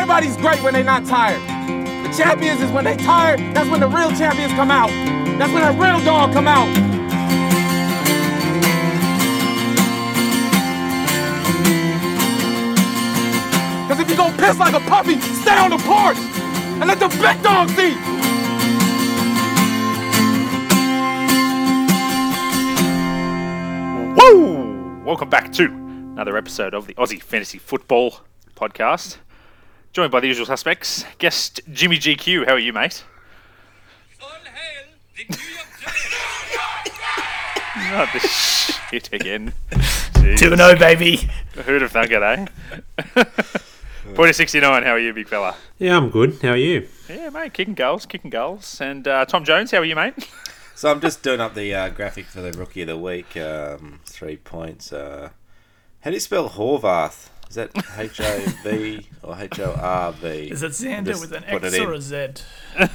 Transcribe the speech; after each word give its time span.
Everybody's 0.00 0.38
great 0.38 0.62
when 0.62 0.72
they're 0.72 0.82
not 0.82 1.04
tired. 1.04 1.42
The 2.06 2.16
champions 2.16 2.62
is 2.62 2.70
when 2.70 2.84
they 2.84 2.96
tired. 2.96 3.38
That's 3.54 3.68
when 3.68 3.80
the 3.80 3.86
real 3.86 4.10
champions 4.12 4.50
come 4.54 4.70
out. 4.70 4.88
That's 5.38 5.52
when 5.52 5.62
a 5.62 5.72
real 5.78 6.02
dog 6.02 6.32
come 6.32 6.48
out. 6.48 6.74
Cause 13.88 14.00
if 14.00 14.08
you 14.08 14.16
gonna 14.16 14.34
piss 14.38 14.58
like 14.58 14.72
a 14.72 14.80
puppy, 14.88 15.20
stay 15.20 15.58
on 15.58 15.68
the 15.68 15.76
porch 15.76 16.16
and 16.16 16.86
let 16.88 16.98
the 16.98 17.08
big 17.08 17.42
dogs 17.42 17.78
eat. 17.78 17.98
Woo! 24.16 25.02
Welcome 25.04 25.28
back 25.28 25.52
to 25.52 25.66
another 25.66 26.38
episode 26.38 26.72
of 26.72 26.86
the 26.86 26.94
Aussie 26.94 27.22
Fantasy 27.22 27.58
Football 27.58 28.20
Podcast. 28.56 29.18
Joined 29.92 30.12
by 30.12 30.20
the 30.20 30.28
usual 30.28 30.46
suspects, 30.46 31.04
guest 31.18 31.60
Jimmy 31.72 31.98
GQ. 31.98 32.46
How 32.46 32.52
are 32.52 32.58
you, 32.60 32.72
mate? 32.72 33.02
All 34.22 34.28
hail 34.28 34.86
the 35.16 35.24
New 35.24 35.52
York 35.52 35.66
Giants! 35.80 36.96
Not 37.90 38.12
the 38.12 38.20
shit 38.20 39.12
again. 39.12 39.52
Jeez. 39.70 40.38
2 40.38 40.54
0, 40.56 40.76
baby. 40.76 41.28
Who'd 41.64 41.82
have 41.82 41.90
thunk 41.90 42.12
it, 42.12 42.22
eh? 42.22 43.24
Point 44.14 44.34
sixty 44.34 44.60
nine. 44.60 44.84
How 44.84 44.90
are 44.90 44.98
you, 44.98 45.12
big 45.12 45.26
fella? 45.28 45.56
Yeah, 45.78 45.96
I'm 45.96 46.10
good. 46.10 46.38
How 46.42 46.50
are 46.50 46.56
you? 46.56 46.86
Yeah, 47.08 47.30
mate. 47.30 47.52
Kicking 47.52 47.74
goals, 47.74 48.06
kicking 48.06 48.30
goals. 48.30 48.80
And 48.80 49.06
uh, 49.08 49.24
Tom 49.24 49.44
Jones, 49.44 49.70
how 49.72 49.78
are 49.78 49.84
you, 49.84 49.96
mate? 49.96 50.14
So 50.74 50.90
I'm 50.90 51.00
just 51.00 51.22
doing 51.22 51.40
up 51.40 51.54
the 51.54 51.74
uh, 51.74 51.88
graphic 51.90 52.26
for 52.26 52.40
the 52.40 52.52
rookie 52.52 52.82
of 52.82 52.88
the 52.88 52.96
week. 52.96 53.36
Um, 53.36 54.00
three 54.06 54.36
points. 54.36 54.92
Uh, 54.92 55.30
how 56.00 56.10
do 56.10 56.14
you 56.14 56.20
spell 56.20 56.48
Horvath? 56.48 57.28
Is 57.50 57.56
that 57.56 57.70
H 57.98 58.20
O 58.20 58.38
V 58.62 59.06
or 59.24 59.36
H 59.36 59.58
O 59.58 59.72
R 59.72 60.12
V? 60.12 60.28
Is 60.28 60.62
it 60.62 60.70
Xander 60.70 61.06
Just 61.06 61.20
with 61.20 61.32
an 61.32 61.42
X 61.44 61.78
or 61.80 61.92
in. 61.92 61.98
a 61.98 62.00
Z? 62.00 62.28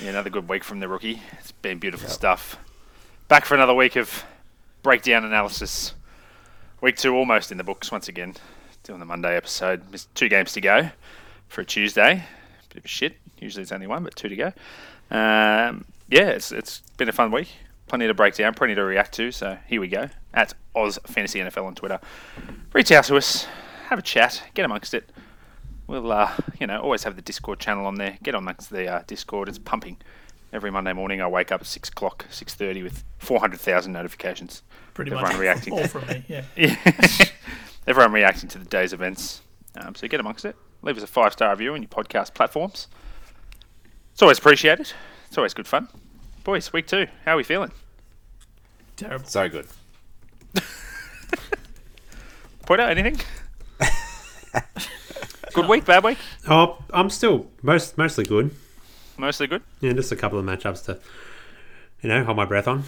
Yeah, 0.00 0.10
another 0.10 0.30
good 0.30 0.48
week 0.48 0.62
from 0.64 0.80
the 0.80 0.88
rookie. 0.88 1.20
It's 1.40 1.50
been 1.52 1.78
beautiful 1.78 2.08
stuff. 2.08 2.56
Back 3.28 3.46
for 3.46 3.54
another 3.54 3.74
week 3.74 3.96
of 3.96 4.24
breakdown 4.82 5.24
analysis. 5.24 5.94
Week 6.80 6.96
two 6.96 7.14
almost 7.14 7.50
in 7.50 7.58
the 7.58 7.64
books 7.64 7.90
once 7.90 8.08
again. 8.08 8.34
Doing 8.84 8.98
the 9.00 9.06
Monday 9.06 9.36
episode. 9.36 9.90
Missed 9.90 10.14
two 10.14 10.28
games 10.28 10.52
to 10.52 10.60
go 10.60 10.90
for 11.48 11.62
a 11.62 11.64
Tuesday. 11.64 12.24
Bit 12.68 12.78
of 12.78 12.84
a 12.84 12.88
shit. 12.88 13.16
Usually 13.38 13.62
it's 13.62 13.72
only 13.72 13.86
one, 13.86 14.04
but 14.04 14.14
two 14.14 14.28
to 14.28 14.36
go. 14.36 14.46
Um, 15.10 15.84
yeah, 16.08 16.28
it's 16.30 16.52
it's 16.52 16.80
been 16.96 17.08
a 17.08 17.12
fun 17.12 17.30
week. 17.32 17.48
Plenty 17.86 18.06
to 18.06 18.14
break 18.14 18.34
down, 18.34 18.54
plenty 18.54 18.74
to 18.74 18.82
react 18.82 19.12
to. 19.14 19.30
So 19.30 19.58
here 19.66 19.80
we 19.80 19.88
go. 19.88 20.08
At 20.32 20.54
Oz 20.74 20.98
Fantasy 21.06 21.38
NFL 21.38 21.64
on 21.64 21.74
Twitter. 21.74 22.00
Reach 22.72 22.90
out 22.92 23.04
to 23.04 23.16
us, 23.16 23.46
have 23.88 23.98
a 23.98 24.02
chat, 24.02 24.42
get 24.54 24.64
amongst 24.64 24.94
it. 24.94 25.10
We'll, 25.86 26.10
uh, 26.10 26.32
you 26.58 26.66
know, 26.66 26.80
always 26.80 27.04
have 27.04 27.14
the 27.16 27.22
Discord 27.22 27.60
channel 27.60 27.86
on 27.86 27.96
there. 27.96 28.18
Get 28.22 28.34
on 28.34 28.42
amongst 28.42 28.70
the 28.70 28.88
uh, 28.88 29.02
Discord. 29.06 29.48
It's 29.48 29.58
pumping. 29.58 29.98
Every 30.52 30.70
Monday 30.70 30.92
morning, 30.92 31.20
I 31.20 31.26
wake 31.26 31.50
up 31.52 31.62
at 31.62 31.66
six 31.66 31.88
o'clock, 31.88 32.26
six 32.30 32.54
thirty, 32.54 32.82
with 32.82 33.02
four 33.18 33.40
hundred 33.40 33.60
thousand 33.60 33.92
notifications. 33.92 34.62
Pretty 34.94 35.10
much. 35.10 35.24
Everyone 35.24 35.36
much 35.36 35.40
reacting. 35.40 35.72
all 35.74 35.86
from 35.88 36.06
me, 36.06 36.24
yeah. 36.28 36.44
Yeah. 36.56 36.76
Everyone 37.86 38.12
reacting 38.12 38.48
to 38.50 38.58
the 38.58 38.64
day's 38.64 38.92
events. 38.92 39.42
Um, 39.76 39.94
so 39.94 40.06
get 40.08 40.20
amongst 40.20 40.44
it. 40.44 40.56
Leave 40.82 40.96
us 40.96 41.02
a 41.02 41.08
five 41.08 41.32
star 41.32 41.50
review 41.50 41.74
on 41.74 41.82
your 41.82 41.88
podcast 41.88 42.34
platforms. 42.34 42.86
It's 44.12 44.22
always 44.22 44.38
appreciated. 44.38 44.92
It's 45.26 45.36
always 45.36 45.54
good 45.54 45.66
fun. 45.66 45.88
Boys, 46.44 46.72
week 46.72 46.86
two. 46.86 47.06
How 47.24 47.32
are 47.32 47.36
we 47.36 47.42
feeling? 47.42 47.72
Terrible. 48.96 49.24
So 49.26 49.48
good. 49.48 49.66
Point 52.66 52.80
out 52.80 52.90
anything? 52.90 53.18
good 55.54 55.68
week, 55.68 55.84
bad 55.84 56.04
week? 56.04 56.18
Oh, 56.48 56.78
I'm 56.92 57.10
still 57.10 57.46
most 57.62 57.96
mostly 57.98 58.24
good. 58.24 58.50
Mostly 59.16 59.46
good. 59.46 59.62
Yeah, 59.80 59.92
just 59.92 60.12
a 60.12 60.16
couple 60.16 60.38
of 60.38 60.44
matchups 60.44 60.84
to, 60.86 60.98
you 62.02 62.08
know, 62.08 62.24
hold 62.24 62.36
my 62.36 62.44
breath 62.44 62.68
on. 62.68 62.82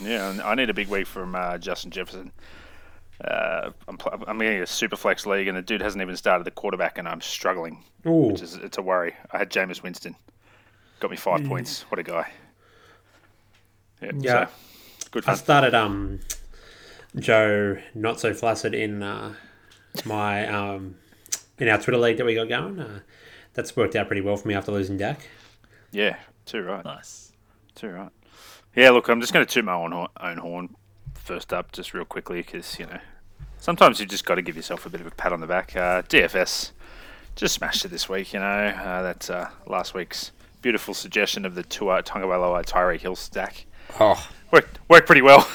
Yeah, 0.00 0.40
I 0.44 0.54
need 0.54 0.70
a 0.70 0.74
big 0.74 0.88
week 0.88 1.06
from 1.06 1.34
uh, 1.34 1.58
Justin 1.58 1.90
Jefferson. 1.90 2.32
Uh, 3.22 3.70
I'm, 3.86 3.98
pl- 3.98 4.24
I'm 4.26 4.38
getting 4.38 4.60
a 4.62 4.66
super 4.66 4.96
flex 4.96 5.26
league, 5.26 5.46
and 5.46 5.56
the 5.56 5.62
dude 5.62 5.80
hasn't 5.82 6.00
even 6.02 6.16
started 6.16 6.44
the 6.44 6.50
quarterback, 6.50 6.98
and 6.98 7.06
I'm 7.06 7.20
struggling. 7.20 7.84
Ooh, 8.06 8.28
Which 8.32 8.40
is 8.42 8.54
it's 8.56 8.78
a 8.78 8.82
worry. 8.82 9.14
I 9.30 9.38
had 9.38 9.50
Jameis 9.50 9.82
Winston, 9.82 10.16
got 11.00 11.10
me 11.10 11.16
five 11.16 11.44
points. 11.44 11.82
What 11.82 11.98
a 11.98 12.02
guy! 12.02 12.30
Yeah, 14.02 14.10
Yeah. 14.18 14.46
so, 14.46 14.52
good 15.12 15.24
I 15.28 15.34
started 15.34 15.74
um, 15.74 16.20
Joe 17.16 17.76
not 17.94 18.20
so 18.20 18.32
flaccid 18.34 18.74
in 18.74 19.02
uh, 19.02 19.34
my 20.04 20.46
um, 20.48 20.96
in 21.58 21.68
our 21.68 21.78
Twitter 21.78 21.98
league 21.98 22.16
that 22.16 22.24
we 22.26 22.34
got 22.34 22.48
going. 22.48 22.80
Uh, 22.80 23.00
that's 23.54 23.76
worked 23.76 23.94
out 23.96 24.06
pretty 24.06 24.22
well 24.22 24.36
for 24.36 24.48
me 24.48 24.54
after 24.54 24.72
losing 24.72 24.96
Dak. 24.96 25.28
Yeah, 25.90 26.16
too 26.46 26.62
right, 26.62 26.84
Nice. 26.84 27.32
too 27.74 27.90
right. 27.90 28.10
Yeah, 28.74 28.90
look, 28.90 29.08
I'm 29.08 29.20
just 29.20 29.34
going 29.34 29.44
to 29.44 29.52
toot 29.52 29.64
my 29.66 29.74
own, 29.74 29.92
own 29.92 30.38
horn 30.38 30.74
first 31.14 31.52
up, 31.52 31.70
just 31.72 31.92
real 31.92 32.06
quickly, 32.06 32.40
because 32.40 32.78
you 32.78 32.86
know 32.86 32.98
sometimes 33.58 34.00
you 34.00 34.06
just 34.06 34.24
got 34.24 34.36
to 34.36 34.42
give 34.42 34.56
yourself 34.56 34.86
a 34.86 34.90
bit 34.90 35.00
of 35.02 35.06
a 35.06 35.10
pat 35.10 35.32
on 35.32 35.40
the 35.40 35.46
back. 35.46 35.76
Uh, 35.76 36.00
DFS 36.02 36.72
just 37.36 37.54
smashed 37.54 37.84
it 37.84 37.88
this 37.88 38.08
week. 38.08 38.32
You 38.32 38.40
know 38.40 38.46
uh, 38.46 39.02
that's 39.02 39.28
uh, 39.28 39.50
last 39.66 39.92
week's 39.92 40.32
beautiful 40.62 40.94
suggestion 40.94 41.44
of 41.44 41.54
the 41.54 41.62
Tua 41.62 42.02
Tonga 42.02 42.26
Tyreek 42.26 43.00
Hill 43.00 43.16
stack 43.16 43.66
Oh, 44.00 44.28
worked 44.50 44.78
worked 44.88 45.06
pretty 45.06 45.22
well. 45.22 45.48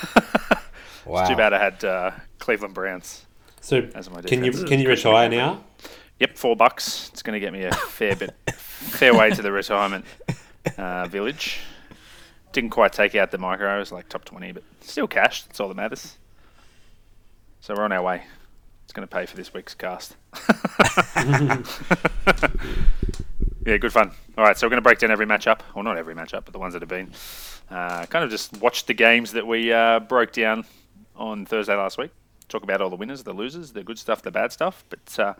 wow. 1.05 1.27
Too 1.27 1.35
bad 1.35 1.53
I 1.53 1.63
had 1.63 1.83
uh, 1.83 2.11
Cleveland 2.39 2.73
Browns. 2.73 3.25
So 3.61 3.87
As 3.95 4.09
my 4.09 4.21
can 4.21 4.43
you 4.43 4.51
can 4.51 4.79
you 4.79 4.87
retire 4.87 5.29
now? 5.29 5.63
Yep, 6.19 6.37
four 6.37 6.55
bucks. 6.55 7.09
It's 7.13 7.21
going 7.21 7.33
to 7.33 7.39
get 7.39 7.53
me 7.53 7.63
a 7.63 7.71
fair 7.71 8.15
bit, 8.15 8.33
fair 8.51 9.13
way 9.13 9.29
to 9.29 9.41
the 9.41 9.51
retirement 9.51 10.05
uh, 10.77 11.05
village. 11.07 11.59
Didn't 12.53 12.71
quite 12.71 12.93
take 12.93 13.13
out 13.15 13.29
the 13.29 13.37
micro. 13.37 13.75
It 13.75 13.79
was 13.79 13.91
like 13.91 14.09
top 14.09 14.25
twenty, 14.25 14.51
but 14.51 14.63
still 14.81 15.07
cash. 15.07 15.43
That's 15.43 15.59
all 15.59 15.67
that 15.67 15.75
matters. 15.75 16.17
So 17.61 17.75
we're 17.75 17.83
on 17.83 17.91
our 17.91 18.01
way. 18.01 18.23
It's 18.83 18.93
going 18.93 19.07
to 19.07 19.13
pay 19.13 19.25
for 19.25 19.35
this 19.35 19.53
week's 19.53 19.75
cast. 19.75 20.15
yeah, 23.67 23.75
good 23.75 23.91
fun. 23.91 24.11
All 24.37 24.45
right, 24.45 24.57
so 24.57 24.65
we're 24.65 24.69
going 24.69 24.77
to 24.77 24.81
break 24.81 24.99
down 24.99 25.11
every 25.11 25.25
matchup, 25.25 25.59
or 25.75 25.83
not 25.83 25.97
every 25.97 26.15
matchup, 26.15 26.45
but 26.45 26.53
the 26.53 26.59
ones 26.59 26.71
that 26.71 26.81
have 26.81 26.87
been. 26.87 27.11
Uh, 27.69 28.05
kind 28.05 28.23
of 28.23 28.31
just 28.31 28.55
watch 28.61 28.85
the 28.85 28.93
games 28.93 29.33
that 29.33 29.45
we 29.45 29.73
uh, 29.73 29.99
broke 29.99 30.31
down 30.31 30.65
on 31.17 31.45
Thursday 31.45 31.75
last 31.75 31.97
week. 31.97 32.11
Talk 32.47 32.63
about 32.63 32.79
all 32.79 32.89
the 32.89 32.95
winners, 32.95 33.23
the 33.23 33.33
losers, 33.33 33.73
the 33.73 33.83
good 33.83 33.99
stuff, 33.99 34.21
the 34.21 34.31
bad 34.31 34.53
stuff. 34.53 34.85
But 34.87 35.19
uh, 35.19 35.33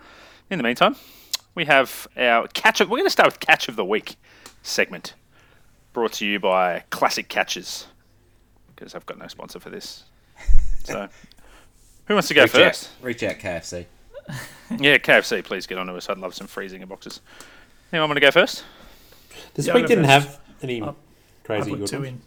in 0.49 0.57
the 0.57 0.63
meantime, 0.63 0.97
we 1.55 1.63
have 1.65 2.05
our 2.17 2.49
catch. 2.49 2.81
Of, 2.81 2.89
we're 2.89 2.97
going 2.97 3.05
to 3.05 3.11
start 3.11 3.27
with 3.27 3.39
catch 3.39 3.69
of 3.69 3.77
the 3.77 3.85
week 3.85 4.17
segment, 4.61 5.13
brought 5.93 6.11
to 6.13 6.25
you 6.25 6.37
by 6.37 6.83
Classic 6.89 7.29
Catches, 7.29 7.87
because 8.75 8.93
I've 8.93 9.05
got 9.05 9.17
no 9.17 9.27
sponsor 9.27 9.61
for 9.61 9.69
this. 9.69 10.03
So, 10.83 11.07
who 12.05 12.13
wants 12.13 12.27
to 12.27 12.33
go 12.33 12.43
reach 12.43 12.51
first? 12.51 12.89
Out, 12.99 13.05
reach 13.05 13.23
out, 13.23 13.35
KFC. 13.39 13.85
Yeah, 14.79 14.97
KFC, 14.97 15.43
please 15.45 15.65
get 15.65 15.77
onto 15.77 15.93
us. 15.93 16.09
I'd 16.09 16.17
love 16.17 16.33
some 16.33 16.47
freezing 16.47 16.85
boxes. 16.85 17.21
Anyone 17.91 18.09
want 18.09 18.17
to 18.17 18.21
go 18.21 18.31
first? 18.31 18.63
This 19.53 19.67
Yeah, 19.67 19.75
week 19.75 19.87
didn't 19.87 20.05
first. 20.05 20.27
have 20.27 20.39
any 20.61 20.81
I 20.81 20.93
crazy 21.43 21.71
put 21.71 21.79
good 21.79 21.87
two 21.87 21.97
ones. 21.99 22.07
in. 22.09 22.21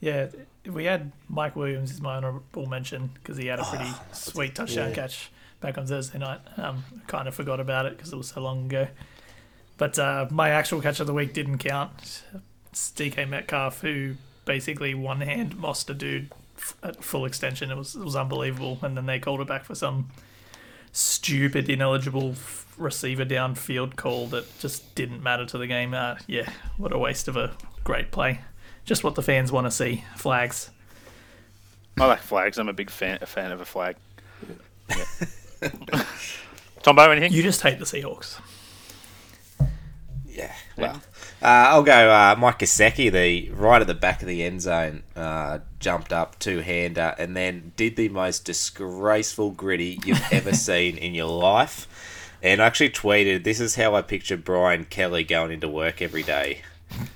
Yeah, 0.00 0.28
if 0.64 0.72
we 0.72 0.84
had 0.84 1.12
Mike 1.28 1.56
Williams 1.56 1.90
as 1.90 2.00
my 2.00 2.16
honourable 2.16 2.66
mention 2.66 3.10
because 3.14 3.36
he 3.36 3.46
had 3.46 3.60
a 3.60 3.64
pretty 3.64 3.90
sweet 4.12 4.54
touchdown 4.54 4.88
yeah. 4.90 4.94
catch 4.94 5.30
back 5.60 5.78
on 5.78 5.86
Thursday 5.86 6.18
night. 6.18 6.40
Um, 6.56 6.84
kind 7.06 7.28
of 7.28 7.34
forgot 7.34 7.60
about 7.60 7.86
it 7.86 7.96
because 7.96 8.12
it 8.12 8.16
was 8.16 8.28
so 8.28 8.40
long 8.40 8.66
ago. 8.66 8.88
But 9.78 9.98
uh, 9.98 10.26
my 10.30 10.50
actual 10.50 10.80
catch 10.80 11.00
of 11.00 11.06
the 11.06 11.14
week 11.14 11.32
didn't 11.32 11.58
count. 11.58 12.22
It's 12.70 12.90
DK 12.90 13.28
Metcalf 13.28 13.80
who 13.80 14.14
basically 14.44 14.94
one 14.94 15.20
hand 15.20 15.56
mossed 15.56 15.88
a 15.90 15.94
dude 15.94 16.32
f- 16.56 16.76
at 16.82 17.02
full 17.02 17.24
extension. 17.24 17.70
It 17.70 17.76
was 17.76 17.94
it 17.94 18.04
was 18.04 18.16
unbelievable, 18.16 18.78
and 18.82 18.96
then 18.96 19.06
they 19.06 19.18
called 19.18 19.40
it 19.40 19.46
back 19.48 19.64
for 19.64 19.74
some 19.74 20.08
stupid 20.92 21.68
ineligible 21.68 22.32
f- 22.32 22.72
receiver 22.76 23.24
downfield 23.24 23.96
call 23.96 24.26
that 24.28 24.58
just 24.58 24.94
didn't 24.94 25.22
matter 25.22 25.46
to 25.46 25.58
the 25.58 25.66
game. 25.66 25.94
Uh, 25.94 26.16
yeah, 26.26 26.50
what 26.76 26.92
a 26.92 26.98
waste 26.98 27.28
of 27.28 27.36
a 27.36 27.52
great 27.84 28.10
play. 28.10 28.40
Just 28.84 29.04
what 29.04 29.14
the 29.14 29.22
fans 29.22 29.52
want 29.52 29.66
to 29.66 29.70
see. 29.70 30.04
Flags. 30.16 30.70
I 31.98 32.06
like 32.06 32.20
flags. 32.20 32.58
I'm 32.58 32.68
a 32.68 32.72
big 32.72 32.90
fan, 32.90 33.18
a 33.20 33.26
fan 33.26 33.52
of 33.52 33.60
a 33.60 33.64
flag. 33.64 33.96
Yeah. 34.88 35.04
Tombo, 36.82 37.10
anything? 37.10 37.32
You 37.32 37.42
just 37.42 37.60
hate 37.60 37.78
the 37.78 37.84
Seahawks. 37.84 38.40
Yeah. 40.26 40.52
Well, 40.78 41.02
I'll 41.42 41.82
go 41.82 42.10
uh, 42.10 42.36
Mike 42.38 42.58
Gesicki, 42.58 43.10
the 43.10 43.50
right 43.50 43.80
at 43.80 43.86
the 43.86 43.94
back 43.94 44.20
of 44.20 44.28
the 44.28 44.42
end 44.42 44.60
zone, 44.60 45.02
uh, 45.16 45.60
jumped 45.78 46.12
up 46.12 46.38
two 46.38 46.60
hander 46.60 47.14
and 47.18 47.36
then 47.36 47.72
did 47.76 47.96
the 47.96 48.10
most 48.10 48.44
disgraceful 48.44 49.50
gritty 49.50 49.98
you've 50.04 50.22
ever 50.32 50.52
seen 50.52 50.98
in 50.98 51.14
your 51.14 51.30
life. 51.30 51.86
And 52.42 52.60
I 52.60 52.66
actually 52.66 52.90
tweeted, 52.90 53.44
"This 53.44 53.60
is 53.60 53.76
how 53.76 53.94
I 53.94 54.02
picture 54.02 54.36
Brian 54.36 54.84
Kelly 54.84 55.24
going 55.24 55.52
into 55.52 55.68
work 55.68 56.02
every 56.02 56.22
day 56.22 56.62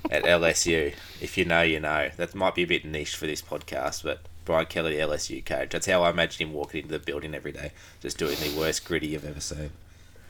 at 0.09 0.23
LSU. 0.23 0.93
If 1.21 1.37
you 1.37 1.45
know, 1.45 1.61
you 1.61 1.79
know. 1.79 2.09
That 2.17 2.33
might 2.35 2.55
be 2.55 2.63
a 2.63 2.67
bit 2.67 2.85
niche 2.85 3.15
for 3.15 3.27
this 3.27 3.41
podcast, 3.41 4.03
but." 4.03 4.21
Brian 4.45 4.67
Kelly, 4.67 4.95
the 4.95 5.01
LSU 5.01 5.43
coach. 5.43 5.71
That's 5.71 5.87
how 5.87 6.03
I 6.03 6.11
imagine 6.11 6.47
him 6.47 6.53
walking 6.53 6.83
into 6.83 6.91
the 6.91 6.99
building 6.99 7.33
every 7.33 7.51
day, 7.51 7.71
just 7.99 8.19
doing 8.19 8.35
the 8.35 8.55
worst 8.55 8.85
gritty 8.85 9.07
you've 9.07 9.25
ever 9.25 9.39
seen. 9.39 9.71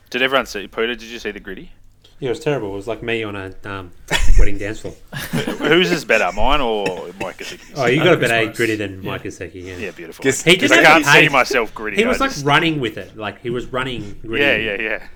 Did 0.10 0.22
everyone 0.22 0.46
see 0.46 0.68
Peter? 0.68 0.96
Did 0.96 1.04
you 1.04 1.20
see 1.20 1.32
the 1.32 1.42
gritty? 1.42 1.74
Yeah, 2.20 2.28
it 2.28 2.30
was 2.30 2.40
terrible. 2.40 2.72
It 2.74 2.76
was 2.76 2.88
like 2.88 3.04
me 3.04 3.24
on 3.24 3.36
a 3.36 3.54
um, 3.66 3.92
wedding 4.40 4.58
dance 4.58 4.80
floor. 4.82 4.94
Whose 5.14 5.92
is 5.92 6.06
better, 6.06 6.32
mine 6.34 6.62
or 6.62 6.86
Mike 7.20 7.38
Gesicki's? 7.40 7.74
Oh, 7.76 7.86
you 7.86 8.04
got 8.04 8.14
a 8.14 8.18
better 8.18 8.42
Morris. 8.44 8.58
gritty 8.58 8.76
than 8.76 9.02
Yeah. 9.04 9.12
Mike 9.12 9.24
Gesicki, 9.24 9.64
yeah. 9.66 9.78
yeah, 9.78 9.92
beautiful. 9.92 10.24
Guess- 10.24 10.44
He 10.44 10.52
Because 10.52 10.72
didn't 10.72 10.86
I 10.86 11.02
can't 11.02 11.06
see 11.06 11.30
myself 11.30 11.74
gritty. 11.76 11.98
He 11.98 12.04
I 12.04 12.08
was 12.08 12.20
like 12.20 12.32
just- 12.32 12.46
running 12.46 12.80
with 12.80 12.98
it. 12.98 13.16
Like 13.18 13.42
he 13.42 13.50
was 13.50 13.66
running 13.68 14.20
gritty. 14.22 14.44
yeah, 14.44 14.56
yeah, 14.76 14.82
yeah. 14.82 15.08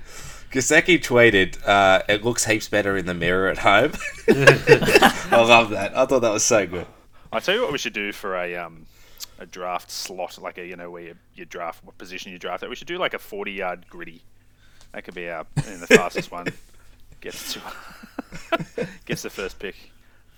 Gesicki 0.52 1.00
tweeted, 1.00 1.58
uh, 1.68 2.02
"It 2.10 2.24
looks 2.26 2.46
heaps 2.46 2.68
better 2.68 2.98
in 2.98 3.06
the 3.06 3.14
mirror 3.14 3.50
at 3.50 3.60
home." 3.60 3.92
I 4.28 5.42
love 5.46 5.70
that. 5.70 5.96
I 5.96 6.06
thought 6.06 6.22
that 6.22 6.32
was 6.34 6.44
so 6.44 6.66
good. 6.66 6.88
I 7.32 7.40
tell 7.40 7.54
you 7.56 7.62
what 7.62 7.72
we 7.72 7.78
should 7.78 7.94
do 7.94 8.12
for 8.12 8.36
a 8.36 8.56
um 8.56 8.88
a 9.38 9.46
draft 9.46 9.92
slot, 9.92 10.38
like 10.42 10.58
a 10.58 10.66
you 10.66 10.76
know 10.76 10.90
where 10.90 11.04
you, 11.04 11.16
you 11.36 11.46
draft 11.46 11.84
what 11.86 11.98
position 12.00 12.32
you 12.32 12.40
draft 12.40 12.64
at. 12.64 12.70
We 12.70 12.76
should 12.76 12.88
do 12.88 12.98
like 12.98 13.14
a 13.14 13.20
forty 13.20 13.52
yard 13.52 13.86
gritty. 13.90 14.24
That 14.92 15.04
could 15.04 15.14
be 15.14 15.30
our 15.30 15.46
and 15.68 15.82
the 15.82 15.88
fastest 15.88 16.32
one 16.32 16.48
gets 17.22 17.54
to 17.54 17.62
gets 19.06 19.22
the 19.22 19.30
first 19.30 19.60
pick. 19.60 19.76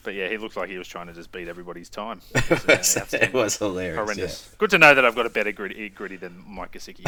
But 0.03 0.15
yeah, 0.15 0.27
he 0.29 0.37
looked 0.37 0.55
like 0.57 0.69
he 0.69 0.77
was 0.79 0.87
trying 0.87 1.07
to 1.07 1.13
just 1.13 1.31
beat 1.31 1.47
everybody's 1.47 1.89
time. 1.89 2.21
It 2.35 2.67
was, 2.67 2.97
uh, 2.97 3.05
it 3.21 3.33
was 3.33 3.57
hilarious. 3.57 3.97
horrendous. 3.97 4.55
Good 4.57 4.71
to 4.71 4.79
know 4.79 4.95
that 4.95 5.05
I've 5.05 5.15
got 5.15 5.27
a 5.27 5.29
better 5.29 5.51
gritty, 5.51 5.89
gritty 5.89 6.15
than 6.15 6.43
Mike 6.47 6.71
Gesicki. 6.71 7.05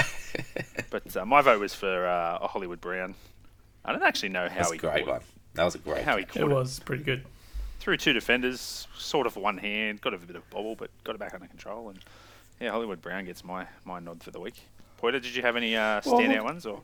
but 0.92 1.18
uh, 1.18 1.26
my 1.26 1.42
vote 1.42 1.60
was 1.60 1.74
for 1.74 2.06
uh, 2.06 2.38
a 2.42 2.48
Hollywood 2.48 2.80
Brown. 2.82 3.16
I 3.84 3.92
don't 3.94 4.04
actually 4.04 4.30
know 4.30 4.48
how 4.48 4.58
That's 4.58 4.72
he 4.72 4.78
a 4.78 4.82
great 4.82 5.06
caught 5.06 5.14
one. 5.14 5.22
That 5.56 5.64
was 5.64 5.76
a 5.76 5.80
great. 5.80 6.04
How 6.04 6.18
he 6.18 6.24
caught 6.26 6.44
it. 6.44 6.50
was 6.50 6.80
pretty 6.80 7.04
good. 7.04 7.26
Through 7.80 7.98
two 7.98 8.14
defenders, 8.14 8.88
sort 8.96 9.26
of 9.28 9.36
one 9.36 9.58
hand, 9.58 10.00
got 10.02 10.14
a 10.14 10.18
bit 10.20 10.36
of 10.36 10.48
bobble, 10.52 10.76
but 10.76 10.90
got 11.04 11.16
it 11.16 11.20
back 11.20 11.34
under 11.34 11.48
control. 11.48 11.90
And 11.90 12.00
yeah, 12.62 12.70
Hollywood 12.72 13.02
Brown 13.02 13.26
gets 13.26 13.44
my, 13.44 13.66
my 13.86 14.00
nod 14.00 14.22
for 14.24 14.32
the 14.32 14.40
week. 14.40 14.62
Poiter, 14.98 15.20
did 15.20 15.36
you 15.36 15.42
have 15.42 15.56
any 15.58 15.76
uh, 15.76 16.00
Well, 16.06 16.20
standout 16.20 16.44
ones? 16.44 16.66
or 16.66 16.82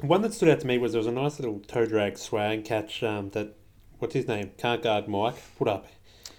One 0.00 0.22
that 0.22 0.32
stood 0.32 0.48
out 0.48 0.60
to 0.60 0.66
me 0.66 0.78
was 0.78 0.92
there 0.92 0.98
was 1.00 1.06
a 1.08 1.12
nice 1.12 1.38
little 1.40 1.60
toe 1.60 1.84
drag 1.86 2.18
swag 2.18 2.64
catch 2.64 3.02
um, 3.02 3.30
that, 3.30 3.56
what's 3.98 4.14
his 4.14 4.28
name? 4.28 4.52
Can't 4.56 4.82
guard 4.82 5.08
Mike 5.08 5.34
put 5.58 5.66
up. 5.68 5.86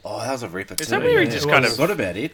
Oh, 0.06 0.20
that 0.20 0.32
was 0.32 0.44
a 0.44 0.48
ripper 0.50 0.76
Is 0.80 0.88
that 0.88 1.02
where 1.02 1.20
he 1.20 1.26
yeah. 1.26 1.32
just 1.32 1.50
kind 1.50 1.66
of- 1.66 1.72
forgot 1.72 1.92
about 1.92 2.16
it. 2.16 2.32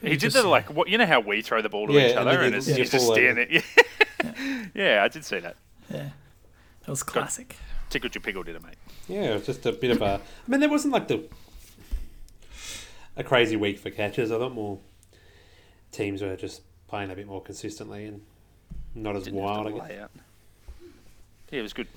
He, 0.00 0.08
He 0.08 0.16
did 0.16 0.20
just- 0.20 0.36
the 0.36 0.46
like 0.48 0.72
what 0.74 0.88
you 0.88 0.98
know 0.98 1.06
how 1.06 1.20
we 1.20 1.40
throw 1.40 1.62
the 1.62 1.68
ball 1.68 1.86
to 1.86 1.92
Yeah, 1.92 2.08
each 2.08 2.16
other 2.16 2.32
then 2.32 2.40
and 2.40 2.52
you- 2.52 2.58
it's, 2.58 2.68
you 2.68 2.84
just 2.84 2.92
fall 3.06 3.12
over. 3.12 3.20
standing. 3.20 3.62
Yeah. 4.24 4.64
yeah, 4.74 5.04
I 5.04 5.08
did 5.08 5.24
see 5.24 5.38
that. 5.38 5.56
Yeah, 5.90 6.08
it 6.82 6.88
was 6.90 7.02
classic. 7.02 7.56
Tickled 7.90 8.14
your 8.14 8.22
pickle, 8.22 8.42
did 8.42 8.56
it, 8.56 8.62
mate? 8.62 8.76
Yeah, 9.06 9.30
it 9.30 9.34
was 9.34 9.46
just 9.46 9.66
a 9.66 9.72
bit 9.72 9.90
of 9.90 10.00
a. 10.02 10.14
I 10.14 10.50
mean, 10.50 10.60
there 10.60 10.68
wasn't 10.68 10.94
like 10.94 11.08
the 11.08 11.28
a 13.16 13.22
crazy 13.22 13.56
week 13.56 13.78
for 13.78 13.90
catches. 13.90 14.32
I 14.32 14.38
thought 14.38 14.52
more 14.54 14.78
teams 15.92 16.22
were 16.22 16.34
just 16.36 16.62
playing 16.88 17.10
a 17.10 17.14
bit 17.14 17.26
more 17.26 17.42
consistently 17.42 18.06
and 18.06 18.22
not 18.94 19.16
as 19.16 19.24
Didn't 19.24 19.40
wild. 19.40 19.66
to 19.66 19.74
I 19.74 19.78
guess. 19.78 19.88
lay 19.88 19.98
out. 19.98 20.10
Yeah, 21.50 21.58
it 21.60 21.62
was 21.62 21.72
good, 21.72 21.88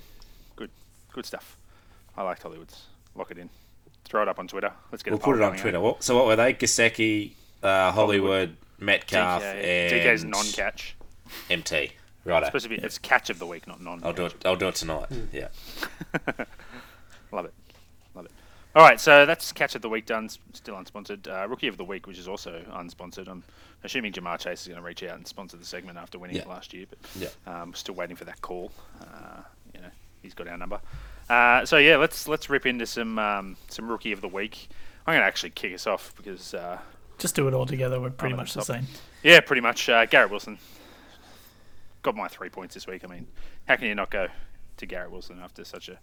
good, 0.56 0.70
good 1.12 1.26
stuff. 1.26 1.56
I 2.16 2.22
liked 2.22 2.42
Hollywood's. 2.42 2.86
Lock 3.14 3.30
it 3.30 3.38
in. 3.38 3.48
Throw 4.04 4.22
it 4.22 4.28
up 4.28 4.38
on 4.38 4.48
Twitter. 4.48 4.72
Let's 4.90 5.02
get 5.02 5.10
We'll 5.12 5.18
put 5.20 5.36
it 5.36 5.42
on 5.42 5.54
eh? 5.54 5.58
Twitter. 5.58 5.80
What, 5.80 6.02
so 6.02 6.16
what 6.16 6.26
were 6.26 6.36
they? 6.36 6.54
Gesicki, 6.54 7.32
uh, 7.62 7.92
Hollywood, 7.92 8.56
Metcalf, 8.78 9.42
DK, 9.42 9.64
and 9.64 9.92
DK's 9.92 10.24
non-catch. 10.24 10.96
MT. 11.50 11.92
Righto. 12.24 12.46
Supposed 12.46 12.64
to 12.64 12.68
be 12.70 12.76
it's 12.76 12.98
catch 12.98 13.30
of 13.30 13.38
the 13.38 13.46
week, 13.46 13.66
not 13.66 13.80
non. 13.80 14.00
I'll 14.04 14.12
do 14.12 14.26
it. 14.26 14.34
I'll 14.44 14.56
do 14.56 14.68
it 14.68 14.74
tonight. 14.74 15.06
Yeah. 15.32 15.48
Love 17.32 17.46
it. 17.46 17.54
Love 18.78 18.84
it. 18.84 18.84
All 18.84 18.88
right, 18.88 19.00
so 19.00 19.26
that's 19.26 19.52
catch 19.52 19.74
of 19.74 19.82
the 19.82 19.88
week 19.88 20.06
done. 20.06 20.28
Still 20.52 20.74
unsponsored. 20.76 21.26
Uh, 21.26 21.48
Rookie 21.48 21.68
of 21.68 21.76
the 21.76 21.84
week, 21.84 22.06
which 22.06 22.18
is 22.18 22.28
also 22.28 22.62
unsponsored. 22.72 23.28
I'm 23.28 23.42
assuming 23.84 24.12
Ja'Marr 24.12 24.38
Chase 24.38 24.62
is 24.62 24.68
going 24.68 24.80
to 24.80 24.86
reach 24.86 25.02
out 25.02 25.16
and 25.16 25.26
sponsor 25.26 25.56
the 25.56 25.64
segment 25.64 25.98
after 25.98 26.18
winning 26.18 26.36
it 26.36 26.46
last 26.48 26.72
year, 26.72 26.86
but 26.88 26.98
Yeah. 27.16 27.28
um, 27.46 27.74
still 27.74 27.94
waiting 27.94 28.16
for 28.16 28.24
that 28.24 28.40
call. 28.40 28.70
Uh, 29.00 29.42
you 29.74 29.80
know, 29.80 29.88
he's 30.22 30.34
got 30.34 30.48
our 30.48 30.56
number. 30.58 30.80
Uh, 31.28 31.64
so 31.66 31.76
yeah, 31.76 31.96
let's 31.96 32.26
let's 32.26 32.48
rip 32.48 32.64
into 32.66 32.86
some 32.86 33.18
um, 33.18 33.56
some 33.68 33.88
rookie 33.90 34.12
of 34.12 34.20
the 34.20 34.28
week. 34.28 34.68
I'm 35.06 35.12
going 35.14 35.22
to 35.22 35.26
actually 35.26 35.50
kick 35.50 35.74
us 35.74 35.86
off 35.86 36.14
because 36.16 36.54
uh, 36.54 36.78
Just 37.18 37.34
do 37.34 37.48
it 37.48 37.54
all 37.54 37.66
together. 37.66 38.00
We're 38.00 38.10
pretty 38.10 38.34
much 38.36 38.52
the 38.54 38.60
top. 38.60 38.66
same. 38.66 38.86
yeah, 39.22 39.40
pretty 39.40 39.60
much 39.62 39.88
uh, 39.88 40.06
Garrett 40.06 40.30
Wilson 40.30 40.58
got 42.02 42.14
my 42.14 42.28
three 42.28 42.48
points 42.48 42.74
this 42.74 42.86
week. 42.86 43.02
I 43.04 43.08
mean, 43.08 43.26
how 43.66 43.76
can 43.76 43.86
you 43.88 43.94
not 43.94 44.10
go 44.10 44.28
to 44.76 44.86
Garrett 44.86 45.10
Wilson 45.10 45.40
after 45.42 45.64
such 45.64 45.88
a 45.88 45.98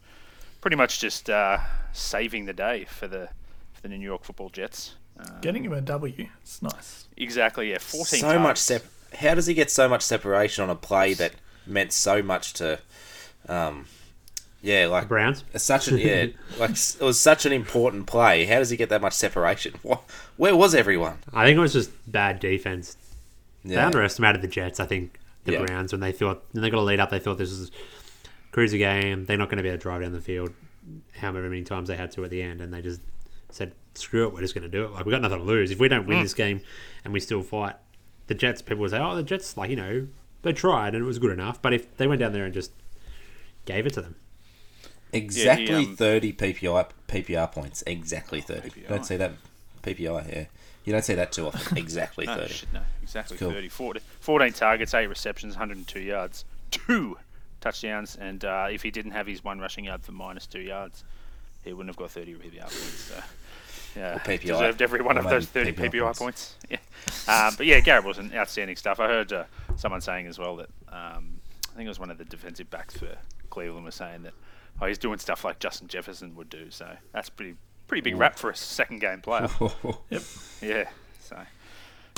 pretty 0.66 0.76
much 0.78 1.00
just 1.00 1.30
uh, 1.30 1.60
saving 1.94 2.46
the 2.46 2.54
day 2.54 2.86
for 2.86 3.08
the 3.08 3.30
for 3.72 3.82
the 3.84 3.90
New 3.90 4.00
York 4.04 4.24
Football 4.24 4.50
Jets? 4.50 4.96
Uh, 5.20 5.40
Getting 5.40 5.64
him 5.64 5.74
a 5.74 5.80
W, 5.80 6.28
it's 6.42 6.60
nice. 6.64 7.06
exactly, 7.16 7.70
yeah, 7.70 7.78
fourteen. 7.78 8.22
So 8.22 8.40
much 8.40 8.58
sep. 8.58 8.84
How 9.20 9.36
does 9.36 9.46
he 9.46 9.54
get 9.54 9.70
so 9.70 9.88
much 9.88 10.02
separation 10.02 10.64
on 10.64 10.72
a 10.72 10.76
play 10.76 11.14
that 11.14 11.34
meant 11.68 11.94
so 11.94 12.24
much 12.24 12.54
to? 12.54 12.80
Um, 13.48 13.86
yeah, 14.64 14.88
like 14.88 15.08
Browns. 15.08 15.44
it's 15.54 15.64
such 15.64 15.88
an 15.88 16.00
yeah, 16.00 16.26
like 16.60 16.72
it 16.72 16.98
was 17.00 17.20
such 17.20 17.46
an 17.46 17.52
important 17.54 18.08
play. 18.08 18.46
How 18.46 18.58
does 18.58 18.72
he 18.72 18.76
get 18.78 18.90
that 18.90 19.02
much 19.04 19.14
separation? 19.14 19.76
What, 19.84 20.02
where 20.38 20.56
was 20.56 20.74
everyone? 20.74 21.20
I 21.32 21.46
think 21.46 21.58
it 21.58 21.62
was 21.62 21.74
just 21.74 21.92
bad 22.12 22.40
defense. 22.40 22.98
They 23.64 23.76
underestimated 23.76 24.42
the 24.42 24.48
Jets. 24.48 24.80
I 24.80 24.88
think 24.88 25.20
the 25.44 25.52
Yeah. 25.54 25.64
Browns 25.66 25.92
when 25.94 26.02
they 26.02 26.12
thought 26.12 26.44
when 26.54 26.64
they 26.64 26.72
got 26.72 26.80
a 26.80 26.82
lead 26.82 27.00
up, 27.00 27.12
they 27.12 27.20
thought 27.20 27.38
this 27.38 27.52
was 27.52 27.70
cruiser 28.56 28.78
game. 28.78 29.26
They're 29.26 29.38
not 29.38 29.50
going 29.50 29.58
to 29.58 29.64
be 29.64 29.68
able 29.68 29.80
to 29.80 29.82
drive 29.84 30.02
down 30.02 30.14
the 30.14 30.22
field, 30.22 30.54
however 31.18 31.42
many 31.50 31.64
times 31.64 31.90
they 31.90 31.98
had 31.98 32.12
to 32.14 32.24
at 32.24 32.30
the 32.32 32.42
end, 32.42 32.62
and 32.62 32.74
they 32.74 32.82
just 32.82 33.02
said, 33.50 33.74
"Screw 33.96 34.26
it, 34.26 34.34
we're 34.34 34.40
just 34.40 34.56
going 34.56 34.64
to 34.64 34.70
do 34.70 34.86
it. 34.86 34.92
Like 34.94 35.06
we 35.06 35.12
got 35.12 35.22
nothing 35.22 35.40
to 35.40 35.44
lose. 35.44 35.72
If 35.72 35.80
we 35.80 35.90
don't 35.90 36.08
win 36.08 36.24
this 36.24 36.34
game 36.34 36.62
and 37.04 37.12
we 37.14 37.20
still 37.20 37.44
fight, 37.44 37.76
the 38.28 38.34
Jets 38.34 38.62
people 38.62 38.82
will 38.84 38.90
say, 38.90 38.98
oh, 38.98 39.14
the 39.14 39.24
Jets, 39.24 39.58
like 39.58 39.70
you 39.70 39.76
know, 39.76 40.08
they 40.44 40.54
tried 40.54 40.96
and 40.96 41.04
it 41.04 41.06
was 41.06 41.20
good 41.20 41.32
enough. 41.34 41.62
But 41.62 41.74
if 41.74 41.98
they 41.98 42.08
went 42.08 42.22
down 42.22 42.32
there 42.32 42.46
and 42.46 42.54
just 42.54 42.72
gave 43.66 43.86
it 43.86 43.94
to 43.96 44.02
them, 44.02 44.16
Exactly 45.12 45.74
um, 45.76 45.96
thirty 45.98 46.32
PPI 46.32 46.90
PPR 47.10 47.52
points. 47.52 47.84
Exactly 47.86 48.40
thirty. 48.40 48.70
PPI. 48.70 48.88
Don't 48.88 49.06
see 49.06 49.18
that 49.18 49.34
PPI. 49.84 50.34
Yeah, 50.34 50.46
you 50.86 50.94
don't 50.94 51.04
see 51.04 51.16
that 51.16 51.34
too 51.34 51.48
often. 51.48 51.78
Exactly 51.86 52.26
No, 52.26 52.36
thirty. 52.38 52.54
shit, 52.54 52.72
no, 52.72 52.82
exactly 53.04 53.36
Cool. 53.36 53.52
30. 53.52 53.68
40, 53.68 54.00
14 54.22 54.54
targets, 54.54 54.94
8 54.94 55.08
receptions, 55.08 55.56
102 55.56 56.00
yards, 56.00 56.46
2 56.72 57.18
touchdowns, 57.66 58.16
and 58.16 58.46
uh, 58.46 58.68
if 58.70 58.84
he 58.84 58.92
didn't 58.92 59.12
have 59.12 59.26
his 59.28 59.44
one 59.44 59.60
rushing 59.60 59.86
yard 59.86 60.04
for 60.04 60.12
minus 60.12 60.46
2 60.48 60.60
yards, 60.60 61.04
he 61.64 61.74
wouldn't 61.74 61.90
have 61.90 61.98
got 61.98 62.12
30 62.12 62.36
PPR 62.36 62.62
points. 62.62 63.12
So, 63.12 63.24
yeah, 63.96 64.18
PPI. 64.20 64.42
deserved 64.42 64.82
every 64.82 65.02
one 65.02 65.18
of 65.18 65.28
those 65.28 65.48
30 65.48 65.72
maybe 65.72 65.98
PPI, 66.00 66.02
PPI 66.12 66.18
points. 66.18 66.56
Yeah. 66.70 66.78
Um, 67.28 67.54
but 67.58 67.66
yeah, 67.66 67.80
Garrett 67.80 68.06
was 68.06 68.18
an 68.18 68.32
outstanding 68.36 68.76
stuff. 68.76 69.00
I 69.00 69.08
heard 69.08 69.32
uh, 69.34 69.44
someone 69.78 70.02
saying 70.02 70.28
as 70.28 70.38
well 70.40 70.56
that 70.58 70.70
um, 70.90 71.40
I 71.72 71.76
think 71.76 71.86
it 71.86 71.90
was 71.90 72.00
one 72.00 72.10
of 72.12 72.18
the 72.18 72.26
defensive 72.26 72.70
backs 72.70 72.96
for 72.98 73.16
Cleveland 73.50 73.86
was 73.86 73.96
saying 73.96 74.24
that 74.24 74.34
oh, 74.82 74.86
he's 74.88 74.98
doing 74.98 75.18
stuff 75.20 75.44
like 75.44 75.60
Justin 75.60 75.88
Jefferson 75.88 76.36
would 76.36 76.50
do. 76.50 76.70
So 76.72 76.88
that's 77.14 77.30
pretty 77.30 77.56
pretty 77.88 78.02
big 78.02 78.18
rap 78.18 78.38
for 78.38 78.50
a 78.50 78.56
second 78.56 79.00
game 79.00 79.22
player. 79.22 79.50
Yep. 80.10 80.22
Yeah. 80.62 80.90
So 81.22 81.38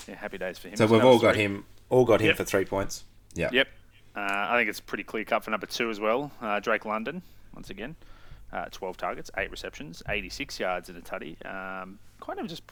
yeah, 0.08 0.16
happy 0.16 0.38
days 0.38 0.58
for 0.58 0.70
him. 0.70 0.76
so 0.78 0.86
we've 0.88 1.04
all 1.04 1.20
got 1.20 1.34
three. 1.36 1.44
him. 1.44 1.66
All 1.90 2.06
got 2.06 2.22
him 2.22 2.28
Yep. 2.28 2.38
for 2.38 2.44
three 2.46 2.66
points. 2.66 3.04
Yeah. 3.34 3.50
Yep. 3.52 3.68
Uh, 4.18 4.48
I 4.50 4.58
think 4.58 4.68
it's 4.68 4.80
pretty 4.80 5.04
clear 5.04 5.24
cut 5.24 5.44
for 5.44 5.52
number 5.52 5.68
two 5.68 5.92
as 5.92 6.00
well. 6.00 6.32
Uh, 6.42 6.60
Drake 6.60 6.86
London, 6.86 7.22
once 7.54 7.70
again, 7.70 7.96
uh, 8.52 8.66
12 8.72 8.98
targets, 8.98 9.30
8 9.38 9.52
receptions, 9.52 10.02
86 10.10 10.60
yards 10.60 10.90
in 10.90 10.96
a 10.96 11.02
tutty. 11.02 11.38
Um, 11.46 12.00
kind 12.20 12.40
of 12.40 12.48
just 12.48 12.64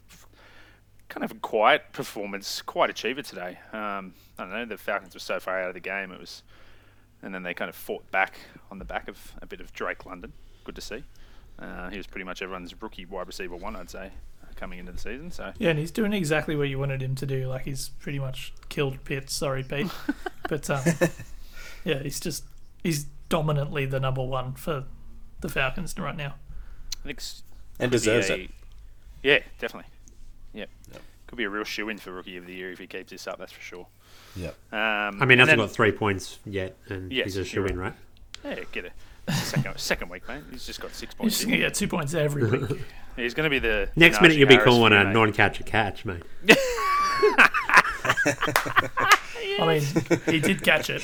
kind 1.07 1.23
of 1.23 1.31
a 1.31 1.35
quiet 1.35 1.83
performance, 1.93 2.63
quiet 2.63 2.89
achiever 2.89 3.21
today. 3.21 3.59
Um, 3.73 4.15
I 4.39 4.43
don't 4.43 4.53
know, 4.53 4.65
the 4.65 4.77
Falcons 4.77 5.13
were 5.13 5.19
so 5.19 5.39
far 5.39 5.61
out 5.61 5.67
of 5.67 5.75
the 5.75 5.79
game, 5.79 6.11
it 6.11 6.19
was, 6.19 6.41
and 7.21 7.31
then 7.33 7.43
they 7.43 7.53
kind 7.53 7.69
of 7.69 7.75
fought 7.75 8.09
back 8.09 8.39
on 8.71 8.79
the 8.79 8.85
back 8.85 9.07
of 9.07 9.33
a 9.39 9.45
bit 9.45 9.61
of 9.61 9.71
Drake 9.71 10.07
London. 10.07 10.33
Good 10.63 10.75
to 10.75 10.81
see. 10.81 11.03
Uh, 11.59 11.89
he 11.91 11.97
was 11.97 12.07
pretty 12.07 12.25
much 12.25 12.41
everyone's 12.41 12.73
rookie 12.81 13.05
wide 13.05 13.27
receiver 13.27 13.55
one, 13.55 13.75
I'd 13.75 13.91
say, 13.91 14.11
coming 14.55 14.79
into 14.79 14.91
the 14.93 14.97
season. 14.97 15.29
So 15.29 15.53
Yeah, 15.59 15.69
and 15.69 15.77
he's 15.77 15.91
doing 15.91 16.11
exactly 16.11 16.55
what 16.55 16.69
you 16.69 16.79
wanted 16.79 17.03
him 17.03 17.13
to 17.15 17.25
do. 17.27 17.47
Like 17.47 17.65
he's 17.65 17.89
pretty 17.99 18.17
much 18.17 18.51
killed 18.67 19.03
Pitts. 19.05 19.33
Sorry, 19.33 19.61
Pete, 19.63 19.91
but 20.49 20.69
um, 20.69 20.83
yeah, 21.85 22.03
he's 22.03 22.19
just 22.19 22.43
he's 22.83 23.05
dominantly 23.29 23.85
the 23.85 23.99
number 23.99 24.23
one 24.23 24.53
for 24.53 24.83
the 25.41 25.49
Falcons 25.49 25.95
right 25.97 26.15
now. 26.17 26.35
I 27.03 27.07
think 27.07 27.21
And 27.79 27.91
deserves 27.91 28.29
a- 28.29 28.41
it. 28.41 28.51
Yeah, 29.23 29.39
definitely. 29.59 29.89
Yep. 30.53 30.69
Could 31.27 31.37
be 31.37 31.43
a 31.45 31.49
real 31.49 31.63
shoe 31.63 31.89
in 31.89 31.97
for 31.97 32.11
rookie 32.11 32.37
of 32.37 32.45
the 32.45 32.53
year 32.53 32.71
if 32.71 32.77
he 32.79 32.85
keeps 32.87 33.09
this 33.11 33.25
up. 33.27 33.39
That's 33.39 33.51
for 33.51 33.61
sure. 33.61 33.87
Yeah. 34.35 34.49
Um, 34.71 35.21
I 35.21 35.25
mean, 35.25 35.39
and 35.39 35.41
hasn't 35.41 35.57
got 35.57 35.71
three 35.71 35.91
points 35.91 36.37
yet, 36.45 36.75
and 36.89 37.11
Yes, 37.11 37.25
he's 37.25 37.37
a 37.37 37.45
shoe 37.45 37.65
in, 37.65 37.79
right. 37.79 37.93
right? 38.43 38.57
Yeah, 38.59 38.63
get 38.71 38.85
it. 38.85 38.91
Second, 39.33 39.77
second 39.79 40.09
week, 40.09 40.27
mate. 40.27 40.43
He's 40.51 40.65
just 40.67 40.79
got 40.79 40.93
six 40.93 41.15
points. 41.15 41.37
just 41.37 41.47
gonna 41.47 41.57
get 41.57 41.73
two 41.73 41.87
points 41.87 42.13
every 42.13 42.45
week. 42.47 42.79
He's 43.15 43.33
going 43.33 43.45
to 43.45 43.49
be 43.49 43.59
the 43.59 43.89
Next 43.95 44.17
Najee 44.17 44.21
minute, 44.23 44.37
you'll 44.37 44.49
be 44.49 44.55
Harris 44.55 44.67
calling 44.69 44.91
a 44.91 45.05
mate. 45.05 45.13
non-catch 45.13 45.61
a 45.61 45.63
catch, 45.63 46.03
mate. 46.03 46.21
I 49.57 49.65
mean, 49.65 49.81
he 50.25 50.39
did 50.41 50.61
catch 50.61 50.89
it. 50.89 51.01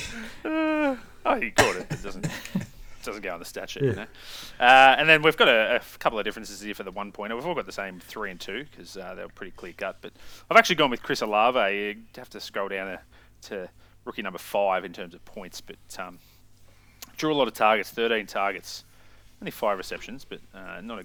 Oh, 1.24 1.40
he 1.40 1.50
caught 1.50 1.76
it. 1.76 1.86
It 1.90 2.02
doesn't 2.02 2.26
doesn't 3.02 3.22
go 3.22 3.32
on 3.32 3.38
the 3.38 3.44
stat 3.44 3.70
sheet, 3.70 3.82
you 3.82 3.94
know. 3.94 4.06
Uh, 4.60 4.94
and 4.98 5.08
then 5.08 5.22
we've 5.22 5.36
got 5.36 5.48
a, 5.48 5.76
a 5.76 5.98
couple 5.98 6.18
of 6.18 6.24
differences 6.24 6.60
here 6.60 6.74
for 6.74 6.84
the 6.84 6.90
one 6.90 7.12
pointer. 7.12 7.34
We've 7.34 7.46
all 7.46 7.54
got 7.54 7.66
the 7.66 7.72
same 7.72 8.00
three 8.00 8.30
and 8.30 8.40
two 8.40 8.64
because 8.70 8.96
uh, 8.96 9.14
they 9.14 9.22
were 9.22 9.28
pretty 9.28 9.52
clear 9.52 9.72
cut. 9.76 9.96
But 10.00 10.12
I've 10.50 10.56
actually 10.56 10.76
gone 10.76 10.90
with 10.90 11.02
Chris 11.02 11.20
Olave. 11.20 11.58
You 11.58 11.96
have 12.16 12.30
to 12.30 12.40
scroll 12.40 12.68
down 12.68 12.86
to, 12.86 13.00
to 13.48 13.68
rookie 14.04 14.22
number 14.22 14.38
five 14.38 14.84
in 14.84 14.92
terms 14.92 15.14
of 15.14 15.24
points, 15.24 15.60
but 15.60 15.76
um, 15.98 16.18
drew 17.16 17.32
a 17.32 17.34
lot 17.34 17.48
of 17.48 17.54
targets, 17.54 17.90
13 17.90 18.26
targets, 18.26 18.84
only 19.40 19.50
five 19.50 19.78
receptions, 19.78 20.24
but 20.24 20.40
uh, 20.54 20.80
not 20.80 21.00
a, 21.00 21.04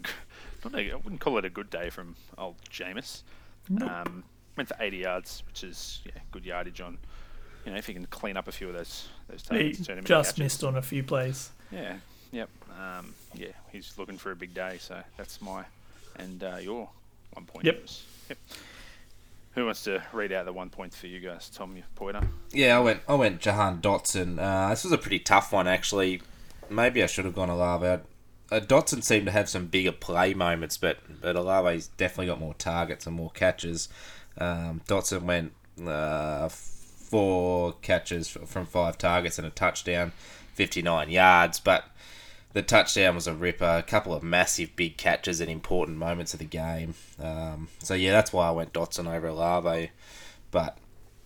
not 0.63 0.75
a, 0.75 0.91
I 0.91 0.95
wouldn't 0.95 1.19
call 1.19 1.37
it 1.37 1.45
a 1.45 1.49
good 1.49 1.69
day 1.69 1.89
from 1.89 2.15
old 2.37 2.55
Jameis. 2.71 3.23
Um, 3.81 4.23
went 4.55 4.69
for 4.69 4.77
80 4.79 4.97
yards, 4.97 5.43
which 5.47 5.63
is 5.63 6.01
yeah, 6.05 6.21
good 6.31 6.45
yardage 6.45 6.81
on. 6.81 6.97
You 7.67 7.73
know, 7.73 7.79
if 7.79 7.85
he 7.87 7.93
can 7.93 8.05
clean 8.05 8.37
up 8.37 8.47
a 8.47 8.51
few 8.53 8.69
of 8.69 8.75
those 8.75 9.09
those 9.29 9.41
He 9.41 9.47
targets, 9.49 9.85
turn 9.85 9.95
them 9.97 10.05
just 10.05 10.29
catches. 10.31 10.39
missed 10.39 10.63
on 10.63 10.77
a 10.77 10.81
few 10.81 11.03
plays. 11.03 11.49
Yeah, 11.69 11.97
yep, 12.31 12.49
um, 12.79 13.13
yeah. 13.35 13.47
He's 13.73 13.93
looking 13.97 14.17
for 14.17 14.31
a 14.31 14.35
big 14.37 14.53
day, 14.53 14.77
so 14.79 15.01
that's 15.17 15.41
my 15.41 15.65
and 16.15 16.41
uh, 16.41 16.57
your 16.61 16.87
one 17.33 17.45
point. 17.45 17.65
Yep. 17.65 17.75
yours. 17.77 18.05
Yep. 18.29 18.37
Who 19.55 19.65
wants 19.65 19.83
to 19.83 20.01
read 20.13 20.31
out 20.31 20.45
the 20.45 20.53
one 20.53 20.69
point 20.69 20.93
for 20.93 21.07
you 21.07 21.19
guys? 21.19 21.49
Tom 21.49 21.75
Poiter. 21.95 22.21
Yeah, 22.51 22.77
I 22.77 22.79
went. 22.79 23.01
I 23.07 23.15
went 23.15 23.41
Jahan 23.41 23.81
Dotson. 23.81 24.39
Uh, 24.39 24.69
this 24.69 24.85
was 24.85 24.93
a 24.93 24.97
pretty 24.97 25.19
tough 25.19 25.51
one, 25.51 25.67
actually. 25.67 26.21
Maybe 26.69 27.03
I 27.03 27.07
should 27.07 27.25
have 27.25 27.35
gone 27.35 27.49
Olave. 27.49 28.03
Uh, 28.49 28.59
Dotson 28.61 29.03
seemed 29.03 29.25
to 29.25 29.31
have 29.33 29.49
some 29.49 29.65
bigger 29.67 29.91
play 29.91 30.33
moments, 30.33 30.77
but 30.77 30.99
but 31.21 31.35
Olave's 31.35 31.87
definitely 31.97 32.27
got 32.27 32.39
more 32.39 32.53
targets 32.53 33.05
and 33.07 33.15
more 33.15 33.31
catches. 33.31 33.89
Um, 34.37 34.79
Dotson 34.87 35.23
went 35.23 35.51
uh, 35.85 36.47
four 37.09 37.73
catches 37.81 38.27
from 38.27 38.65
five 38.65 38.97
targets 38.97 39.37
and 39.37 39.47
a 39.47 39.51
touchdown, 39.51 40.11
fifty 40.53 40.81
nine 40.81 41.09
yards. 41.09 41.59
But 41.59 41.85
the 42.53 42.61
touchdown 42.61 43.15
was 43.15 43.27
a 43.27 43.33
ripper. 43.33 43.65
A 43.65 43.83
couple 43.83 44.13
of 44.13 44.23
massive 44.23 44.75
big 44.75 44.97
catches 44.97 45.41
at 45.41 45.49
important 45.49 45.97
moments 45.97 46.33
of 46.33 46.39
the 46.39 46.45
game. 46.45 46.95
Um, 47.21 47.69
so 47.79 47.93
yeah, 47.93 48.11
that's 48.11 48.33
why 48.33 48.47
I 48.47 48.51
went 48.51 48.73
Dotson 48.73 49.11
over 49.11 49.27
Olave. 49.27 49.91
But 50.51 50.77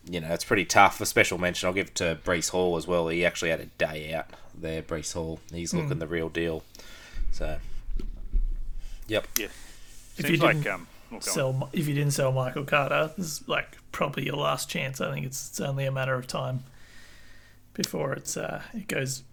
you 0.09 0.19
know, 0.19 0.29
it's 0.29 0.45
pretty 0.45 0.65
tough. 0.65 0.99
A 1.01 1.05
special 1.05 1.37
mention 1.37 1.67
I'll 1.67 1.73
give 1.73 1.87
it 1.87 1.95
to 1.95 2.19
Breece 2.23 2.49
Hall 2.49 2.77
as 2.77 2.87
well. 2.87 3.07
He 3.07 3.25
actually 3.25 3.51
had 3.51 3.59
a 3.59 3.65
day 3.65 4.13
out 4.13 4.27
there, 4.53 4.81
Breece 4.81 5.13
Hall. 5.13 5.39
He's 5.51 5.73
looking 5.73 5.99
the 5.99 6.07
real 6.07 6.29
deal. 6.29 6.63
So, 7.31 7.57
yep. 9.07 9.27
Yeah. 9.37 9.45
If 9.45 10.25
Seems 10.25 10.29
you 10.29 10.37
like 10.37 10.57
didn't 10.57 10.73
um, 10.73 10.87
oh, 11.07 11.09
go 11.11 11.15
on. 11.15 11.21
Sell 11.21 11.69
if 11.73 11.87
you 11.87 11.93
didn't 11.93 12.11
sell 12.11 12.31
Michael 12.31 12.65
Carter, 12.65 13.11
this 13.17 13.25
is 13.27 13.47
like 13.47 13.77
probably 13.91 14.25
your 14.25 14.35
last 14.37 14.69
chance. 14.69 15.01
I 15.01 15.11
think 15.13 15.25
it's, 15.25 15.49
it's 15.49 15.59
only 15.59 15.85
a 15.85 15.91
matter 15.91 16.15
of 16.15 16.27
time 16.27 16.63
before 17.73 18.13
it's 18.13 18.35
uh, 18.37 18.61
it 18.73 18.87
goes 18.87 19.23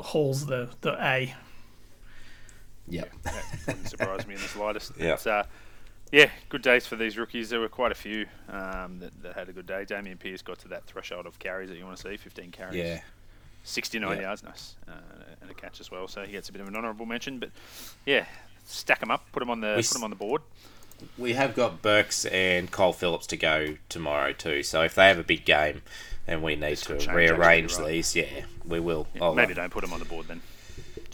hauls 0.00 0.46
the 0.46 0.70
the 0.80 0.92
A. 1.04 1.34
Yep. 2.88 3.12
that 3.22 3.44
wouldn't 3.66 3.88
surprise 3.88 4.26
me 4.26 4.34
in 4.34 4.40
the 4.40 4.48
slightest. 4.48 4.92
Yeah. 4.98 5.14
Uh, 5.24 5.44
yeah, 6.12 6.28
good 6.48 6.62
days 6.62 6.86
for 6.88 6.96
these 6.96 7.16
rookies. 7.16 7.50
There 7.50 7.60
were 7.60 7.68
quite 7.68 7.92
a 7.92 7.94
few 7.94 8.26
um, 8.48 8.98
that, 8.98 9.22
that 9.22 9.34
had 9.36 9.48
a 9.48 9.52
good 9.52 9.66
day. 9.66 9.84
Dameon 9.88 10.18
Pierce 10.18 10.42
got 10.42 10.58
to 10.60 10.68
that 10.68 10.84
threshold 10.86 11.26
of 11.26 11.38
carries 11.38 11.68
that 11.68 11.78
you 11.78 11.84
want 11.84 11.96
to 11.98 12.02
see 12.02 12.16
15 12.16 12.50
carries. 12.50 12.74
Yeah. 12.76 13.00
69 13.62 14.16
Yeah. 14.16 14.22
yards, 14.22 14.42
nice. 14.42 14.74
Uh, 14.88 14.92
and 15.40 15.48
a 15.50 15.54
catch 15.54 15.78
as 15.80 15.88
well. 15.92 16.08
So 16.08 16.24
he 16.24 16.32
gets 16.32 16.48
a 16.48 16.52
bit 16.52 16.62
of 16.62 16.66
an 16.66 16.74
honourable 16.74 17.06
mention. 17.06 17.38
But 17.38 17.50
yeah, 18.06 18.24
stack 18.64 18.98
them 18.98 19.12
up, 19.12 19.24
put 19.30 19.38
them 19.38 19.50
on 19.50 19.60
the, 19.60 19.68
We 19.68 19.74
put 19.74 19.84
s- 19.84 19.96
'em 19.96 20.02
on 20.02 20.10
the 20.10 20.16
board. 20.16 20.42
We 21.18 21.32
have 21.34 21.54
got 21.54 21.82
Burks 21.82 22.24
and 22.26 22.70
Cole 22.70 22.92
Phillips 22.92 23.26
to 23.28 23.36
go 23.36 23.76
tomorrow 23.88 24.32
too. 24.32 24.62
So 24.62 24.82
if 24.82 24.94
they 24.94 25.08
have 25.08 25.18
a 25.18 25.24
big 25.24 25.44
game 25.44 25.82
and 26.26 26.42
we 26.42 26.54
need 26.56 26.78
This 26.78 26.82
to 26.82 27.12
rearrange 27.12 27.72
actually, 27.72 27.84
right. 27.84 27.92
these, 27.92 28.16
yeah, 28.16 28.44
we 28.66 28.80
will. 28.80 29.06
Yeah, 29.14 29.32
maybe 29.32 29.52
uh, 29.52 29.56
don't 29.56 29.70
put 29.70 29.82
them 29.82 29.92
on 29.92 29.98
the 29.98 30.04
board 30.04 30.28
then. 30.28 30.40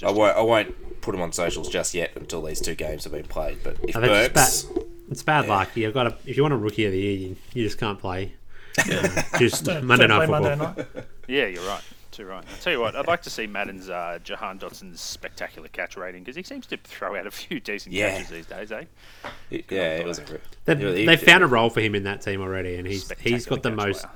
I 0.05 0.11
won't. 0.11 0.37
I 0.37 0.43
won't 0.43 1.01
put 1.01 1.13
them 1.13 1.21
on 1.23 1.33
socials 1.33 1.69
just 1.69 1.95
yet 1.95 2.13
until 2.17 2.43
these 2.43 2.61
two 2.61 2.75
games 2.75 3.05
have 3.05 3.13
been 3.13 3.25
played. 3.25 3.59
But 3.63 3.77
if 3.83 3.97
I 3.97 4.01
think 4.01 4.13
it's 4.13 4.35
Burks, 4.35 4.63
bad. 4.63 4.85
It's 5.11 5.23
bad 5.23 5.49
luck. 5.49 5.77
You've 5.77 5.95
got 5.95 6.05
to, 6.05 6.15
if 6.29 6.37
you 6.37 6.43
want 6.43 6.55
a 6.55 6.59
rookie 6.59 6.85
of 6.85 6.93
the 6.93 6.99
year, 6.99 7.13
you, 7.17 7.37
you 7.55 7.65
just 7.65 7.79
can't 7.79 7.99
play. 7.99 8.33
Uh, 8.79 9.23
just 9.39 9.65
Don't, 9.65 9.85
Monday 9.85 10.07
don't 10.07 10.19
night 10.19 10.27
play 10.29 10.39
football. 10.41 10.57
Monday 10.67 10.85
night. 10.97 11.05
Yeah, 11.29 11.47
you're 11.47 11.67
right. 11.67 11.83
Too 12.17 12.25
right. 12.25 12.43
I'll 12.51 12.57
tell 12.63 12.73
you 12.73 12.81
what, 12.81 12.97
I'd 12.97 13.07
like 13.07 13.21
to 13.23 13.31
see 13.31 13.47
Madden's 13.47 13.91
uh, 13.91 14.19
Jahan 14.25 14.59
Dotson's 14.59 15.03
spectacular 15.03 15.69
catch 15.69 15.99
rating 15.99 16.23
because 16.23 16.35
he 16.35 16.43
seems 16.43 16.67
to 16.69 16.79
throw 16.79 17.15
out 17.15 17.27
a 17.27 17.31
few 17.31 17.61
decent 17.61 17.95
Yeah. 17.95 18.13
catches 18.13 18.29
these 18.31 18.47
days, 18.47 18.73
eh? 18.73 18.85
yeah, 19.51 19.97
it 19.99 20.07
was. 20.07 20.19
A, 20.21 20.25
They, 20.65 20.77
he- 21.01 21.05
they 21.07 21.17
found 21.19 21.45
a 21.45 21.47
role 21.47 21.69
for 21.69 21.81
him 21.83 21.95
in 21.95 22.05
that 22.05 22.23
team 22.23 22.41
already, 22.41 22.77
and 22.77 22.87
he's 22.87 23.11
he's 23.19 23.45
got 23.45 23.63
the 23.63 23.71
most. 23.71 24.03
player. 24.05 24.15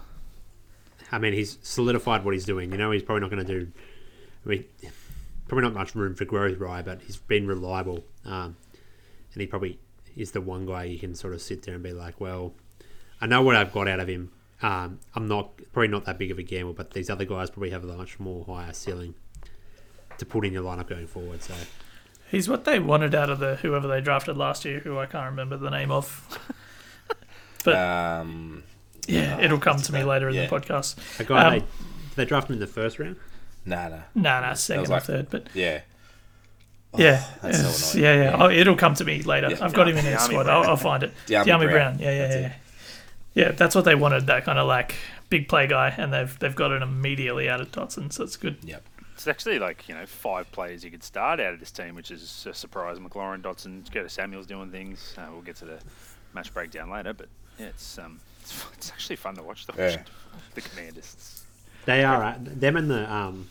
I 1.12 1.18
mean, 1.18 1.34
he's 1.34 1.58
solidified 1.62 2.24
what 2.24 2.32
he's 2.32 2.44
doing. 2.46 2.72
You 2.72 2.78
know, 2.78 2.90
he's 2.90 3.02
probably 3.02 3.20
not 3.20 3.30
going 3.30 3.44
to 3.44 3.60
do. 3.60 3.70
I 4.46 4.48
mean, 4.48 4.64
probably 5.48 5.64
not 5.64 5.74
much 5.74 5.94
room 5.94 6.14
for 6.14 6.24
growth, 6.24 6.56
right? 6.58 6.82
But 6.84 7.02
he's 7.02 7.18
been 7.18 7.46
reliable, 7.46 8.02
um, 8.24 8.56
and 9.34 9.40
he 9.42 9.46
probably 9.46 9.78
is 10.16 10.30
the 10.30 10.40
one 10.40 10.64
guy 10.64 10.84
you 10.84 10.98
can 10.98 11.14
sort 11.14 11.34
of 11.34 11.42
sit 11.42 11.64
there 11.64 11.74
and 11.74 11.82
be 11.82 11.92
like, 11.92 12.18
well, 12.18 12.54
I 13.20 13.26
know 13.26 13.42
what 13.42 13.56
I've 13.56 13.72
got 13.74 13.88
out 13.88 14.00
of 14.00 14.08
him. 14.08 14.30
Um, 14.62 14.98
I'm 15.14 15.26
not 15.26 15.50
probably 15.72 15.88
not 15.88 16.04
that 16.04 16.18
big 16.18 16.30
of 16.30 16.38
a 16.38 16.42
gamble, 16.42 16.72
but 16.74 16.92
these 16.92 17.08
other 17.08 17.24
guys 17.24 17.48
probably 17.50 17.70
have 17.70 17.82
a 17.84 17.96
much 17.96 18.18
more 18.20 18.44
higher 18.44 18.72
ceiling 18.72 19.14
to 20.18 20.26
put 20.26 20.44
in 20.44 20.52
your 20.52 20.62
lineup 20.62 20.88
going 20.88 21.06
forward. 21.06 21.42
So 21.42 21.54
He's 22.30 22.48
what 22.48 22.64
they 22.64 22.78
wanted 22.78 23.14
out 23.14 23.30
of 23.30 23.38
the 23.40 23.56
whoever 23.56 23.88
they 23.88 24.00
drafted 24.00 24.36
last 24.36 24.64
year, 24.64 24.80
who 24.80 24.98
I 24.98 25.06
can't 25.06 25.30
remember 25.30 25.56
the 25.56 25.70
name 25.70 25.90
of. 25.90 26.38
But 27.64 27.74
Um, 27.76 28.62
yeah, 29.06 29.38
it'll 29.38 29.58
come 29.58 29.76
to 29.76 29.92
me 29.92 30.02
later 30.02 30.30
in 30.30 30.34
yeah. 30.34 30.46
the 30.46 30.56
podcast. 30.60 30.96
a 31.20 31.24
guy 31.24 31.44
Um, 31.44 31.52
they 31.52 31.58
did 31.60 31.68
they 32.16 32.24
draft 32.24 32.48
him 32.48 32.54
in 32.54 32.60
the 32.60 32.66
first 32.66 32.98
round. 32.98 33.16
nah, 33.66 33.88
nah. 33.88 33.96
Nah, 34.14 34.40
nah, 34.40 34.54
second 34.54 34.82
was 34.82 34.90
or 34.90 35.00
third, 35.00 35.28
but 35.30 35.48
Yeah. 35.52 35.82
yeah, 36.96 37.22
that's 37.42 37.58
so 37.58 37.64
it's- 37.64 37.94
annoying. 37.94 38.04
yeah, 38.04 38.14
yeah, 38.14 38.30
Yeah. 38.38 38.44
Oh, 38.44 38.50
it'll 38.50 38.76
come 38.76 38.94
to 38.94 39.04
me 39.04 39.22
later. 39.22 39.50
Yeah. 39.50 39.58
I've 39.64 39.74
got 39.74 39.88
him 39.88 39.96
in 39.98 40.04
Dyami 40.06 40.10
the 40.12 40.18
squad. 40.18 40.48
I'll, 40.48 40.70
I'll 40.70 40.76
find 40.78 41.02
it. 41.02 41.12
Dyami 41.26 41.44
Dyami 41.44 41.58
Brown. 41.58 41.70
Brown. 41.70 41.98
Yeah, 41.98 42.10
yeah, 42.12 42.18
That's 42.28 42.34
yeah, 42.34 42.46
it. 42.46 42.52
Yeah. 43.40 43.46
Yeah, 43.46 43.52
that's 43.52 43.74
what 43.74 43.84
they 43.84 43.94
wanted. 43.94 44.26
That 44.26 44.44
kind 44.44 44.58
of 44.58 44.66
like 44.66 44.94
big 45.28 45.48
play 45.48 45.66
guy, 45.66 45.94
and 45.96 46.12
they've 46.12 46.38
they've 46.38 46.54
got 46.54 46.72
it 46.72 46.82
immediately 46.82 47.48
out 47.48 47.60
of 47.60 47.72
Dotson, 47.72 48.12
so 48.12 48.24
it's 48.24 48.36
good. 48.36 48.58
Yep. 48.62 48.82
It's 49.14 49.26
actually 49.28 49.58
like 49.58 49.88
you 49.88 49.94
know 49.94 50.06
five 50.06 50.50
players 50.52 50.84
you 50.84 50.90
could 50.90 51.02
start 51.04 51.40
out 51.40 51.54
of 51.54 51.60
this 51.60 51.70
team, 51.70 51.94
which 51.94 52.10
is 52.10 52.46
a 52.48 52.54
surprise. 52.54 52.98
McLaurin, 52.98 53.42
Dotson, 53.42 53.90
Curtis 53.92 54.12
Samuel's 54.14 54.46
doing 54.46 54.70
things. 54.70 55.14
Uh, 55.18 55.26
we'll 55.30 55.42
get 55.42 55.56
to 55.56 55.64
the 55.66 55.78
match 56.32 56.52
breakdown 56.54 56.90
later, 56.90 57.12
but 57.12 57.28
yeah, 57.58 57.66
it's 57.66 57.98
um, 57.98 58.20
it's, 58.40 58.64
it's 58.74 58.90
actually 58.90 59.16
fun 59.16 59.34
to 59.36 59.42
watch 59.42 59.66
the 59.66 59.74
Yeah. 59.76 60.02
the 60.54 60.60
Commanders. 60.60 61.44
They 61.86 62.04
are 62.04 62.22
uh, 62.22 62.36
them 62.40 62.76
and 62.76 62.90
the 62.90 63.12
um, 63.12 63.48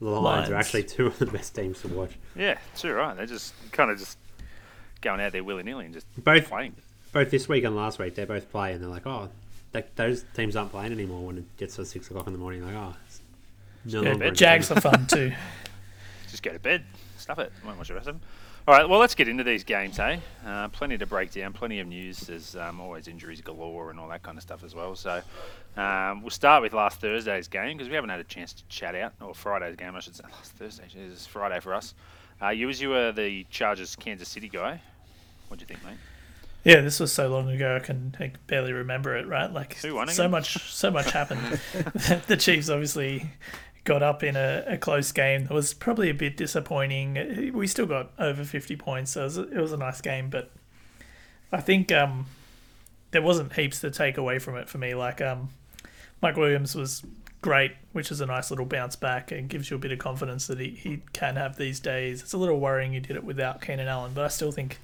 Lions, 0.00 0.24
Lions. 0.24 0.50
are 0.50 0.54
actually 0.56 0.82
two 0.84 1.06
of 1.06 1.18
the 1.18 1.26
best 1.26 1.54
teams 1.54 1.80
to 1.82 1.88
watch. 1.88 2.12
Yeah, 2.36 2.58
too 2.76 2.92
right. 2.92 3.16
They're 3.16 3.26
just 3.26 3.54
kind 3.72 3.90
of 3.90 3.98
just 3.98 4.18
going 5.00 5.20
out 5.20 5.32
there 5.32 5.44
willy 5.44 5.62
nilly 5.62 5.84
and 5.84 5.94
just 5.94 6.06
Both 6.22 6.48
playing. 6.48 6.74
Both 7.14 7.30
this 7.30 7.48
week 7.48 7.64
and 7.64 7.74
last 7.74 7.98
week, 7.98 8.14
they 8.14 8.24
both 8.26 8.50
play, 8.50 8.72
and 8.74 8.82
they're 8.82 8.90
like, 8.90 9.06
oh, 9.06 9.30
that, 9.72 9.96
those 9.96 10.24
teams 10.34 10.56
aren't 10.56 10.70
playing 10.70 10.92
anymore 10.92 11.26
when 11.26 11.38
it 11.38 11.56
gets 11.56 11.76
to 11.76 11.86
six 11.86 12.08
o'clock 12.10 12.26
in 12.26 12.32
the 12.34 12.38
morning. 12.38 12.62
Like, 12.64 12.74
oh, 12.74 12.94
it's 13.06 13.20
no 13.86 14.02
Yeah, 14.02 14.10
longer 14.10 14.26
but 14.26 14.34
Jags 14.34 14.70
are 14.70 14.80
fun 14.80 15.06
too. 15.06 15.32
Just 16.30 16.42
go 16.42 16.52
to 16.52 16.58
bed, 16.58 16.84
stuff 17.16 17.38
it. 17.38 17.52
Won't 17.64 17.78
watch 17.78 17.88
the 17.88 17.94
rest 17.94 18.08
of 18.08 18.14
them. 18.14 18.28
All 18.66 18.74
right, 18.74 18.88
well, 18.88 18.98
let's 18.98 19.14
get 19.14 19.28
into 19.28 19.44
these 19.44 19.62
games, 19.62 19.98
hey? 19.98 20.20
Uh, 20.46 20.68
plenty 20.68 20.96
to 20.96 21.04
break 21.04 21.30
down, 21.30 21.52
plenty 21.52 21.80
of 21.80 21.86
news. 21.86 22.20
There's 22.20 22.56
um, 22.56 22.80
always 22.80 23.08
injuries 23.08 23.42
galore 23.42 23.90
and 23.90 24.00
all 24.00 24.08
that 24.08 24.22
kind 24.22 24.38
of 24.38 24.42
stuff 24.42 24.64
as 24.64 24.74
well. 24.74 24.96
So 24.96 25.20
um, 25.76 26.22
we'll 26.22 26.30
start 26.30 26.62
with 26.62 26.72
last 26.72 26.98
Thursday's 26.98 27.46
game 27.46 27.76
because 27.76 27.90
we 27.90 27.94
haven't 27.94 28.08
had 28.08 28.20
a 28.20 28.24
chance 28.24 28.54
to 28.54 28.62
chat 28.70 28.94
out, 28.94 29.12
or 29.20 29.34
Friday's 29.34 29.76
game, 29.76 29.94
I 29.94 30.00
should 30.00 30.16
say. 30.16 30.24
Last 30.32 30.52
Thursday, 30.52 30.84
jeez, 30.84 31.12
it's 31.12 31.26
Friday 31.26 31.60
for 31.60 31.74
us. 31.74 31.94
Uh, 32.40 32.48
you, 32.48 32.68
as 32.70 32.80
you 32.80 32.88
were 32.88 33.12
the 33.12 33.44
Chargers 33.50 33.94
Kansas 33.96 34.28
City 34.30 34.48
guy, 34.48 34.80
what 35.48 35.58
do 35.58 35.62
you 35.62 35.66
think, 35.66 35.84
mate? 35.84 35.98
Yeah, 36.64 36.80
this 36.80 36.98
was 36.98 37.12
so 37.12 37.28
long 37.28 37.50
ago 37.50 37.76
I 37.76 37.78
can 37.84 38.16
I 38.18 38.32
barely 38.46 38.72
remember 38.72 39.16
it. 39.16 39.28
Right, 39.28 39.52
like 39.52 39.76
so 39.76 40.28
much, 40.28 40.72
so 40.72 40.90
much 40.90 41.10
happened. 41.10 41.40
the 42.26 42.36
Chiefs 42.38 42.70
obviously 42.70 43.30
got 43.84 44.02
up 44.02 44.22
in 44.22 44.34
a, 44.34 44.64
a 44.66 44.78
close 44.78 45.12
game. 45.12 45.42
It 45.42 45.50
was 45.50 45.74
probably 45.74 46.08
a 46.08 46.14
bit 46.14 46.36
disappointing. 46.38 47.52
We 47.54 47.66
still 47.66 47.86
got 47.86 48.12
over 48.18 48.44
fifty 48.44 48.76
points, 48.76 49.12
so 49.12 49.20
it 49.20 49.24
was, 49.24 49.38
it 49.38 49.56
was 49.56 49.72
a 49.72 49.76
nice 49.76 50.00
game. 50.00 50.30
But 50.30 50.50
I 51.52 51.60
think 51.60 51.92
um, 51.92 52.26
there 53.10 53.22
wasn't 53.22 53.52
heaps 53.52 53.80
to 53.82 53.90
take 53.90 54.16
away 54.16 54.38
from 54.38 54.56
it 54.56 54.68
for 54.68 54.78
me. 54.78 54.94
Like 54.94 55.20
um, 55.20 55.50
Mike 56.22 56.36
Williams 56.36 56.74
was 56.74 57.02
great, 57.42 57.72
which 57.92 58.10
is 58.10 58.22
a 58.22 58.26
nice 58.26 58.50
little 58.50 58.64
bounce 58.64 58.96
back 58.96 59.30
and 59.30 59.50
gives 59.50 59.70
you 59.70 59.76
a 59.76 59.78
bit 59.78 59.92
of 59.92 59.98
confidence 59.98 60.46
that 60.46 60.58
he, 60.58 60.70
he 60.70 61.02
can 61.12 61.36
have 61.36 61.56
these 61.56 61.78
days. 61.78 62.22
It's 62.22 62.32
a 62.32 62.38
little 62.38 62.58
worrying 62.58 62.94
he 62.94 63.00
did 63.00 63.16
it 63.16 63.22
without 63.22 63.60
Keenan 63.60 63.86
Allen, 63.86 64.12
but 64.14 64.24
I 64.24 64.28
still 64.28 64.50
think 64.50 64.78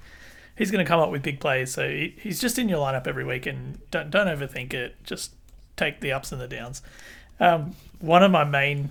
he's 0.61 0.69
going 0.69 0.85
to 0.85 0.87
come 0.87 0.99
up 0.99 1.09
with 1.09 1.23
big 1.23 1.39
plays. 1.39 1.73
So 1.73 1.89
he, 1.89 2.15
he's 2.21 2.39
just 2.39 2.59
in 2.59 2.69
your 2.69 2.77
lineup 2.77 3.07
every 3.07 3.25
week, 3.25 3.47
and 3.47 3.79
don't 3.89 4.11
don't 4.11 4.27
overthink 4.27 4.75
it. 4.75 4.95
Just 5.03 5.33
take 5.75 6.01
the 6.01 6.11
ups 6.11 6.31
and 6.31 6.39
the 6.39 6.47
downs. 6.47 6.83
Um, 7.39 7.75
one 7.99 8.21
of 8.21 8.29
my 8.29 8.43
main, 8.43 8.89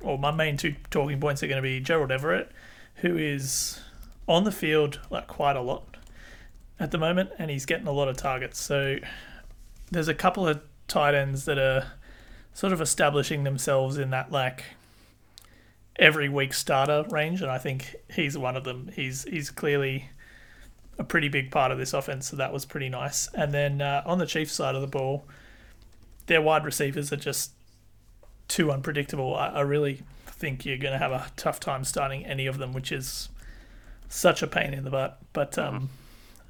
or 0.00 0.18
my 0.18 0.30
main 0.30 0.56
two 0.56 0.76
talking 0.90 1.20
points 1.20 1.42
are 1.42 1.46
going 1.46 1.58
to 1.58 1.62
be 1.62 1.78
Gerald 1.78 2.10
Everett, 2.10 2.50
who 2.96 3.18
is 3.18 3.80
on 4.26 4.44
the 4.44 4.52
field 4.52 4.98
like 5.10 5.26
quite 5.26 5.56
a 5.56 5.60
lot 5.60 5.98
at 6.80 6.90
the 6.90 6.96
moment, 6.96 7.28
and 7.38 7.50
he's 7.50 7.66
getting 7.66 7.86
a 7.86 7.92
lot 7.92 8.08
of 8.08 8.16
targets. 8.16 8.58
So 8.58 8.96
there's 9.90 10.08
a 10.08 10.14
couple 10.14 10.48
of 10.48 10.62
tight 10.88 11.14
ends 11.14 11.44
that 11.44 11.58
are 11.58 11.92
sort 12.54 12.72
of 12.72 12.80
establishing 12.80 13.44
themselves 13.44 13.98
in 13.98 14.08
that 14.08 14.32
like 14.32 14.64
every 15.96 16.30
week 16.30 16.54
starter 16.54 17.04
range, 17.10 17.42
and 17.42 17.50
I 17.50 17.58
think 17.58 17.94
he's 18.10 18.38
one 18.38 18.56
of 18.56 18.64
them. 18.64 18.90
He's 18.96 19.24
he's 19.24 19.50
clearly 19.50 20.08
a 20.98 21.04
pretty 21.04 21.28
big 21.28 21.50
part 21.50 21.72
of 21.72 21.78
this 21.78 21.92
offense, 21.92 22.28
so 22.28 22.36
that 22.36 22.52
was 22.52 22.64
pretty 22.64 22.88
nice. 22.88 23.28
And 23.34 23.52
then 23.52 23.80
uh, 23.80 24.02
on 24.06 24.18
the 24.18 24.26
Chiefs 24.26 24.52
side 24.52 24.74
of 24.74 24.80
the 24.80 24.86
ball, 24.86 25.24
their 26.26 26.40
wide 26.40 26.64
receivers 26.64 27.12
are 27.12 27.16
just 27.16 27.52
too 28.48 28.70
unpredictable. 28.70 29.34
I, 29.34 29.48
I 29.48 29.60
really 29.60 30.02
think 30.26 30.64
you're 30.64 30.78
going 30.78 30.92
to 30.92 30.98
have 30.98 31.12
a 31.12 31.30
tough 31.36 31.60
time 31.60 31.84
starting 31.84 32.24
any 32.24 32.46
of 32.46 32.58
them, 32.58 32.72
which 32.72 32.92
is 32.92 33.28
such 34.08 34.42
a 34.42 34.46
pain 34.46 34.74
in 34.74 34.84
the 34.84 34.90
butt. 34.90 35.18
But 35.32 35.58
um, 35.58 35.90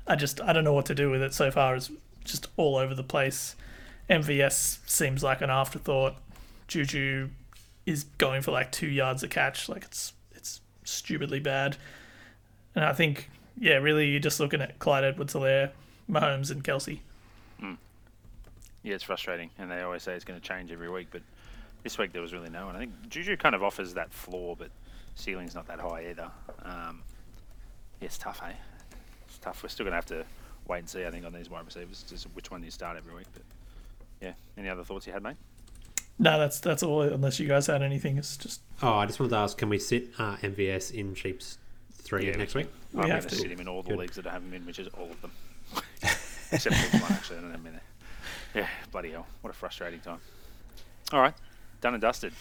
I 0.06 0.16
just 0.16 0.40
I 0.40 0.52
don't 0.52 0.64
know 0.64 0.72
what 0.72 0.86
to 0.86 0.94
do 0.94 1.10
with 1.10 1.22
it 1.22 1.34
so 1.34 1.50
far. 1.50 1.74
It's 1.76 1.90
just 2.24 2.48
all 2.56 2.76
over 2.76 2.94
the 2.94 3.04
place. 3.04 3.56
MVS 4.10 4.78
seems 4.86 5.22
like 5.22 5.40
an 5.40 5.50
afterthought. 5.50 6.16
Juju 6.68 7.30
is 7.86 8.04
going 8.18 8.42
for 8.42 8.50
like 8.50 8.72
two 8.72 8.88
yards 8.88 9.22
a 9.22 9.28
catch. 9.28 9.68
Like 9.68 9.84
it's 9.84 10.12
it's 10.32 10.60
stupidly 10.84 11.40
bad. 11.40 11.76
And 12.74 12.84
I 12.84 12.92
think 12.92 13.30
yeah, 13.58 13.74
really 13.76 14.08
you're 14.08 14.20
just 14.20 14.40
looking 14.40 14.60
at 14.60 14.78
Clyde 14.78 15.04
Edwards-Helaire, 15.04 15.70
Mahomes, 16.10 16.50
and 16.50 16.62
Kelce. 16.62 17.00
Yeah, 18.82 18.94
it's 18.94 19.02
frustrating, 19.04 19.48
and 19.58 19.70
they 19.70 19.80
always 19.80 20.02
say 20.02 20.12
it's 20.14 20.26
going 20.26 20.38
to 20.38 20.46
change 20.46 20.70
every 20.70 20.90
week, 20.90 21.08
but 21.10 21.22
this 21.84 21.96
week 21.96 22.12
there 22.12 22.20
was 22.20 22.34
really 22.34 22.50
no 22.50 22.66
one. 22.66 22.76
I 22.76 22.80
think 22.80 22.92
Juju 23.08 23.38
kind 23.38 23.54
of 23.54 23.62
offers 23.62 23.94
that 23.94 24.12
floor, 24.12 24.56
but 24.58 24.68
ceiling's 25.14 25.54
not 25.54 25.66
that 25.68 25.80
high 25.80 26.10
either. 26.10 26.30
Um, 26.62 27.02
yeah, 27.98 28.06
it's 28.06 28.18
tough, 28.18 28.40
hey? 28.40 28.56
It's 29.26 29.38
tough. 29.38 29.62
We're 29.62 29.70
still 29.70 29.84
going 29.84 29.92
to 29.92 29.96
have 29.96 30.04
to 30.06 30.26
wait 30.68 30.80
and 30.80 30.88
see, 30.88 31.06
I 31.06 31.10
think, 31.10 31.24
on 31.24 31.32
these 31.32 31.48
wide 31.48 31.64
receivers, 31.64 32.04
just 32.06 32.24
which 32.34 32.50
one 32.50 32.62
you 32.62 32.70
start 32.70 32.98
every 32.98 33.14
week. 33.14 33.26
But 33.32 33.42
yeah, 34.20 34.32
any 34.58 34.68
other 34.68 34.84
thoughts 34.84 35.06
you 35.06 35.14
had, 35.14 35.22
mate? 35.22 35.36
No, 36.18 36.38
that's 36.38 36.60
that's 36.60 36.82
all. 36.82 37.00
Unless 37.00 37.40
you 37.40 37.48
guys 37.48 37.66
had 37.66 37.82
anything, 37.82 38.18
it's 38.18 38.36
just 38.36 38.60
Oh, 38.82 38.92
I 38.92 39.06
just 39.06 39.18
wanted 39.18 39.30
to 39.30 39.36
ask, 39.36 39.56
can 39.56 39.70
we 39.70 39.78
sit 39.78 40.10
uh, 40.18 40.36
MVS 40.36 40.92
in 40.92 41.14
Sheep's 41.14 41.56
three 42.04 42.26
Yeah, 42.26 42.36
next 42.36 42.54
week? 42.54 42.68
I'm 42.94 43.00
have 43.00 43.08
going 43.08 43.22
to 43.22 43.28
to. 43.28 43.34
sit 43.36 43.50
him 43.50 43.60
in 43.60 43.68
all 43.68 43.82
the 43.82 43.90
Good. 43.90 43.98
leagues 43.98 44.16
that 44.16 44.26
I 44.26 44.32
have 44.32 44.42
him 44.42 44.54
in, 44.54 44.64
which 44.66 44.78
is 44.78 44.88
all 44.98 45.10
of 45.10 45.20
them. 45.22 45.32
Except 46.52 46.76
for 46.76 46.98
one, 46.98 47.12
actually. 47.12 47.38
I 47.38 47.40
don't 47.40 47.50
have 47.50 47.60
him 47.60 47.66
in 47.66 47.72
there. 47.72 47.82
Yeah, 48.62 48.68
bloody 48.92 49.10
hell. 49.10 49.26
What 49.40 49.50
a 49.50 49.54
frustrating 49.56 50.00
time. 50.00 50.18
All 51.12 51.20
right, 51.20 51.34
done 51.80 51.94
and 51.94 52.00
dusted. 52.00 52.32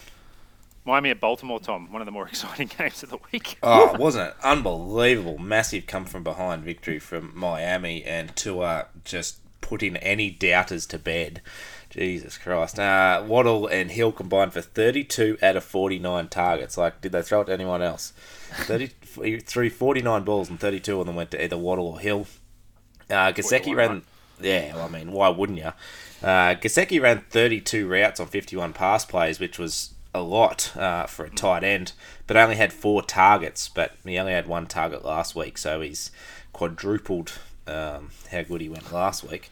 Miami 0.85 1.09
at 1.11 1.19
Baltimore, 1.19 1.59
Tom. 1.59 1.91
One 1.91 2.01
of 2.01 2.05
the 2.05 2.11
more 2.11 2.27
exciting 2.29 2.69
games 2.77 3.01
of 3.03 3.09
the 3.09 3.17
week. 3.31 3.57
Oh, 3.63 3.95
wasn't 3.97 4.29
it 4.29 4.35
unbelievable? 4.43 5.37
Massive 5.37 5.87
come 5.87 6.05
from 6.05 6.23
behind 6.23 6.63
victory 6.63 6.99
from 6.99 7.31
Miami, 7.33 8.03
and 8.03 8.35
Tua 8.35 8.87
just 9.05 9.37
putting 9.61 9.95
any 9.97 10.29
doubters 10.29 10.85
to 10.87 10.99
bed. 10.99 11.41
Jesus 11.89 12.37
Christ! 12.37 12.79
Uh, 12.79 13.23
Waddle 13.25 13.67
and 13.67 13.91
Hill 13.91 14.11
combined 14.11 14.51
for 14.53 14.61
32 14.61 15.37
out 15.41 15.55
of 15.55 15.63
49 15.63 16.27
targets. 16.27 16.77
Like, 16.77 17.01
did 17.01 17.11
they 17.11 17.21
throw 17.21 17.41
it 17.41 17.45
to 17.45 17.53
anyone 17.53 17.81
else? 17.81 18.13
30, 18.51 18.87
he 19.15 19.39
threw 19.39 19.69
49 19.69 20.23
balls, 20.23 20.49
and 20.49 20.59
32 20.59 20.99
of 20.99 21.07
them 21.07 21.15
went 21.15 21.31
to 21.31 21.43
either 21.43 21.57
Waddle 21.57 21.87
or 21.87 21.99
Hill. 21.99 22.27
Uh, 23.09 23.31
Gesicki 23.31 23.75
ran. 23.75 24.03
Yeah, 24.41 24.75
well, 24.75 24.85
I 24.85 24.89
mean, 24.89 25.11
why 25.11 25.29
wouldn't 25.29 25.59
you? 25.59 25.71
Uh, 26.21 26.55
Gesicki 26.55 27.01
ran 27.01 27.21
32 27.29 27.87
routes 27.87 28.19
on 28.19 28.27
51 28.27 28.73
pass 28.73 29.05
plays, 29.05 29.39
which 29.39 29.59
was 29.59 29.93
a 30.13 30.21
lot 30.21 30.75
uh, 30.77 31.05
for 31.05 31.25
a 31.25 31.29
tight 31.29 31.63
end, 31.63 31.93
but 32.27 32.37
only 32.37 32.55
had 32.55 32.71
four 32.71 33.01
targets. 33.01 33.67
But 33.67 33.93
he 34.05 34.17
only 34.17 34.33
had 34.33 34.47
one 34.47 34.67
target 34.67 35.03
last 35.03 35.35
week, 35.35 35.57
so 35.57 35.81
he's 35.81 36.11
quadrupled 36.53 37.33
um, 37.67 38.11
how 38.31 38.43
good 38.43 38.61
he 38.61 38.69
went 38.69 38.91
last 38.91 39.23
week. 39.29 39.49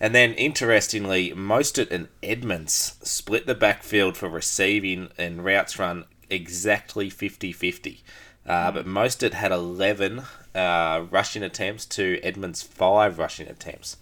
And 0.00 0.14
then, 0.14 0.34
interestingly, 0.34 1.32
Mostert 1.32 1.90
and 1.90 2.08
Edmonds 2.22 2.96
split 3.02 3.46
the 3.46 3.54
backfield 3.54 4.16
for 4.16 4.28
receiving 4.28 5.08
and 5.18 5.44
routes 5.44 5.78
run 5.78 6.04
exactly 6.30 7.10
50 7.10 7.52
50. 7.52 8.02
Uh, 8.46 8.70
but 8.70 8.86
Mostert 8.86 9.34
had 9.34 9.52
11 9.52 10.22
uh, 10.54 11.04
rushing 11.10 11.42
attempts 11.42 11.84
to 11.84 12.18
Edmonds' 12.22 12.62
5 12.62 13.18
rushing 13.18 13.46
attempts. 13.46 13.98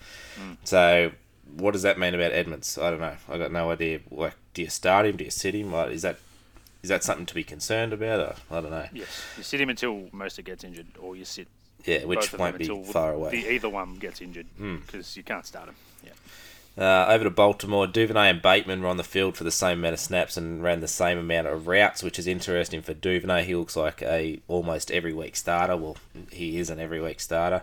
So, 0.63 1.11
what 1.57 1.73
does 1.73 1.83
that 1.83 1.99
mean 1.99 2.15
about 2.15 2.33
Edmonds? 2.33 2.79
I 2.79 2.91
don't 2.91 3.01
know. 3.01 3.17
I 3.29 3.39
got 3.39 3.51
no 3.51 3.71
idea. 3.73 4.01
Like, 4.11 4.35
do 4.55 4.63
you 4.63 4.69
start 4.69 5.07
him? 5.07 5.17
Do 5.17 5.25
you 5.25 5.31
sit 5.31 5.55
him? 5.55 5.73
Like, 5.73 5.91
is 5.91 6.03
that 6.03 6.19
is 6.83 6.89
that 6.91 7.03
something 7.03 7.27
to 7.27 7.35
be 7.35 7.43
concerned 7.43 7.93
about? 7.93 8.21
Or, 8.21 8.57
I 8.57 8.61
don't 8.61 8.71
know. 8.71 8.87
Yes, 8.93 9.25
you 9.37 9.43
sit 9.43 9.61
him 9.61 9.71
until 9.71 10.03
Mostert 10.15 10.45
gets 10.45 10.63
injured, 10.63 10.87
or 11.01 11.17
you 11.17 11.25
sit 11.25 11.49
Yeah, 11.85 12.05
which 12.05 12.33
won't 12.33 12.59
be 12.59 12.65
until 12.65 12.85
far 12.85 13.15
away. 13.15 13.31
The, 13.31 13.49
either 13.55 13.69
one 13.69 13.97
gets 13.97 14.21
injured 14.21 14.47
because 14.87 15.17
you 15.17 15.25
can't 15.25 15.45
start 15.45 15.69
him. 15.69 15.75
Yeah. 16.05 16.13
Uh, 16.79 17.07
over 17.09 17.25
to 17.25 17.31
Baltimore, 17.31 17.87
Duvernay 17.87 18.29
and 18.29 18.43
Bateman 18.43 18.83
were 18.83 18.89
on 18.89 18.99
the 18.99 19.05
field 19.05 19.37
for 19.37 19.45
the 19.45 19.51
same 19.51 19.79
amount 19.79 19.95
of 19.95 20.01
snaps 20.01 20.37
and 20.37 20.63
ran 20.63 20.81
the 20.81 20.89
same 20.89 21.17
amount 21.17 21.47
of 21.47 21.67
routes, 21.67 22.03
which 22.03 22.19
is 22.19 22.27
interesting 22.27 22.83
for 22.83 22.93
Duvernay. 22.93 23.45
He 23.45 23.55
looks 23.55 23.77
like 23.77 24.03
a 24.03 24.41
almost 24.47 24.91
every 24.91 25.15
week 25.15 25.37
starter. 25.37 25.77
Well, 25.77 25.97
he 26.31 26.59
is 26.59 26.69
an 26.69 26.79
every 26.79 27.01
week 27.01 27.21
starter. 27.21 27.63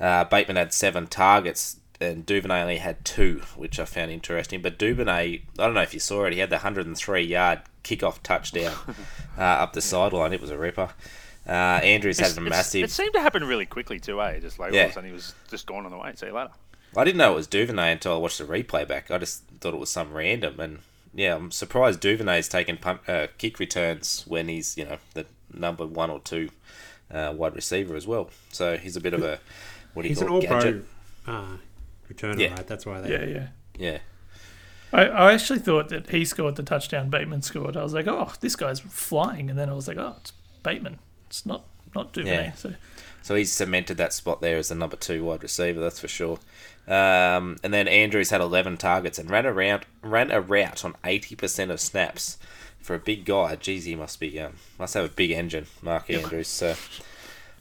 Uh, 0.00 0.24
Bateman 0.24 0.56
had 0.56 0.72
seven 0.72 1.06
targets 1.06 1.76
and 2.00 2.26
Duvernay 2.26 2.62
only 2.62 2.76
had 2.78 3.04
two, 3.04 3.42
which 3.56 3.78
I 3.78 3.84
found 3.84 4.10
interesting. 4.10 4.62
But 4.62 4.78
Duvernay, 4.78 5.42
I 5.58 5.62
don't 5.62 5.74
know 5.74 5.82
if 5.82 5.94
you 5.94 6.00
saw 6.00 6.24
it, 6.24 6.32
he 6.32 6.38
had 6.38 6.50
the 6.50 6.56
103 6.56 7.22
yard 7.22 7.60
kickoff 7.84 8.22
touchdown 8.22 8.74
uh, 9.38 9.42
up 9.42 9.72
the 9.72 9.80
sideline. 9.80 10.32
It 10.32 10.40
was 10.40 10.50
a 10.50 10.58
ripper. 10.58 10.90
Uh, 11.48 11.52
Andrews 11.52 12.18
had 12.18 12.36
a 12.36 12.40
massive. 12.40 12.84
It 12.84 12.90
seemed 12.90 13.12
to 13.14 13.20
happen 13.20 13.44
really 13.44 13.66
quickly 13.66 14.00
too, 14.00 14.20
eh? 14.20 14.40
Just 14.40 14.58
like 14.58 14.72
all 14.72 14.78
of 14.78 14.90
a 14.90 14.92
sudden 14.92 15.08
he 15.08 15.14
was 15.14 15.34
just 15.48 15.66
gone 15.66 15.84
on 15.84 15.92
the 15.92 15.98
way. 15.98 16.12
See 16.16 16.26
you 16.26 16.32
later. 16.32 16.50
I 16.96 17.04
didn't 17.04 17.18
know 17.18 17.32
it 17.32 17.36
was 17.36 17.46
Duvernay 17.46 17.92
until 17.92 18.14
I 18.14 18.16
watched 18.18 18.38
the 18.38 18.44
replay 18.44 18.86
back. 18.86 19.10
I 19.10 19.18
just 19.18 19.42
thought 19.60 19.74
it 19.74 19.80
was 19.80 19.90
some 19.90 20.12
random, 20.12 20.58
and 20.60 20.78
yeah, 21.14 21.34
I'm 21.34 21.50
surprised 21.50 22.00
Duvernay's 22.00 22.48
taking 22.48 22.76
pump, 22.76 23.02
uh, 23.08 23.26
kick 23.38 23.58
returns 23.58 24.24
when 24.26 24.48
he's 24.48 24.76
you 24.76 24.84
know 24.84 24.98
the 25.14 25.26
number 25.52 25.86
one 25.86 26.10
or 26.10 26.20
two 26.20 26.50
uh, 27.10 27.32
wide 27.36 27.54
receiver 27.54 27.96
as 27.96 28.06
well. 28.06 28.30
So 28.50 28.76
he's 28.76 28.96
a 28.96 29.00
bit 29.00 29.14
of 29.14 29.22
a 29.22 29.38
what 29.94 30.02
do 30.02 30.08
you 30.08 30.14
He's 30.14 30.20
an 30.22 30.28
call 30.28 30.36
all 30.36 30.42
it, 30.64 30.84
pro 31.26 31.34
uh, 31.34 31.56
returner, 32.12 32.38
Yeah. 32.38 32.54
right? 32.54 32.66
That's 32.66 32.84
why 32.86 33.00
they. 33.00 33.10
Yeah, 33.10 33.24
yeah. 33.24 33.46
Yeah, 33.78 33.98
I, 34.92 35.04
I 35.06 35.32
actually 35.34 35.58
thought 35.58 35.90
that 35.90 36.08
he 36.08 36.24
scored 36.24 36.56
the 36.56 36.62
touchdown 36.62 37.10
Bateman 37.10 37.42
scored. 37.42 37.76
I 37.76 37.82
was 37.82 37.92
like, 37.92 38.06
oh, 38.08 38.32
this 38.40 38.56
guy's 38.56 38.80
flying, 38.80 39.50
and 39.50 39.58
then 39.58 39.68
I 39.68 39.74
was 39.74 39.86
like, 39.86 39.98
oh, 39.98 40.14
it's 40.20 40.32
Bateman. 40.62 40.98
It's 41.26 41.44
not 41.44 41.64
not 41.94 42.12
Duvernay. 42.14 42.32
Yeah. 42.46 42.52
So 42.54 42.74
so 43.26 43.34
he's 43.34 43.50
cemented 43.50 43.96
that 43.96 44.12
spot 44.12 44.40
there 44.40 44.56
as 44.56 44.68
the 44.68 44.76
number 44.76 44.94
two 44.94 45.24
wide 45.24 45.42
receiver. 45.42 45.80
That's 45.80 45.98
for 45.98 46.06
sure. 46.06 46.38
Um, 46.86 47.56
and 47.64 47.74
then 47.74 47.88
Andrews 47.88 48.30
had 48.30 48.40
11 48.40 48.76
targets 48.76 49.18
and 49.18 49.28
ran 49.28 49.46
around 49.46 49.84
ran 50.00 50.30
a 50.30 50.40
route 50.40 50.84
on 50.84 50.94
80% 51.02 51.72
of 51.72 51.80
snaps. 51.80 52.38
For 52.78 52.94
a 52.94 53.00
big 53.00 53.24
guy, 53.24 53.56
geez, 53.56 53.84
he 53.84 53.96
must 53.96 54.20
be 54.20 54.38
um, 54.38 54.52
must 54.78 54.94
have 54.94 55.06
a 55.06 55.08
big 55.08 55.32
engine, 55.32 55.66
Mark 55.82 56.08
Andrews. 56.08 56.46
So 56.46 56.76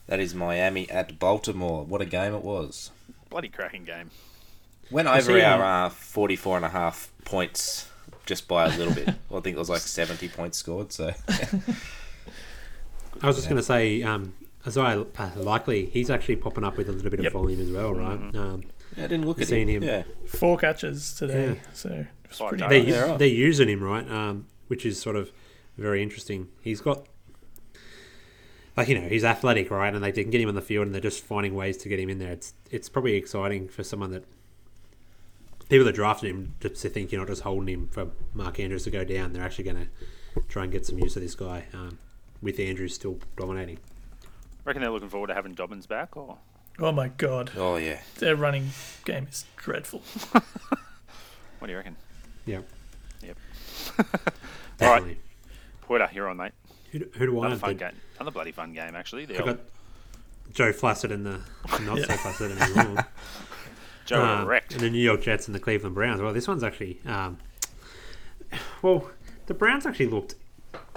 that 0.06 0.20
is 0.20 0.36
Miami 0.36 0.88
at 0.92 1.18
Baltimore. 1.18 1.84
What 1.84 2.00
a 2.00 2.06
game 2.06 2.36
it 2.36 2.44
was. 2.44 2.92
Bloody 3.32 3.50
cracking 3.50 3.86
game. 3.86 4.12
Went 4.92 5.08
I 5.08 5.18
over 5.18 5.34
see, 5.34 5.42
our 5.42 5.86
um, 5.86 5.88
uh, 5.88 5.90
44 5.90 6.58
and 6.58 6.66
a 6.66 6.70
half 6.70 7.12
points 7.24 7.90
just 8.28 8.48
by 8.48 8.66
a 8.68 8.78
little 8.78 8.94
bit. 8.94 9.08
well, 9.30 9.40
I 9.40 9.42
think 9.42 9.56
it 9.56 9.60
was 9.60 9.72
like 9.72 9.82
70 9.82 10.28
points 10.28 10.60
scored. 10.60 10.94
So 10.94 11.12
I 13.20 13.26
was 13.26 13.36
just 13.36 13.50
going 13.50 13.58
to 13.58 13.64
say, 13.64 14.04
um, 14.04 14.36
Isaiah 14.68 15.06
uh, 15.18 15.30
Likely, 15.36 15.86
he's 15.88 16.10
actually 16.10 16.38
popping 16.38 16.64
up 16.64 16.78
with 16.78 16.90
a 16.90 16.92
little 16.92 17.12
bit 17.12 17.20
Yep. 17.22 17.28
of 17.28 17.34
volume 17.34 17.62
as 17.62 17.70
well, 17.72 17.94
right? 17.94 18.20
Um, 18.36 18.64
yeah, 18.98 19.04
I 19.06 19.08
didn't 19.08 19.26
look 19.26 19.40
at 19.42 19.48
Seen 19.48 19.68
him. 19.68 19.84
him. 19.84 19.90
Yeah, 19.90 20.04
four 20.28 20.58
catches 20.58 21.14
today. 21.14 21.48
Yeah. 21.50 21.56
So 21.74 22.06
it's 22.26 22.40
pretty 22.40 22.58
targets. 22.58 22.70
they, 22.70 22.80
nice. 22.84 22.90
Yeah, 22.90 23.10
right. 23.12 23.20
they're 23.20 23.28
using 23.28 23.70
him, 23.70 23.84
right? 23.84 24.10
Um, 24.10 24.48
which 24.68 24.86
is 24.86 25.00
sort 25.00 25.16
of 25.16 25.32
very 25.78 26.02
interesting. 26.02 26.48
He's 26.62 26.82
got, 26.82 27.06
like, 28.78 28.88
you 28.88 29.00
know, 29.00 29.08
he's 29.08 29.24
athletic, 29.24 29.70
right? 29.72 29.94
And 29.94 30.04
they 30.04 30.12
can 30.12 30.30
get 30.30 30.42
him 30.42 30.50
on 30.50 30.56
the 30.56 30.62
field 30.62 30.86
and 30.88 30.94
they're 30.94 31.02
just 31.02 31.24
finding 31.24 31.54
ways 31.54 31.78
to 31.78 31.90
get 31.90 32.00
him 32.00 32.10
in 32.10 32.18
there. 32.20 32.32
It's 32.32 32.54
it's 32.72 32.90
probably 32.90 33.16
exciting 33.16 33.68
for 33.68 33.84
someone 33.84 34.12
that. 34.12 34.24
People 35.68 35.86
that 35.86 35.96
drafted 35.96 36.30
him 36.30 36.54
just 36.60 36.80
to 36.84 36.90
think 36.90 37.12
you're 37.12 37.20
not 37.20 37.28
just 37.28 37.42
holding 37.42 37.74
him 37.74 37.88
for 37.88 38.12
Mark 38.36 38.60
Andrews 38.60 38.84
to 38.84 38.92
go 38.92 39.04
down. 39.04 39.34
They're 39.34 39.42
actually 39.42 39.64
going 39.64 39.88
to 40.36 40.42
try 40.48 40.62
and 40.62 40.72
get 40.72 40.86
some 40.86 41.00
use 41.00 41.16
of 41.16 41.24
this 41.24 41.34
guy 41.34 41.66
um, 41.74 41.98
with 42.40 42.60
Andrews 42.60 42.94
still 42.94 43.18
dominating. 43.36 43.80
Reckon 44.66 44.82
they're 44.82 44.92
looking 44.92 45.10
forward 45.10 45.28
to 45.28 45.34
having 45.34 45.54
Dobbins 45.54 45.86
back, 45.88 46.18
or 46.18 46.38
Oh 46.80 46.92
my 46.92 47.08
god, 47.08 47.52
Oh 47.56 47.78
yeah. 47.78 48.00
their 48.18 48.36
running 48.36 48.70
game 49.06 49.28
is 49.30 49.46
dreadful. 49.56 50.00
what 51.60 51.68
do 51.68 51.72
you 51.72 51.78
reckon? 51.78 51.96
Yeah, 52.46 52.60
Yep. 53.24 53.38
All 53.98 54.06
right, 54.06 54.78
definitely. 54.78 55.18
Porter, 55.82 56.10
you're 56.14 56.28
on, 56.28 56.38
mate. 56.38 56.52
Who, 56.92 57.00
do- 57.00 57.10
who 57.16 57.26
do 57.28 57.36
I 57.36 57.40
Another 57.40 57.50
have? 57.52 57.60
fun 57.62 57.70
Did- 57.72 57.80
game. 57.80 57.92
Another 58.20 58.32
bloody 58.32 58.52
fun 58.52 58.74
game, 58.74 58.96
actually. 58.96 59.26
The 59.26 59.36
I 59.36 59.40
old 59.40 59.46
got 59.48 59.60
Joe 60.54 60.72
Flaccid 60.74 61.12
and 61.12 61.26
the 61.26 61.40
not 61.82 61.82
so 61.82 61.96
Yeah. 61.96 62.16
Flaccid 62.18 62.52
anymore. 62.60 63.06
Joe 64.06 64.22
Um, 64.24 64.46
wrecked. 64.48 64.74
and 64.74 64.82
the 64.82 64.90
New 64.90 65.00
York 65.02 65.22
Jets 65.22 65.48
and 65.48 65.56
the 65.56 65.60
Cleveland 65.60 65.96
Browns. 65.96 66.22
Well, 66.22 66.34
this 66.34 66.48
one's 66.48 66.64
actually, 66.64 67.00
um, 67.06 67.38
well, 68.82 69.10
the 69.48 69.54
Browns 69.54 69.86
actually 69.86 70.08
looked 70.08 70.36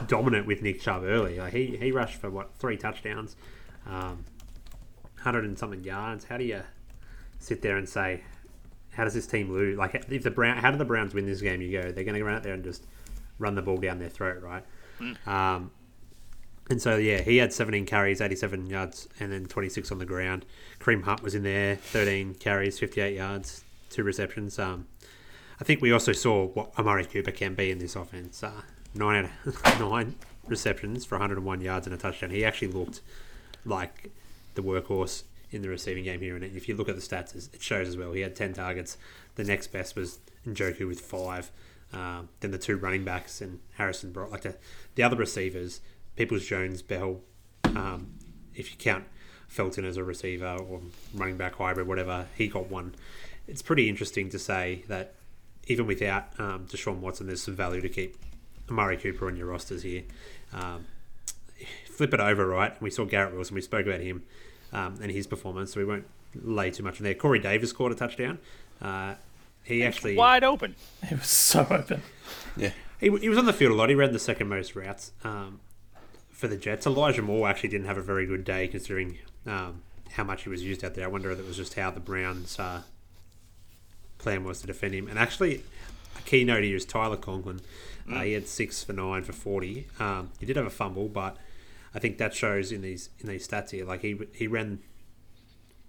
dominant 0.07 0.47
with 0.47 0.61
Nick 0.63 0.81
Chubb 0.81 1.03
early. 1.05 1.39
Like 1.39 1.53
he 1.55 1.77
he 1.77 1.91
rushed 1.93 2.21
for 2.21 2.29
what 2.31 2.55
three 2.59 2.77
touchdowns, 2.77 3.37
um, 3.89 4.25
hundred 5.21 5.45
and 5.45 5.59
something 5.59 5.83
yards. 5.85 6.25
How 6.25 6.37
do 6.37 6.45
you 6.45 6.63
sit 7.39 7.63
there 7.63 7.77
and 7.77 7.89
say, 7.89 8.23
how 8.93 9.05
does 9.05 9.15
this 9.15 9.27
team 9.27 9.53
lose? 9.53 9.79
Like 9.79 9.95
if 10.09 10.23
the 10.23 10.31
Brown, 10.31 10.59
how 10.59 10.71
do 10.71 10.77
the 10.77 10.85
Browns 10.85 11.15
win 11.15 11.27
this 11.27 11.41
game? 11.41 11.61
You 11.61 11.81
go, 11.81 11.93
they're 11.93 12.05
going 12.05 12.15
to 12.15 12.21
go 12.21 12.29
out 12.29 12.43
there 12.43 12.55
and 12.55 12.65
just 12.65 12.87
run 13.39 13.55
the 13.55 13.63
ball 13.63 13.77
down 13.77 13.99
their 13.99 14.09
throat, 14.09 14.43
right? 14.43 14.65
Um, 15.27 15.71
and 16.71 16.83
so 16.83 16.97
yeah, 16.97 17.21
he 17.21 17.39
had 17.39 17.53
17 17.53 17.87
carries, 17.87 18.21
87 18.21 18.67
yards, 18.67 19.09
and 19.21 19.33
then 19.33 19.47
26 19.47 19.91
on 19.91 19.99
the 19.99 20.05
ground. 20.05 20.45
Kareem 20.81 21.05
Hunt 21.05 21.23
was 21.23 21.35
in 21.35 21.43
there, 21.43 21.77
13 21.77 22.35
carries, 22.35 22.79
58 22.79 23.15
yards, 23.15 23.65
two 23.89 24.03
receptions. 24.03 24.59
Um, 24.59 24.87
I 25.61 25.65
think 25.65 25.81
we 25.81 25.93
also 25.93 26.13
saw 26.13 26.47
what 26.47 26.73
Amari 26.79 27.05
Cooper 27.05 27.31
can 27.31 27.55
be 27.55 27.71
in 27.71 27.79
this 27.79 27.97
offense. 27.97 28.43
Uh, 28.43 28.63
nine 28.95 29.25
out 29.25 29.31
of 29.47 29.81
nine 29.81 30.17
receptions 30.47 31.05
for 31.05 31.17
101 31.17 31.61
yards 31.61 31.87
and 31.87 31.95
a 31.95 31.99
touchdown. 31.99 32.31
He 32.31 32.45
actually 32.45 32.69
looked 32.69 33.01
like 33.69 34.11
the 34.55 34.63
workhorse 34.63 35.25
in 35.51 35.63
the 35.63 35.69
receiving 35.69 36.05
game 36.05 36.21
here. 36.21 36.37
And 36.37 36.45
if 36.45 36.69
you 36.69 36.77
look 36.77 36.89
at 36.89 36.97
the 36.97 37.03
stats, 37.03 37.35
it 37.35 37.63
shows 37.63 37.89
as 37.89 37.97
well. 37.97 38.13
He 38.13 38.21
had 38.21 38.37
10 38.37 38.55
targets. 38.55 38.99
The 39.37 39.45
next 39.45 39.69
best 39.69 39.97
was 39.97 40.19
Njoku 40.47 40.87
with 40.87 41.01
five. 41.01 41.51
Um, 41.93 42.29
then 42.41 42.51
the 42.51 42.59
two 42.59 42.77
running 42.77 43.05
backs 43.05 43.41
and 43.41 43.61
Harrison 43.77 44.13
Bryant 44.13 44.33
like 44.33 44.43
the, 44.43 44.57
the 44.95 45.03
other 45.03 45.17
receivers, 45.17 45.81
Peoples 46.17 46.45
Jones, 46.45 46.83
Bell. 46.83 47.21
Um, 47.65 48.15
if 48.55 48.71
you 48.71 48.77
count 48.77 49.05
Felton 49.47 49.85
as 49.85 49.97
a 49.97 50.05
receiver 50.05 50.59
or 50.69 50.83
running 51.15 51.37
back 51.37 51.55
hybrid, 51.55 51.87
whatever, 51.87 52.27
he 52.37 52.49
got 52.49 52.71
one. 52.71 52.95
It's 53.47 53.63
pretty 53.63 53.89
interesting 53.89 54.29
to 54.31 54.39
say 54.39 54.85
that 54.89 55.15
even 55.67 55.87
without 55.87 56.39
um, 56.39 56.67
Deshaun 56.67 56.99
Watson, 56.99 57.27
there's 57.27 57.43
some 57.43 57.57
value 57.57 57.81
to 57.81 57.89
keep 57.89 58.17
Amari 58.69 58.99
Cooper 58.99 59.27
on 59.27 59.37
your 59.37 59.47
rosters 59.47 59.83
here. 59.83 60.03
Um, 60.53 60.87
flip 61.99 62.15
it 62.15 62.21
over, 62.21 62.47
right? 62.47 62.81
We 62.81 62.91
saw 62.91 63.05
Garrett 63.05 63.35
Wilson. 63.35 63.57
We 63.57 63.61
spoke 63.61 63.85
about 63.85 64.01
him 64.01 64.23
um, 64.73 65.01
and 65.03 65.11
his 65.11 65.27
performance, 65.27 65.73
so 65.75 65.81
we 65.81 65.85
won't 65.85 66.07
lay 66.41 66.71
too 66.71 66.85
much 66.85 67.01
in 67.01 67.05
there. 67.05 67.15
Corey 67.15 67.41
Davis 67.41 67.73
caught 67.73 67.91
a 67.91 67.97
touchdown. 67.97 68.39
Uh, 68.81 69.15
he 69.65 69.83
actually 69.83 70.15
Wide 70.15 70.45
open. 70.45 70.77
It 71.03 71.19
was 71.19 71.27
so 71.27 71.67
open. 71.69 72.03
Yeah. 72.57 72.73
he, 72.99 73.09
he 73.19 73.29
was 73.29 73.39
on 73.39 73.47
the 73.47 73.53
field 73.53 73.71
a 73.73 73.75
lot. 73.75 73.89
He 73.89 73.95
ran 73.95 74.13
the 74.13 74.19
second 74.19 74.49
most 74.49 74.75
routes 74.75 75.13
um, 75.23 75.61
for 76.31 76.49
the 76.49 76.57
Jets. 76.57 76.87
Elijah 76.87 77.23
Moore 77.23 77.49
actually 77.49 77.69
didn't 77.69 77.87
have 77.87 77.97
a 77.99 78.03
very 78.03 78.27
good 78.27 78.45
day 78.45 78.67
considering 78.67 79.19
um, 79.47 79.83
how 80.13 80.25
much 80.25 80.43
he 80.43 80.49
was 80.49 80.63
used 80.65 80.85
out 80.85 80.95
there. 80.95 81.05
I 81.05 81.09
wonder 81.09 81.31
if 81.31 81.39
it 81.39 81.47
was 81.47 81.57
just 81.57 81.75
how 81.75 81.91
the 81.93 82.01
Browns' 82.01 82.59
uh, 82.59 82.83
plan 84.19 84.43
was 84.45 84.61
to 84.61 84.67
defend 84.67 84.95
him. 84.95 85.07
And 85.09 85.19
actually, 85.19 85.63
a 86.19 86.23
key 86.23 86.43
note 86.45 86.65
here 86.65 86.77
is 86.77 86.85
Tyler 86.85 87.17
Conklin. 87.17 87.61
Uh, 88.11 88.21
he 88.23 88.33
had 88.33 88.49
six 88.49 88.83
for 88.83 88.93
nine 88.93 89.23
for 89.23 89.33
forty. 89.33 89.87
Um, 90.01 90.31
he 90.41 90.47
did 90.47 90.57
have 90.57 90.67
a 90.67 90.71
fumble, 90.71 91.09
but 91.09 91.37
I 91.99 92.01
think 92.01 92.19
that 92.19 92.33
shows 92.33 92.71
in 92.71 92.81
these 92.81 93.11
in 93.19 93.29
these 93.29 93.49
stats 93.49 93.71
here. 93.71 93.85
Like 93.85 94.03
he 94.03 94.17
he 94.33 94.47
ran 94.47 94.79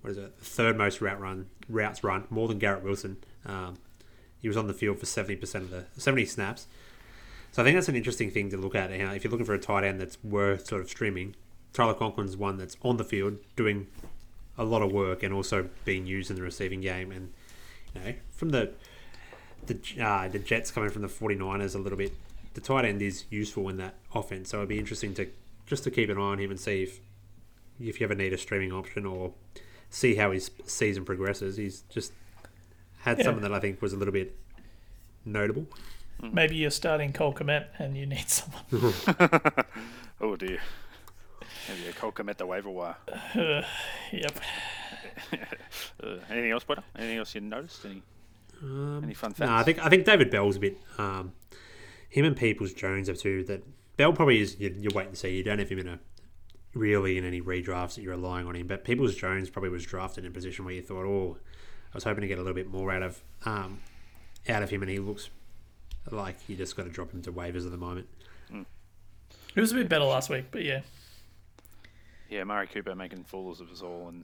what 0.02 0.10
is 0.10 0.18
it 0.18 0.34
third 0.40 0.76
most 0.76 1.02
route 1.02 1.22
run 1.22 1.46
routes 1.70 2.04
run 2.04 2.24
more 2.32 2.48
than 2.48 2.58
Garrett 2.58 2.84
Wilson. 2.84 3.18
Um, 3.46 3.78
he 4.42 4.48
was 4.48 4.58
on 4.58 4.66
the 4.66 4.74
field 4.74 4.98
for 4.98 5.06
seventy 5.06 5.36
percent 5.36 5.66
of 5.66 5.70
the 5.70 5.86
seventy 6.02 6.26
snaps. 6.26 6.66
So 7.52 7.62
I 7.62 7.64
think 7.64 7.78
that's 7.78 7.90
an 7.90 7.96
interesting 7.96 8.32
thing 8.32 8.50
to 8.50 8.58
look 8.58 8.74
at. 8.74 8.90
You 8.90 9.06
know, 9.06 9.14
if 9.14 9.24
you're 9.24 9.30
looking 9.30 9.46
for 9.46 9.54
a 9.54 9.60
tight 9.60 9.84
end 9.84 10.02
that's 10.02 10.18
worth 10.24 10.66
sort 10.66 10.82
of 10.82 10.90
streaming, 10.90 11.36
Tyler 11.74 11.94
Conklin's 11.94 12.36
one 12.36 12.58
that's 12.58 12.76
on 12.82 12.98
the 12.98 13.04
field 13.04 13.38
doing 13.56 13.86
a 14.58 14.64
lot 14.64 14.82
of 14.82 14.92
work 14.92 15.22
and 15.22 15.32
also 15.32 15.70
being 15.86 16.08
used 16.08 16.32
in 16.32 16.36
the 16.36 16.42
receiving 16.42 16.82
game. 16.82 17.12
And 17.12 17.34
you 17.94 18.02
know, 18.02 18.14
from 18.32 18.50
the 18.50 18.72
the 19.68 19.78
uh, 20.04 20.28
the 20.28 20.40
Jets 20.40 20.72
coming 20.72 20.90
from 20.90 21.04
the 21.04 21.08
49ers 21.08 21.76
a 21.76 21.78
little 21.78 22.00
bit, 22.00 22.14
the 22.56 22.62
tight 22.62 22.86
end 22.86 23.04
is 23.04 23.26
useful 23.30 23.70
in 23.70 23.78
that 23.78 23.94
offense. 24.16 24.50
So 24.50 24.58
it'd 24.58 24.70
be 24.70 24.80
interesting 24.80 25.14
to 25.14 25.28
just 25.70 25.84
to 25.86 25.92
keep 25.92 26.10
an 26.10 26.18
eye 26.18 26.22
on 26.22 26.40
him 26.40 26.50
and 26.52 26.60
see 26.60 26.84
if 26.84 27.00
if 27.80 28.02
you 28.02 28.06
ever 28.06 28.16
need 28.16 28.34
a 28.34 28.38
streaming 28.38 28.74
option 28.74 29.06
or 29.06 29.34
see 29.90 30.16
how 30.16 30.32
his 30.32 30.52
season 30.66 31.06
progresses. 31.06 31.56
He's 31.56 31.84
just 31.90 32.12
had 33.00 33.18
Yeah. 33.20 33.24
something 33.26 33.44
that 33.44 33.54
I 33.54 33.60
think 33.60 33.82
was 33.82 33.94
a 33.94 33.98
little 33.98 34.12
bit 34.14 34.36
notable. 35.24 35.66
Maybe 36.22 36.56
you're 36.58 36.70
starting 36.72 37.14
Cole 37.14 37.34
Kmet 37.34 37.68
and 37.78 37.96
you 37.96 38.06
need 38.06 38.28
someone. 38.40 38.94
Oh 40.22 40.36
dear. 40.36 40.60
Maybe 41.70 41.88
a 41.88 41.94
Colcom 41.94 42.30
at 42.30 42.38
the 42.38 42.46
waiver 42.46 42.70
wire. 42.70 42.98
Yep. 44.12 44.40
Uh, 46.02 46.16
anything 46.30 46.52
else, 46.52 46.64
Potter? 46.64 46.84
Anything 46.98 47.18
else 47.18 47.36
you 47.36 47.42
noticed? 47.42 47.86
Any 47.86 48.02
any 49.04 49.14
fun 49.14 49.32
facts? 49.34 49.50
No, 49.50 49.54
I 49.56 49.64
think 49.64 49.80
I 49.86 49.90
think 49.90 50.06
David 50.06 50.30
Bell's 50.32 50.56
a 50.56 50.60
bit. 50.60 50.78
Um, 50.98 51.34
him 52.10 52.26
and 52.26 52.36
Peoples 52.36 52.74
Jones 52.74 53.10
are 53.10 53.16
two 53.16 53.44
that 53.46 53.64
Bell 54.00 54.14
probably 54.14 54.40
is. 54.40 54.58
You, 54.58 54.74
you 54.80 54.90
wait 54.96 55.08
and 55.08 55.18
see. 55.18 55.36
You 55.36 55.44
don't 55.44 55.60
have 55.60 55.68
him 55.68 55.80
in 55.80 55.88
a 55.90 56.00
really 56.74 57.18
in 57.18 57.26
any 57.26 57.42
redrafts 57.42 57.96
that 57.96 58.02
you're 58.02 58.16
relying 58.16 58.48
on 58.48 58.56
him. 58.56 58.66
But 58.66 58.86
Peoples 58.86 59.14
Jones 59.14 59.50
probably 59.50 59.70
was 59.70 59.86
drafted 59.86 60.24
in 60.24 60.32
a 60.32 60.34
position 60.34 60.64
where 60.64 60.74
you 60.74 60.82
thought, 60.82 61.06
oh, 61.06 61.36
I 61.94 61.98
was 61.98 62.06
hoping 62.06 62.22
to 62.22 62.28
get 62.30 62.38
a 62.38 62.42
little 62.42 62.56
bit 62.56 62.72
more 62.72 62.94
out 62.94 63.04
of 63.04 63.22
um, 63.44 63.82
out 64.48 64.64
of 64.64 64.70
him, 64.70 64.84
and 64.84 64.90
he 64.90 65.00
looks 65.00 65.30
like 66.12 66.38
you 66.48 66.56
just 66.56 66.78
got 66.78 66.84
to 66.84 66.90
drop 66.90 67.12
him 67.12 67.22
to 67.24 67.34
waivers 67.34 67.66
at 67.66 67.72
the 67.72 67.78
moment. 67.78 68.08
It 69.54 69.60
was 69.60 69.74
a 69.74 69.76
bit 69.76 69.90
better 69.90 70.06
last 70.06 70.30
week, 70.30 70.46
but 70.50 70.64
yeah. 70.64 70.80
Yeah, 72.30 72.42
Amari 72.44 72.68
Cooper 72.68 72.96
making 72.96 73.26
fools 73.26 73.60
of 73.60 73.70
us 73.70 73.82
all, 73.82 74.08
and 74.08 74.24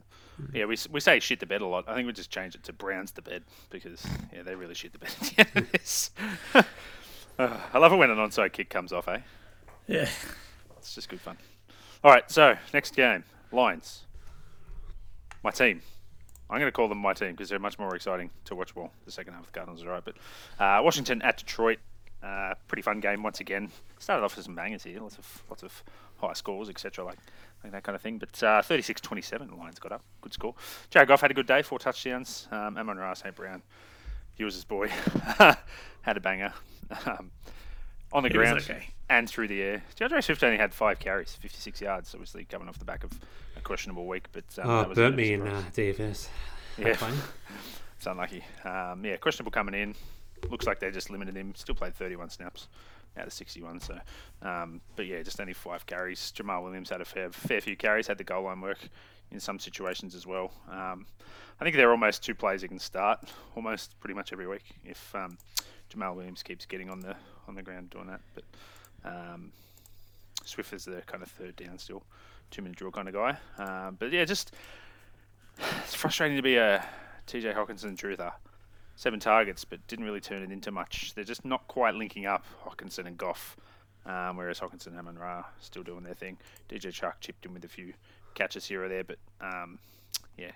yeah, 0.54 0.64
we 0.64 0.78
we 0.90 1.00
say 1.00 1.20
shit 1.20 1.40
the 1.40 1.44
bed 1.44 1.60
a 1.60 1.66
lot. 1.66 1.84
I 1.86 1.94
think 1.94 2.06
we 2.06 2.14
just 2.14 2.30
change 2.30 2.54
it 2.54 2.64
to 2.64 2.72
Browns 2.72 3.10
the 3.12 3.20
bed 3.20 3.42
because 3.68 4.06
yeah, 4.32 4.42
they 4.42 4.54
really 4.54 4.74
shit 4.74 4.94
the 4.94 4.98
bed 5.00 5.10
at 5.20 5.26
the 5.26 5.40
end 5.40 5.66
of 5.66 5.72
this. 5.72 6.10
Uh, 7.38 7.58
I 7.74 7.76
love 7.76 7.92
it 7.92 7.96
when 7.96 8.10
an 8.10 8.16
onside 8.16 8.52
kick 8.54 8.70
comes 8.70 8.94
off, 8.94 9.08
eh? 9.08 9.18
Yeah. 9.86 10.08
It's 10.78 10.94
just 10.94 11.08
good 11.08 11.20
fun. 11.20 11.36
All 12.04 12.10
right, 12.10 12.28
so 12.30 12.56
next 12.72 12.94
game, 12.94 13.24
Lions. 13.52 14.04
My 15.42 15.50
team. 15.50 15.82
I'm 16.48 16.60
going 16.60 16.68
to 16.68 16.72
call 16.72 16.88
them 16.88 16.98
my 16.98 17.12
team 17.12 17.32
because 17.32 17.48
they're 17.48 17.58
much 17.58 17.78
more 17.78 17.94
exciting 17.96 18.30
to 18.44 18.54
watch. 18.54 18.76
Well, 18.76 18.92
the 19.04 19.10
second 19.10 19.32
half 19.32 19.42
of 19.42 19.46
the 19.46 19.52
Cardinals 19.52 19.82
are 19.84 19.88
right, 19.88 20.04
but 20.04 20.14
uh, 20.62 20.80
Washington 20.82 21.22
at 21.22 21.38
Detroit. 21.38 21.78
Uh, 22.22 22.54
pretty 22.66 22.82
fun 22.82 23.00
game 23.00 23.22
once 23.22 23.40
again. 23.40 23.70
Started 23.98 24.24
off 24.24 24.36
with 24.36 24.44
some 24.44 24.54
bangers 24.54 24.82
here, 24.84 25.00
lots 25.00 25.18
of 25.18 25.42
lots 25.50 25.62
of 25.62 25.84
high 26.18 26.32
scores, 26.32 26.68
etc. 26.68 27.04
Like, 27.04 27.18
like 27.62 27.72
that 27.72 27.82
kind 27.82 27.94
of 27.94 28.02
thing. 28.02 28.18
But 28.18 28.42
uh, 28.42 28.62
36-27, 28.62 29.48
the 29.48 29.54
Lions 29.54 29.78
got 29.78 29.92
up. 29.92 30.02
Good 30.20 30.32
score. 30.32 30.54
Jared 30.90 31.08
Goff 31.08 31.20
had 31.20 31.30
a 31.30 31.34
good 31.34 31.46
day, 31.46 31.62
four 31.62 31.78
touchdowns. 31.78 32.48
Um, 32.50 32.78
Amon 32.78 32.96
Ra 32.96 33.14
St. 33.14 33.34
Brown, 33.34 33.62
Hughes' 34.34 34.64
boy, 34.64 34.88
had 35.38 36.16
a 36.16 36.20
banger. 36.20 36.52
Um, 37.04 37.30
on 38.12 38.22
the 38.22 38.28
He 38.28 38.34
ground 38.34 38.58
okay. 38.60 38.88
and 39.08 39.28
through 39.28 39.48
the 39.48 39.62
air. 39.62 39.82
DeAndre 39.98 40.22
Swift 40.22 40.42
only 40.42 40.58
had 40.58 40.72
five 40.72 40.98
carries, 40.98 41.34
56 41.34 41.80
yards, 41.80 42.14
obviously 42.14 42.44
coming 42.44 42.68
off 42.68 42.78
the 42.78 42.84
back 42.84 43.04
of 43.04 43.10
a 43.56 43.60
questionable 43.60 44.06
week. 44.06 44.26
But 44.32 44.44
um, 44.62 44.70
Oh, 44.70 44.78
that 44.80 44.88
was 44.90 44.96
burnt 44.96 45.16
me 45.16 45.32
in 45.32 45.42
uh. 45.46 45.62
DFS. 45.74 46.28
Yeah. 46.78 46.96
It's 47.96 48.06
unlucky. 48.06 48.44
Um, 48.64 49.04
yeah, 49.04 49.16
questionable 49.16 49.52
coming 49.52 49.74
in. 49.74 49.94
Looks 50.50 50.66
like 50.66 50.80
they 50.80 50.90
just 50.90 51.10
limited 51.10 51.36
him. 51.36 51.54
Still 51.54 51.74
played 51.74 51.94
31 51.94 52.30
snaps 52.30 52.68
out 53.16 53.26
of 53.26 53.32
61. 53.32 53.80
So, 53.80 53.98
um, 54.42 54.80
but 54.94 55.06
yeah, 55.06 55.22
just 55.22 55.40
only 55.40 55.54
five 55.54 55.86
carries. 55.86 56.32
Jamaal 56.36 56.62
Williams 56.62 56.90
had 56.90 57.00
a 57.00 57.04
fair, 57.04 57.30
fair 57.30 57.60
few 57.60 57.76
carries. 57.76 58.06
Had 58.06 58.18
the 58.18 58.24
goal 58.24 58.44
line 58.44 58.60
work 58.60 58.78
in 59.32 59.40
some 59.40 59.58
situations 59.58 60.14
as 60.14 60.26
well. 60.26 60.52
Um, 60.70 61.06
I 61.58 61.64
think 61.64 61.74
they're 61.74 61.90
almost 61.90 62.22
two 62.22 62.34
plays 62.34 62.62
you 62.62 62.68
can 62.68 62.78
start 62.78 63.18
almost 63.56 63.98
pretty 63.98 64.14
much 64.14 64.32
every 64.32 64.46
week 64.46 64.64
if 64.84 65.14
um, 65.14 65.38
Jamaal 65.96 66.14
Williams 66.14 66.42
keeps 66.42 66.66
getting 66.66 66.90
on 66.90 67.00
the 67.00 67.16
on 67.48 67.54
the 67.54 67.62
ground 67.62 67.90
doing 67.90 68.06
that. 68.06 68.20
But 68.34 68.44
um, 69.04 69.52
Swift 70.44 70.72
is 70.72 70.84
the 70.84 71.02
kind 71.06 71.22
of 71.22 71.30
third 71.30 71.56
down 71.56 71.78
still, 71.78 72.02
two 72.50 72.62
minute 72.62 72.76
drill 72.76 72.90
kind 72.90 73.08
of 73.08 73.14
guy. 73.14 73.36
Um, 73.58 73.96
but 73.98 74.12
yeah, 74.12 74.24
just 74.24 74.54
it's 75.58 75.94
frustrating 75.94 76.36
to 76.36 76.42
be 76.42 76.56
a 76.56 76.84
TJ 77.26 77.54
Hockenson 77.54 77.96
truther. 77.96 78.32
Seven 78.98 79.20
targets, 79.20 79.64
but 79.64 79.86
didn't 79.88 80.06
really 80.06 80.20
turn 80.20 80.42
it 80.42 80.50
into 80.50 80.70
much. 80.70 81.12
They're 81.14 81.24
just 81.24 81.44
not 81.44 81.68
quite 81.68 81.94
linking 81.94 82.24
up, 82.24 82.46
Hockenson 82.64 83.06
and 83.06 83.18
Goff. 83.18 83.56
Um, 84.06 84.36
whereas 84.36 84.60
Hockenson 84.60 84.88
and 84.88 84.98
Amon 84.98 85.18
Ra 85.18 85.44
still 85.60 85.82
doing 85.82 86.02
their 86.04 86.14
thing. 86.14 86.38
DJ 86.70 86.92
Chark 86.92 87.14
chipped 87.20 87.44
in 87.44 87.52
with 87.52 87.64
a 87.64 87.68
few 87.68 87.92
catches 88.34 88.64
here 88.64 88.84
or 88.84 88.88
there, 88.88 89.04
but 89.04 89.18
um, 89.40 89.78
yeah, 90.36 90.52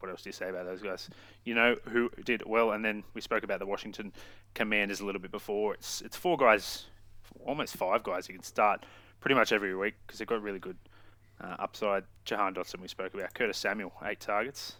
what 0.00 0.10
else 0.10 0.22
do 0.22 0.28
you 0.28 0.32
say 0.32 0.48
about 0.48 0.64
those 0.64 0.82
guys? 0.82 1.08
You 1.44 1.54
know 1.54 1.76
who 1.88 2.10
did 2.24 2.44
well, 2.46 2.72
and 2.72 2.84
then 2.84 3.04
we 3.14 3.20
spoke 3.20 3.44
about 3.44 3.58
the 3.58 3.66
Washington 3.66 4.12
Commanders 4.54 5.00
a 5.00 5.06
little 5.06 5.20
bit 5.20 5.30
before. 5.30 5.74
It's 5.74 6.00
it's 6.00 6.16
four 6.16 6.36
guys, 6.36 6.86
almost 7.44 7.76
five 7.76 8.02
guys 8.02 8.26
who 8.26 8.32
can 8.32 8.42
start 8.42 8.84
pretty 9.20 9.34
much 9.34 9.52
every 9.52 9.74
week 9.76 9.94
because 10.06 10.18
they've 10.18 10.28
got 10.28 10.42
really 10.42 10.58
good 10.58 10.76
uh, 11.42 11.56
upside. 11.58 12.04
Jahan 12.24 12.54
Dotson 12.54 12.80
we 12.80 12.88
spoke 12.88 13.14
about. 13.14 13.34
Curtis 13.34 13.58
Samuel, 13.58 13.92
eight 14.04 14.20
targets. 14.20 14.74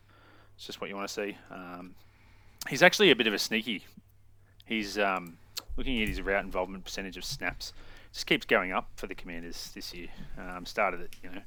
It's 0.56 0.66
just 0.66 0.80
what 0.80 0.90
you 0.90 0.96
want 0.96 1.08
to 1.08 1.14
see. 1.14 1.36
Um, 1.50 1.94
he's 2.68 2.82
actually 2.82 3.10
a 3.10 3.16
bit 3.16 3.26
of 3.26 3.34
a 3.34 3.38
sneaky. 3.38 3.84
He's 4.66 4.98
um, 4.98 5.38
looking 5.76 6.02
at 6.02 6.08
his 6.08 6.20
route 6.20 6.44
involvement 6.44 6.84
percentage 6.84 7.16
of 7.16 7.24
snaps. 7.24 7.72
Just 8.12 8.26
keeps 8.26 8.44
going 8.44 8.72
up 8.72 8.88
for 8.96 9.06
the 9.06 9.14
Commanders 9.14 9.70
this 9.74 9.94
year. 9.94 10.08
Um, 10.38 10.66
started 10.66 11.02
at 11.02 11.08
you 11.22 11.30
know 11.30 11.42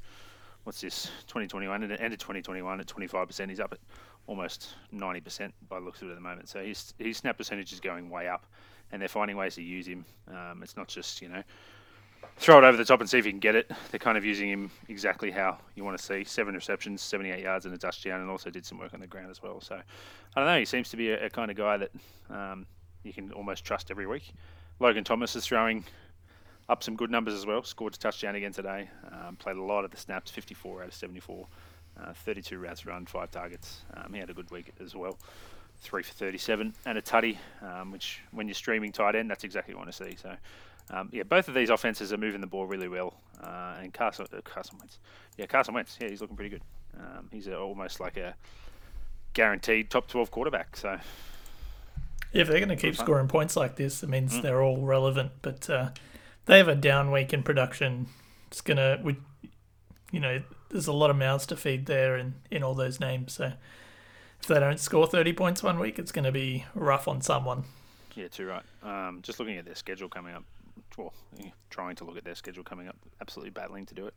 what's 0.64 0.82
this 0.82 1.06
2021 1.28 1.84
and 1.84 1.92
it 1.92 2.00
ended 2.02 2.20
2021 2.20 2.80
at 2.80 2.88
25%. 2.88 3.50
He's 3.50 3.60
up 3.60 3.74
at 3.74 3.80
almost 4.28 4.76
90% 4.94 5.52
by 5.70 5.80
the 5.80 5.86
looks 5.86 6.02
of 6.02 6.08
it 6.08 6.12
at 6.12 6.16
the 6.16 6.22
moment. 6.22 6.50
So 6.50 6.64
his 6.64 6.94
his 6.98 7.18
snap 7.18 7.38
percentage 7.38 7.74
is 7.74 7.80
going 7.80 8.10
way 8.10 8.28
up, 8.28 8.46
and 8.92 9.02
they're 9.02 9.10
finding 9.10 9.38
ways 9.38 9.56
to 9.56 9.62
use 9.62 9.88
him. 9.88 10.06
Um, 10.30 10.62
it's 10.64 10.78
not 10.78 10.88
just 10.88 11.22
you 11.22 11.30
know 11.30 11.44
throw 12.38 12.58
it 12.58 12.64
over 12.64 12.78
the 12.78 12.86
top 12.86 13.00
and 13.02 13.10
see 13.10 13.18
if 13.18 13.26
you 13.26 13.32
can 13.32 13.40
get 13.40 13.56
it. 13.56 13.70
They're 13.92 14.00
kind 14.00 14.18
of 14.18 14.26
using 14.26 14.50
him 14.50 14.72
exactly 14.88 15.30
how 15.30 15.58
you 15.76 15.84
want 15.84 15.98
to 15.98 16.04
see. 16.04 16.24
Seven 16.24 16.56
receptions, 16.56 17.02
78 17.02 17.44
yards 17.44 17.66
and 17.66 17.74
a 17.74 17.78
touchdown, 17.78 18.22
and 18.22 18.30
also 18.30 18.50
did 18.50 18.66
some 18.66 18.80
work 18.80 18.94
on 18.94 19.00
the 19.00 19.08
ground 19.08 19.30
as 19.30 19.42
well. 19.44 19.62
So 19.62 19.76
I 19.76 20.40
don't 20.40 20.48
know. 20.48 20.60
He 20.60 20.66
seems 20.66 20.90
to 20.90 20.98
be 20.98 21.12
a, 21.12 21.26
a 21.26 21.30
kind 21.30 21.52
of 21.52 21.58
guy 21.58 21.78
that 21.78 21.92
um, 22.30 22.66
you 23.04 23.14
can 23.14 23.32
almost 23.34 23.66
trust 23.66 23.92
every 23.92 24.08
week. 24.08 24.34
Logan 24.80 25.04
Thomas 25.04 25.36
is 25.36 25.46
throwing 25.46 25.84
up 26.70 26.84
some 26.84 26.96
good 26.96 27.12
numbers 27.12 27.34
as 27.34 27.46
well. 27.46 27.64
Scored 27.64 27.94
a 27.96 27.98
touchdown 27.98 28.36
again 28.36 28.52
today. 28.54 28.90
Um, 29.12 29.36
played 29.36 29.58
a 29.58 29.62
lot 29.64 29.86
of 29.86 29.92
the 29.92 29.98
snaps, 29.98 30.32
54 30.32 30.82
out 30.84 30.88
of 30.90 30.94
74. 30.94 31.48
Uh, 32.02 32.14
32 32.14 32.58
routes 32.58 32.86
run, 32.86 33.06
five 33.06 33.30
targets. 33.32 33.82
Um, 33.96 34.14
he 34.14 34.20
had 34.20 34.30
a 34.30 34.34
good 34.34 34.50
week 34.52 34.72
as 34.82 34.96
well. 34.96 35.18
three 35.82 36.02
for 36.04 36.14
37 36.14 36.74
and 36.86 36.98
a 36.98 37.02
tutty, 37.02 37.38
um, 37.62 37.92
which 37.92 38.22
when 38.32 38.48
you're 38.48 38.56
streaming 38.56 38.92
tight 38.92 39.16
end, 39.16 39.30
that's 39.30 39.44
exactly 39.44 39.74
what 39.76 39.82
you 39.82 39.86
want 39.86 39.96
to 39.98 40.06
see. 40.06 40.16
So, 40.16 40.36
um, 40.92 41.10
yeah, 41.12 41.24
both 41.24 41.48
of 41.50 41.54
these 41.54 41.70
offenses 41.70 42.14
are 42.14 42.18
moving 42.18 42.40
the 42.42 42.48
ball 42.48 42.66
really 42.66 42.88
well. 42.88 43.14
Uh, 43.44 43.76
and 43.82 43.94
Carson, 43.94 44.26
uh, 44.36 44.40
Carson 44.44 44.78
Wentz, 44.80 45.00
yeah, 45.38 45.46
Carson 45.46 45.74
Wentz, 45.74 45.98
yeah, 46.00 46.08
he's 46.10 46.22
looking 46.22 46.36
pretty 46.38 46.50
good. 46.52 46.62
Um, 46.98 47.28
he's 47.32 47.48
a, 47.48 47.58
almost 47.60 48.00
like 48.00 48.16
a 48.18 48.34
guaranteed 49.34 49.90
top 49.90 50.08
12 50.08 50.32
quarterback. 50.32 50.78
So, 50.78 50.98
If 52.32 52.48
they're 52.48 52.60
going 52.60 52.70
to 52.70 52.76
keep 52.76 52.96
scoring 52.96 53.28
points 53.28 53.56
like 53.56 53.76
this, 53.76 54.02
it 54.04 54.08
Mm. 54.08 54.10
means 54.10 54.42
they're 54.42 54.62
all 54.64 54.78
relevant. 54.82 55.32
But 55.42 55.70
uh, 55.70 55.90
they 56.46 56.58
have 56.58 56.68
a 56.68 56.76
down 56.76 57.12
week 57.12 57.34
in 57.34 57.44
production. 57.44 58.08
It's 58.48 58.62
gonna, 58.62 59.00
we, 59.04 59.18
you 60.12 60.20
know, 60.20 60.44
there's 60.70 60.88
a 60.88 60.94
lot 60.94 61.10
of 61.10 61.16
mouths 61.16 61.46
to 61.48 61.56
feed 61.56 61.86
there 61.86 62.18
in 62.18 62.36
in 62.52 62.64
all 62.64 62.74
those 62.74 63.00
names. 63.00 63.34
So 63.34 63.54
if 64.44 64.48
they 64.48 64.60
don't 64.60 64.80
score 64.80 65.08
30 65.08 65.32
points 65.34 65.64
one 65.64 65.80
week, 65.80 65.98
it's 65.98 66.12
going 66.12 66.26
to 66.26 66.32
be 66.32 66.66
rough 66.76 67.08
on 67.08 67.22
someone. 67.22 67.64
yeah, 68.14 68.28
too 68.28 68.46
right. 68.46 68.64
Um, 68.84 69.22
just 69.22 69.40
looking 69.40 69.58
at 69.58 69.64
their 69.64 69.76
schedule 69.76 70.10
coming 70.10 70.36
up, 70.36 70.44
well, 70.98 71.14
trying 71.70 71.96
to 71.96 72.04
look 72.04 72.18
at 72.18 72.26
their 72.26 72.36
schedule 72.36 72.62
coming 72.62 72.90
up, 72.90 72.98
absolutely 73.22 73.52
battling 73.52 73.86
to 73.86 73.96
do 73.96 74.08
it. 74.08 74.14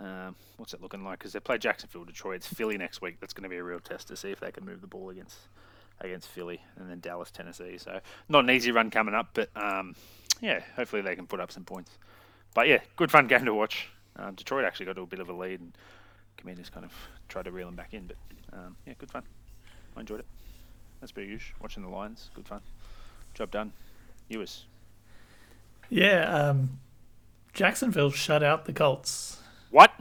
Um, 0.00 0.34
what's 0.56 0.74
it 0.74 0.82
looking 0.82 1.04
like? 1.04 1.20
Because 1.20 1.34
they 1.34 1.38
play 1.40 1.56
Jacksonville, 1.56 2.04
Detroit. 2.04 2.36
It's 2.36 2.48
Philly 2.48 2.78
next 2.78 3.00
week. 3.00 3.20
That's 3.20 3.32
going 3.32 3.44
to 3.44 3.48
be 3.48 3.58
a 3.58 3.62
real 3.62 3.78
test 3.78 4.08
to 4.08 4.16
see 4.16 4.32
if 4.32 4.40
they 4.40 4.50
can 4.50 4.64
move 4.64 4.80
the 4.80 4.88
ball 4.88 5.10
against 5.10 5.36
against 6.00 6.28
Philly, 6.28 6.60
and 6.76 6.90
then 6.90 6.98
Dallas, 6.98 7.30
Tennessee. 7.30 7.78
So 7.78 8.00
not 8.28 8.42
an 8.42 8.50
easy 8.50 8.72
run 8.72 8.90
coming 8.90 9.14
up, 9.14 9.28
but 9.34 9.50
um, 9.54 9.94
yeah, 10.40 10.60
hopefully 10.76 11.02
they 11.02 11.14
can 11.16 11.26
put 11.26 11.40
up 11.40 11.52
some 11.52 11.64
points. 11.64 11.92
But 12.54 12.68
yeah, 12.68 12.78
good 12.96 13.10
fun 13.10 13.26
game 13.26 13.44
to 13.44 13.54
watch. 13.54 13.88
Um, 14.16 14.34
Detroit 14.34 14.64
actually 14.64 14.86
got 14.86 14.96
to 14.96 15.02
a 15.02 15.06
bit 15.06 15.20
of 15.20 15.28
a 15.28 15.32
lead, 15.32 15.60
and 15.60 15.72
Commanders 16.36 16.70
kind 16.70 16.84
of 16.84 16.92
tried 17.28 17.44
to 17.44 17.52
reel 17.52 17.66
them 17.66 17.76
back 17.76 17.94
in. 17.94 18.06
But 18.06 18.16
um, 18.52 18.76
yeah, 18.86 18.94
good 18.98 19.10
fun. 19.10 19.22
I 19.96 20.00
enjoyed 20.00 20.20
it. 20.20 20.26
That's 21.00 21.12
pretty 21.12 21.30
huge. 21.30 21.54
Watching 21.60 21.82
the 21.82 21.88
Lions, 21.88 22.30
good 22.34 22.46
fun. 22.46 22.60
Job 23.34 23.50
done. 23.50 23.72
Ewers. 24.28 24.66
Yeah, 25.88 26.22
um, 26.32 26.78
Jacksonville 27.52 28.10
shut 28.10 28.42
out 28.42 28.64
the 28.64 28.72
Colts. 28.72 29.38
What? 29.70 29.92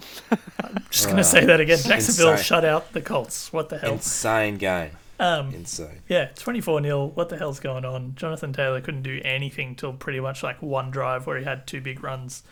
I'm 0.63 0.83
just 0.89 1.05
going 1.05 1.17
to 1.17 1.23
say 1.23 1.45
that 1.45 1.59
again. 1.59 1.77
Jacksonville 1.83 2.31
insane. 2.31 2.43
shut 2.43 2.65
out 2.65 2.91
the 2.93 3.01
Colts. 3.01 3.53
What 3.53 3.69
the 3.69 3.77
hell? 3.77 3.93
Insane 3.93 4.57
game. 4.57 4.91
Um, 5.19 5.53
Insane. 5.53 6.01
Yeah, 6.07 6.29
24 6.35 6.81
0. 6.81 7.05
What 7.07 7.29
the 7.29 7.37
hell's 7.37 7.59
going 7.59 7.83
on? 7.83 8.13
Jonathan 8.15 8.53
Taylor 8.53 8.79
couldn't 8.79 9.03
do 9.03 9.19
anything 9.25 9.75
till 9.75 9.93
pretty 9.93 10.19
much 10.19 10.43
like 10.43 10.61
one 10.61 10.91
drive 10.91 11.27
where 11.27 11.37
he 11.37 11.43
had 11.43 11.67
two 11.67 11.81
big 11.81 12.01
runs. 12.01 12.43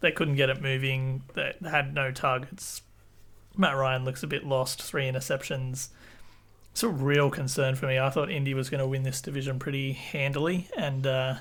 They 0.00 0.10
couldn't 0.10 0.36
get 0.36 0.48
it 0.50 0.62
moving. 0.62 1.22
They 1.34 1.52
had 1.62 1.94
no 1.94 2.10
targets. 2.10 2.82
Matt 3.56 3.76
Ryan 3.76 4.04
looks 4.04 4.22
a 4.22 4.26
bit 4.26 4.46
lost. 4.46 4.82
Three 4.82 5.04
interceptions. 5.04 5.88
It's 6.72 6.82
a 6.82 6.88
real 6.88 7.30
concern 7.30 7.76
for 7.76 7.86
me. 7.86 7.98
I 7.98 8.10
thought 8.10 8.30
Indy 8.30 8.54
was 8.54 8.68
going 8.68 8.80
to 8.80 8.86
win 8.86 9.04
this 9.04 9.20
division 9.20 9.58
pretty 9.58 9.92
handily, 9.92 10.68
and 10.76 11.06
uh, 11.06 11.34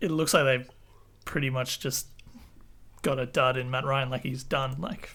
it 0.00 0.10
looks 0.10 0.32
like 0.32 0.44
they've 0.44 0.70
pretty 1.24 1.50
much 1.50 1.80
just 1.80 2.06
got 3.02 3.18
a 3.18 3.26
dud 3.26 3.56
in 3.56 3.70
Matt 3.70 3.84
Ryan. 3.84 4.10
Like 4.10 4.22
he's 4.22 4.44
done. 4.44 4.76
Like 4.78 5.10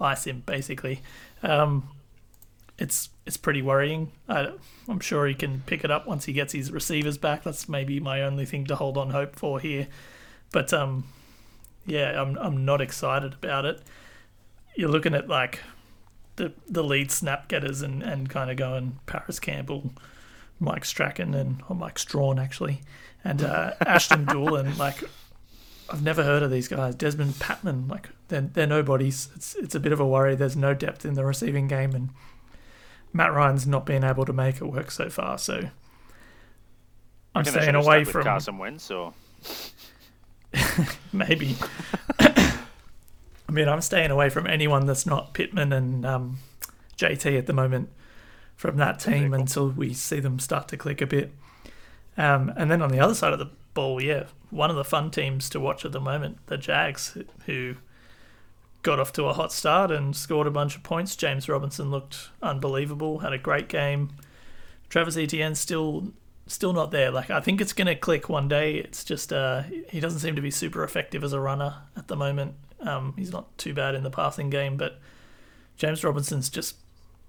ice 0.00 0.26
him 0.26 0.42
basically. 0.44 1.02
Um, 1.42 1.88
it's 2.78 3.10
it's 3.26 3.36
pretty 3.36 3.62
worrying. 3.62 4.12
I, 4.28 4.52
I'm 4.88 5.00
sure 5.00 5.26
he 5.26 5.34
can 5.34 5.62
pick 5.66 5.84
it 5.84 5.90
up 5.90 6.06
once 6.06 6.24
he 6.24 6.32
gets 6.32 6.52
his 6.52 6.72
receivers 6.72 7.18
back. 7.18 7.44
That's 7.44 7.68
maybe 7.68 8.00
my 8.00 8.22
only 8.22 8.44
thing 8.46 8.64
to 8.66 8.76
hold 8.76 8.96
on 8.96 9.10
hope 9.10 9.36
for 9.36 9.60
here. 9.60 9.88
But 10.50 10.72
um, 10.72 11.04
yeah, 11.86 12.20
I'm 12.20 12.36
I'm 12.38 12.64
not 12.64 12.80
excited 12.80 13.34
about 13.34 13.64
it. 13.64 13.82
You're 14.74 14.90
looking 14.90 15.14
at 15.14 15.28
like 15.28 15.60
the 16.36 16.52
the 16.68 16.82
lead 16.82 17.10
snap 17.10 17.48
getters 17.48 17.82
and, 17.82 18.02
and 18.02 18.28
kind 18.28 18.50
of 18.50 18.56
going 18.56 18.98
Parris 19.06 19.38
Campbell, 19.38 19.92
Mike 20.58 20.84
Strachan 20.84 21.34
and 21.34 21.62
or 21.68 21.76
Mike 21.76 21.98
Strawn 21.98 22.38
actually, 22.38 22.80
and 23.22 23.42
uh, 23.42 23.74
Ashton 23.80 24.26
Dulin. 24.26 24.76
Like 24.78 25.04
I've 25.90 26.02
never 26.02 26.24
heard 26.24 26.42
of 26.42 26.50
these 26.50 26.68
guys. 26.68 26.94
Desmond 26.94 27.38
Patman, 27.38 27.86
like 27.86 28.08
they're 28.28 28.40
they're 28.40 28.66
nobodies. 28.66 29.28
It's 29.36 29.54
it's 29.56 29.74
a 29.74 29.80
bit 29.80 29.92
of 29.92 30.00
a 30.00 30.06
worry. 30.06 30.34
There's 30.34 30.56
no 30.56 30.74
depth 30.74 31.04
in 31.04 31.14
the 31.14 31.24
receiving 31.24 31.68
game 31.68 31.94
and. 31.94 32.10
Matt 33.12 33.32
Ryan's 33.32 33.66
not 33.66 33.84
been 33.84 34.04
able 34.04 34.24
to 34.24 34.32
make 34.32 34.56
it 34.56 34.64
work 34.64 34.90
so 34.90 35.10
far, 35.10 35.38
so 35.38 35.68
I'm 37.34 37.44
staying 37.44 37.74
away 37.74 38.04
from 38.04 38.24
Carson 38.24 38.58
Wentz 38.58 38.90
or 38.90 39.14
maybe. 41.12 41.56
I 42.18 43.54
mean, 43.54 43.68
I'm 43.68 43.82
staying 43.82 44.10
away 44.10 44.30
from 44.30 44.46
anyone 44.46 44.86
that's 44.86 45.04
not 45.04 45.34
Pittman 45.34 45.72
and 45.72 46.06
um, 46.06 46.38
JT 46.96 47.36
at 47.36 47.46
the 47.46 47.52
moment 47.52 47.90
from 48.56 48.76
that 48.76 48.98
team 49.00 49.30
cool. 49.30 49.40
until 49.40 49.68
we 49.68 49.92
see 49.92 50.20
them 50.20 50.38
start 50.38 50.68
to 50.68 50.76
click 50.76 51.00
a 51.00 51.06
bit. 51.06 51.32
Um, 52.16 52.52
and 52.56 52.70
then 52.70 52.80
on 52.80 52.90
the 52.90 53.00
other 53.00 53.14
side 53.14 53.32
of 53.32 53.38
the 53.38 53.50
ball, 53.74 54.02
yeah, 54.02 54.24
one 54.50 54.70
of 54.70 54.76
the 54.76 54.84
fun 54.84 55.10
teams 55.10 55.50
to 55.50 55.60
watch 55.60 55.84
at 55.84 55.92
the 55.92 56.00
moment, 56.00 56.38
the 56.46 56.56
Jags, 56.56 57.16
who 57.46 57.76
got 58.82 58.98
off 58.98 59.12
to 59.12 59.24
a 59.24 59.32
hot 59.32 59.52
start 59.52 59.90
and 59.90 60.14
scored 60.14 60.46
a 60.46 60.50
bunch 60.50 60.76
of 60.76 60.82
points. 60.82 61.16
James 61.16 61.48
Robinson 61.48 61.90
looked 61.90 62.30
unbelievable, 62.42 63.20
had 63.20 63.32
a 63.32 63.38
great 63.38 63.68
game. 63.68 64.10
Travis 64.88 65.16
Etienne 65.16 65.54
still 65.54 66.12
still 66.46 66.72
not 66.72 66.90
there. 66.90 67.10
Like 67.10 67.30
I 67.30 67.40
think 67.40 67.60
it's 67.60 67.72
gonna 67.72 67.96
click 67.96 68.28
one 68.28 68.48
day. 68.48 68.76
It's 68.76 69.04
just 69.04 69.32
uh, 69.32 69.62
he 69.88 70.00
doesn't 70.00 70.20
seem 70.20 70.36
to 70.36 70.42
be 70.42 70.50
super 70.50 70.84
effective 70.84 71.24
as 71.24 71.32
a 71.32 71.40
runner 71.40 71.76
at 71.96 72.08
the 72.08 72.16
moment. 72.16 72.54
Um, 72.80 73.14
he's 73.16 73.32
not 73.32 73.56
too 73.58 73.72
bad 73.72 73.94
in 73.94 74.02
the 74.02 74.10
passing 74.10 74.50
game, 74.50 74.76
but 74.76 74.98
James 75.76 76.02
Robinson's 76.04 76.48
just 76.48 76.76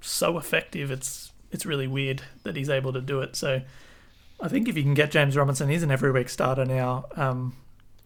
so 0.01 0.37
effective. 0.37 0.91
It's 0.91 1.31
it's 1.51 1.65
really 1.65 1.87
weird 1.87 2.23
that 2.43 2.55
he's 2.55 2.69
able 2.69 2.91
to 2.93 3.01
do 3.01 3.21
it. 3.21 3.35
So 3.35 3.61
I 4.41 4.47
think 4.47 4.67
if 4.67 4.75
you 4.75 4.83
can 4.83 4.95
get 4.95 5.11
James 5.11 5.37
Robinson, 5.37 5.69
he's 5.69 5.83
an 5.83 5.91
every 5.91 6.11
week 6.11 6.29
starter 6.29 6.65
now. 6.65 7.05
Um, 7.15 7.55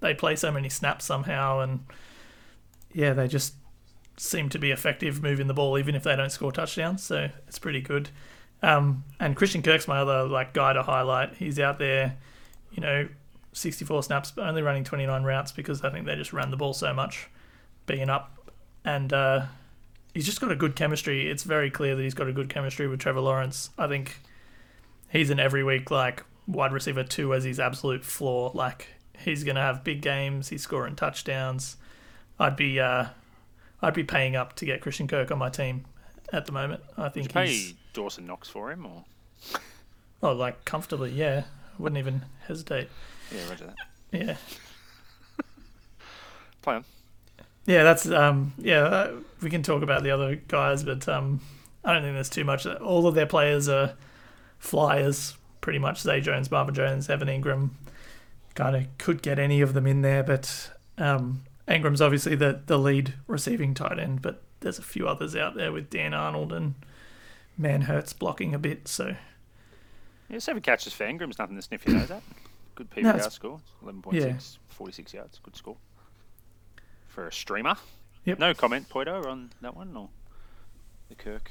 they 0.02 0.14
play 0.14 0.36
so 0.36 0.52
many 0.52 0.70
snaps 0.70 1.06
somehow, 1.06 1.62
and 1.62 1.80
yeah, 2.94 3.14
they 3.14 3.28
just 3.28 3.56
seem 4.18 4.50
to 4.50 4.60
be 4.60 4.72
effective 4.72 5.22
moving 5.22 5.48
the 5.48 5.54
ball, 5.54 5.78
even 5.78 5.96
if 5.96 6.04
they 6.04 6.16
don't 6.16 6.32
score 6.32 6.52
touchdowns. 6.52 7.04
So 7.04 7.30
it's 7.48 7.60
pretty 7.60 7.82
good. 7.82 8.10
Um, 8.64 9.04
and 9.20 9.36
Christian 9.36 9.62
Kirk's 9.62 9.88
my 9.88 10.00
other 10.00 10.24
like 10.28 10.54
guy 10.54 10.74
to 10.74 10.84
highlight. 10.84 11.36
He's 11.36 11.60
out 11.60 11.80
there, 11.80 12.18
you 12.72 12.82
know, 12.82 13.08
64 13.54 14.04
snaps, 14.04 14.32
but 14.32 14.48
only 14.48 14.62
running 14.62 14.84
29 14.84 15.24
routes 15.24 15.52
because 15.52 15.84
I 15.84 15.90
think 15.90 16.06
they 16.06 16.16
just 16.16 16.34
ran 16.34 16.52
the 16.52 16.58
ball 16.58 16.74
so 16.74 16.94
much, 16.94 17.28
being 17.86 18.10
up, 18.10 18.52
and 18.84 19.12
uh, 19.14 19.46
he's 20.14 20.26
just 20.26 20.42
got 20.42 20.52
a 20.52 20.56
good 20.56 20.76
chemistry. 20.76 21.30
It's 21.30 21.44
very 21.44 21.70
clear 21.70 21.96
that 21.96 22.02
he's 22.02 22.14
got 22.14 22.28
a 22.28 22.34
good 22.34 22.50
chemistry 22.50 22.88
with 22.88 23.00
Trevor 23.00 23.22
Lawrence. 23.22 23.70
I 23.78 23.88
think 23.88 24.20
he's 25.10 25.30
an 25.30 25.40
every 25.40 25.64
week 25.64 25.92
like 25.92 26.24
wide 26.48 26.72
receiver 26.72 27.04
two 27.04 27.34
as 27.34 27.44
his 27.44 27.60
absolute 27.60 28.04
floor. 28.04 28.52
Like 28.54 28.88
he's 29.20 29.44
gonna 29.44 29.62
have 29.62 29.84
big 29.84 30.02
games. 30.02 30.50
He's 30.50 30.64
scoring 30.64 30.96
touchdowns. 30.96 31.78
I'd 32.40 32.56
be 32.56 32.80
uh, 32.80 33.08
I'd 33.82 33.94
be 33.94 34.04
paying 34.04 34.36
up 34.36 34.56
to 34.58 34.66
get 34.66 34.82
Christian 34.82 35.08
Kirk 35.08 35.32
on 35.32 35.38
my 35.38 35.50
team 35.50 35.86
at 36.32 36.46
the 36.46 36.52
moment. 36.52 36.82
I 36.98 37.10
think 37.10 37.34
pay 37.34 37.48
he's 37.48 37.74
Dawson 37.94 38.28
Knox 38.28 38.50
for 38.50 38.72
him 38.72 38.86
or 38.86 39.06
oh 40.24 40.34
like 40.34 40.66
comfortably. 40.66 41.12
Yeah, 41.12 41.44
wouldn't 41.78 42.00
even 42.00 42.24
hesitate. 42.48 42.90
yeah, 43.32 43.50
roger 43.50 43.66
that. 43.66 43.76
Yeah. 44.12 44.36
Play 46.62 46.76
on. 46.76 46.86
Yeah, 47.66 47.84
that's 47.84 48.10
um 48.10 48.54
yeah, 48.58 48.84
uh, 48.84 49.12
we 49.42 49.50
can 49.50 49.64
talk 49.64 49.84
about 49.84 50.04
the 50.04 50.12
other 50.12 50.36
guys, 50.36 50.84
but 50.84 51.08
um 51.08 51.42
I 51.84 51.94
don't 51.94 52.04
think 52.04 52.16
there's 52.16 52.30
too 52.30 52.44
much. 52.44 52.66
All 52.66 53.08
of 53.08 53.16
their 53.16 53.26
players 53.26 53.70
are 53.70 53.94
flyers, 54.60 55.38
pretty 55.62 55.80
much. 55.80 56.02
Zay 56.02 56.20
Jones, 56.20 56.52
Marvin 56.52 56.76
Jones, 56.76 57.10
Evan 57.10 57.28
Engram, 57.30 57.70
kind 58.56 58.76
of 58.76 58.86
could 58.98 59.22
get 59.22 59.40
any 59.40 59.62
of 59.62 59.74
them 59.74 59.88
in 59.88 60.02
there, 60.02 60.24
but 60.24 60.72
um, 60.98 61.44
Engram's 61.68 62.02
obviously 62.02 62.36
the 62.36 62.62
the 62.66 62.78
lead 62.80 63.14
receiving 63.28 63.74
tight 63.74 64.00
end, 64.00 64.22
but 64.22 64.42
there's 64.62 64.80
a 64.80 64.84
few 64.84 65.08
others 65.08 65.36
out 65.36 65.56
there 65.56 65.72
with 65.72 65.90
Dan 65.90 66.14
Arnold 66.14 66.54
and 66.54 66.76
Manhertz 67.60 68.18
blocking 68.18 68.54
a 68.54 68.60
bit. 68.60 68.88
So 68.88 69.16
Yeah, 70.30 70.40
seven 70.40 70.62
catches 70.62 70.94
for 70.94 71.06
Engram's 71.06 71.38
nothing 71.40 71.56
to 71.56 71.62
sniff 71.62 71.86
your 71.86 71.98
nose 71.98 72.12
at. 72.12 72.24
Good 72.76 72.90
PPR 72.92 73.04
No, 73.04 73.10
it's- 73.16 73.34
score. 73.34 73.60
11.6, 73.84 74.14
Yeah. 74.14 74.38
46 74.76 75.14
yards. 75.14 75.40
Good 75.44 75.56
score. 75.56 75.78
For 77.08 77.28
a 77.28 77.32
streamer. 77.34 77.76
Yep. 78.26 78.40
No 78.40 78.54
comment, 78.54 78.88
Poito, 78.90 79.26
on 79.26 79.52
that 79.62 79.76
one 79.76 79.96
or 79.98 80.10
the 81.10 81.16
Kirk? 81.16 81.50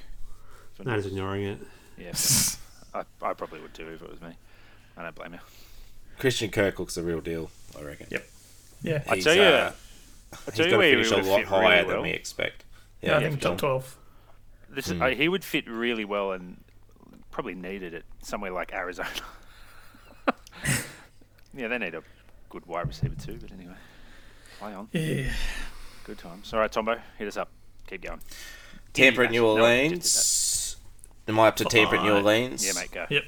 For 0.75 0.85
No, 0.85 0.95
just 0.97 1.09
ignoring 1.09 1.43
it. 1.45 1.59
Yeah. 1.99 2.13
I, 2.95 3.01
I 3.29 3.33
probably 3.35 3.61
would 3.61 3.75
too 3.75 3.89
if 3.89 4.03
it 4.03 4.11
was 4.11 4.21
me. 4.21 4.37
I 4.97 5.03
don't 5.03 5.15
blame 5.15 5.33
you. 5.35 5.41
Christian 6.19 6.51
Kirk 6.51 6.79
looks 6.79 6.95
the 6.95 7.03
real 7.03 7.21
deal, 7.21 7.51
I 7.79 7.83
reckon. 7.83 8.07
Yep. 8.11 8.29
yeah, 8.83 9.03
I 9.09 9.15
He's, 9.17 9.25
tell 9.25 9.35
you, 9.35 9.43
uh, 9.43 9.73
I 10.33 10.37
he's 10.47 10.55
tell 10.55 10.65
got 10.67 10.71
to 10.71 10.77
where 10.79 10.91
finish 11.05 11.11
a 11.11 11.17
lot 11.31 11.45
higher 11.45 11.63
really 11.71 11.79
than 11.83 11.89
well. 11.89 12.03
we 12.03 12.11
expect. 12.11 12.65
yeah, 13.03 13.17
I 13.17 13.21
think 13.21 13.35
for 13.35 13.41
top 13.41 13.59
twelve. 13.59 13.97
This 14.69 14.87
is, 14.89 14.95
Hmm. 14.95 15.03
uh, 15.03 15.09
he 15.11 15.29
would 15.29 15.45
fit 15.45 15.69
really 15.69 16.05
well 16.05 16.33
and 16.33 16.63
probably 17.31 17.55
needed 17.55 17.95
it 17.95 18.05
somewhere 18.23 18.51
like 18.51 18.73
Arizona. 18.73 19.09
yeah, 21.55 21.69
they 21.69 21.79
need 21.79 21.95
a 21.95 22.03
good 22.51 22.67
wide 22.67 22.89
receiver 22.89 23.15
too. 23.15 23.39
But 23.41 23.53
anyway, 23.53 23.75
play 24.59 24.75
on. 24.75 24.89
Yeah. 24.93 25.31
Good 26.05 26.19
times. 26.19 26.53
All 26.53 26.61
right, 26.61 26.71
Tombo, 26.71 26.97
hit 27.19 27.29
us 27.29 27.37
up. 27.37 27.51
Keep 27.89 28.03
going. 28.03 28.21
Tampa 28.93 29.23
at 29.25 29.31
New 29.31 29.43
match. 29.43 29.57
No, 29.57 29.63
Orleans. 29.63 30.77
Am 31.29 31.41
I 31.41 31.49
up 31.49 31.57
to 31.57 31.65
temperate 31.65 32.03
New 32.03 32.13
Orleans? 32.15 32.65
Yeah, 32.67 32.73
mate, 32.81 32.91
go. 32.93 33.07
Yep. 33.11 33.25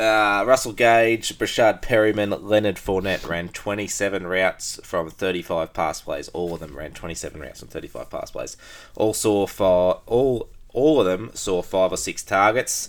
Uh, 0.00 0.44
Russell 0.46 0.72
Gage, 0.72 1.36
Breshad 1.38 1.82
Perriman, 1.82 2.42
Leonard 2.42 2.76
Fournette 2.76 3.28
ran 3.28 3.50
27 3.50 4.26
routes 4.26 4.80
from 4.82 5.10
35 5.10 5.74
pass 5.74 6.00
plays. 6.00 6.28
All 6.28 6.54
of 6.54 6.60
them 6.60 6.74
ran 6.74 6.92
27 6.92 7.38
routes 7.38 7.60
from 7.60 7.68
35 7.68 8.08
pass 8.08 8.30
plays. 8.30 8.56
All 8.96 9.12
saw 9.12 9.46
for 9.46 10.00
all 10.06 10.48
all 10.72 11.00
of 11.00 11.06
them 11.06 11.30
saw 11.34 11.60
five 11.60 11.92
or 11.92 11.98
six 11.98 12.22
targets. 12.22 12.88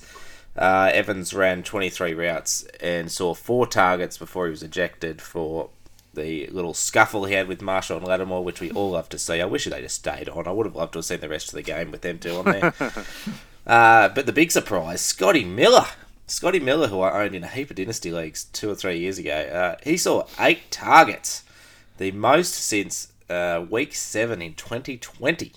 Uh, 0.55 0.89
Evans 0.93 1.33
ran 1.33 1.63
23 1.63 2.13
routes 2.13 2.65
and 2.79 3.11
saw 3.11 3.33
four 3.33 3.67
targets 3.67 4.17
before 4.17 4.45
he 4.45 4.51
was 4.51 4.63
ejected 4.63 5.21
for 5.21 5.69
the 6.13 6.47
little 6.47 6.73
scuffle 6.73 7.25
he 7.25 7.33
had 7.33 7.47
with 7.49 7.61
Marshall 7.61 7.97
and 7.97 8.07
Lattimore, 8.07 8.43
which 8.43 8.61
we 8.61 8.71
all 8.71 8.91
love 8.91 9.09
to 9.09 9.19
see. 9.19 9.41
I 9.41 9.45
wish 9.45 9.65
they 9.65 9.81
just 9.81 9.95
stayed 9.95 10.29
on. 10.29 10.47
I 10.47 10.51
would 10.51 10.65
have 10.65 10.75
loved 10.77 10.93
to 10.93 10.99
have 10.99 11.05
seen 11.05 11.19
the 11.19 11.27
rest 11.27 11.49
of 11.49 11.55
the 11.55 11.61
game 11.61 11.91
with 11.91 12.01
them 12.01 12.19
two 12.19 12.35
on 12.35 12.45
there. 12.45 12.73
Uh, 13.65 14.09
but 14.09 14.25
the 14.25 14.33
big 14.33 14.51
surprise, 14.51 15.01
Scotty 15.01 15.43
Miller. 15.43 15.85
Scotty 16.31 16.61
Miller, 16.61 16.87
who 16.87 17.01
I 17.01 17.23
owned 17.23 17.35
in 17.35 17.43
a 17.43 17.47
heap 17.47 17.71
of 17.71 17.75
dynasty 17.75 18.09
leagues 18.09 18.45
two 18.45 18.69
or 18.69 18.75
three 18.75 18.97
years 18.97 19.17
ago, 19.17 19.35
uh, 19.35 19.75
he 19.83 19.97
saw 19.97 20.25
eight 20.39 20.71
targets, 20.71 21.43
the 21.97 22.11
most 22.11 22.53
since 22.53 23.11
uh, 23.29 23.65
week 23.69 23.93
seven 23.93 24.41
in 24.41 24.53
2020. 24.53 25.51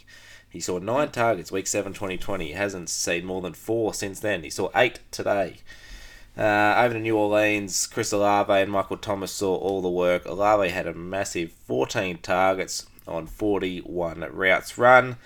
He 0.51 0.59
saw 0.61 0.79
nine 0.79 1.13
targets 1.13 1.53
week 1.53 1.69
seven 1.69 1.93
2020. 1.93 2.49
He 2.49 2.53
hasn't 2.55 2.89
seen 2.89 3.25
more 3.25 3.41
than 3.41 3.55
four 3.55 3.95
since 3.95 4.19
then. 4.19 4.43
He 4.43 4.51
saw 4.51 4.71
eight 4.75 4.99
today. 5.13 5.59
Uh, 6.37 6.75
over 6.77 6.95
to 6.95 7.01
New 7.01 7.17
Orleans, 7.17 7.87
Chris 7.87 8.11
Olave 8.11 8.53
and 8.53 8.73
Michael 8.73 8.97
Thomas 8.97 9.31
saw 9.31 9.55
all 9.55 9.81
the 9.81 9.89
work. 9.89 10.27
Olave 10.27 10.71
had 10.71 10.89
a 10.89 10.93
massive 10.93 11.53
14 11.53 12.19
targets 12.19 12.87
on 13.07 13.29
41 13.29 14.27
routes 14.33 14.77
run, 14.77 15.19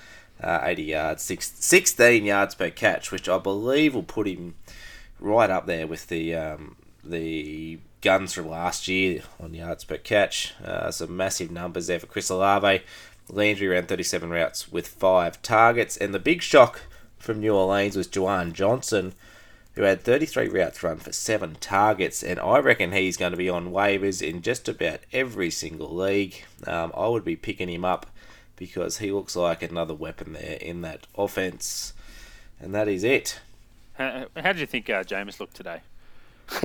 uh, 0.42 0.60
80 0.62 0.82
yards, 0.82 1.22
six, 1.22 1.50
16 1.58 2.26
yards 2.26 2.54
per 2.54 2.68
catch, 2.68 3.10
which 3.10 3.30
I 3.30 3.38
believe 3.38 3.94
will 3.94 4.02
put 4.02 4.28
him 4.28 4.54
right 5.20 5.50
up 5.50 5.66
there 5.66 5.86
with 5.86 6.08
the 6.08 6.34
um, 6.34 6.76
the 7.04 7.78
guns 8.00 8.32
from 8.34 8.48
last 8.48 8.88
year 8.88 9.22
on 9.40 9.54
yards 9.54 9.84
per 9.84 9.96
catch. 9.96 10.54
Uh, 10.64 10.90
some 10.90 11.16
massive 11.16 11.50
numbers 11.50 11.88
there 11.88 11.98
for 11.98 12.06
Chris 12.06 12.30
Olave. 12.30 12.82
Landry 13.30 13.68
ran 13.68 13.86
37 13.86 14.30
routes 14.30 14.72
with 14.72 14.88
five 14.88 15.42
targets, 15.42 15.96
and 15.96 16.14
the 16.14 16.18
big 16.18 16.42
shock 16.42 16.82
from 17.18 17.40
New 17.40 17.54
Orleans 17.54 17.96
was 17.96 18.08
Juwan 18.08 18.52
Johnson, 18.52 19.12
who 19.74 19.82
had 19.82 20.02
33 20.02 20.48
routes 20.48 20.82
run 20.82 20.96
for 20.96 21.12
seven 21.12 21.56
targets, 21.60 22.22
and 22.22 22.40
I 22.40 22.58
reckon 22.58 22.92
he's 22.92 23.18
going 23.18 23.32
to 23.32 23.38
be 23.38 23.50
on 23.50 23.70
waivers 23.70 24.26
in 24.26 24.40
just 24.40 24.68
about 24.68 25.00
every 25.12 25.50
single 25.50 25.94
league. 25.94 26.42
Um, 26.66 26.92
I 26.96 27.08
would 27.08 27.24
be 27.24 27.36
picking 27.36 27.68
him 27.68 27.84
up 27.84 28.06
because 28.56 28.98
he 28.98 29.12
looks 29.12 29.36
like 29.36 29.62
another 29.62 29.94
weapon 29.94 30.32
there 30.32 30.56
in 30.60 30.80
that 30.82 31.06
offense, 31.16 31.92
and 32.58 32.74
that 32.74 32.88
is 32.88 33.04
it. 33.04 33.40
How, 33.98 34.26
how 34.36 34.52
did 34.52 34.60
you 34.60 34.66
think 34.66 34.88
uh, 34.88 35.02
Jameis 35.02 35.40
looked 35.40 35.56
today? 35.56 35.82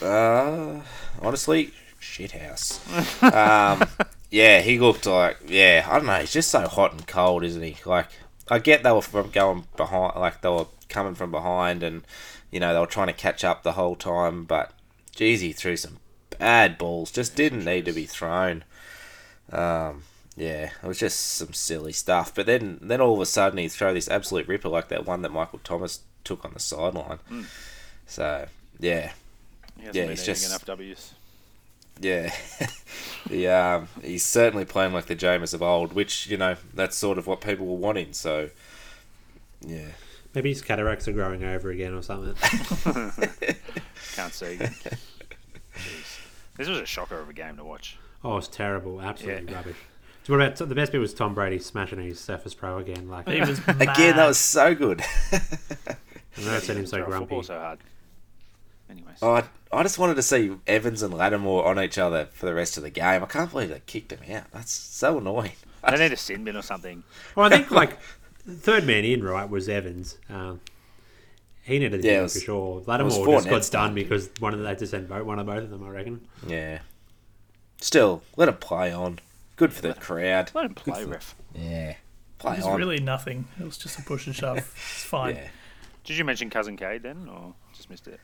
Uh, 0.00 0.80
honestly, 1.22 1.72
shithouse. 2.00 2.78
um, 3.32 3.88
yeah, 4.30 4.60
he 4.60 4.78
looked 4.78 5.06
like 5.06 5.38
yeah. 5.48 5.84
I 5.90 5.96
don't 5.96 6.06
know. 6.06 6.20
He's 6.20 6.32
just 6.32 6.50
so 6.50 6.68
hot 6.68 6.92
and 6.92 7.04
cold, 7.06 7.42
isn't 7.42 7.62
he? 7.62 7.76
Like 7.84 8.08
I 8.48 8.58
get 8.58 8.82
they 8.82 8.92
were 8.92 9.02
from 9.02 9.30
going 9.30 9.64
behind, 9.76 10.14
like 10.16 10.42
they 10.42 10.48
were 10.50 10.66
coming 10.88 11.14
from 11.14 11.32
behind, 11.32 11.82
and 11.82 12.02
you 12.50 12.60
know 12.60 12.72
they 12.72 12.78
were 12.78 12.86
trying 12.86 13.08
to 13.08 13.12
catch 13.12 13.42
up 13.42 13.62
the 13.62 13.72
whole 13.72 13.96
time. 13.96 14.44
But 14.44 14.72
geez, 15.16 15.40
he 15.40 15.52
threw 15.52 15.76
some 15.76 15.96
bad 16.38 16.78
balls. 16.78 17.10
Just 17.10 17.34
didn't 17.34 17.64
need 17.64 17.86
to 17.86 17.92
be 17.92 18.06
thrown. 18.06 18.62
Um, 19.50 20.04
yeah, 20.36 20.70
it 20.82 20.86
was 20.86 20.98
just 20.98 21.18
some 21.18 21.54
silly 21.54 21.92
stuff. 21.92 22.34
But 22.34 22.46
then, 22.46 22.78
then 22.82 23.00
all 23.00 23.14
of 23.14 23.20
a 23.20 23.26
sudden, 23.26 23.58
he 23.58 23.68
throw 23.68 23.94
this 23.94 24.08
absolute 24.08 24.46
ripper 24.46 24.68
like 24.68 24.88
that 24.88 25.06
one 25.06 25.22
that 25.22 25.32
Michael 25.32 25.60
Thomas 25.64 26.00
took 26.26 26.44
on 26.44 26.52
the 26.52 26.60
sideline. 26.60 27.18
So 28.06 28.46
yeah, 28.78 29.12
He 29.78 29.86
hasn't 29.86 29.94
Yeah, 29.96 30.02
been 30.02 30.10
he's 30.10 30.22
eating 30.22 30.34
just- 30.34 30.46
enough 30.50 30.64
W's. 30.66 31.12
Yeah, 31.98 32.30
the 33.30 33.48
um, 33.48 33.88
he's 34.02 34.22
certainly 34.22 34.66
playing 34.66 34.92
like 34.92 35.06
the 35.06 35.16
Jameis 35.16 35.54
of 35.54 35.62
old, 35.62 35.94
which 35.94 36.26
you 36.26 36.36
know 36.36 36.56
that's 36.74 36.94
sort 36.94 37.16
of 37.16 37.26
what 37.26 37.40
people 37.40 37.64
were 37.64 37.76
wanting. 37.78 38.12
So, 38.12 38.50
yeah, 39.66 39.92
Maybe 40.34 40.50
his 40.50 40.60
cataracts 40.60 41.08
are 41.08 41.12
growing 41.14 41.42
over 41.42 41.70
again 41.70 41.94
or 41.94 42.02
something. 42.02 42.34
Can't 44.14 44.34
see. 44.34 44.58
This 46.58 46.68
was 46.68 46.78
a 46.78 46.86
shocker 46.86 47.18
of 47.18 47.28
a 47.28 47.34
game 47.34 47.56
to 47.58 47.64
watch. 47.64 47.98
Oh, 48.24 48.38
it's 48.38 48.48
terrible. 48.48 49.00
Absolutely 49.02 49.50
Yeah. 49.52 49.56
rubbish. 49.58 49.76
So 50.24 50.32
what 50.36 50.40
about 50.46 50.68
the 50.68 50.74
best 50.74 50.90
bit 50.90 50.98
was 50.98 51.12
Tom 51.12 51.34
Brady 51.34 51.58
smashing 51.58 52.00
his 52.00 52.18
Surface 52.18 52.54
Pro 52.54 52.78
again. 52.78 53.08
Like 53.10 53.28
He 53.28 53.40
was 53.40 53.58
again, 53.68 54.16
that 54.16 54.26
was 54.26 54.38
so 54.38 54.74
good. 54.74 55.02
I've 56.38 56.44
never 56.68 56.86
so 56.86 57.04
grumpy. 57.04 57.18
football 57.20 57.42
so 57.42 57.58
hard. 57.58 57.78
Anyways, 58.90 59.22
I 59.22 59.44
I 59.72 59.82
just 59.82 59.98
wanted 59.98 60.14
to 60.14 60.22
see 60.22 60.52
Evans 60.66 61.02
and 61.02 61.12
Lattimore 61.12 61.66
on 61.66 61.80
each 61.80 61.98
other 61.98 62.26
for 62.26 62.46
the 62.46 62.54
rest 62.54 62.76
of 62.76 62.82
the 62.84 62.90
game. 62.90 63.22
I 63.22 63.26
can't 63.26 63.50
believe 63.50 63.68
they 63.70 63.82
kicked 63.86 64.12
him 64.12 64.20
out. 64.36 64.44
That's 64.52 64.70
so 64.72 65.18
annoying. 65.18 65.52
they 65.88 65.98
need 65.98 66.12
a 66.12 66.16
sin 66.16 66.44
bin 66.44 66.56
or 66.56 66.62
something. 66.62 67.02
Well, 67.34 67.46
I 67.46 67.56
think 67.56 67.70
like 67.72 67.98
third 68.48 68.84
man 68.86 69.04
in 69.04 69.24
right 69.24 69.48
was 69.50 69.68
Evans. 69.68 70.18
Um, 70.30 70.60
he 71.64 71.80
needed 71.80 72.00
to 72.02 72.06
Yeah, 72.08 72.18
be 72.18 72.22
was- 72.22 72.34
for 72.34 72.40
sure. 72.40 72.82
Lattimore 72.86 73.24
four 73.24 73.34
just 73.38 73.46
got 73.48 73.54
nets 73.56 73.70
done 73.70 73.84
done. 73.88 73.94
because 73.94 74.30
one 74.38 74.52
of 74.52 74.60
the, 74.60 74.62
they 74.62 74.68
had 74.68 74.78
to 74.78 74.86
send 74.86 75.08
both, 75.08 75.24
one 75.24 75.40
of 75.40 75.46
both 75.46 75.64
of 75.64 75.70
them. 75.70 75.82
I 75.84 75.88
reckon. 75.88 76.20
Yeah, 76.46 76.78
still 77.80 78.22
let 78.36 78.48
him 78.48 78.56
play 78.56 78.92
on. 78.92 79.18
Good 79.56 79.72
for 79.72 79.82
the 79.82 79.94
crowd. 79.94 80.50
Let 80.54 80.66
him 80.66 80.74
play, 80.74 81.04
ref. 81.04 81.34
Yeah, 81.54 81.94
play 82.38 82.52
It 82.52 82.56
was 82.58 82.66
on. 82.66 82.76
really 82.78 83.00
nothing. 83.00 83.46
It 83.58 83.64
was 83.64 83.78
just 83.78 83.98
a 83.98 84.02
push 84.02 84.26
and 84.26 84.36
shove. 84.36 84.58
It's 84.58 84.68
fine. 85.04 85.34
Yeah. 85.36 85.48
Did 86.06 86.16
you 86.16 86.24
mention 86.24 86.48
cousin 86.48 86.76
Cade 86.76 87.02
then, 87.02 87.28
or 87.28 87.52
just 87.74 87.90
missed 87.90 88.06
it? 88.08 88.18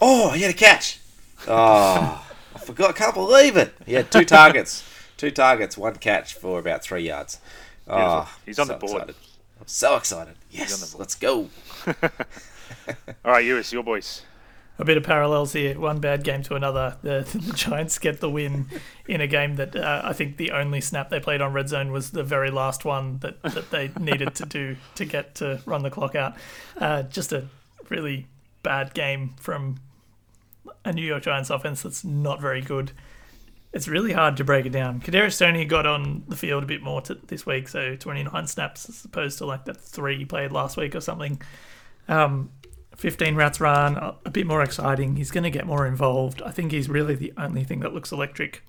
Oh, 0.00 0.30
he 0.32 0.42
had 0.42 0.50
a 0.50 0.56
catch. 0.56 1.00
Oh, 1.46 2.24
I 2.54 2.58
forgot. 2.58 2.90
I 2.90 2.92
can't 2.92 3.14
believe 3.14 3.56
it. 3.56 3.74
He 3.86 3.94
had 3.94 4.10
two 4.10 4.24
targets. 4.24 4.84
Two 5.16 5.30
targets, 5.30 5.78
one 5.78 5.96
catch 5.96 6.34
for 6.34 6.58
about 6.58 6.82
three 6.82 7.02
yards. 7.02 7.40
Beautiful. 7.86 8.06
Oh, 8.08 8.36
He's 8.44 8.58
on 8.58 8.66
so 8.66 8.72
the 8.74 8.78
board. 8.78 8.92
Excited. 8.94 9.16
I'm 9.60 9.66
so 9.66 9.96
excited. 9.96 10.28
on 10.28 10.34
the 10.50 10.56
Yes, 10.58 10.92
board. 10.92 11.00
let's 11.00 11.14
go. 11.14 11.48
All 13.24 13.32
right, 13.32 13.44
Ewis, 13.44 13.72
your 13.72 13.82
boys. 13.82 14.22
A 14.80 14.84
bit 14.84 14.96
of 14.96 15.02
parallels 15.02 15.52
here. 15.54 15.78
One 15.78 15.98
bad 15.98 16.22
game 16.22 16.42
to 16.44 16.54
another. 16.54 16.96
The, 17.02 17.28
the 17.46 17.52
Giants 17.52 17.98
get 17.98 18.20
the 18.20 18.30
win 18.30 18.66
in 19.06 19.20
a 19.20 19.26
game 19.26 19.56
that 19.56 19.74
uh, 19.74 20.02
I 20.04 20.12
think 20.12 20.36
the 20.36 20.52
only 20.52 20.80
snap 20.80 21.10
they 21.10 21.18
played 21.18 21.40
on 21.40 21.52
red 21.52 21.68
zone 21.68 21.90
was 21.90 22.10
the 22.10 22.22
very 22.22 22.50
last 22.50 22.84
one 22.84 23.18
that, 23.18 23.42
that 23.42 23.70
they 23.70 23.90
needed 24.00 24.34
to 24.36 24.46
do 24.46 24.76
to 24.94 25.04
get 25.04 25.34
to 25.36 25.60
run 25.66 25.82
the 25.82 25.90
clock 25.90 26.14
out. 26.14 26.36
Uh, 26.76 27.02
just 27.02 27.32
a 27.32 27.46
really 27.88 28.26
bad 28.62 28.94
game 28.94 29.34
from 29.40 29.76
a 30.84 30.92
New 30.92 31.04
York 31.04 31.22
Giants 31.24 31.50
offense 31.50 31.82
that's 31.82 32.04
not 32.04 32.40
very 32.40 32.60
good. 32.60 32.92
It's 33.72 33.88
really 33.88 34.12
hard 34.12 34.36
to 34.38 34.44
break 34.44 34.64
it 34.64 34.72
down. 34.72 35.00
Kadarius 35.00 35.38
Toney 35.38 35.64
got 35.64 35.86
on 35.86 36.24
the 36.26 36.36
field 36.36 36.62
a 36.62 36.66
bit 36.66 36.82
more 36.82 37.02
t- 37.02 37.20
this 37.26 37.44
week, 37.44 37.68
so 37.68 37.96
29 37.96 38.46
snaps 38.46 38.88
as 38.88 39.04
opposed 39.04 39.38
to 39.38 39.46
like 39.46 39.64
the 39.66 39.74
three 39.74 40.18
he 40.18 40.24
played 40.24 40.52
last 40.52 40.76
week 40.76 40.94
or 40.94 41.00
something. 41.00 41.40
Um, 42.08 42.50
15 42.98 43.36
routes 43.36 43.60
run, 43.60 43.96
a 43.96 44.30
bit 44.30 44.46
more 44.46 44.62
exciting. 44.62 45.16
He's 45.16 45.30
going 45.30 45.44
to 45.44 45.50
get 45.50 45.66
more 45.66 45.86
involved. 45.86 46.42
I 46.42 46.50
think 46.50 46.72
he's 46.72 46.88
really 46.88 47.14
the 47.14 47.32
only 47.38 47.62
thing 47.62 47.80
that 47.80 47.94
looks 47.94 48.10
electric 48.10 48.64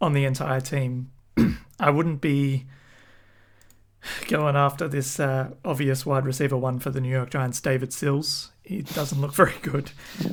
on 0.00 0.12
the 0.12 0.24
entire 0.24 0.60
team. 0.60 1.10
I 1.80 1.90
wouldn't 1.90 2.20
be 2.20 2.66
going 4.28 4.54
after 4.54 4.86
this 4.86 5.18
uh, 5.18 5.50
obvious 5.64 6.06
wide 6.06 6.26
receiver 6.26 6.56
one 6.56 6.78
for 6.78 6.90
the 6.90 7.00
New 7.00 7.10
York 7.10 7.30
Giants, 7.30 7.60
David 7.60 7.92
Sills. 7.92 8.52
He 8.62 8.82
doesn't 8.82 9.20
look 9.20 9.34
very 9.34 9.54
good, 9.62 9.90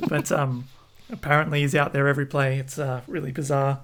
but 0.08 0.30
um, 0.30 0.68
apparently 1.10 1.62
he's 1.62 1.74
out 1.74 1.92
there 1.92 2.06
every 2.06 2.26
play. 2.26 2.58
It's 2.58 2.78
uh, 2.78 3.00
really 3.08 3.32
bizarre. 3.32 3.80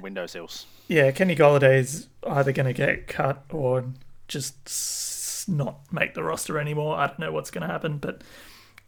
Window 0.00 0.26
sills. 0.26 0.64
Yeah, 0.88 1.10
Kenny 1.10 1.36
Golladay 1.36 1.78
is 1.80 2.08
either 2.26 2.52
going 2.52 2.66
to 2.66 2.72
get 2.72 3.06
cut 3.06 3.44
or 3.50 3.84
just 4.28 5.46
not 5.46 5.80
make 5.92 6.14
the 6.14 6.22
roster 6.22 6.58
anymore. 6.58 6.96
I 6.96 7.08
don't 7.08 7.18
know 7.18 7.32
what's 7.32 7.50
going 7.50 7.66
to 7.66 7.72
happen, 7.72 7.98
but 7.98 8.22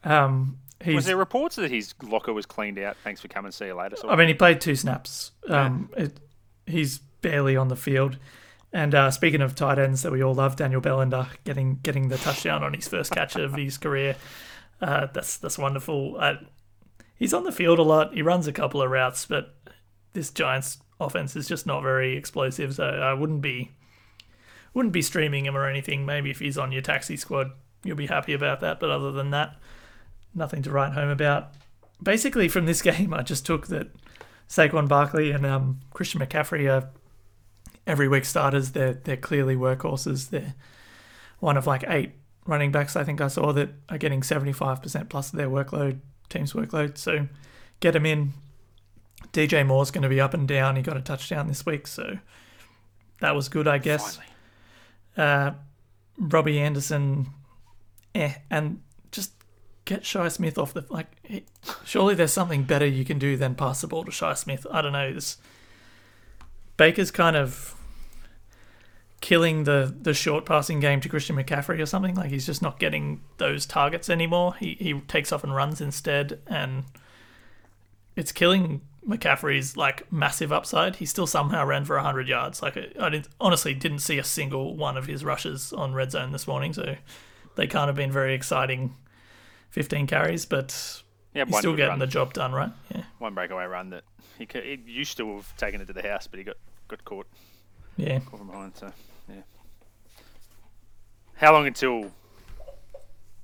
um, 0.07 0.59
he's. 0.83 0.95
Was 0.95 1.05
there 1.07 1.17
reports 1.17 1.57
that 1.57 1.71
his 1.71 1.95
locker 2.03 2.33
was 2.33 2.47
cleaned 2.47 2.79
out? 2.79 2.97
Thanks 3.05 3.21
for 3.21 3.29
coming. 3.29 3.53
See 3.53 3.67
you 3.67 3.75
later. 3.75 3.97
sort 3.97 4.13
I 4.13 4.17
mean, 4.17 4.29
he 4.29 4.35
played 4.35 4.61
two 4.61 4.77
snaps. 4.77 5.33
Um, 5.49 5.91
it, 5.97 6.19
he's 6.67 6.99
barely 7.21 7.57
on 7.57 7.69
the 7.69 7.77
field. 7.77 8.19
And 8.73 8.95
uh, 8.95 9.11
speaking 9.11 9.41
of 9.41 9.55
tight 9.55 9.79
ends 9.79 10.03
that 10.03 10.13
we 10.13 10.23
all 10.23 10.35
love, 10.35 10.57
Daniel 10.57 10.81
Bellinger 10.81 11.29
getting 11.45 11.79
getting 11.83 12.09
the 12.09 12.19
touchdown 12.19 12.63
on 12.63 12.75
his 12.75 12.89
first 12.89 13.11
catch 13.11 13.37
of 13.37 13.55
his 13.55 13.79
career. 13.79 14.17
Uh, 14.81 15.07
that's 15.13 15.39
that's 15.39 15.57
wonderful. 15.59 16.17
Uh, 16.19 16.35
he's 17.17 17.33
on 17.33 17.45
the 17.45 17.53
field 17.53 17.79
a 17.79 17.83
lot. 17.83 18.13
He 18.13 18.23
runs 18.23 18.47
a 18.47 18.53
couple 18.53 18.83
of 18.83 18.91
routes, 18.91 19.25
but 19.27 19.55
this 20.13 20.31
Giants 20.31 20.79
offense 21.01 21.37
is 21.37 21.49
just 21.49 21.67
not 21.67 21.83
very 21.83 22.17
explosive. 22.17 22.75
So 22.75 22.85
I 22.85 23.15
wouldn't 23.15 23.41
be 23.41 23.71
wouldn't 24.75 24.93
be 24.93 25.03
streaming 25.03 25.47
him 25.47 25.57
or 25.57 25.69
anything. 25.69 26.05
Maybe 26.05 26.31
if 26.31 26.41
he's 26.41 26.59
on 26.59 26.73
your 26.73 26.83
taxi 26.83 27.17
squad, 27.17 27.53
you'll 27.83 27.97
be 27.97 28.07
happy 28.07 28.35
about 28.35 28.61
that. 28.61 28.79
But 28.79 28.91
other 28.91 29.11
than 29.13 29.31
that, 29.31 29.57
nothing 30.37 30.63
to 30.63 30.71
write 30.71 30.93
home 30.93 31.09
about. 31.09 31.53
Basically, 32.03 32.49
from 32.49 32.67
this 32.67 32.83
game, 32.91 33.15
I 33.15 33.23
just 33.23 33.47
took 33.47 33.69
that 33.69 33.89
Saquon 34.49 34.89
Barkley 34.89 35.31
and 35.31 35.45
um, 35.45 35.81
Christian 35.93 36.21
McCaffrey 36.21 36.71
are 36.71 36.91
every 37.87 38.09
week 38.09 38.25
starters. 38.25 38.73
They're 38.73 38.95
they're 38.95 39.17
clearly 39.17 39.57
workhorses. 39.57 40.31
They're 40.31 40.55
one 41.41 41.57
of 41.57 41.67
like 41.67 41.85
eight 41.89 42.13
running 42.47 42.71
backs 42.71 42.97
I 42.97 43.05
think 43.05 43.21
I 43.21 43.29
saw 43.29 43.53
that 43.53 43.71
are 43.89 43.99
getting 43.99 44.21
75% 44.21 45.09
plus 45.09 45.33
of 45.33 45.37
their 45.37 45.49
workload, 45.49 45.99
team's 46.29 46.53
workload. 46.53 46.97
So 46.97 47.29
get 47.81 47.93
them 47.93 48.07
in. 48.07 48.33
DJ 49.33 49.67
Moore's 49.67 49.91
going 49.91 50.03
to 50.03 50.09
be 50.09 50.21
up 50.21 50.35
and 50.35 50.47
down. 50.47 50.77
He 50.77 50.83
got 50.83 50.97
a 50.97 51.01
touchdown 51.01 51.49
this 51.49 51.67
week, 51.67 51.87
so 51.87 52.19
that 53.21 53.35
was 53.35 53.49
good, 53.49 53.67
I 53.67 53.79
guess. 53.79 54.19
Uh, 55.17 55.53
Robbie 56.19 56.61
Anderson, 56.61 57.27
eh, 58.15 58.35
and 58.51 58.81
get 59.87 60.05
Shi 60.05 60.29
Smith 60.29 60.59
off 60.59 60.75
the 60.75 60.85
like. 60.91 61.07
Surely 61.85 62.15
there's 62.15 62.33
something 62.33 62.65
better 62.65 62.85
you 62.87 63.07
can 63.07 63.19
do 63.19 63.39
than 63.39 63.55
pass 63.55 63.81
the 63.81 63.87
ball 63.87 64.05
to 64.05 64.13
Shi 64.13 64.35
Smith. 64.35 64.67
I 64.71 64.83
don't 64.83 64.93
know. 64.93 65.15
This 65.15 65.39
Baker's 66.77 67.11
kind 67.11 67.37
of 67.37 67.75
killing 69.23 69.65
the 69.65 69.95
the 70.03 70.13
short 70.13 70.45
passing 70.45 70.79
game 70.79 71.01
to 71.01 71.09
Christian 71.09 71.37
McCaffrey 71.37 71.81
or 71.81 71.87
something. 71.87 72.15
Like 72.15 72.31
he's 72.31 72.45
just 72.45 72.61
not 72.61 72.79
getting 72.79 73.23
those 73.39 73.65
targets 73.65 74.11
anymore. 74.11 74.55
He 74.57 74.77
he 74.79 75.01
takes 75.09 75.33
off 75.33 75.43
and 75.43 75.55
runs 75.55 75.81
instead, 75.81 76.41
and 76.47 76.85
it's 78.15 78.33
killing 78.33 78.83
McCaffrey's 79.09 79.77
like 79.77 80.11
massive 80.13 80.53
upside. 80.53 80.97
He 80.97 81.07
still 81.07 81.27
somehow 81.27 81.65
ran 81.65 81.85
for 81.85 81.99
hundred 81.99 82.29
yards. 82.29 82.61
Like 82.61 82.77
I 82.77 83.09
didn't, 83.09 83.29
honestly 83.41 83.73
didn't 83.73 84.01
see 84.01 84.19
a 84.19 84.25
single 84.25 84.77
one 84.77 84.97
of 84.97 85.07
his 85.07 85.25
rushes 85.25 85.73
on 85.73 85.95
red 85.95 86.11
zone 86.11 86.33
this 86.33 86.47
morning. 86.47 86.73
So 86.73 86.97
they 87.55 87.67
can't 87.67 87.87
have 87.87 87.97
been 87.97 88.13
very 88.13 88.35
exciting. 88.35 88.95
Fifteen 89.77 90.07
carries, 90.07 90.47
but 90.47 91.03
Yeah, 91.35 91.45
he's 91.45 91.59
still 91.59 91.77
getting 91.77 91.91
run. 91.91 91.99
the 91.99 92.07
job 92.07 92.33
done, 92.33 92.53
right? 92.53 92.71
Yeah, 92.95 93.03
one 93.19 93.35
breakaway 93.35 93.67
run 93.67 93.91
that 93.91 94.05
he, 94.39 94.47
ca- 94.47 94.63
he 94.63 94.81
used 94.91 95.19
to 95.19 95.37
have 95.37 95.55
taken 95.59 95.83
it 95.83 95.85
to 95.89 95.93
the 95.93 96.01
house, 96.01 96.27
but 96.27 96.39
he 96.39 96.45
got, 96.45 96.57
got 96.89 97.05
caught, 97.05 97.27
yeah. 97.99 98.21
caught 98.21 98.39
from 98.39 98.47
behind. 98.47 98.75
So 98.75 98.91
yeah. 99.29 99.43
How 101.35 101.53
long 101.53 101.67
until 101.67 102.11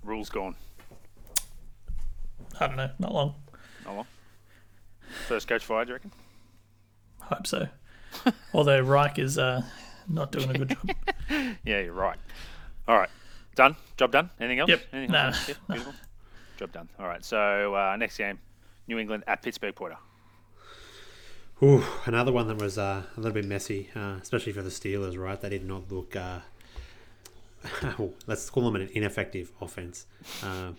Rhule's 0.02 0.30
gone? 0.30 0.54
I 2.58 2.66
don't 2.66 2.76
know, 2.76 2.90
not 2.98 3.12
long. 3.12 3.34
Not 3.84 3.96
long. 3.96 4.06
First 5.28 5.48
coach 5.48 5.62
fired, 5.66 5.84
do 5.84 5.90
you 5.90 5.94
reckon? 5.96 6.12
I 7.20 7.24
hope 7.34 7.46
so. 7.46 7.68
Although 8.54 8.80
Reich 8.80 9.18
is 9.18 9.36
uh, 9.36 9.64
not 10.08 10.32
doing 10.32 10.48
a 10.48 10.54
good 10.54 10.70
job. 10.70 10.90
Yeah, 11.62 11.80
you're 11.80 11.92
right. 11.92 12.16
All 12.88 12.96
right, 12.96 13.10
done. 13.54 13.76
Job 13.98 14.12
done. 14.12 14.30
Anything 14.40 14.60
else? 14.60 14.70
Yep. 14.70 14.82
Anything 14.94 15.12
Nah. 15.12 15.26
else? 15.26 15.48
Yep, 15.48 15.56
beautiful. 15.68 15.92
Job 16.62 16.72
done. 16.72 16.88
All 17.00 17.08
right. 17.08 17.24
So 17.24 17.74
uh, 17.74 17.96
next 17.96 18.18
game, 18.18 18.38
New 18.86 18.98
England 18.98 19.24
at 19.26 19.42
Pittsburgh. 19.42 19.74
Porter. 19.74 19.96
Ooh, 21.60 21.82
another 22.06 22.30
one 22.30 22.46
that 22.46 22.56
was 22.56 22.78
uh, 22.78 23.02
a 23.16 23.20
little 23.20 23.32
bit 23.32 23.46
messy, 23.46 23.90
uh, 23.96 24.18
especially 24.22 24.52
for 24.52 24.62
the 24.62 24.70
Steelers. 24.70 25.18
Right, 25.18 25.40
they 25.40 25.48
did 25.48 25.66
not 25.66 25.90
look. 25.90 26.14
Uh, 26.14 26.38
let's 28.28 28.48
call 28.48 28.64
them 28.64 28.76
an 28.76 28.88
ineffective 28.92 29.50
offense. 29.60 30.06
Uh, 30.40 30.72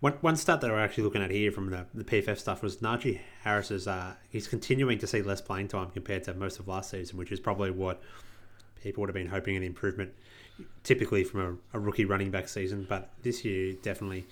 one 0.00 0.14
one 0.20 0.36
stat 0.36 0.60
that 0.60 0.70
we're 0.70 0.78
actually 0.78 1.04
looking 1.04 1.22
at 1.22 1.30
here 1.30 1.50
from 1.50 1.70
the, 1.70 1.86
the 1.94 2.04
PFF 2.04 2.36
stuff 2.36 2.62
was 2.62 2.76
Najee 2.78 3.20
Harris's. 3.42 3.88
Uh, 3.88 4.14
he's 4.28 4.48
continuing 4.48 4.98
to 4.98 5.06
see 5.06 5.22
less 5.22 5.40
playing 5.40 5.68
time 5.68 5.90
compared 5.92 6.24
to 6.24 6.34
most 6.34 6.58
of 6.58 6.68
last 6.68 6.90
season, 6.90 7.16
which 7.16 7.32
is 7.32 7.40
probably 7.40 7.70
what 7.70 8.02
people 8.82 9.00
would 9.00 9.08
have 9.08 9.14
been 9.14 9.28
hoping 9.28 9.56
an 9.56 9.62
improvement, 9.62 10.12
typically 10.84 11.24
from 11.24 11.40
a, 11.72 11.78
a 11.78 11.80
rookie 11.80 12.04
running 12.04 12.30
back 12.30 12.50
season. 12.50 12.84
But 12.86 13.10
this 13.22 13.46
year 13.46 13.72
definitely 13.82 14.26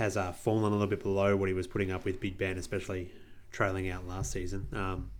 has 0.00 0.16
uh, 0.16 0.32
fallen 0.32 0.64
a 0.64 0.70
little 0.70 0.86
bit 0.86 1.02
below 1.02 1.36
what 1.36 1.48
he 1.48 1.54
was 1.54 1.66
putting 1.66 1.90
up 1.90 2.06
with 2.06 2.20
Big 2.20 2.38
Ben, 2.38 2.56
especially 2.56 3.12
trailing 3.52 3.90
out 3.90 4.08
last 4.08 4.32
season. 4.32 4.66
Um, 4.72 5.10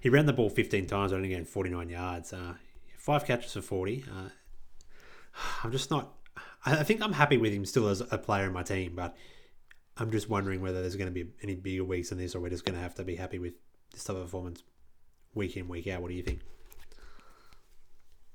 he 0.00 0.08
ran 0.08 0.26
the 0.26 0.32
ball 0.32 0.48
15 0.48 0.86
times, 0.86 1.12
only 1.12 1.28
getting 1.28 1.44
49 1.44 1.88
yards. 1.90 2.32
Uh, 2.32 2.54
five 2.96 3.24
catches 3.24 3.52
for 3.52 3.60
40. 3.60 4.04
Uh, 4.08 4.28
I'm 5.64 5.72
just 5.72 5.90
not. 5.90 6.14
I 6.64 6.76
I 6.76 6.82
think 6.84 7.02
I'm 7.02 7.12
happy 7.12 7.36
with 7.36 7.52
him 7.52 7.66
still 7.66 7.88
as 7.88 8.00
a 8.00 8.16
player 8.18 8.46
in 8.46 8.52
my 8.52 8.62
team, 8.62 8.92
but 8.94 9.16
I'm 9.96 10.12
just 10.12 10.30
wondering 10.30 10.60
whether 10.60 10.80
there's 10.80 10.96
going 10.96 11.12
to 11.12 11.24
be 11.24 11.30
any 11.42 11.56
bigger 11.56 11.84
weeks 11.84 12.10
than 12.10 12.18
this, 12.18 12.36
or 12.36 12.40
we're 12.40 12.50
just 12.50 12.64
going 12.64 12.76
to 12.76 12.82
have 12.82 12.94
to 12.94 13.04
be 13.04 13.16
happy 13.16 13.40
with 13.40 13.54
this 13.92 14.04
type 14.04 14.16
of 14.16 14.22
performance 14.22 14.62
week 15.34 15.56
in, 15.56 15.66
week 15.66 15.88
out. 15.88 16.00
What 16.00 16.10
do 16.10 16.14
you 16.14 16.22
think? 16.22 16.40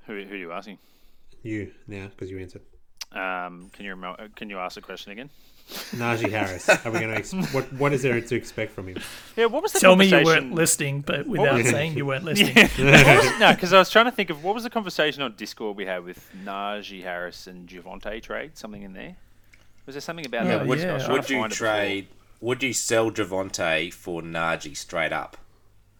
Who, 0.05 0.21
who 0.21 0.33
are 0.33 0.37
you 0.37 0.51
asking? 0.51 0.79
You 1.43 1.71
now, 1.87 2.07
because 2.07 2.29
you 2.29 2.39
answered. 2.39 2.63
Um, 3.13 3.69
can 3.73 3.85
you 3.85 3.91
remember, 3.91 4.27
can 4.35 4.49
you 4.49 4.57
ask 4.59 4.75
the 4.75 4.81
question 4.81 5.11
again? 5.11 5.29
Najee 5.95 6.29
Harris. 6.29 6.67
Are 6.67 6.91
we 6.91 6.99
going 6.99 7.11
to? 7.11 7.15
Ex- 7.15 7.31
what 7.53 7.71
What 7.73 7.93
is 7.93 8.01
there 8.01 8.19
to 8.19 8.35
expect 8.35 8.73
from 8.73 8.87
him? 8.89 8.97
Yeah. 9.37 9.45
What 9.45 9.63
was 9.63 9.71
the 9.71 9.79
Tell 9.79 9.95
me 9.95 10.05
you 10.07 10.23
weren't 10.25 10.53
listening, 10.53 11.01
but 11.01 11.25
without 11.25 11.53
was- 11.55 11.69
saying 11.69 11.95
you 11.97 12.05
weren't 12.05 12.25
listening. 12.25 12.53
no, 13.39 13.51
because 13.53 13.71
I 13.71 13.79
was 13.79 13.89
trying 13.89 14.05
to 14.05 14.11
think 14.11 14.29
of 14.29 14.43
what 14.43 14.53
was 14.55 14.63
the 14.63 14.69
conversation 14.69 15.23
on 15.23 15.35
Discord 15.35 15.77
we 15.77 15.85
had 15.85 16.03
with 16.03 16.29
Najee 16.43 17.03
Harris 17.03 17.47
and 17.47 17.67
Javonte 17.67 18.21
trade. 18.21 18.57
Something 18.57 18.81
in 18.83 18.93
there. 18.93 19.15
Was 19.85 19.95
there 19.95 20.01
something 20.01 20.25
about 20.25 20.45
Yeah, 20.45 20.57
that? 20.57 20.67
would, 20.67 20.79
yeah. 20.79 20.91
I 20.91 20.93
was 20.95 21.03
trying 21.05 21.17
would 21.17 21.29
you 21.29 21.37
find 21.39 21.45
it 21.53 21.55
before. 21.55 21.67
trade? 21.67 22.07
Would 22.41 22.63
you 22.63 22.73
sell 22.73 23.09
Javonte 23.11 23.93
for 23.93 24.21
Najee 24.21 24.75
straight 24.75 25.13
up? 25.13 25.37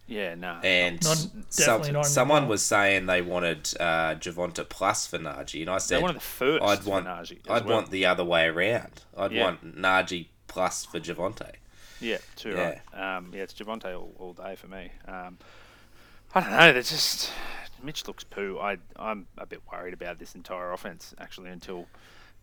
Yeah, 0.06 0.34
no. 0.34 0.60
And 0.62 1.02
Not- 1.02 1.16
some, 1.16 1.44
definitely 1.56 1.92
not 1.92 2.06
someone 2.06 2.46
was 2.48 2.62
saying 2.62 3.06
they 3.06 3.22
wanted 3.22 3.70
uh, 3.80 4.14
Javonte 4.16 4.68
plus 4.68 5.06
for 5.06 5.18
Najee, 5.18 5.62
and 5.62 5.70
I 5.70 5.74
they 5.76 5.80
said 5.80 6.02
wanted 6.02 6.16
the 6.16 6.20
first. 6.20 6.62
I'd 6.62 6.78
for 6.84 6.90
want 6.90 7.06
Najee. 7.06 7.40
as 7.46 7.50
I'd 7.50 7.64
well. 7.64 7.76
want 7.76 7.90
the 7.90 8.04
other 8.06 8.24
way 8.24 8.44
around. 8.46 9.02
I'd 9.16 9.32
Yeah. 9.32 9.44
want 9.44 9.76
Najee 9.80 10.26
plus 10.46 10.84
for 10.84 11.00
Javonte. 11.00 11.52
Yeah, 12.00 12.18
too 12.36 12.50
Yeah. 12.50 12.80
right. 12.92 13.16
Um, 13.16 13.30
yeah, 13.32 13.42
it's 13.44 13.54
Javonte 13.54 13.94
all, 13.96 14.12
all 14.18 14.32
day 14.34 14.56
for 14.56 14.66
me. 14.66 14.90
Um, 15.08 15.38
I 16.34 16.40
don't 16.40 16.50
know. 16.50 16.72
They're 16.72 16.82
just 16.82 17.30
Mitch 17.82 18.06
looks 18.06 18.24
poo. 18.24 18.58
I 18.60 18.76
I'm 18.96 19.26
a 19.38 19.46
bit 19.46 19.62
worried 19.72 19.94
about 19.94 20.18
this 20.18 20.34
entire 20.34 20.72
offense 20.72 21.14
actually 21.18 21.50
until 21.50 21.86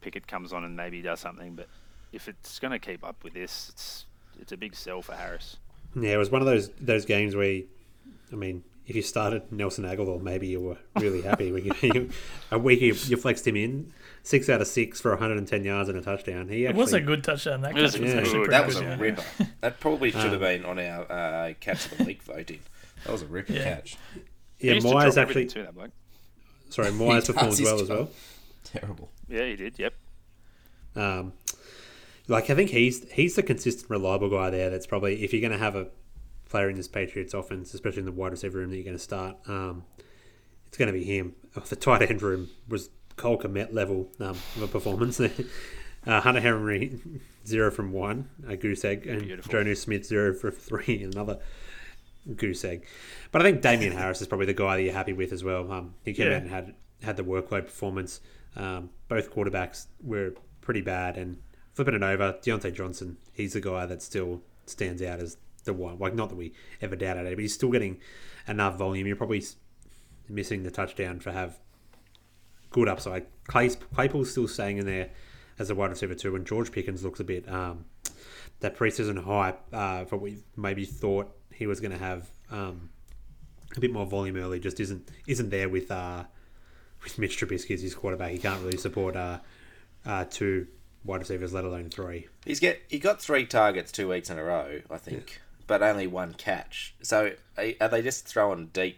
Pickett 0.01 0.25
comes 0.27 0.51
on 0.53 0.63
and 0.63 0.75
maybe 0.75 1.01
does 1.01 1.19
something. 1.19 1.55
But 1.55 1.67
if 2.11 2.27
it's 2.27 2.57
going 2.59 2.71
to 2.71 2.79
keep 2.79 3.03
up 3.03 3.23
with 3.23 3.33
this, 3.33 3.69
it's 3.69 4.05
it's 4.39 4.51
a 4.51 4.57
big 4.57 4.75
sell 4.75 5.01
for 5.03 5.13
Harris. 5.13 5.57
Yeah, 5.95 6.13
it 6.13 6.17
was 6.17 6.29
one 6.31 6.41
of 6.41 6.45
those 6.47 6.69
those 6.79 7.05
games 7.05 7.35
where, 7.35 7.51
you, 7.51 7.67
I 8.31 8.35
mean, 8.35 8.63
if 8.87 8.95
you 8.95 9.01
started 9.01 9.51
Nelson 9.51 9.83
Agholor, 9.85 10.21
maybe 10.21 10.47
you 10.47 10.59
were 10.61 10.77
really 10.95 11.21
happy. 11.21 11.51
when 11.51 11.65
you, 11.65 11.73
you, 11.81 12.09
a 12.51 12.57
week 12.57 12.81
you, 12.81 12.93
you 12.93 13.17
flexed 13.17 13.45
him 13.47 13.55
in, 13.55 13.91
six 14.23 14.49
out 14.49 14.61
of 14.61 14.67
six 14.67 14.99
for 15.01 15.11
110 15.11 15.63
yards 15.63 15.89
and 15.89 15.97
a 15.97 16.01
touchdown. 16.01 16.47
He 16.47 16.65
It 16.65 16.75
was 16.75 16.93
a 16.93 17.01
good 17.01 17.23
touchdown. 17.23 17.61
That 17.61 17.73
was 17.73 17.91
catch 17.93 18.01
was 18.01 18.13
a 18.13 18.17
actually 18.17 18.39
good- 18.39 18.51
That 18.51 18.65
was 18.65 18.75
good, 18.75 18.83
a 18.85 18.89
yeah. 18.89 18.97
ripper. 18.99 19.23
That 19.61 19.79
probably 19.79 20.11
should 20.11 20.31
have 20.31 20.39
been 20.39 20.65
on 20.65 20.79
our 20.79 21.11
uh, 21.11 21.53
catch 21.59 21.91
of 21.91 21.97
the 21.97 22.03
week 22.05 22.23
voting. 22.23 22.59
That 23.05 23.11
was 23.11 23.21
a 23.21 23.27
ripper 23.27 23.53
Yeah. 23.53 23.63
catch. 23.63 23.97
He 24.57 24.67
yeah, 24.67 24.73
used 24.75 24.87
to 24.87 24.93
Meyers 24.93 25.15
drop 25.15 25.23
everything 25.29 25.47
actually, 25.47 25.61
too, 25.61 25.65
that 25.65 25.73
bloke. 25.75 25.91
sorry, 26.69 26.91
Meyers 26.91 27.27
He 27.27 27.33
performed 27.33 27.49
does 27.51 27.59
his 27.59 27.65
well 27.67 27.81
as 27.81 27.87
job. 27.87 27.97
well. 27.97 28.09
Terrible. 28.63 29.09
Yeah, 29.27 29.45
he 29.45 29.55
did. 29.55 29.79
Yep. 29.79 29.93
Um, 30.95 31.33
like 32.27 32.49
I 32.49 32.55
think 32.55 32.69
he's 32.69 33.09
he's 33.11 33.35
the 33.35 33.43
consistent, 33.43 33.89
reliable 33.89 34.29
guy 34.29 34.49
there. 34.49 34.69
That's 34.69 34.87
probably 34.87 35.23
if 35.23 35.33
you're 35.33 35.41
going 35.41 35.51
to 35.51 35.57
have 35.57 35.75
a 35.75 35.87
player 36.49 36.69
in 36.69 36.75
this 36.75 36.87
Patriots 36.87 37.33
offense, 37.33 37.73
especially 37.73 37.99
in 37.99 38.05
the 38.05 38.11
wide 38.11 38.31
receiver 38.31 38.59
room 38.59 38.69
that 38.69 38.75
you're 38.75 38.83
going 38.85 38.97
to 38.97 38.99
start, 39.03 39.37
um, 39.47 39.83
it's 40.67 40.77
going 40.77 40.91
to 40.91 40.97
be 40.97 41.03
him. 41.03 41.33
Oh, 41.55 41.61
the 41.69 41.75
tight 41.75 42.01
end 42.09 42.21
room 42.21 42.49
was 42.67 42.89
Cole 43.17 43.37
Kmet 43.37 43.73
level 43.73 44.09
um, 44.19 44.29
of 44.55 44.61
a 44.63 44.67
performance 44.67 45.17
there. 45.17 45.31
Uh, 46.03 46.19
Hunter 46.19 46.41
Henry 46.41 46.99
zero 47.45 47.69
from 47.69 47.91
one, 47.91 48.27
a 48.47 48.57
goose 48.57 48.83
egg, 48.83 49.05
and 49.05 49.21
Beautiful. 49.21 49.53
Jonnu 49.53 49.77
Smith 49.77 50.03
zero 50.03 50.33
for 50.33 50.49
three, 50.49 51.03
another 51.03 51.37
goose 52.35 52.65
egg. 52.65 52.87
But 53.31 53.43
I 53.43 53.45
think 53.45 53.61
Damien 53.61 53.91
Harris 53.91 54.19
is 54.19 54.25
probably 54.27 54.47
the 54.47 54.55
guy 54.55 54.77
that 54.77 54.81
you're 54.81 54.93
happy 54.93 55.13
with 55.13 55.31
as 55.31 55.43
well. 55.43 55.71
Um, 55.71 55.93
he 56.03 56.13
came 56.13 56.25
Yeah. 56.31 56.37
out 56.37 56.41
and 56.41 56.49
had 56.49 56.73
had 57.03 57.17
the 57.17 57.23
workload 57.23 57.65
performance. 57.65 58.19
Um, 58.55 58.89
both 59.09 59.31
quarterbacks 59.31 59.85
were 60.01 60.33
pretty 60.61 60.81
bad, 60.81 61.17
and 61.19 61.37
flipping 61.73 61.95
it 61.95 62.03
over, 62.03 62.33
Diontae 62.41 62.73
Johnson, 62.73 63.17
he's 63.33 63.53
the 63.53 63.61
guy 63.61 63.85
that 63.85 64.01
still 64.01 64.41
stands 64.65 65.01
out 65.01 65.19
as 65.19 65.37
the 65.63 65.73
one. 65.73 65.99
Like 65.99 66.13
not 66.13 66.29
that 66.29 66.35
we 66.35 66.53
ever 66.81 66.95
doubted 66.95 67.25
it, 67.25 67.35
but 67.35 67.41
he's 67.41 67.53
still 67.53 67.71
getting 67.71 67.99
enough 68.47 68.77
volume. 68.77 69.07
You're 69.07 69.15
probably 69.15 69.43
missing 70.27 70.63
the 70.63 70.71
touchdown 70.71 71.19
to 71.19 71.31
have 71.31 71.59
good 72.71 72.87
upside. 72.87 73.27
Claypool's 73.47 74.31
still 74.31 74.47
staying 74.47 74.77
in 74.77 74.85
there 74.85 75.09
as 75.59 75.69
a 75.69 75.75
wide 75.75 75.89
receiver 75.89 76.15
too, 76.15 76.35
and 76.35 76.45
George 76.45 76.71
Pickens 76.71 77.03
looks 77.03 77.19
a 77.19 77.23
bit 77.23 77.47
um, 77.51 77.85
that 78.61 78.75
preseason 78.75 79.23
hype 79.23 79.61
uh, 79.73 80.05
for 80.05 80.15
what 80.15 80.23
we 80.23 80.37
maybe 80.55 80.85
thought 80.85 81.31
he 81.53 81.67
was 81.67 81.79
going 81.79 81.91
to 81.91 81.97
have 81.97 82.29
um, 82.49 82.89
a 83.75 83.79
bit 83.79 83.91
more 83.91 84.05
volume 84.05 84.37
early 84.37 84.59
just 84.59 84.79
isn't 84.79 85.09
isn't 85.27 85.49
there 85.49 85.69
with 85.69 85.91
uh, 85.91 86.23
with 87.03 87.17
Mitch 87.19 87.39
Trubisky 87.39 87.73
as 87.73 87.81
his 87.81 87.95
quarterback. 87.95 88.31
He 88.31 88.37
can't 88.37 88.61
really 88.61 88.77
support 88.77 89.15
uh, 89.15 89.39
uh, 90.05 90.25
two 90.29 90.67
wide 91.03 91.19
receivers, 91.21 91.53
let 91.53 91.63
alone 91.65 91.89
three. 91.89 92.27
He's 92.45 92.59
get 92.59 92.81
he 92.87 92.99
got 92.99 93.21
three 93.21 93.45
targets 93.45 93.91
two 93.91 94.07
weeks 94.09 94.29
in 94.29 94.37
a 94.37 94.43
row, 94.43 94.81
I 94.89 94.97
think, 94.97 95.41
but 95.67 95.81
only 95.81 96.07
one 96.07 96.33
catch. 96.33 96.93
So 97.01 97.33
are 97.57 97.65
are 97.79 97.89
they 97.89 98.01
just 98.01 98.27
throwing 98.27 98.67
deep 98.67 98.97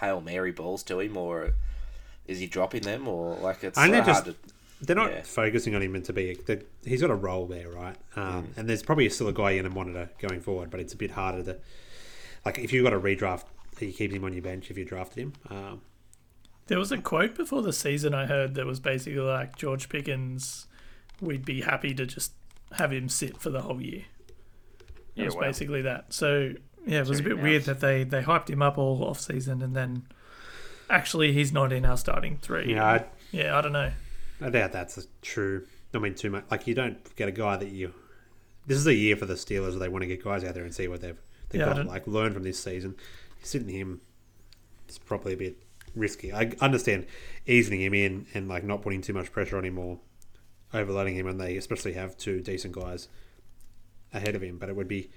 hail 0.00 0.20
mary 0.20 0.52
balls 0.52 0.82
to 0.84 1.00
him, 1.00 1.16
or 1.16 1.54
is 2.26 2.38
he 2.38 2.46
dropping 2.46 2.82
them, 2.82 3.06
or 3.08 3.36
like 3.36 3.62
it's 3.64 3.78
I 3.78 3.86
so 3.86 3.92
think 3.92 4.04
they're 4.04 4.14
hard 4.14 4.26
just- 4.26 4.42
to? 4.48 4.54
They're 4.82 4.94
not 4.94 5.10
Yeah. 5.10 5.22
focusing 5.22 5.74
on 5.74 5.80
him 5.80 5.94
and 5.94 6.04
to 6.04 6.12
be. 6.12 6.36
He's 6.84 7.00
got 7.00 7.08
a 7.10 7.14
role 7.14 7.46
there, 7.46 7.70
right? 7.70 7.96
Um, 8.14 8.48
And 8.58 8.68
there's 8.68 8.82
probably 8.82 9.08
still 9.08 9.26
a 9.28 9.32
guy 9.32 9.52
you're 9.52 9.62
going 9.62 9.72
to 9.72 9.74
monitor 9.74 10.10
going 10.18 10.40
forward, 10.42 10.68
but 10.70 10.80
it's 10.80 10.92
a 10.92 10.98
bit 10.98 11.12
harder 11.12 11.42
to. 11.44 11.56
Like 12.44 12.58
if 12.58 12.74
you've 12.74 12.84
got 12.84 12.92
a 12.92 13.00
redraft, 13.00 13.44
you 13.80 13.90
keep 13.90 14.12
him 14.12 14.22
on 14.24 14.34
your 14.34 14.42
bench 14.42 14.70
if 14.70 14.76
you 14.76 14.84
drafted 14.84 15.18
him. 15.18 15.32
Um, 15.48 15.80
There 16.66 16.78
was 16.78 16.92
a 16.92 16.98
quote 16.98 17.34
before 17.36 17.62
the 17.62 17.72
season 17.72 18.12
I 18.12 18.26
heard 18.26 18.54
that 18.56 18.66
was 18.66 18.78
basically 18.78 19.18
like 19.20 19.56
George 19.56 19.88
Pickens, 19.88 20.66
we'd 21.20 21.44
be 21.44 21.62
happy 21.62 21.94
to 21.94 22.06
just 22.06 22.32
have 22.72 22.92
him 22.92 23.08
sit 23.08 23.38
for 23.38 23.50
the 23.50 23.62
whole 23.62 23.80
year. 23.80 24.04
It 25.16 25.22
Yeah, 25.22 25.24
was 25.24 25.34
wow. 25.34 25.40
basically 25.42 25.82
that. 25.82 26.12
So 26.12 26.52
yeah, 26.86 27.00
it 27.00 27.08
was 27.08 27.20
a 27.20 27.22
bit 27.22 27.38
weird 27.38 27.64
that 27.64 27.80
they 27.80 28.04
they 28.04 28.22
hyped 28.22 28.48
him 28.50 28.62
up 28.62 28.78
all 28.78 29.02
off 29.04 29.20
season 29.20 29.62
and 29.62 29.74
then 29.74 30.04
actually 30.90 31.32
he's 31.32 31.52
not 31.52 31.72
in 31.72 31.84
our 31.84 31.96
starting 31.96 32.38
three. 32.38 32.74
Yeah, 32.74 32.84
I, 32.84 33.04
yeah, 33.32 33.56
I 33.56 33.60
don't 33.60 33.72
know. 33.72 33.92
I 34.40 34.50
doubt 34.50 34.72
that's 34.72 35.06
true. 35.22 35.66
I 35.94 35.98
mean, 35.98 36.14
too 36.14 36.30
much. 36.30 36.44
Like 36.50 36.66
you 36.66 36.74
don't 36.74 37.14
get 37.16 37.28
a 37.28 37.32
guy 37.32 37.56
that 37.56 37.68
you. 37.68 37.94
This 38.66 38.78
is 38.78 38.86
a 38.86 38.94
year 38.94 39.16
for 39.16 39.26
the 39.26 39.34
Steelers 39.34 39.70
where 39.70 39.78
they 39.78 39.88
want 39.88 40.02
to 40.02 40.06
get 40.08 40.22
guys 40.24 40.44
out 40.44 40.54
there 40.54 40.64
and 40.64 40.74
see 40.74 40.88
what 40.88 41.00
they've 41.00 41.18
they've 41.48 41.60
Yeah, 41.60 41.72
got. 41.74 41.86
Like 41.86 42.06
learn 42.06 42.32
from 42.34 42.42
this 42.42 42.58
season. 42.62 42.96
Sitting 43.42 43.68
him 43.68 44.00
it's 44.88 44.98
probably 44.98 45.32
a 45.32 45.36
bit 45.36 45.56
risky. 45.94 46.32
I 46.32 46.52
understand 46.60 47.06
easing 47.46 47.80
him 47.80 47.94
in 47.94 48.26
and 48.34 48.48
like 48.48 48.64
not 48.64 48.82
putting 48.82 49.00
too 49.02 49.12
much 49.12 49.32
pressure 49.32 49.56
on 49.56 49.64
him 49.64 49.78
or 49.78 49.98
overloading 50.76 51.14
him, 51.16 51.26
and 51.26 51.40
they 51.40 51.56
especially 51.56 51.94
have 51.94 52.16
two 52.16 52.40
decent 52.40 52.74
guys 52.74 53.08
ahead 54.12 54.34
of 54.34 54.42
him. 54.42 54.58
But 54.58 54.68
it 54.68 54.76
would 54.76 54.88
be 54.88 55.10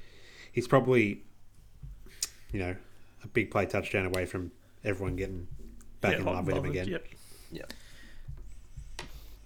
he's 0.52 0.68
probably 0.68 1.24
you 2.52 2.60
know 2.60 2.76
a 3.24 3.28
big 3.28 3.52
play 3.52 3.66
touchdown 3.66 4.06
away 4.06 4.26
from 4.26 4.52
everyone 4.84 5.16
getting 5.16 5.48
back 6.02 6.14
Yeah, 6.14 6.20
in 6.20 6.26
love 6.26 6.48
with 6.48 6.56
him 6.58 6.66
again. 6.66 6.88
Yep. 6.88 7.06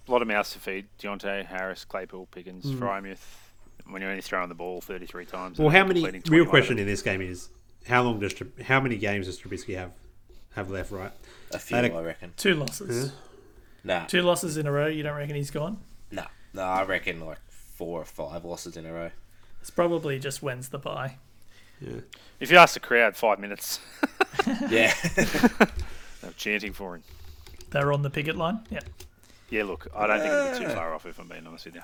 A 0.06 0.12
lot 0.12 0.20
of 0.20 0.28
mouths 0.28 0.52
to 0.52 0.58
feed. 0.58 0.86
Diontae, 0.98 1.46
Harris, 1.46 1.84
Claypool, 1.86 2.26
Pickens. 2.30 2.66
Mm. 2.66 2.78
Freiermuth. 2.78 3.24
When 3.88 4.02
you're 4.02 4.10
only 4.10 4.22
throwing 4.22 4.48
the 4.50 4.54
ball 4.54 4.80
33 4.82 5.24
times. 5.26 5.58
Well, 5.58 5.70
how 5.70 5.84
many? 5.84 6.06
Real 6.28 6.46
question 6.46 6.78
in 6.78 6.86
this 6.86 7.00
game 7.02 7.20
is 7.22 7.48
how 7.86 8.02
long 8.02 8.18
does 8.20 8.34
how 8.62 8.80
many 8.80 8.96
games 8.96 9.26
does 9.26 9.40
Trubisky 9.40 9.76
have 9.76 9.92
have 10.54 10.70
left? 10.70 10.90
Right, 10.90 11.10
A 11.52 11.58
few, 11.58 11.76
Had 11.76 11.86
a- 11.86 11.94
I 11.94 12.02
reckon. 12.02 12.32
Two 12.36 12.54
losses. 12.54 13.12
Nah, 13.82 14.04
Two 14.06 14.22
losses 14.22 14.56
in 14.56 14.66
a 14.66 14.72
row. 14.72 14.86
You 14.86 15.02
don't 15.02 15.16
reckon 15.16 15.36
he's 15.36 15.50
gone? 15.50 15.78
Nah, 16.10 16.26
no. 16.52 16.62
I 16.62 16.84
reckon 16.84 17.20
like 17.20 17.38
four 17.48 18.00
or 18.00 18.04
five 18.04 18.44
losses 18.44 18.76
in 18.76 18.86
a 18.86 18.92
row. 18.92 19.10
It's 19.60 19.70
probably 19.70 20.18
just 20.18 20.42
when's 20.42 20.68
the 20.68 20.78
bye. 20.78 21.16
yeah. 21.80 22.00
If 22.40 22.50
you 22.50 22.56
ask 22.58 22.74
the 22.74 22.80
crowd 22.80 23.16
five 23.16 23.38
minutes, 23.38 23.80
Yeah, 24.68 24.92
they're 26.20 26.30
chanting 26.36 26.72
for 26.72 26.96
him. 26.96 27.02
They're 27.70 27.92
on 27.92 28.02
the 28.02 28.10
picket 28.10 28.36
line. 28.36 28.60
Yeah. 28.70 28.80
Yeah, 29.50 29.64
look, 29.64 29.86
I 29.94 30.06
don't 30.06 30.20
think 30.20 30.32
it'd 30.32 30.58
be 30.60 30.66
too 30.66 30.72
far 30.74 30.94
off 30.94 31.06
if 31.06 31.18
I'm 31.18 31.28
being 31.28 31.46
honest 31.46 31.66
with 31.66 31.76
you. 31.76 31.82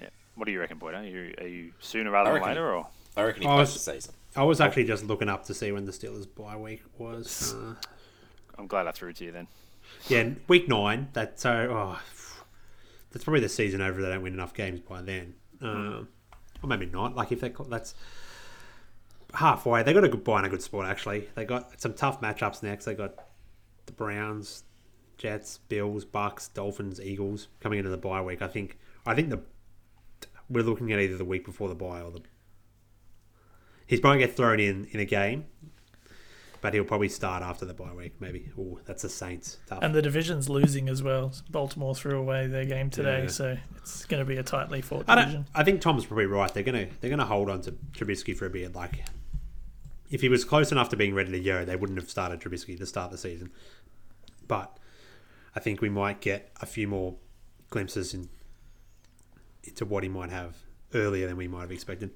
Yeah. 0.00 0.08
What 0.34 0.46
do 0.46 0.52
you 0.52 0.60
reckon, 0.60 0.78
Boyd? 0.78 0.94
Are 0.94 1.04
you, 1.04 1.34
are 1.38 1.46
you 1.46 1.72
sooner 1.80 2.10
rather 2.10 2.30
I 2.30 2.34
than 2.34 2.42
later, 2.42 2.74
or 2.74 2.86
I 3.16 3.22
reckon 3.24 3.42
he 3.42 3.48
I 3.48 3.54
plays 3.56 3.74
was- 3.74 3.84
the 3.84 3.92
season. 3.92 4.14
I 4.36 4.44
was 4.44 4.60
actually 4.60 4.84
just 4.84 5.04
looking 5.04 5.28
up 5.28 5.44
to 5.46 5.54
see 5.54 5.72
when 5.72 5.84
the 5.84 5.92
Steelers 5.92 6.26
bye 6.34 6.56
week 6.56 6.82
was. 6.98 7.54
Uh, 7.68 7.74
I'm 8.58 8.66
glad 8.66 8.86
I 8.88 8.90
threw 8.90 9.10
it 9.10 9.16
to 9.16 9.24
you 9.24 9.30
then. 9.32 9.46
yeah, 10.08 10.30
week 10.48 10.68
nine. 10.68 11.08
That 11.12 11.38
so 11.38 11.50
oh, 11.70 12.00
that's 13.10 13.24
probably 13.24 13.40
the 13.40 13.48
season 13.48 13.80
over. 13.80 13.98
if 13.98 14.06
They 14.06 14.12
don't 14.12 14.22
win 14.22 14.34
enough 14.34 14.54
games 14.54 14.80
by 14.80 15.02
then, 15.02 15.34
um, 15.60 16.08
or 16.62 16.68
maybe 16.68 16.86
not. 16.86 17.16
Like 17.16 17.32
if 17.32 17.40
they 17.40 17.52
that's 17.68 17.94
halfway, 19.34 19.82
they 19.82 19.92
got 19.92 20.04
a 20.04 20.08
good 20.08 20.24
bye 20.24 20.38
and 20.38 20.46
a 20.46 20.50
good 20.50 20.62
spot. 20.62 20.86
Actually, 20.86 21.28
they 21.34 21.44
got 21.44 21.80
some 21.80 21.94
tough 21.94 22.20
matchups 22.20 22.62
next. 22.62 22.84
They 22.84 22.94
got 22.94 23.14
the 23.86 23.92
Browns, 23.92 24.64
Jets, 25.16 25.58
Bills, 25.68 26.04
Bucks, 26.04 26.48
Dolphins, 26.48 27.00
Eagles 27.00 27.48
coming 27.60 27.78
into 27.78 27.90
the 27.90 27.98
bye 27.98 28.22
week. 28.22 28.42
I 28.42 28.48
think. 28.48 28.78
I 29.06 29.14
think 29.14 29.30
the 29.30 29.40
we're 30.50 30.62
looking 30.62 30.92
at 30.92 30.98
either 30.98 31.16
the 31.16 31.24
week 31.24 31.44
before 31.44 31.68
the 31.68 31.74
bye 31.74 32.00
or 32.00 32.10
the. 32.10 32.22
He's 33.86 34.00
probably 34.00 34.18
get 34.18 34.36
thrown 34.36 34.60
in 34.60 34.86
in 34.90 35.00
a 35.00 35.04
game, 35.04 35.46
but 36.60 36.74
he'll 36.74 36.84
probably 36.84 37.08
start 37.08 37.42
after 37.42 37.64
the 37.64 37.74
bye 37.74 37.92
week. 37.92 38.14
Maybe. 38.20 38.50
Oh, 38.58 38.78
that's 38.84 39.02
the 39.02 39.08
Saints. 39.08 39.58
Tough. 39.66 39.78
And 39.82 39.94
the 39.94 40.02
division's 40.02 40.48
losing 40.48 40.88
as 40.88 41.02
well. 41.02 41.32
Baltimore 41.50 41.94
threw 41.94 42.18
away 42.18 42.46
their 42.46 42.64
game 42.64 42.90
today, 42.90 43.22
Yeah. 43.22 43.28
so 43.28 43.56
it's 43.76 44.04
going 44.06 44.20
to 44.20 44.24
be 44.24 44.36
a 44.36 44.42
tightly 44.42 44.80
fought 44.80 45.04
I 45.08 45.16
division. 45.16 45.42
don't. 45.42 45.50
I 45.54 45.64
think 45.64 45.80
Tom's 45.80 46.04
probably 46.06 46.26
right. 46.26 46.52
They're 46.52 46.62
gonna 46.62 46.86
they're 47.00 47.10
gonna 47.10 47.24
hold 47.26 47.48
on 47.50 47.60
to 47.62 47.72
Trubisky 47.92 48.36
for 48.36 48.46
a 48.46 48.50
bit. 48.50 48.74
Like, 48.74 49.04
if 50.10 50.20
he 50.20 50.28
was 50.28 50.44
close 50.44 50.72
enough 50.72 50.88
to 50.90 50.96
being 50.96 51.14
ready 51.14 51.30
to 51.32 51.40
go, 51.40 51.64
they 51.64 51.76
wouldn't 51.76 51.98
have 51.98 52.10
started 52.10 52.40
Trubisky 52.40 52.76
to 52.78 52.86
start 52.86 53.10
the 53.10 53.18
season. 53.18 53.50
But 54.46 54.76
I 55.54 55.60
think 55.60 55.80
we 55.80 55.88
might 55.90 56.20
get 56.20 56.50
a 56.60 56.66
few 56.66 56.88
more 56.88 57.16
glimpses 57.70 58.14
in, 58.14 58.28
into 59.64 59.84
what 59.84 60.02
he 60.02 60.08
might 60.08 60.30
have 60.30 60.56
earlier 60.94 61.26
than 61.26 61.36
we 61.36 61.46
might 61.48 61.60
have 61.62 61.72
expected. 61.72 62.10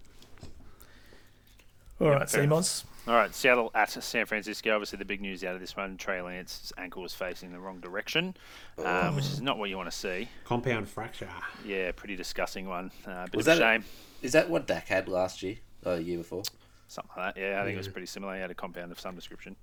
All 2.00 2.08
right, 2.10 2.28
fair 2.28 2.42
enough. 2.42 2.84
All 3.08 3.14
right, 3.14 3.34
Seattle 3.34 3.70
at 3.74 3.90
San 3.90 4.26
Francisco. 4.26 4.72
Obviously, 4.74 4.96
the 4.98 5.04
big 5.04 5.20
news 5.20 5.42
out 5.42 5.54
of 5.56 5.60
this 5.60 5.76
one: 5.76 5.96
Trey 5.96 6.22
Lance's 6.22 6.72
ankle 6.78 7.02
was 7.02 7.12
facing 7.12 7.50
the 7.50 7.58
wrong 7.58 7.80
direction, 7.80 8.36
um, 8.78 9.16
which 9.16 9.24
is 9.24 9.40
not 9.40 9.58
what 9.58 9.70
you 9.70 9.76
want 9.76 9.90
to 9.90 9.96
see. 9.96 10.28
Compound 10.44 10.88
fracture. 10.88 11.28
Yeah, 11.66 11.90
pretty 11.92 12.14
disgusting 12.14 12.68
one. 12.68 12.92
Uh, 13.04 13.24
bit 13.24 13.34
Was 13.34 13.48
of 13.48 13.56
a 13.56 13.58
that 13.58 13.62
a- 13.62 13.74
shame. 13.80 13.84
Is 14.22 14.32
that 14.32 14.48
what 14.48 14.68
Dak 14.68 14.86
had 14.86 15.08
last 15.08 15.42
year? 15.42 15.56
Oh, 15.84 15.96
the 15.96 16.02
year 16.04 16.18
before. 16.18 16.44
Something 16.86 17.10
like 17.16 17.34
that. 17.34 17.40
Yeah, 17.40 17.60
I 17.60 17.64
think 17.64 17.74
it 17.74 17.78
was 17.78 17.88
pretty 17.88 18.06
similar. 18.06 18.34
He 18.36 18.40
had 18.40 18.52
a 18.52 18.54
compound 18.54 18.92
of 18.92 19.00
some 19.00 19.16
description. 19.16 19.56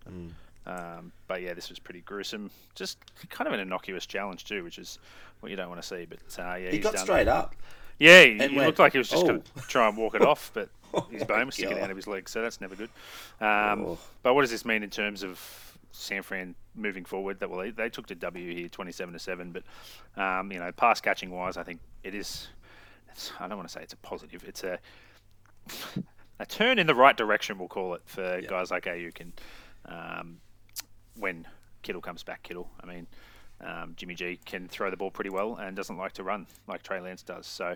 Um, 0.65 1.11
but 1.27 1.41
yeah, 1.41 1.53
this 1.53 1.69
was 1.69 1.79
pretty 1.79 2.01
gruesome. 2.01 2.51
Just 2.75 2.97
kind 3.29 3.47
of 3.47 3.53
an 3.53 3.61
innocuous 3.61 4.05
challenge 4.05 4.43
too, 4.43 4.65
which 4.65 4.77
is 4.77 4.99
what 5.39 5.49
you 5.49 5.55
don't 5.55 5.69
want 5.69 5.81
to 5.81 5.87
see. 5.87 6.05
But 6.09 6.19
uh, 6.37 6.55
yeah, 6.55 6.71
He 6.71 6.79
got 6.79 6.99
straight 6.99 7.29
up. 7.29 7.55
Yeah, 7.99 8.23
he, 8.23 8.31
he 8.33 8.37
went, 8.39 8.55
looked 8.67 8.79
like 8.79 8.91
he 8.93 8.97
was 8.97 9.09
just 9.09 9.25
going 9.25 9.43
"Oh." 9.57 9.61
to 9.61 9.67
try 9.67 9.87
and 9.87 9.95
walk 9.97 10.15
it 10.15 10.21
off, 10.21 10.51
but 10.53 10.69
his 11.11 11.23
bone 11.23 11.45
was 11.47 11.55
sticking 11.55 11.79
out 11.79 11.89
of 11.89 11.95
his 11.95 12.07
leg, 12.07 12.27
so 12.29 12.41
that's 12.41 12.61
never 12.61 12.75
good. 12.75 12.89
Um, 13.41 13.85
Oh. 13.85 13.97
But 14.23 14.33
what 14.33 14.41
does 14.41 14.51
this 14.51 14.65
mean 14.65 14.83
in 14.83 14.89
terms 14.89 15.23
of 15.23 15.39
San 15.91 16.21
Fran 16.23 16.55
moving 16.75 17.05
forward? 17.05 17.39
That 17.39 17.49
well, 17.49 17.59
they, 17.59 17.71
they 17.71 17.89
took 17.89 18.07
the 18.07 18.15
W 18.15 18.53
here, 18.55 18.67
twenty-seven 18.69 19.13
to 19.13 19.19
seven, 19.19 19.51
but 19.51 19.63
um, 20.21 20.51
you 20.51 20.59
know, 20.59 20.71
pass 20.71 21.01
catching 21.01 21.31
wise, 21.31 21.57
I 21.57 21.63
think 21.63 21.79
it 22.03 22.13
is. 22.15 22.47
It's, 23.11 23.31
I 23.39 23.47
don't 23.47 23.57
want 23.57 23.67
to 23.69 23.73
say 23.73 23.81
it's 23.81 23.93
a 23.93 23.97
positive. 23.97 24.43
It's 24.47 24.63
a 24.63 24.79
a 26.39 26.45
turn 26.45 26.79
in 26.79 26.87
the 26.87 26.95
right 26.95 27.15
direction, 27.17 27.57
we'll 27.57 27.67
call 27.67 27.93
it, 27.95 28.01
for 28.05 28.41
guys 28.47 28.71
like 28.71 28.85
Aiyuk 28.85 29.19
and 29.19 29.33
um, 29.85 30.37
when 31.17 31.45
Kittle 31.81 32.01
comes 32.01 32.23
back. 32.23 32.43
Kittle, 32.43 32.69
I 32.81 32.85
mean, 32.85 33.07
um, 33.61 33.93
Jimmy 33.97 34.15
G 34.15 34.39
can 34.45 34.67
throw 34.67 34.89
the 34.89 34.97
ball 34.97 35.11
pretty 35.11 35.29
well 35.29 35.55
and 35.55 35.75
doesn't 35.75 35.97
like 35.97 36.13
to 36.13 36.23
run 36.23 36.47
like 36.67 36.81
Trey 36.83 37.01
Lance 37.01 37.23
does. 37.23 37.45
So, 37.45 37.75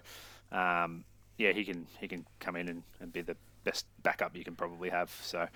um, 0.52 1.04
yeah, 1.38 1.52
he 1.52 1.64
can 1.64 1.88
he 2.00 2.08
can 2.08 2.26
come 2.40 2.56
in 2.56 2.70
and, 2.70 2.84
and 3.00 3.12
be 3.14 3.22
the 3.22 3.36
best 3.64 3.86
backup 4.04 4.36
you 4.36 4.44
can 4.44 4.56
probably 4.56 4.90
have. 4.90 5.12
So. 5.22 5.48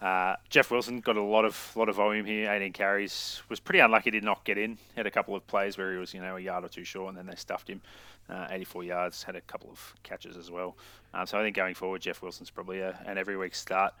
Uh, 0.00 0.34
Jeff 0.48 0.72
Wilson 0.72 0.98
got 0.98 1.16
a 1.16 1.22
lot 1.22 1.44
of 1.44 1.76
lot 1.76 1.88
of 1.88 1.94
volume 1.94 2.26
here, 2.26 2.50
18 2.50 2.72
carries. 2.72 3.40
Was 3.48 3.60
pretty 3.60 3.78
unlucky 3.78 4.10
did 4.10 4.24
not 4.24 4.42
get 4.42 4.58
in. 4.58 4.76
Had 4.96 5.06
a 5.06 5.12
couple 5.12 5.36
of 5.36 5.46
plays 5.46 5.78
where 5.78 5.92
he 5.92 5.98
was, 5.98 6.12
you 6.12 6.20
know, 6.20 6.36
a 6.36 6.40
yard 6.40 6.64
or 6.64 6.68
two 6.68 6.82
short, 6.82 7.10
and 7.10 7.18
then 7.18 7.26
they 7.26 7.36
stuffed 7.36 7.68
him. 7.68 7.80
Uh, 8.28 8.48
84 8.50 8.82
yards. 8.82 9.22
Had 9.22 9.36
a 9.36 9.40
couple 9.42 9.70
of 9.70 9.94
catches 10.02 10.36
as 10.36 10.50
well. 10.50 10.76
Um, 11.14 11.24
so 11.24 11.38
I 11.38 11.42
think 11.42 11.54
going 11.54 11.74
forward, 11.74 12.00
Jeff 12.00 12.20
Wilson's 12.20 12.50
probably 12.50 12.80
a, 12.80 12.98
an 13.06 13.16
every 13.16 13.36
week 13.36 13.54
start 13.54 13.94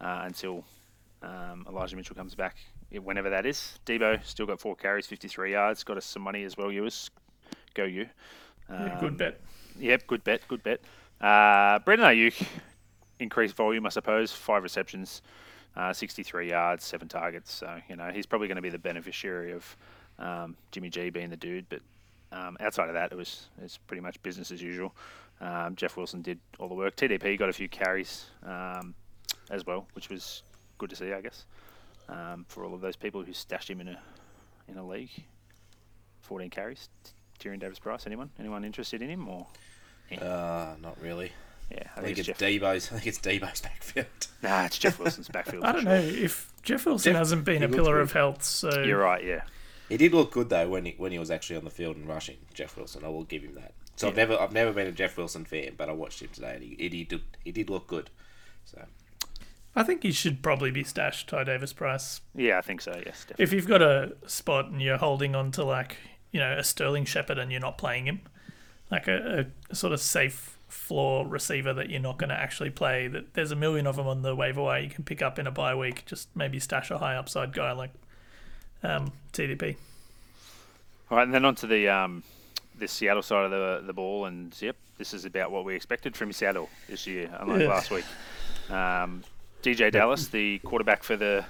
uh, 0.00 0.24
until 0.24 0.62
um, 1.22 1.66
Elijah 1.68 1.96
Mitchell 1.96 2.16
comes 2.16 2.34
back, 2.34 2.56
whenever 3.02 3.30
that 3.30 3.46
is. 3.46 3.78
Deebo 3.86 4.22
still 4.26 4.46
got 4.46 4.60
four 4.60 4.76
carries, 4.76 5.06
53 5.06 5.52
yards. 5.52 5.84
Got 5.84 5.96
us 5.96 6.04
some 6.04 6.22
money 6.22 6.44
as 6.44 6.56
well, 6.56 6.70
Ewis. 6.70 7.10
Go 7.74 7.84
you. 7.84 8.08
Yeah, 8.68 8.98
good 9.00 9.10
Um, 9.10 9.16
bet. 9.16 9.40
Yep, 9.78 10.06
good 10.06 10.24
bet, 10.24 10.46
good 10.48 10.62
bet. 10.62 10.80
Uh, 11.20 11.78
Brendan 11.80 12.08
Aiyuk, 12.08 12.46
increased 13.18 13.54
volume, 13.54 13.86
I 13.86 13.90
suppose. 13.90 14.32
Five 14.32 14.62
receptions, 14.62 15.22
uh, 15.76 15.92
63 15.92 16.50
yards, 16.50 16.84
seven 16.84 17.08
targets. 17.08 17.52
So, 17.52 17.78
you 17.88 17.96
know, 17.96 18.10
he's 18.12 18.26
probably 18.26 18.48
going 18.48 18.56
to 18.56 18.62
be 18.62 18.70
the 18.70 18.78
beneficiary 18.78 19.52
of 19.52 19.76
um, 20.18 20.56
Jimmy 20.70 20.88
G 20.88 21.10
being 21.10 21.30
the 21.30 21.36
dude. 21.36 21.66
But 21.68 21.80
um, 22.32 22.56
outside 22.60 22.88
of 22.88 22.94
that, 22.94 23.12
it 23.12 23.16
was 23.16 23.46
it's 23.62 23.76
pretty 23.76 24.00
much 24.00 24.22
business 24.22 24.50
as 24.50 24.62
usual. 24.62 24.94
Um, 25.40 25.76
Jeff 25.76 25.96
Wilson 25.96 26.22
did 26.22 26.38
all 26.58 26.68
the 26.68 26.74
work. 26.74 26.96
TDP 26.96 27.38
got 27.38 27.48
a 27.48 27.52
few 27.52 27.68
carries 27.68 28.26
um, 28.44 28.94
as 29.50 29.66
well, 29.66 29.86
which 29.92 30.08
was 30.08 30.42
good 30.78 30.90
to 30.90 30.96
see, 30.96 31.12
I 31.12 31.20
guess, 31.20 31.44
um, 32.08 32.46
for 32.48 32.64
all 32.64 32.74
of 32.74 32.80
those 32.80 32.96
people 32.96 33.22
who 33.22 33.32
stashed 33.32 33.68
him 33.68 33.80
in 33.80 33.88
a 33.88 33.98
in 34.68 34.78
a 34.78 34.86
league. 34.86 35.10
14 36.22 36.50
carries. 36.50 36.88
Tyrion 37.38 37.60
Davis 37.60 37.78
Price. 37.78 38.06
Anyone? 38.06 38.30
Anyone 38.38 38.64
interested 38.64 39.02
in 39.02 39.10
him 39.10 39.28
or? 39.28 39.46
Uh, 40.20 40.74
not 40.80 40.96
really. 41.00 41.32
Yeah, 41.70 41.78
I 41.96 42.00
I 42.00 42.02
think, 42.02 42.04
think 42.04 42.18
it's 42.18 42.28
it's 42.28 42.38
Jeff. 42.38 42.48
Deebo's. 42.48 42.86
I 42.92 42.94
think 42.98 43.06
it's 43.08 43.18
Deebo's 43.18 43.60
backfield. 43.60 44.06
Nah, 44.42 44.64
it's 44.66 44.78
Jeff 44.78 44.98
Wilson's 45.00 45.28
backfield. 45.32 45.64
I 45.64 45.72
don't 45.72 45.82
sure. 45.82 45.90
know 45.92 45.98
if 46.00 46.52
Jeff 46.62 46.86
Wilson 46.86 47.12
Jeff- 47.12 47.18
hasn't 47.18 47.44
been 47.44 47.58
he 47.58 47.64
a 47.64 47.68
pillar 47.68 47.94
good. 47.94 48.02
of 48.02 48.12
health, 48.12 48.44
so 48.44 48.82
You're 48.82 48.98
right. 49.00 49.24
Yeah, 49.24 49.42
He 49.88 49.96
did 49.96 50.14
look 50.14 50.30
good 50.30 50.48
though 50.48 50.68
when 50.68 50.84
he 50.84 50.94
when 50.96 51.10
he 51.10 51.18
was 51.18 51.30
actually 51.30 51.56
on 51.56 51.64
the 51.64 51.70
field 51.70 51.96
and 51.96 52.06
rushing. 52.08 52.36
Jeff 52.54 52.76
Wilson, 52.76 53.04
I 53.04 53.08
will 53.08 53.24
give 53.24 53.42
him 53.42 53.54
that. 53.54 53.72
So 53.96 54.06
I've 54.08 54.14
never 54.16 54.40
I've 54.40 54.52
never 54.52 54.72
been 54.72 54.86
a 54.86 54.92
Jeff 54.92 55.16
Wilson 55.16 55.44
fan, 55.44 55.72
but 55.76 55.88
I 55.88 55.92
watched 55.92 56.22
him 56.22 56.28
today 56.32 56.52
and 56.54 56.62
he 56.62 56.76
he, 56.78 56.88
he 56.98 57.04
did 57.04 57.22
he 57.44 57.50
did 57.50 57.68
look 57.68 57.88
good. 57.88 58.10
So 58.64 58.84
I 59.74 59.82
think 59.82 60.04
he 60.04 60.12
should 60.12 60.42
probably 60.42 60.70
be 60.70 60.84
stashed. 60.84 61.28
Ty 61.28 61.44
Davis 61.44 61.72
Price. 61.72 62.20
yeah, 62.34 62.58
I 62.58 62.60
think 62.60 62.80
so. 62.80 62.92
Yes, 63.04 63.22
definitely. 63.22 63.42
If 63.42 63.52
you've 63.52 63.66
got 63.66 63.82
a 63.82 64.12
spot 64.26 64.66
and 64.66 64.80
you're 64.80 64.98
holding 64.98 65.34
on 65.34 65.50
to 65.52 65.64
like 65.64 65.96
you 66.32 66.40
know 66.40 66.56
a 66.56 66.64
Sterling 66.64 67.04
Shepard 67.04 67.38
and 67.38 67.50
you're 67.50 67.60
not 67.60 67.78
playing 67.78 68.06
him, 68.06 68.20
like 68.90 69.08
a, 69.08 69.46
a 69.70 69.74
sort 69.74 69.92
of 69.92 70.00
safe 70.00 70.58
floor 70.68 71.26
receiver 71.26 71.72
that 71.72 71.90
you're 71.90 72.00
not 72.00 72.18
going 72.18 72.28
to 72.30 72.34
actually 72.34 72.70
play. 72.70 73.08
That 73.08 73.34
there's 73.34 73.52
a 73.52 73.56
million 73.56 73.86
of 73.86 73.96
them 73.96 74.06
on 74.06 74.22
the 74.22 74.34
waiver 74.34 74.62
wire 74.62 74.80
you 74.82 74.90
can 74.90 75.04
pick 75.04 75.22
up 75.22 75.38
in 75.38 75.46
a 75.46 75.50
bye 75.50 75.74
week. 75.74 76.04
Just 76.06 76.28
maybe 76.34 76.58
stash 76.58 76.90
a 76.90 76.98
high 76.98 77.16
upside 77.16 77.52
guy 77.52 77.72
like 77.72 77.92
um, 78.82 79.12
TDP. 79.32 79.76
All 81.10 81.16
right, 81.18 81.24
and 81.24 81.32
then 81.34 81.44
on 81.44 81.54
to 81.56 81.66
the 81.66 81.88
um, 81.88 82.22
the 82.78 82.88
Seattle 82.88 83.22
side 83.22 83.44
of 83.44 83.50
the 83.50 83.82
the 83.86 83.92
ball, 83.92 84.24
and 84.26 84.54
yep, 84.60 84.76
this 84.98 85.14
is 85.14 85.24
about 85.24 85.50
what 85.50 85.64
we 85.64 85.74
expected 85.74 86.16
from 86.16 86.32
Seattle 86.32 86.68
this 86.88 87.06
year, 87.06 87.30
unlike 87.38 87.60
Yeah. 87.62 87.68
last 87.68 87.90
week. 87.90 88.04
Um, 88.68 89.22
DeeJay 89.62 89.92
Dallas, 89.92 90.28
the 90.28 90.58
quarterback 90.60 91.02
for 91.02 91.16
the 91.16 91.44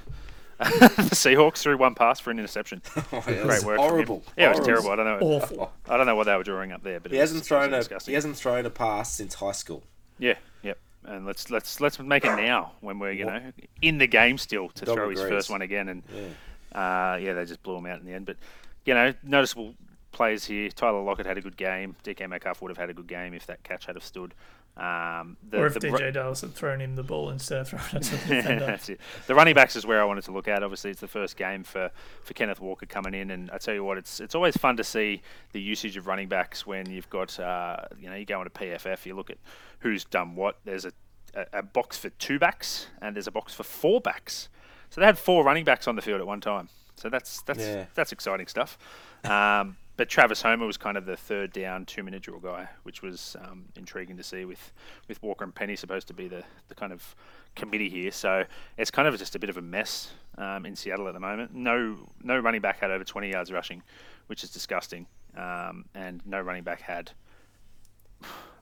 the 0.59 0.65
Seahawks, 1.15 1.59
threw 1.59 1.77
one 1.77 1.95
pass 1.95 2.19
for 2.21 2.31
an 2.31 2.39
interception. 2.39 2.83
Oh, 3.13 3.19
it 3.27 3.43
Great 3.43 3.47
work. 3.47 3.63
from 3.63 3.71
him. 3.73 3.79
horrible. 3.79 4.23
Yeah, 4.37 4.51
it 4.53 4.59
was 4.59 4.67
terrible. 4.67 4.91
I 4.91 4.97
don't 4.97 5.07
know. 5.07 5.19
Awful. 5.27 5.73
I 5.89 5.97
don't 5.97 6.07
know 6.07 6.17
what 6.17 6.25
they 6.25 6.37
were 6.37 6.43
drawing 6.43 6.73
up 6.73 6.83
there, 6.83 6.99
but 7.01 7.11
He 7.13 7.19
it 7.19 7.21
hasn't 7.21 7.45
thrown 7.45 7.73
a 7.73 7.79
disgusting. 7.79 8.13
he 8.13 8.15
hasn't 8.15 8.37
thrown 8.37 8.65
a 8.67 8.71
pass 8.71 9.13
since 9.15 9.35
high 9.35 9.53
school. 9.53 9.83
Yeah, 10.19 10.35
yep. 10.63 10.79
And 11.05 11.25
let's 11.27 11.51
let's 11.51 11.81
let's 11.81 11.99
make 11.99 12.25
it 12.25 12.35
now 12.37 12.73
when 12.81 12.99
we're 12.99 13.13
you 13.13 13.27
know 13.27 13.41
in 13.83 13.99
the 13.99 14.07
game 14.07 14.39
still 14.39 14.69
to 14.71 14.85
Dog 14.85 14.97
throw 14.97 15.11
his 15.11 15.21
agrees. 15.21 15.33
first 15.35 15.51
one 15.51 15.63
again, 15.63 15.89
and 15.89 16.03
Yeah. 16.13 17.13
uh, 17.13 17.17
yeah, 17.17 17.33
they 17.35 17.45
just 17.45 17.63
blew 17.63 17.77
him 17.77 17.87
out 17.87 18.01
in 18.01 18.07
the 18.07 18.13
end. 18.13 18.27
But 18.27 18.37
you 18.85 18.95
know, 18.95 19.13
noticeable 19.23 19.75
players 20.13 20.45
here. 20.47 20.69
Tyler 20.71 21.03
Lockett 21.03 21.27
had 21.27 21.37
a 21.39 21.43
good 21.43 21.57
game. 21.57 21.95
DK 22.03 22.29
Metcalf 22.29 22.63
would 22.63 22.71
have 22.71 22.79
had 22.79 22.89
a 22.91 22.95
good 22.95 23.07
game 23.07 23.35
if 23.35 23.47
that 23.47 23.63
catch 23.63 23.87
had 23.87 23.95
have 23.97 24.05
stood. 24.05 24.33
Um, 24.77 25.39
the, 25.49 25.59
or 25.59 25.67
if 25.67 25.75
the 25.75 25.81
DeeJay 25.81 26.13
Dallas 26.13 26.43
had 26.43 26.53
thrown 26.55 26.81
him 26.83 26.97
the 26.97 27.03
ball 27.03 27.31
instead 27.31 27.61
of 27.63 27.69
throwing 27.69 27.85
it 27.95 28.03
to 28.03 28.11
the 28.11 28.17
defender. 28.35 28.67
That's. 28.67 28.91
The 29.27 29.35
running 29.35 29.55
backs 29.55 29.75
is 29.75 29.87
where 29.87 30.03
I 30.03 30.05
wanted 30.05 30.25
to 30.25 30.33
look 30.33 30.49
at. 30.49 30.63
Obviously, 30.63 30.91
it's 30.91 31.01
the 31.01 31.09
first 31.09 31.37
game 31.39 31.65
for, 31.65 31.91
for 32.23 32.35
Kenneth 32.35 32.61
Walker 32.61 32.85
coming 32.85 33.15
in, 33.15 33.31
and 33.31 33.51
I 33.51 33.59
tell 33.59 33.73
you 33.75 33.83
what, 33.85 33.97
it's 33.97 34.21
it's 34.21 34.35
always 34.35 34.57
fun 34.57 34.77
to 34.77 34.85
see 34.85 35.23
the 35.53 35.61
usage 35.61 35.97
of 35.97 36.07
running 36.07 36.29
backs 36.29 36.67
when 36.67 36.91
you've 36.91 37.09
got 37.09 37.39
uh, 37.41 37.87
you 37.99 38.11
know 38.11 38.17
you 38.17 38.27
go 38.27 38.41
into 38.43 38.51
PFF, 38.51 39.07
you 39.07 39.15
look 39.17 39.31
at 39.31 39.39
who's 39.79 40.05
done 40.05 40.35
what. 40.35 40.59
There's 40.67 40.85
a, 40.85 40.93
a, 41.35 41.47
a 41.55 41.63
box 41.63 41.97
for 41.97 42.11
two 42.11 42.39
backs, 42.39 42.89
and 43.01 43.17
there's 43.17 43.27
a 43.27 43.33
box 43.33 43.55
for 43.55 43.63
four 43.63 44.01
backs. 44.03 44.49
So 44.91 45.01
they 45.01 45.07
had 45.07 45.19
four 45.19 45.43
running 45.43 45.65
backs 45.65 45.89
on 45.89 45.97
the 45.97 46.03
field 46.03 46.21
at 46.21 46.27
one 46.27 46.41
time. 46.43 46.69
So 46.97 47.09
that's 47.09 47.41
that's 47.43 47.61
Yeah. 47.61 47.87
that's 47.95 48.13
exciting 48.13 48.47
stuff. 48.47 48.77
Um, 49.25 49.77
but 49.97 50.09
Travis 50.09 50.43
Homer 50.43 50.67
was 50.67 50.77
kind 50.77 50.97
of 50.97 51.07
the 51.07 51.17
third 51.17 51.53
down, 51.53 51.87
two 51.87 52.03
minute 52.03 52.23
drill 52.23 52.39
guy, 52.39 52.69
which 52.83 53.03
was 53.03 53.37
um, 53.41 53.65
intriguing 53.77 54.17
to 54.17 54.23
see 54.23 54.45
with, 54.45 54.73
with 55.09 55.23
Walker 55.23 55.45
and 55.45 55.55
Penny 55.55 55.77
supposed 55.77 56.07
to 56.09 56.15
be 56.15 56.29
the, 56.29 56.45
the 56.69 56.75
kind 56.75 56.93
of 56.93 57.15
committee 57.55 57.89
here. 57.89 58.11
So 58.11 58.45
it's 58.77 58.91
kind 58.91 59.09
of 59.09 59.17
just 59.19 59.35
a 59.35 59.39
bit 59.39 59.51
of 59.51 59.57
a 59.57 59.63
mess 59.63 60.13
um, 60.37 60.67
in 60.67 60.77
Seattle 60.77 61.09
at 61.09 61.15
the 61.15 61.21
moment. 61.21 61.55
No 61.55 61.97
no 62.23 62.39
running 62.39 62.61
back 62.61 62.81
had 62.81 62.91
over 62.91 63.05
20 63.05 63.31
yards 63.31 63.51
rushing, 63.51 63.83
which 64.27 64.45
is 64.45 64.51
disgusting. 64.51 65.07
Um, 65.37 65.87
and 65.95 66.21
no 66.25 66.41
running 66.41 66.63
back 66.63 66.81
had 66.81 67.13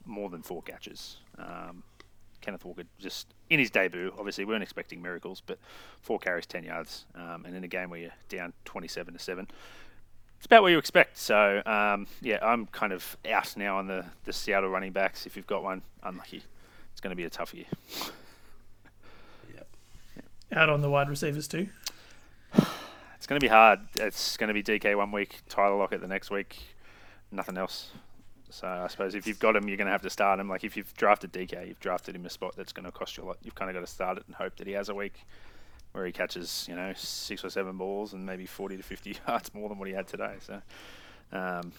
more 0.04 0.28
than 0.28 0.42
four 0.42 0.62
catches. 0.62 1.18
Um, 1.38 1.82
Kenneth 2.40 2.64
Walker 2.64 2.82
just 2.98 3.32
in 3.48 3.58
his 3.58 3.70
debut. 3.70 4.12
Obviously, 4.18 4.44
we 4.44 4.52
weren't 4.52 4.62
expecting 4.62 5.00
miracles, 5.00 5.42
but 5.44 5.58
four 6.02 6.18
carries, 6.18 6.44
ten 6.44 6.62
yards, 6.62 7.06
um, 7.14 7.44
and 7.46 7.56
in 7.56 7.64
a 7.64 7.68
game 7.68 7.88
where 7.88 8.00
you're 8.00 8.10
down 8.28 8.52
twenty-seven 8.66 9.14
to 9.14 9.18
seven, 9.18 9.48
it's 10.44 10.46
about 10.46 10.60
what 10.60 10.72
you 10.72 10.78
expect. 10.78 11.16
So 11.16 11.62
um, 11.64 12.06
yeah, 12.20 12.38
I'm 12.42 12.66
kind 12.66 12.92
of 12.92 13.16
out 13.30 13.56
now 13.56 13.78
on 13.78 13.86
the 13.86 14.04
the 14.26 14.32
Seattle 14.34 14.68
running 14.68 14.92
backs. 14.92 15.24
If 15.24 15.36
you've 15.36 15.46
got 15.46 15.62
one, 15.62 15.80
unlucky. 16.02 16.42
It's 16.92 17.00
going 17.00 17.12
to 17.12 17.16
be 17.16 17.24
a 17.24 17.30
tough 17.30 17.54
year. 17.54 17.64
Out 20.52 20.68
on 20.68 20.82
the 20.82 20.90
wide 20.90 21.08
receivers 21.08 21.48
too. 21.48 21.68
It's 23.16 23.26
going 23.26 23.40
to 23.40 23.44
be 23.44 23.48
hard. 23.48 23.80
It's 23.94 24.36
going 24.36 24.48
to 24.48 24.52
be 24.52 24.62
DK 24.62 24.94
one 24.98 25.10
week, 25.10 25.40
Tyler 25.48 25.76
Lockett 25.76 26.02
the 26.02 26.06
next 26.06 26.30
week, 26.30 26.58
nothing 27.32 27.56
else. 27.56 27.90
So 28.50 28.68
I 28.68 28.86
suppose 28.88 29.14
if 29.14 29.26
you've 29.26 29.38
got 29.38 29.56
him, 29.56 29.66
you're 29.66 29.78
going 29.78 29.86
to 29.86 29.92
have 29.92 30.02
to 30.02 30.10
start 30.10 30.38
him. 30.38 30.50
Like 30.50 30.62
if 30.62 30.76
you've 30.76 30.92
drafted 30.94 31.32
DK, 31.32 31.68
you've 31.68 31.80
drafted 31.80 32.14
him 32.14 32.26
a 32.26 32.28
spot 32.28 32.54
that's 32.54 32.74
going 32.74 32.84
to 32.84 32.92
cost 32.92 33.16
you 33.16 33.24
a 33.24 33.24
lot. 33.24 33.38
You've 33.42 33.54
kind 33.54 33.70
of 33.70 33.74
got 33.74 33.80
to 33.80 33.90
start 33.90 34.18
it 34.18 34.24
and 34.26 34.36
hope 34.36 34.56
that 34.56 34.66
he 34.66 34.74
has 34.74 34.90
a 34.90 34.94
week 34.94 35.24
where 35.94 36.04
he 36.04 36.12
catches, 36.12 36.66
you 36.68 36.74
know, 36.74 36.92
six 36.96 37.44
or 37.44 37.50
seven 37.50 37.76
balls 37.78 38.12
and 38.12 38.26
maybe 38.26 38.46
40 38.46 38.76
to 38.76 38.82
50 38.82 39.16
yards 39.28 39.54
more 39.54 39.68
than 39.68 39.78
what 39.78 39.88
he 39.88 39.94
had 39.94 40.06
today. 40.08 40.34
So 40.40 40.60
um, 41.32 41.72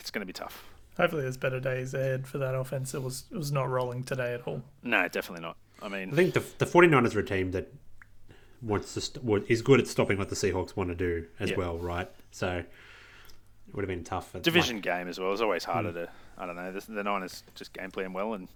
it's 0.00 0.10
going 0.10 0.20
to 0.22 0.26
be 0.26 0.32
tough. 0.32 0.64
Hopefully, 0.96 1.22
there's 1.22 1.36
better 1.36 1.60
days 1.60 1.94
ahead 1.94 2.26
for 2.26 2.38
that 2.38 2.54
offense. 2.54 2.94
It 2.94 3.02
was 3.02 3.24
it 3.30 3.36
was 3.36 3.52
not 3.52 3.68
rolling 3.68 4.02
today 4.04 4.34
at 4.34 4.42
all. 4.46 4.62
No, 4.82 5.06
definitely 5.08 5.42
not. 5.42 5.56
I 5.82 5.88
mean, 5.88 6.10
I 6.10 6.14
think 6.16 6.34
the 6.34 6.42
the 6.58 6.66
49ers 6.66 7.14
are 7.14 7.20
a 7.20 7.24
team 7.24 7.52
that 7.52 7.72
wants 8.62 8.92
to 8.94 9.00
st- 9.00 9.24
wa- 9.24 9.40
is 9.48 9.62
good 9.62 9.80
at 9.80 9.86
stopping 9.86 10.18
what 10.18 10.28
the 10.28 10.34
Seahawks 10.34 10.76
want 10.76 10.90
to 10.90 10.94
do 10.94 11.26
as 11.38 11.50
Yeah. 11.50 11.56
well, 11.56 11.78
right? 11.78 12.10
So 12.32 12.56
it 12.58 13.74
would 13.74 13.82
have 13.82 13.88
been 13.88 14.04
tough. 14.04 14.34
At 14.34 14.42
division 14.42 14.80
game 14.80 15.08
as 15.08 15.18
well 15.20 15.32
It's 15.32 15.40
always 15.40 15.64
harder 15.64 15.92
to. 15.92 16.08
I 16.36 16.44
don't 16.46 16.56
know. 16.56 16.72
The, 16.72 16.92
the 16.92 17.02
Niners 17.04 17.42
just 17.54 17.72
game 17.72 17.90
plan 17.90 18.12
well 18.12 18.34
and 18.34 18.48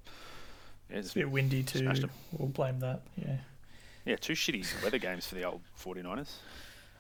yeah, 0.91 0.97
it's- 0.99 1.07
It's 1.07 1.15
a 1.17 1.19
bit 1.21 1.31
windy 1.31 1.62
too. 1.62 1.91
We'll 2.33 2.49
blame 2.49 2.81
that. 2.81 3.03
Yeah. 3.17 3.37
Yeah, 4.05 4.17
two 4.17 4.35
shitty 4.35 4.83
weather 4.83 4.99
games 4.99 5.27
for 5.27 5.35
the 5.35 5.45
old 5.45 5.61
49ers. 5.83 6.31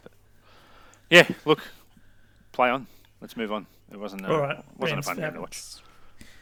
But 0.02 0.12
yeah, 1.10 1.26
look, 1.44 1.60
play 2.52 2.70
on. 2.70 2.86
Let's 3.20 3.36
move 3.36 3.52
on. 3.52 3.66
It 3.92 3.98
wasn't 3.98 4.24
a, 4.24 4.32
All 4.32 4.40
right. 4.40 4.64
wasn't 4.78 4.96
Rams, 4.96 5.06
a 5.06 5.10
fun 5.10 5.16
game 5.20 5.34
to 5.34 5.40
watch. 5.40 5.62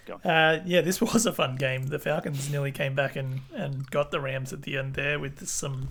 Falcons. 0.06 0.26
Uh, 0.26 0.62
yeah, 0.64 0.80
this 0.80 1.00
was 1.00 1.26
a 1.26 1.32
fun 1.32 1.56
game. 1.56 1.86
The 1.86 1.98
Falcons 1.98 2.50
nearly 2.50 2.72
came 2.72 2.94
back 2.94 3.16
and, 3.16 3.40
and 3.54 3.88
got 3.90 4.10
the 4.10 4.20
Rams 4.20 4.52
at 4.52 4.62
the 4.62 4.78
end 4.78 4.94
there 4.94 5.18
with 5.18 5.46
some. 5.48 5.88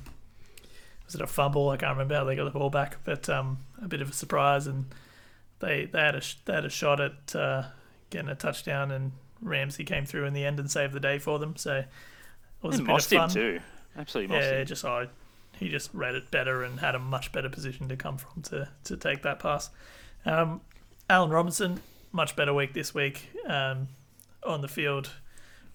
Was 1.05 1.15
it 1.15 1.21
a 1.21 1.27
fumble? 1.27 1.69
I 1.69 1.77
can't 1.77 1.91
remember 1.91 2.15
how 2.15 2.23
they 2.23 2.35
got 2.35 2.45
the 2.45 2.57
ball 2.57 2.69
back, 2.69 2.97
but 3.03 3.27
um, 3.29 3.57
a 3.81 3.87
bit 3.87 4.01
of 4.01 4.09
a 4.09 4.13
surprise, 4.13 4.67
and 4.67 4.85
they 5.59 5.85
they 5.85 5.99
had 5.99 6.15
a 6.15 6.21
sh- 6.21 6.37
they 6.45 6.53
had 6.53 6.63
a 6.65 6.69
shot 6.69 7.01
at 7.01 7.35
uh, 7.35 7.63
getting 8.09 8.29
a 8.29 8.35
touchdown, 8.35 8.91
and 8.91 9.11
Ramsey 9.41 9.83
came 9.83 10.05
through 10.05 10.25
in 10.25 10.33
the 10.33 10.45
end 10.45 10.59
and 10.59 10.71
saved 10.71 10.93
the 10.93 10.99
day 11.01 11.19
for 11.19 11.37
them. 11.39 11.57
So 11.57 11.79
it 11.79 11.87
was 12.61 12.75
a 12.75 12.79
And 12.79 12.87
bit 12.87 12.95
of 12.95 13.03
fun. 13.05 13.29
too. 13.29 13.59
Absolutely 13.97 14.35
mossed 14.35 14.41
Yeah, 14.51 14.59
him. 14.61 14.65
just 14.67 14.85
I, 14.85 15.07
he 15.57 15.69
just 15.69 15.89
read 15.93 16.15
it 16.15 16.31
better 16.31 16.63
and 16.63 16.79
had 16.79 16.95
a 16.95 16.99
much 16.99 17.31
better 17.31 17.49
position 17.49 17.87
to 17.89 17.95
come 17.95 18.17
from 18.17 18.41
to, 18.43 18.69
to 18.85 18.97
take 18.97 19.21
that 19.23 19.39
pass. 19.39 19.69
Um, 20.25 20.61
Allen 21.09 21.29
Robinson, 21.29 21.81
much 22.11 22.35
better 22.35 22.53
week 22.53 22.73
this 22.73 22.93
week 22.93 23.29
um, 23.47 23.87
on 24.45 24.61
the 24.61 24.67
field, 24.67 25.11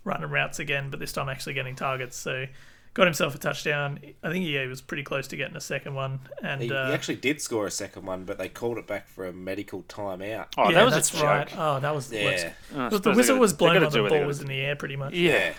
running 0.04 0.30
routes 0.30 0.58
again, 0.58 0.90
but 0.90 0.98
this 1.00 1.12
time 1.12 1.28
actually 1.28 1.54
getting 1.54 1.76
targets. 1.76 2.16
So 2.16 2.46
got 2.94 3.06
himself 3.06 3.34
a 3.34 3.38
touchdown. 3.38 4.00
I 4.22 4.30
think 4.30 4.44
he 4.46 4.56
was 4.66 4.80
pretty 4.80 5.02
close 5.02 5.28
to 5.28 5.36
getting 5.36 5.56
a 5.56 5.60
second 5.60 5.94
one. 5.94 6.20
And 6.42 6.62
He, 6.62 6.72
uh, 6.72 6.86
he 6.88 6.94
actually 6.94 7.16
did 7.16 7.42
score 7.42 7.66
a 7.66 7.70
second 7.70 8.06
one, 8.06 8.24
but 8.24 8.38
they 8.38 8.48
called 8.48 8.78
it 8.78 8.86
back 8.86 9.06
for 9.06 9.26
a 9.26 9.32
medical 9.32 9.82
timeout. 9.82 10.46
Oh, 10.56 10.70
yeah, 10.70 10.76
that 10.76 10.84
was 10.84 10.94
that's 10.94 11.10
a 11.12 11.16
joke. 11.16 11.24
right. 11.24 11.54
Oh, 11.58 11.78
that 11.80 11.94
was 11.94 12.08
the 12.08 12.24
worst. 12.24 12.44
Yeah, 12.46 12.52
Oh, 12.74 12.86
I 12.86 12.88
But 12.88 13.02
the 13.02 13.12
whistle 13.12 13.38
was 13.38 13.52
blown 13.52 13.74
gotta 13.74 14.00
when 14.00 14.04
the 14.04 14.08
ball 14.18 14.26
was 14.26 14.40
in 14.40 14.46
the 14.48 14.58
air, 14.60 14.74
pretty 14.76 14.96
much. 14.96 15.12
Yeah. 15.12 15.52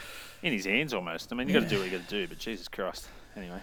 In 0.44 0.54
his 0.54 0.66
hands 0.66 0.94
almost. 0.94 1.32
I 1.32 1.36
mean, 1.36 1.48
you 1.48 1.54
got 1.54 1.64
to 1.64 1.70
do 1.70 1.80
what 1.80 1.86
you 1.86 1.98
got 1.98 2.08
to 2.08 2.16
do, 2.22 2.28
but 2.28 2.38
Jesus 2.38 2.68
Christ. 2.68 3.08
Anyway. 3.36 3.60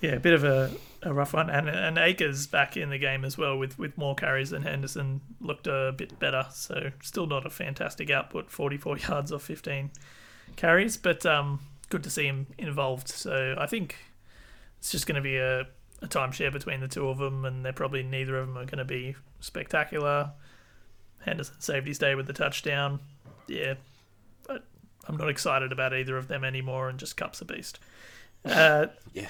Yeah, 0.00 0.12
a 0.12 0.20
bit 0.20 0.32
of 0.32 0.44
a, 0.44 0.70
a 1.02 1.12
rough 1.12 1.34
one, 1.34 1.50
and 1.50 1.68
and 1.68 1.98
Akers 1.98 2.46
back 2.46 2.76
in 2.76 2.88
the 2.88 2.96
game 2.96 3.24
as 3.24 3.36
well 3.36 3.58
with, 3.58 3.78
with 3.78 3.98
more 3.98 4.14
carries 4.14 4.50
than 4.50 4.62
Henderson 4.62 5.20
looked 5.40 5.66
a 5.66 5.92
bit 5.94 6.18
better. 6.18 6.46
So 6.52 6.90
still 7.02 7.26
not 7.26 7.44
a 7.44 7.50
fantastic 7.50 8.10
output, 8.10 8.50
forty 8.50 8.78
four 8.78 8.96
yards 9.08 9.30
off 9.30 9.42
fifteen 9.42 9.90
carries, 10.56 10.96
but 10.96 11.26
um, 11.26 11.60
good 11.90 12.02
to 12.04 12.10
see 12.10 12.24
him 12.24 12.46
involved. 12.56 13.08
So 13.08 13.54
I 13.58 13.66
think 13.66 13.96
it's 14.78 14.90
just 14.90 15.06
going 15.06 15.16
to 15.16 15.20
be 15.20 15.36
a, 15.36 15.60
a 16.00 16.06
timeshare 16.06 16.52
between 16.52 16.80
the 16.80 16.88
two 16.88 17.06
of 17.08 17.18
them, 17.18 17.44
and 17.44 17.62
they're 17.62 17.74
probably 17.74 18.02
neither 18.02 18.38
of 18.38 18.46
them 18.46 18.56
are 18.56 18.64
going 18.64 18.78
to 18.78 18.84
be 18.86 19.16
spectacular. 19.40 20.30
Henderson 21.20 21.56
saved 21.58 21.86
his 21.86 21.98
day 21.98 22.14
with 22.14 22.26
the 22.26 22.32
touchdown. 22.32 23.00
Yeah, 23.46 23.74
I'm 25.10 25.16
not 25.16 25.28
excited 25.28 25.72
about 25.72 25.92
either 25.92 26.16
of 26.16 26.28
them 26.28 26.44
anymore, 26.44 26.88
and 26.88 26.96
just 26.96 27.16
Kupp's 27.16 27.40
a 27.40 27.44
beast. 27.44 27.78
Uh, 28.42 28.86
yeah. 29.12 29.28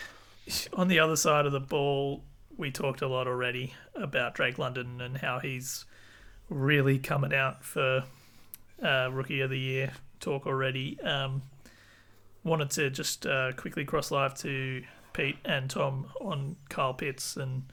on 0.72 0.86
the 0.86 1.00
other 1.00 1.16
side 1.16 1.44
of 1.44 1.50
the 1.50 1.58
ball, 1.58 2.22
we 2.56 2.70
talked 2.70 3.02
a 3.02 3.08
lot 3.08 3.26
already 3.26 3.74
about 3.96 4.36
Drake 4.36 4.56
London 4.56 5.00
and 5.00 5.18
how 5.18 5.40
he's 5.40 5.84
really 6.48 6.96
coming 6.96 7.34
out 7.34 7.64
for 7.64 8.04
uh, 8.80 9.08
Rookie 9.10 9.40
of 9.40 9.50
the 9.50 9.58
Year 9.58 9.94
talk 10.20 10.46
already. 10.46 11.00
Um, 11.00 11.42
wanted 12.44 12.70
to 12.70 12.88
just 12.88 13.26
uh, 13.26 13.50
quickly 13.56 13.84
cross 13.84 14.12
live 14.12 14.34
to 14.34 14.84
Pete 15.12 15.38
and 15.44 15.68
Tom 15.68 16.06
on 16.20 16.54
Kyle 16.68 16.94
Pitts 16.94 17.36
and 17.36 17.64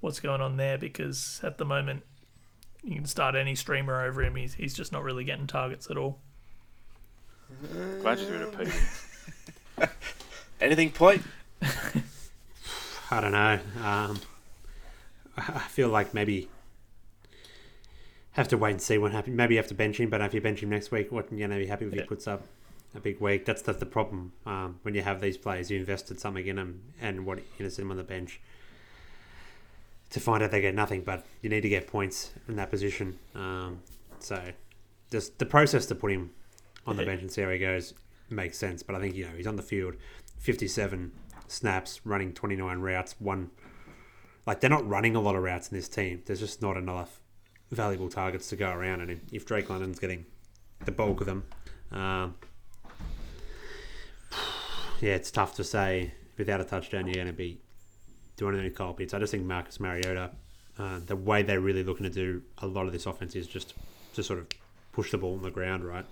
what's 0.00 0.18
going 0.18 0.40
on 0.40 0.56
there 0.56 0.76
because 0.76 1.40
at 1.44 1.56
the 1.56 1.64
moment 1.64 2.02
you 2.82 2.96
can 2.96 3.06
start 3.06 3.36
any 3.36 3.54
streamer 3.54 4.04
over 4.04 4.24
him. 4.24 4.34
He's, 4.34 4.54
he's 4.54 4.74
just 4.74 4.90
not 4.90 5.04
really 5.04 5.22
getting 5.22 5.46
targets 5.46 5.88
at 5.88 5.96
all. 5.96 6.18
Glad 8.00 8.18
you 8.18 8.26
threw 8.26 8.36
it 8.36 8.42
at 8.42 8.58
Pete. 9.78 9.88
Anything, 10.60 10.90
point? 10.90 11.22
I 13.10 13.20
don't 13.20 13.32
know. 13.32 13.58
Um, 13.82 14.20
I 15.36 15.66
feel 15.68 15.88
like 15.88 16.12
maybe 16.14 16.48
have 18.32 18.48
to 18.48 18.56
wait 18.58 18.70
and 18.72 18.82
see 18.82 18.98
what 18.98 19.12
happens. 19.12 19.36
Maybe 19.36 19.54
you 19.54 19.58
have 19.58 19.68
to 19.68 19.74
bench 19.74 19.98
him, 19.98 20.10
but 20.10 20.20
if 20.20 20.34
you 20.34 20.40
bench 20.40 20.62
him 20.62 20.70
next 20.70 20.90
week, 20.90 21.10
what 21.10 21.32
you 21.32 21.48
know, 21.48 21.58
be 21.58 21.66
happy 21.66 21.86
if 21.86 21.94
Yeah. 21.94 22.02
he 22.02 22.06
puts 22.06 22.28
up 22.28 22.42
a 22.94 23.00
big 23.00 23.20
week. 23.20 23.44
That's 23.44 23.62
the, 23.62 23.72
the 23.72 23.86
problem 23.86 24.32
um, 24.46 24.78
when 24.82 24.94
you 24.94 25.02
have 25.02 25.20
these 25.20 25.36
players. 25.36 25.70
You 25.70 25.78
invested 25.78 26.20
something 26.20 26.46
in 26.46 26.56
them, 26.56 26.82
and 27.00 27.26
what 27.26 27.38
you 27.38 27.64
know, 27.64 27.68
sit 27.68 27.82
them 27.82 27.90
on 27.90 27.96
the 27.96 28.04
bench 28.04 28.40
to 30.10 30.20
find 30.20 30.42
out 30.42 30.50
they 30.50 30.60
get 30.60 30.74
nothing. 30.74 31.02
But 31.02 31.24
you 31.42 31.48
need 31.50 31.62
to 31.62 31.68
get 31.68 31.86
points 31.86 32.32
in 32.48 32.56
that 32.56 32.70
position. 32.70 33.18
Um, 33.34 33.80
so 34.20 34.40
just 35.10 35.38
the 35.38 35.46
process 35.46 35.86
to 35.86 35.94
put 35.94 36.12
him 36.12 36.30
on 36.86 36.96
the 36.96 37.04
bench 37.04 37.20
and 37.20 37.30
see 37.30 37.42
how 37.42 37.50
he 37.50 37.58
goes 37.58 37.94
makes 38.30 38.58
sense. 38.58 38.82
But 38.82 38.96
I 38.96 39.00
think 39.00 39.14
you 39.14 39.24
know 39.24 39.36
he's 39.36 39.46
on 39.46 39.56
the 39.56 39.62
field, 39.62 39.94
fifty-seven 40.38 41.12
snaps, 41.46 42.00
running 42.04 42.32
twenty-nine 42.32 42.80
routes, 42.80 43.14
one 43.18 43.50
like 44.46 44.60
they're 44.60 44.70
not 44.70 44.88
running 44.88 45.16
a 45.16 45.20
lot 45.20 45.36
of 45.36 45.42
routes 45.42 45.68
in 45.68 45.76
this 45.76 45.88
team. 45.88 46.22
There's 46.26 46.40
just 46.40 46.62
not 46.62 46.76
enough 46.76 47.20
valuable 47.70 48.08
targets 48.08 48.48
to 48.48 48.56
go 48.56 48.70
around, 48.70 49.00
and 49.00 49.20
if, 49.30 49.46
Drake 49.46 49.70
London's 49.70 49.98
getting 49.98 50.26
the 50.84 50.92
bulk 50.92 51.20
of 51.20 51.26
them, 51.26 51.44
um, 51.92 52.34
yeah, 55.00 55.14
it's 55.14 55.30
tough 55.30 55.54
to 55.56 55.64
say 55.64 56.14
without 56.36 56.60
a 56.60 56.64
touchdown 56.64 57.06
you're 57.06 57.14
going 57.14 57.26
to 57.26 57.32
be 57.32 57.60
doing 58.36 58.54
anything 58.54 58.70
with 58.70 58.76
Kyle 58.76 58.94
Pitts. 58.94 59.14
I 59.14 59.18
just 59.18 59.30
think 59.30 59.44
Marcus 59.44 59.78
Mariota, 59.78 60.30
uh, 60.78 61.00
the 61.04 61.16
way 61.16 61.42
they're 61.42 61.60
really 61.60 61.84
looking 61.84 62.04
to 62.04 62.10
do 62.10 62.42
a 62.58 62.66
lot 62.66 62.86
of 62.86 62.92
this 62.92 63.06
offense 63.06 63.36
is 63.36 63.46
just 63.46 63.74
to 64.14 64.22
sort 64.22 64.38
of 64.38 64.48
push 64.92 65.10
the 65.10 65.18
ball 65.18 65.34
on 65.34 65.42
the 65.42 65.50
ground, 65.50 65.84
right? 65.84 66.06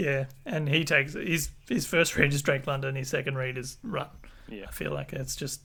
Yeah, 0.00 0.26
and 0.46 0.68
he 0.68 0.84
takes 0.84 1.12
his 1.12 1.50
his 1.68 1.86
first 1.86 2.16
read 2.16 2.32
is 2.32 2.40
Drake 2.42 2.66
London, 2.66 2.94
his 2.94 3.08
second 3.08 3.36
read 3.36 3.58
is 3.58 3.76
run. 3.82 4.08
Yeah. 4.48 4.64
I 4.68 4.70
feel 4.72 4.92
like 4.92 5.12
it's 5.12 5.36
just 5.36 5.60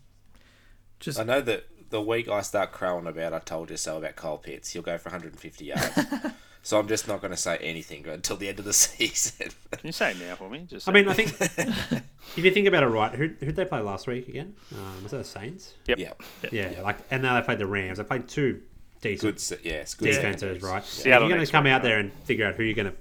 just 0.99 1.19
I 1.19 1.23
know 1.23 1.41
that 1.41 1.65
the 1.89 2.01
week 2.01 2.27
I 2.27 2.41
start 2.41 2.71
crowing 2.71 3.07
about 3.07 3.33
I 3.33 3.39
told 3.39 3.69
you 3.69 3.77
so 3.77 3.97
about 3.97 4.15
Cole 4.15 4.38
Pitts, 4.38 4.71
he'll 4.71 4.81
go 4.81 4.97
for 4.97 5.09
150 5.09 5.65
yards. 5.65 5.99
so 6.63 6.79
I'm 6.79 6.88
just 6.88 7.07
not 7.07 7.21
going 7.21 7.31
to 7.31 7.38
say 7.38 7.57
anything 7.57 8.07
until 8.07 8.36
the 8.36 8.49
end 8.49 8.59
of 8.59 8.65
the 8.65 8.73
season. 8.73 9.51
Can 9.71 9.88
you 9.88 9.91
say 9.93 10.11
it 10.11 10.19
now 10.19 10.36
for 10.36 10.49
me? 10.49 10.65
Just 10.67 10.89
I 10.89 10.91
mean, 10.91 11.07
I 11.07 11.13
think 11.13 11.29
if 12.36 12.43
you 12.43 12.51
think 12.51 12.67
about 12.67 12.83
it, 12.83 12.88
right, 12.88 13.13
who 13.13 13.29
who'd 13.39 13.55
they 13.55 13.65
play 13.65 13.79
last 13.79 14.05
week 14.07 14.27
again? 14.27 14.55
Um, 14.73 15.03
was 15.03 15.11
that 15.11 15.19
the 15.19 15.23
Saints? 15.23 15.75
Yep. 15.88 15.99
yeah, 15.99 16.13
Yeah, 16.51 16.81
like, 16.81 16.97
and 17.09 17.23
now 17.23 17.39
they 17.39 17.45
played 17.45 17.59
the 17.59 17.67
Rams. 17.67 17.99
They 17.99 18.03
played 18.03 18.27
two 18.27 18.61
decent 19.01 19.38
good. 19.49 19.65
Yeah, 19.65 19.73
it's 19.75 19.93
good. 19.93 20.09
Yeah. 20.09 20.15
defenses, 20.15 20.61
right? 20.61 20.83
So 20.83 21.03
Seattle 21.03 21.29
you're 21.29 21.38
going 21.38 21.45
to 21.45 21.51
come 21.51 21.67
out 21.67 21.73
right? 21.75 21.83
there 21.83 21.99
and 21.99 22.11
figure 22.25 22.47
out 22.47 22.55
who 22.55 22.63
you're 22.63 22.75
going 22.75 22.91
to 22.91 22.95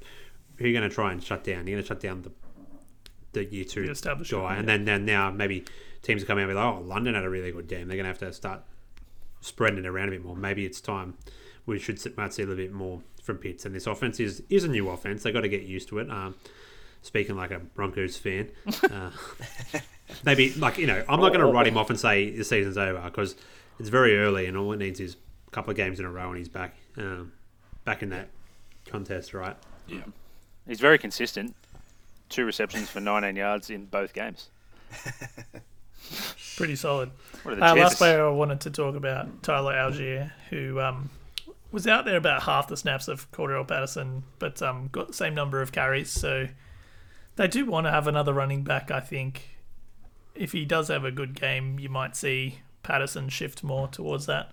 who 0.59 0.67
you're 0.67 0.79
going 0.79 0.89
to 0.89 0.95
try 0.95 1.13
and 1.13 1.23
shut 1.23 1.45
down. 1.45 1.67
You're 1.67 1.77
going 1.77 1.83
to 1.83 1.89
shut 1.89 2.01
down 2.01 2.23
the 2.23 2.33
the 3.33 3.45
year 3.45 3.65
two 3.65 3.83
The 3.83 4.25
guy, 4.31 4.39
one, 4.39 4.57
and 4.59 4.69
yeah. 4.69 4.77
then 4.77 4.85
then 4.85 5.05
now 5.05 5.31
maybe 5.31 5.65
teams 6.03 6.23
are 6.23 6.27
coming 6.27 6.45
out 6.45 6.49
with 6.49 6.57
oh 6.57 6.81
London 6.85 7.15
had 7.15 7.25
a 7.25 7.31
really 7.31 7.51
good 7.53 7.69
game. 7.69 7.89
They're 7.89 7.97
going 7.97 8.05
to 8.05 8.11
have 8.11 8.19
to 8.19 8.33
start 8.33 8.63
spreading 9.41 9.81
it 9.81 9.87
around 9.87 10.09
a 10.09 10.13
bit 10.13 10.25
more. 10.25 10.37
Maybe 10.37 10.65
it's 10.65 10.81
time 10.81 11.15
we 11.67 11.79
should 11.79 12.01
see, 12.01 12.11
might 12.17 12.33
see 12.33 12.43
a 12.43 12.47
little 12.47 12.63
bit 12.63 12.73
more 12.73 13.01
from 13.23 13.39
Pitts. 13.39 13.65
And 13.65 13.75
this 13.75 13.87
offense 13.87 14.21
is 14.21 14.43
is 14.49 14.65
a 14.65 14.69
new 14.69 14.89
offense. 14.89 15.23
They 15.23 15.33
got 15.33 15.43
to 15.43 15.49
get 15.49 15.63
used 15.63 15.89
to 15.89 15.99
it. 15.99 16.11
Um, 16.11 16.35
speaking 17.03 17.37
like 17.37 17.51
a 17.51 17.59
Broncos 17.59 18.17
fan, 18.17 18.51
uh, 18.91 19.11
maybe 20.25 20.53
like 20.55 20.79
you 20.79 20.87
know 20.87 21.05
I'm 21.09 21.21
not 21.21 21.31
going 21.31 21.41
to 21.41 21.47
write 21.47 21.67
him 21.67 21.77
off 21.77 21.91
and 21.91 21.99
say 21.99 22.31
the 22.31 22.45
season's 22.45 22.79
over 22.79 23.01
because 23.01 23.37
it's 23.79 23.89
very 23.89 24.17
early 24.19 24.47
and 24.47 24.57
all 24.57 24.73
it 24.73 24.79
needs 24.79 25.01
is 25.01 25.17
a 25.49 25.51
couple 25.51 25.71
of 25.71 25.77
games 25.77 25.99
in 25.99 26.07
a 26.07 26.11
row 26.11 26.29
and 26.29 26.39
he's 26.39 26.49
back 26.49 26.77
um, 26.97 27.33
back 27.85 28.03
in 28.03 28.11
that 28.11 28.29
contest, 28.87 29.35
right? 29.35 29.57
He's 30.67 30.81
very 30.81 30.99
consistent. 30.99 31.55
Two 32.29 32.45
receptions 32.45 32.89
for 32.89 33.01
19 33.01 33.37
yards 33.37 33.71
in 33.71 33.85
both 33.85 34.13
games. 34.13 34.49
pretty 36.57 36.77
solid. 36.77 37.11
What 37.43 37.63
Uh, 37.63 37.75
last 37.75 37.99
player 37.99 38.27
I 38.27 38.31
wanted 38.31 38.61
to 38.63 38.71
talk 38.71 38.95
about, 38.95 39.43
Tyler 39.43 39.75
Allgeier, 39.75 40.33
who 40.51 40.81
um, 40.81 41.11
was 41.71 41.87
out 41.87 42.05
there 42.05 42.17
about 42.17 42.45
half 42.45 42.69
the 42.69 42.77
snaps 42.77 43.09
of 43.09 43.31
Cordell 43.31 43.67
Patterson, 43.67 44.25
but 44.39 44.63
um, 44.63 44.89
got 44.91 45.09
the 45.09 45.13
same 45.13 45.35
number 45.35 45.61
of 45.61 45.73
carries. 45.73 46.11
So 46.11 46.49
they 47.37 47.49
do 47.49 47.67
want 47.67 47.87
to 47.87 47.91
have 47.91 48.07
another 48.07 48.33
running 48.33 48.63
back, 48.63 48.91
I 48.91 49.01
think. 49.01 49.59
If 50.35 50.53
he 50.53 50.65
does 50.65 50.89
have 50.89 51.05
a 51.05 51.13
good 51.13 51.39
game, 51.39 51.79
you 51.79 51.89
might 51.89 52.17
see 52.17 52.61
Patterson 52.83 53.29
shift 53.29 53.63
more 53.63 53.87
towards 53.89 54.27
that. 54.27 54.53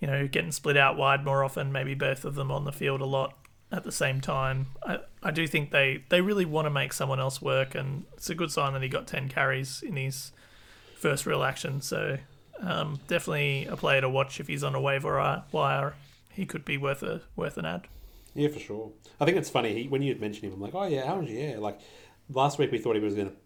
You 0.00 0.08
know, 0.08 0.26
getting 0.26 0.50
split 0.52 0.76
out 0.76 0.96
wide 0.96 1.24
more 1.24 1.44
often, 1.44 1.70
maybe 1.70 1.94
both 1.94 2.24
of 2.24 2.34
them 2.34 2.50
on 2.50 2.64
the 2.64 2.72
field 2.72 3.00
a 3.00 3.06
lot 3.06 3.34
at 3.72 3.82
the 3.84 3.90
same 3.92 4.20
time. 4.20 4.66
I, 4.86 4.98
I 5.22 5.30
do 5.32 5.46
think 5.48 5.70
they, 5.70 6.04
they 6.10 6.20
really 6.20 6.44
want 6.44 6.66
to 6.66 6.70
make 6.70 6.92
someone 6.92 7.18
else 7.18 7.40
work, 7.42 7.74
and 7.74 8.04
it's 8.14 8.30
a 8.30 8.34
good 8.34 8.50
sign 8.52 8.74
that 8.74 8.82
he 8.82 8.88
got 8.88 9.06
10 9.06 9.28
carries 9.28 9.82
in 9.82 9.96
his 9.96 10.30
first 10.96 11.26
real 11.26 11.42
action. 11.42 11.80
So 11.80 12.18
um, 12.60 13.00
definitely 13.08 13.66
a 13.66 13.76
player 13.76 14.02
to 14.02 14.08
watch 14.08 14.38
if 14.38 14.46
he's 14.46 14.62
on 14.62 14.74
a 14.74 14.80
waiver 14.80 15.42
wire. 15.50 15.94
He 16.30 16.46
could 16.46 16.64
be 16.64 16.76
worth 16.78 17.02
a 17.02 17.22
worth 17.34 17.58
an 17.58 17.64
ad. 17.66 17.86
Yeah, 18.34 18.48
for 18.48 18.58
sure. 18.58 18.92
I 19.20 19.24
think 19.24 19.36
it's 19.36 19.50
funny 19.50 19.74
he, 19.82 19.88
when 19.88 20.00
you 20.02 20.14
mentioned 20.16 20.44
him. 20.44 20.54
I'm 20.54 20.60
like, 20.60 20.74
oh 20.74 20.84
yeah, 20.86 21.06
how 21.06 21.20
yeah. 21.20 21.56
Like 21.58 21.80
last 22.30 22.58
week 22.58 22.72
we 22.72 22.78
thought 22.78 22.94
he 22.96 23.02
was 23.02 23.14
going 23.14 23.28
to 23.28 23.36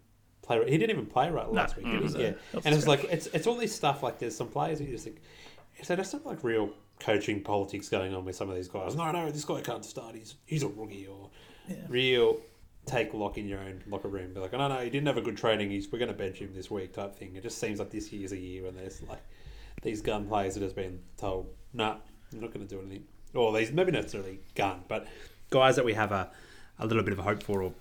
play. 0.43 0.63
He 0.71 0.79
didn't 0.79 0.91
even 0.91 1.07
play 1.07 1.31
right 1.31 1.51
last 1.51 1.77
week. 1.77 1.87
It 1.87 2.01
was, 2.01 2.15
Mm. 2.15 2.21
yeah, 2.21 2.61
and 2.65 2.75
it's 2.75 2.87
like 2.87 3.05
it's 3.05 3.27
it's 3.29 3.47
all 3.49 3.57
this 3.57 3.75
stuff. 3.75 4.03
Like 4.03 4.19
there's 4.21 4.37
some 4.37 4.49
players 4.49 4.79
that 4.79 4.85
you 4.85 4.93
just 4.93 5.05
think, 5.05 5.17
is 5.79 5.89
there 5.89 5.97
just 5.97 6.13
some 6.13 6.23
like 6.25 6.45
real 6.45 6.71
coaching 7.01 7.43
politics 7.43 7.89
going 7.89 8.15
on 8.15 8.25
with 8.25 8.37
some 8.37 8.49
of 8.49 8.57
these 8.57 8.69
guys? 8.69 8.95
No, 8.95 9.11
no, 9.13 9.31
this 9.31 9.45
guy 9.45 9.61
can't 9.61 9.85
start. 9.85 10.15
He's 10.15 10.35
he's 10.45 10.63
a 10.63 10.69
rookie 10.69 11.07
or 11.07 11.31
real 11.89 12.41
take 12.87 13.13
lock 13.13 13.37
in 13.37 13.47
your 13.47 13.59
own 13.59 13.83
locker 13.89 14.09
room. 14.09 14.33
Be 14.33 14.41
like, 14.41 14.55
oh, 14.55 14.59
no, 14.59 14.69
no, 14.69 14.79
he 14.81 14.91
didn't 14.91 15.07
have 15.09 15.17
a 15.17 15.23
good 15.23 15.37
training. 15.37 15.71
He's 15.71 15.91
we're 15.91 15.99
going 15.99 16.11
to 16.11 16.17
bench 16.17 16.39
him 16.39 16.55
this 16.55 16.71
week 16.71 16.95
type 16.95 17.17
thing. 17.17 17.35
It 17.35 17.43
just 17.43 17.59
seems 17.59 17.79
like 17.79 17.91
this 17.91 18.13
year's 18.13 18.33
a 18.33 18.39
year 18.39 18.65
when 18.65 18.77
there's 18.77 19.03
like 19.03 19.23
these 19.83 20.01
gun 20.01 20.27
players 20.27 20.55
that 20.55 20.63
has 20.63 20.73
been 20.73 21.01
told, 21.17 21.49
nah, 21.75 21.97
I'm 22.33 22.41
not 22.41 22.55
going 22.55 22.67
to 22.67 22.75
do 22.75 22.81
anything. 22.81 23.05
Or 23.35 23.53
these 23.53 23.73
maybe 23.73 23.93
not 23.93 24.03
necessarily 24.03 24.39
gun, 24.55 24.85
but 24.89 25.07
guys 25.51 25.77
that 25.77 25.85
we 25.85 25.95
have 25.95 26.13
a, 26.13 26.31
a 26.79 26.87
little 26.87 27.03
bit 27.03 27.13
of 27.13 27.19
a 27.19 27.23
hope 27.23 27.43
for, 27.43 27.63
or 27.63 27.73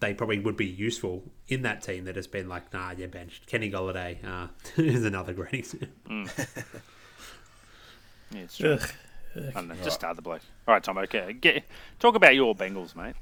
they 0.00 0.14
probably 0.14 0.38
would 0.38 0.56
be 0.56 0.66
useful 0.66 1.22
in 1.48 1.62
that 1.62 1.82
team 1.82 2.04
that 2.06 2.16
has 2.16 2.26
been 2.26 2.48
like, 2.48 2.72
nah, 2.72 2.90
you're 2.90 3.06
benched. 3.06 3.46
Kenny 3.46 3.70
Golladay 3.70 4.24
uh, 4.24 4.48
is 4.82 5.04
another 5.04 5.32
great 5.34 5.54
example. 5.54 5.88
Yeah, 8.30 8.40
it's 8.40 8.56
true. 8.56 8.74
Ugh. 8.74 8.90
I 9.36 9.40
don't 9.52 9.68
know. 9.68 9.74
Just 9.82 9.96
start 9.96 10.16
the 10.16 10.22
bloke. 10.22 10.42
All 10.66 10.74
right, 10.74 10.82
Tom. 10.82 10.98
Okay, 10.98 11.32
get 11.32 11.64
talk 11.98 12.14
about 12.14 12.34
your 12.34 12.54
Bengals, 12.54 12.96
mate. 12.96 13.14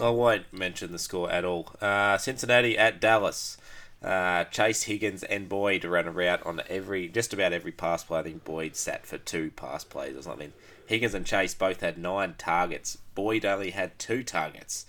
I 0.00 0.10
won't 0.10 0.52
mention 0.52 0.92
the 0.92 0.98
score 0.98 1.30
at 1.30 1.44
all. 1.44 1.72
Uh, 1.80 2.18
Cincinnati 2.18 2.76
at 2.76 3.00
Dallas. 3.00 3.58
Uh, 4.02 4.44
Chase 4.44 4.82
Higgins 4.82 5.22
and 5.22 5.48
Boyd 5.48 5.84
ran 5.84 6.06
a 6.06 6.10
route 6.10 6.44
on 6.44 6.60
every, 6.68 7.08
just 7.08 7.32
about 7.32 7.54
every 7.54 7.72
pass 7.72 8.04
play. 8.04 8.20
I 8.20 8.22
think 8.22 8.44
Boyd 8.44 8.76
sat 8.76 9.06
for 9.06 9.16
two 9.16 9.50
pass 9.52 9.82
plays 9.82 10.14
or 10.14 10.22
something. 10.22 10.52
Higgins 10.86 11.14
and 11.14 11.24
Chase 11.24 11.54
both 11.54 11.80
had 11.80 11.96
nine 11.96 12.34
targets. 12.36 12.98
Boyd 13.14 13.46
only 13.46 13.70
had 13.70 13.98
two 13.98 14.22
targets. 14.22 14.84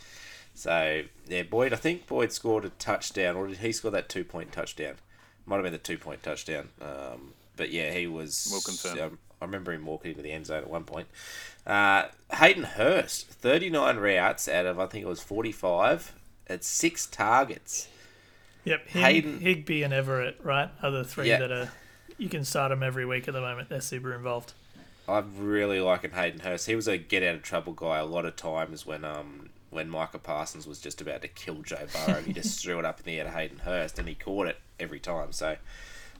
So 0.54 1.04
yeah, 1.28 1.43
Boyd. 1.43 1.72
I 1.72 1.78
think 1.78 2.08
Boyd 2.08 2.32
scored 2.32 2.66
a 2.66 2.70
touchdown, 2.70 3.36
or 3.36 3.48
did 3.48 3.58
he 3.58 3.72
score 3.72 3.91
that 3.91 4.10
two 4.10 4.24
point 4.26 4.52
touchdown? 4.52 4.96
Might 5.46 5.58
have 5.58 5.64
been 5.64 5.74
the 5.74 5.80
two 5.80 5.98
point 5.98 6.24
touchdown. 6.24 6.70
Um, 6.82 7.34
but 7.56 7.72
yeah, 7.72 7.91
he 7.91 8.08
was. 8.08 8.47
We'll 8.51 8.62
confirm. 8.62 8.99
Um, 8.99 9.18
I 9.41 9.45
remember 9.45 9.74
him 9.74 9.86
walking 9.86 10.12
into 10.12 10.24
the 10.24 10.32
end 10.32 10.45
zone 10.45 10.64
at 10.64 10.70
one 10.70 10.86
point. 10.86 11.08
Uh, 11.68 12.06
Hayden 12.34 12.64
Hurst, 12.64 13.28
39 13.28 13.97
routes 13.97 14.47
out 14.47 14.66
of, 14.66 14.80
I 14.80 14.86
think 14.86 15.03
it 15.03 15.08
was 15.10 15.22
45, 15.22 16.14
at 16.47 16.64
six 16.64 17.06
targets. 17.06 17.88
Yep, 18.64 18.88
Hig- 18.88 19.01
Hayden- 19.03 19.39
Higby 19.41 19.84
and 19.84 19.93
Everett, 19.93 20.38
right, 20.43 20.70
are 20.82 20.91
the 20.91 21.03
three 21.03 21.28
Yeah. 21.30 21.39
that 21.39 21.51
are. 21.51 21.72
You 22.18 22.30
can 22.30 22.45
start 22.45 22.70
them 22.70 22.82
every 22.82 23.06
week 23.06 23.28
at 23.28 23.34
the 23.34 23.41
moment. 23.41 23.68
They're 23.70 23.82
super 23.82 24.14
involved. 24.14 24.53
I'm 25.08 25.34
really 25.38 25.80
liking 25.82 26.12
Hayden 26.12 26.39
Hurst. 26.39 26.66
He 26.66 26.76
was 26.76 26.88
a 26.88 26.97
get 26.97 27.22
out 27.22 27.36
of 27.36 27.43
trouble 27.43 27.74
guy 27.74 27.97
a 27.99 28.06
lot 28.06 28.26
of 28.26 28.36
times 28.38 28.86
when 28.86 29.03
um 29.03 29.49
when 29.70 29.89
Micah 29.89 30.18
Parsons 30.20 30.66
was 30.66 30.80
just 30.80 31.01
about 31.01 31.22
to 31.22 31.28
kill 31.28 31.62
Joe 31.62 31.86
Burrow. 31.93 32.22
he 32.22 32.32
just 32.32 32.60
threw 32.64 32.80
it 32.80 32.86
up 32.86 32.99
in 33.01 33.06
the 33.06 33.20
air 33.20 33.26
to 33.26 33.32
Hayden 33.32 33.60
Hurst, 33.60 33.99
and 33.99 34.08
he 34.08 34.16
caught 34.16 34.47
it 34.47 34.58
every 34.80 34.99
time. 34.99 35.32
So 35.34 35.58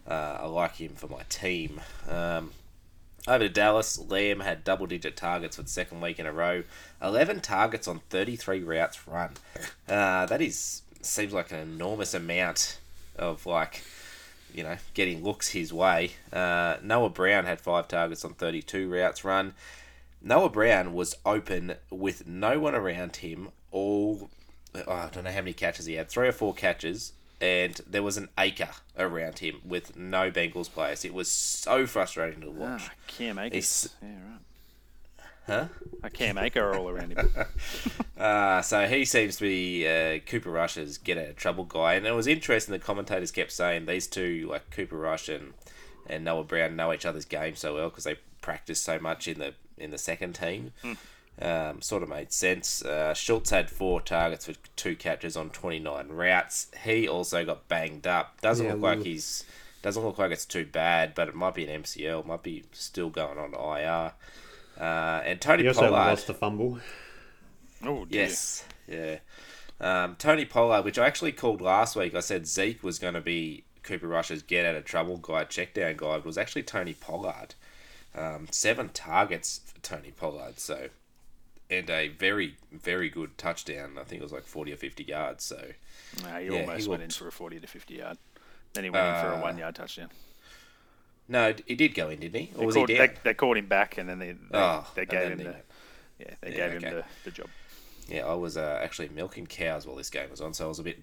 uh, 0.08 0.38
I 0.42 0.46
like 0.48 0.76
him 0.76 0.94
for 0.96 1.08
my 1.08 1.24
team. 1.30 1.82
Um, 2.10 2.52
over 3.28 3.40
to 3.40 3.50
Dallas, 3.50 3.98
Lamb 3.98 4.42
had 4.42 4.64
double 4.64 4.86
digit 4.86 5.18
targets 5.18 5.56
for 5.56 5.64
the 5.64 5.70
second 5.70 6.02
week 6.02 6.20
in 6.20 6.26
a 6.26 6.32
row. 6.32 6.64
11 7.02 7.42
targets 7.42 7.88
on 7.88 8.02
33 8.10 8.64
routes 8.64 9.08
run. 9.08 9.32
Uh, 9.90 10.26
that 10.28 10.42
is 10.42 10.84
seems 11.02 11.34
like 11.34 11.52
an 11.52 11.60
enormous 11.60 12.16
amount 12.16 12.80
of 13.16 13.46
like 13.46 13.84
you 14.56 14.64
know, 14.64 14.78
getting 14.94 15.22
looks 15.22 15.50
his 15.50 15.74
way. 15.74 16.12
Uh, 16.32 16.78
Noah 16.82 17.10
Brown 17.10 17.44
had 17.46 17.60
five 17.60 17.90
targets 17.90 18.24
on 18.24 18.34
32 18.34 18.90
routes 18.90 19.26
run. 19.26 19.54
Noah 20.22 20.50
Brown 20.50 20.94
was 20.94 21.16
open 21.26 21.76
with 21.92 22.26
no 22.26 22.58
one 22.60 22.74
around 22.74 23.18
him. 23.18 23.50
All 23.72 24.30
oh, 24.74 24.92
I 24.92 25.10
don't 25.12 25.26
know 25.26 25.32
how 25.32 25.42
many 25.42 25.54
catches 25.54 25.86
he 25.86 25.96
had, 25.96 26.10
three 26.10 26.30
or 26.30 26.32
four 26.32 26.54
catches, 26.54 27.12
and 27.42 27.80
there 27.88 28.04
was 28.04 28.18
an 28.18 28.30
acre 28.38 28.70
around 28.98 29.40
him 29.40 29.62
with 29.66 29.96
no 29.96 30.32
Bengals 30.32 30.72
players. 30.72 31.04
It 31.06 31.14
was 31.14 31.30
so 31.30 31.86
frustrating 31.86 32.42
to 32.42 32.52
watch. 32.52 32.84
Ah, 32.86 32.92
Cam 33.08 33.40
Akers. 33.40 33.90
Yeah, 34.02 34.10
right. 34.10 34.40
Huh? 35.48 35.66
A 36.02 36.10
Cam 36.10 36.38
Aker 36.38 36.76
all 36.76 36.90
around 36.90 37.12
him. 37.12 37.30
Uh, 38.18 38.62
so 38.64 38.88
he 38.88 39.06
seems 39.06 39.36
to 39.38 39.44
be 39.44 39.88
uh, 39.88 40.20
Cooper 40.26 40.50
Rush's 40.50 40.98
get 40.98 41.18
out 41.18 41.30
of 41.30 41.36
trouble 41.36 41.66
guy, 41.66 41.94
and 41.94 42.08
it 42.08 42.12
was 42.14 42.26
interesting. 42.26 42.72
The 42.72 42.80
commentators 42.80 43.32
kept 43.32 43.52
saying 43.52 43.86
these 43.86 44.08
two, 44.08 44.48
like 44.50 44.72
Cooper 44.72 44.98
Rush 44.98 45.30
and, 45.30 45.54
and 46.08 46.24
Noah 46.24 46.46
Brown, 46.46 46.76
know 46.76 46.92
each 46.92 47.06
other's 47.06 47.26
game 47.26 47.56
so 47.56 47.76
well 47.76 47.90
because 47.90 48.06
they 48.06 48.16
practice 48.42 48.82
so 48.82 48.98
much 49.00 49.28
in 49.28 49.38
the 49.40 49.54
in 49.78 49.92
the 49.92 49.98
second 49.98 50.34
team. 50.34 50.72
Um, 51.42 51.82
sort 51.82 52.02
of 52.02 52.08
made 52.10 52.32
sense. 52.32 52.82
Uh, 52.84 53.14
Schultz 53.14 53.50
had 53.50 53.70
four 53.70 54.00
targets 54.00 54.46
for 54.46 54.54
two 54.78 54.96
catches 54.96 55.36
on 55.36 55.50
twenty 55.50 55.80
nine 55.80 56.08
routes. 56.10 56.68
He 56.84 57.08
also 57.08 57.44
got 57.44 57.68
banged 57.68 58.08
up. 58.08 58.40
Doesn't 58.42 58.66
Yeah, 58.66 58.74
look 58.74 58.82
like 58.82 59.02
he's 59.04 59.44
doesn't 59.82 60.04
look 60.04 60.18
like 60.18 60.32
it's 60.32 60.46
too 60.46 60.66
bad, 60.66 61.14
but 61.14 61.28
it 61.28 61.36
might 61.36 61.54
be 61.54 61.68
an 61.68 61.84
MCL. 61.84 62.26
Might 62.26 62.42
be 62.44 62.64
still 62.72 63.10
going 63.10 63.38
on 63.38 63.54
IR. 63.54 64.14
Uh, 64.80 65.22
and 65.26 65.40
Tony 65.42 65.64
He 65.64 65.68
also 65.68 65.82
Pollard. 65.82 65.92
lost 65.92 66.28
the 66.28 66.34
fumble. 66.34 66.80
Oh, 67.84 68.06
dear. 68.06 68.24
Yes, 68.24 68.66
yeah. 68.88 69.20
Um, 69.80 70.16
Tony 70.18 70.46
Pollard, 70.46 70.84
which 70.86 70.98
I 70.98 71.06
actually 71.06 71.34
called 71.34 71.62
last 71.62 71.96
week, 71.96 72.16
I 72.16 72.22
said 72.22 72.48
Zeke 72.48 72.82
was 72.82 72.98
going 72.98 73.14
to 73.14 73.22
be 73.22 73.64
Cooper 73.84 74.08
Rush's 74.08 74.42
get 74.42 74.66
out 74.66 74.76
of 74.76 74.86
trouble 74.86 75.18
guy, 75.18 75.44
check 75.44 75.74
down 75.74 75.98
guy, 75.98 76.18
was 76.18 76.38
actually 76.38 76.64
Tony 76.64 76.94
Pollard. 76.94 77.54
Um, 78.16 78.48
seven 78.50 78.90
targets 78.90 79.60
for 79.66 79.80
Tony 79.82 80.12
Pollard, 80.12 80.60
so 80.60 80.88
and 81.70 81.90
a 81.90 82.10
very 82.10 82.58
very 82.72 83.10
good 83.10 83.38
touchdown. 83.38 83.98
I 84.00 84.04
think 84.04 84.22
it 84.22 84.24
was 84.24 84.32
like 84.34 84.44
forty 84.46 84.72
or 84.74 84.78
fifty 84.78 85.04
yards. 85.04 85.44
So 85.44 85.72
No, 86.24 86.30
he 86.40 86.50
Yeah, 86.50 86.62
almost 86.62 86.84
he 86.84 86.90
went 86.90 87.04
in 87.04 87.10
for 87.10 87.28
a 87.28 87.32
40 87.32 87.60
to 87.60 87.68
50 87.68 87.96
yard. 87.96 88.18
Then 88.74 88.84
he 88.84 88.90
went 88.90 89.06
in 89.06 89.16
for 89.16 89.32
a 89.32 89.38
Uh, 89.38 89.42
one 89.42 89.58
yard 89.58 89.76
touchdown. 89.76 90.10
no, 91.28 91.54
he 91.66 91.76
did 91.76 91.96
go 91.96 92.10
in, 92.10 92.20
didn't 92.20 92.40
he? 92.40 92.52
Or 92.56 92.60
They 92.60 92.66
was 92.68 92.76
called, 92.76 92.90
he 92.90 92.96
down? 92.96 93.10
they 93.24 93.34
called 93.34 93.58
him 93.58 93.66
back 93.68 93.98
and 93.98 94.08
then 94.08 94.20
they, 94.20 94.32
they, 94.34 94.38
Oh, 94.54 94.88
they 94.96 95.06
gave 95.06 95.32
him 95.32 95.40
he- 95.40 95.46
the 95.46 95.56
yeah 96.20 96.34
they 96.42 96.52
Yeah, 96.52 96.56
gave 96.58 96.72
okay. 96.78 96.88
him 96.90 96.94
the, 96.96 97.04
the 97.24 97.32
job. 97.32 97.50
Yeah, 98.08 98.26
I 98.28 98.34
was 98.36 98.56
uh, 98.58 98.80
actually 98.84 99.10
milking 99.10 99.48
cows 99.48 99.88
while 99.88 99.96
this 99.96 100.10
game 100.12 100.30
was 100.30 100.40
on, 100.42 100.54
so 100.54 100.66
I 100.66 100.68
was 100.68 100.80
a 100.80 100.84
bit 100.84 101.02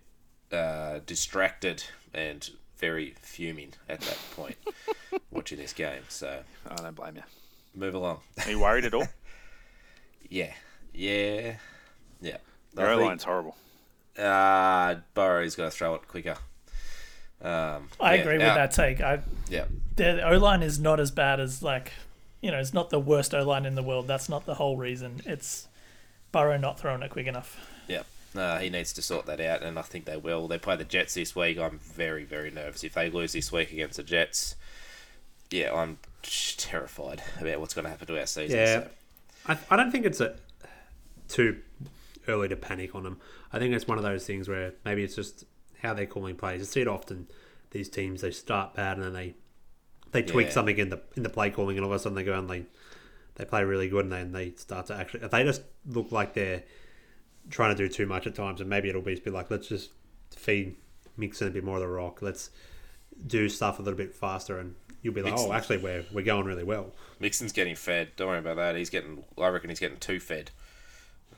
uh, 0.53 1.01
distracted 1.05 1.83
and 2.15 2.49
very 2.79 3.15
fuming 3.21 3.75
at 3.89 4.01
that 4.03 4.19
point 4.31 4.57
watching 5.33 5.59
this 5.59 5.73
game. 5.73 6.03
So 6.09 6.43
I 6.71 6.75
don't 6.77 6.95
blame 6.95 7.17
you. 7.17 7.23
move 7.75 7.95
along. 7.95 8.21
Are 8.45 8.51
you 8.51 8.61
worried 8.61 8.85
at 8.85 8.95
all? 8.95 9.09
yeah, 10.33 10.53
yeah, 10.95 11.57
yeah. 12.20 12.37
Their 12.74 12.87
I 12.89 12.93
O 12.93 12.97
think- 12.99 13.09
line's 13.09 13.24
horrible. 13.24 13.57
Uh, 14.18 14.97
Burrow's 15.14 15.55
got 15.55 15.64
to 15.64 15.70
throw 15.70 15.95
it 15.95 16.07
quicker. 16.09 16.37
Um, 17.41 17.89
I 18.01 18.14
yeah, 18.14 18.20
agree 18.20 18.39
with 18.39 18.47
out- 18.47 18.55
that 18.55 18.70
take. 18.70 19.01
I 19.01 19.20
Yeah, 19.49 19.64
the 19.97 20.26
O 20.28 20.39
line 20.39 20.62
is 20.62 20.78
not 20.78 21.01
as 21.01 21.11
bad 21.11 21.41
as 21.41 21.62
like, 21.62 21.93
you 22.41 22.51
know, 22.51 22.59
it's 22.59 22.72
not 22.74 22.91
the 22.91 23.01
worst 23.01 23.35
O 23.35 23.43
line 23.43 23.66
in 23.66 23.74
the 23.74 23.83
world. 23.83 24.07
That's 24.07 24.28
not 24.28 24.47
the 24.47 24.55
whole 24.55 24.76
reason. 24.76 25.20
It's 25.26 25.66
Burrow 26.30 26.57
not 26.57 26.78
throwing 26.78 27.03
it 27.03 27.11
quick 27.11 27.26
enough. 27.26 27.59
yeah. 27.89 28.03
Uh, 28.35 28.59
he 28.59 28.70
needs 28.70 28.95
to 28.95 29.03
sort 29.03 29.26
that 29.26 29.41
out, 29.43 29.62
and 29.62 29.78
I 29.78 29.83
think 29.83 30.07
they 30.07 30.16
will. 30.16 30.49
They 30.49 30.57
play 30.57 30.76
the 30.76 30.85
Jets 30.85 31.12
this 31.12 31.37
week. 31.37 31.59
I'm 31.59 31.78
very, 31.80 32.24
very 32.24 32.51
nervous. 32.51 32.83
If 32.83 32.95
they 32.95 33.11
lose 33.11 33.33
this 33.33 33.53
week 33.53 33.70
against 33.72 33.99
the 33.99 34.03
Jets, 34.03 34.57
yeah, 35.51 35.74
I'm 35.74 35.99
terrified 36.22 37.22
about 37.41 37.61
what's 37.61 37.74
going 37.74 37.85
to 37.85 37.91
happen 37.91 38.07
to 38.07 38.18
our 38.18 38.24
season. 38.24 38.57
Yeah. 38.59 38.80
so. 38.85 38.89
I, 39.47 39.59
I 39.70 39.76
don't 39.76 39.90
think 39.90 40.07
it's 40.07 40.20
a, 40.20 40.36
too 41.28 41.61
early 42.28 42.49
to 42.49 42.57
panic 42.57 42.95
on 42.95 43.03
them. 43.03 43.18
I 43.53 43.59
think 43.59 43.74
it's 43.74 43.88
one 43.88 43.99
of 43.99 44.05
those 44.05 44.26
things 44.26 44.49
where 44.49 44.74
maybe 44.84 45.03
it's 45.03 45.14
just 45.16 45.45
how 45.82 45.95
they're 45.95 46.07
calling 46.07 46.36
plays. 46.36 46.61
You 46.61 46.64
see 46.64 46.80
it 46.82 46.88
often. 46.88 47.26
These 47.70 47.88
teams 47.88 48.20
they 48.20 48.30
start 48.30 48.74
bad 48.74 48.99
and 48.99 49.07
then 49.07 49.12
they 49.14 49.34
they 50.12 50.22
tweak 50.22 50.49
Yeah. 50.49 50.53
something 50.53 50.76
in 50.76 50.90
the 50.90 51.01
in 51.16 51.22
the 51.22 51.30
play 51.30 51.51
calling, 51.51 51.78
and 51.78 51.86
all 51.86 51.93
of 51.93 51.97
a 51.97 51.99
sudden 51.99 52.14
they 52.16 52.22
go 52.22 52.38
and 52.38 52.49
they 52.49 52.64
they 53.36 53.47
play 53.47 53.64
really 53.64 53.88
good, 53.88 54.05
and 54.05 54.12
then 54.12 54.32
they 54.32 54.51
start 54.57 54.86
to 54.86 54.95
actually 54.95 55.24
if 55.24 55.30
they 55.30 55.43
just 55.43 55.62
look 55.86 56.12
like 56.12 56.34
they're 56.34 56.62
trying 57.51 57.74
to 57.74 57.82
do 57.82 57.88
too 57.93 58.05
much 58.07 58.26
at 58.26 58.34
times, 58.34 58.61
and 58.61 58.68
maybe 58.68 58.90
it'll 58.90 59.01
be 59.01 59.18
be 59.18 59.30
like 59.30 59.51
let's 59.51 59.66
just 59.68 59.90
feed 60.36 60.76
Mixon 61.16 61.49
a 61.49 61.51
bit 61.51 61.64
more 61.64 61.76
of 61.76 61.80
the 61.82 61.88
rock. 61.88 62.20
Let's 62.20 62.51
do 63.26 63.49
stuff 63.49 63.78
a 63.78 63.82
little 63.82 63.97
bit 63.97 64.14
faster, 64.14 64.59
and 64.59 64.74
you'll 65.03 65.14
be 65.14 65.22
like, 65.22 65.32
Mixon. 65.32 65.50
oh, 65.50 65.53
actually 65.53 65.78
we're 65.78 66.05
we're 66.12 66.24
going 66.24 66.46
really 66.46 66.64
well. 66.64 66.92
Mixon's 67.20 67.53
getting 67.53 67.76
fed. 67.76 68.11
Don't 68.16 68.28
worry 68.28 68.38
about 68.38 68.57
that. 68.57 68.76
He's 68.76 68.90
getting. 68.90 69.24
I 69.38 69.48
reckon 69.48 69.70
he's 69.70 69.80
getting 69.80 69.98
too 69.98 70.20
fed. 70.20 70.50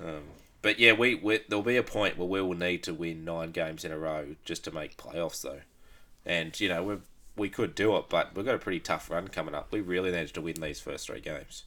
Um, 0.03 0.23
but 0.63 0.79
yeah, 0.79 0.93
we, 0.93 1.15
we 1.15 1.41
there'll 1.49 1.63
be 1.63 1.77
a 1.77 1.83
point 1.83 2.17
where 2.17 2.29
we 2.29 2.41
will 2.41 2.55
need 2.55 2.83
to 2.85 2.95
win 2.95 3.25
nine 3.25 3.51
games 3.51 3.85
in 3.85 3.93
a 3.93 3.99
row 3.99 4.37
just 4.45 4.65
to 4.65 4.71
make 4.71 4.97
playoffs, 4.97 5.43
though. 5.43 5.61
And 6.25 6.59
you 6.59 6.69
know 6.69 6.83
we 6.83 6.97
we 7.37 7.49
could 7.49 7.75
do 7.75 7.97
it, 7.97 8.07
but 8.09 8.35
we've 8.35 8.47
got 8.47 8.55
a 8.55 8.59
pretty 8.59 8.81
tough 8.81 9.11
run 9.11 9.29
coming 9.29 9.55
up. 9.55 9.73
We 9.73 9.81
really 9.81 10.13
need 10.13 10.29
to 10.29 10.41
win 10.41 10.55
these 10.55 10.81
first 10.81 11.07
three 11.07 11.21
games. 11.21 11.65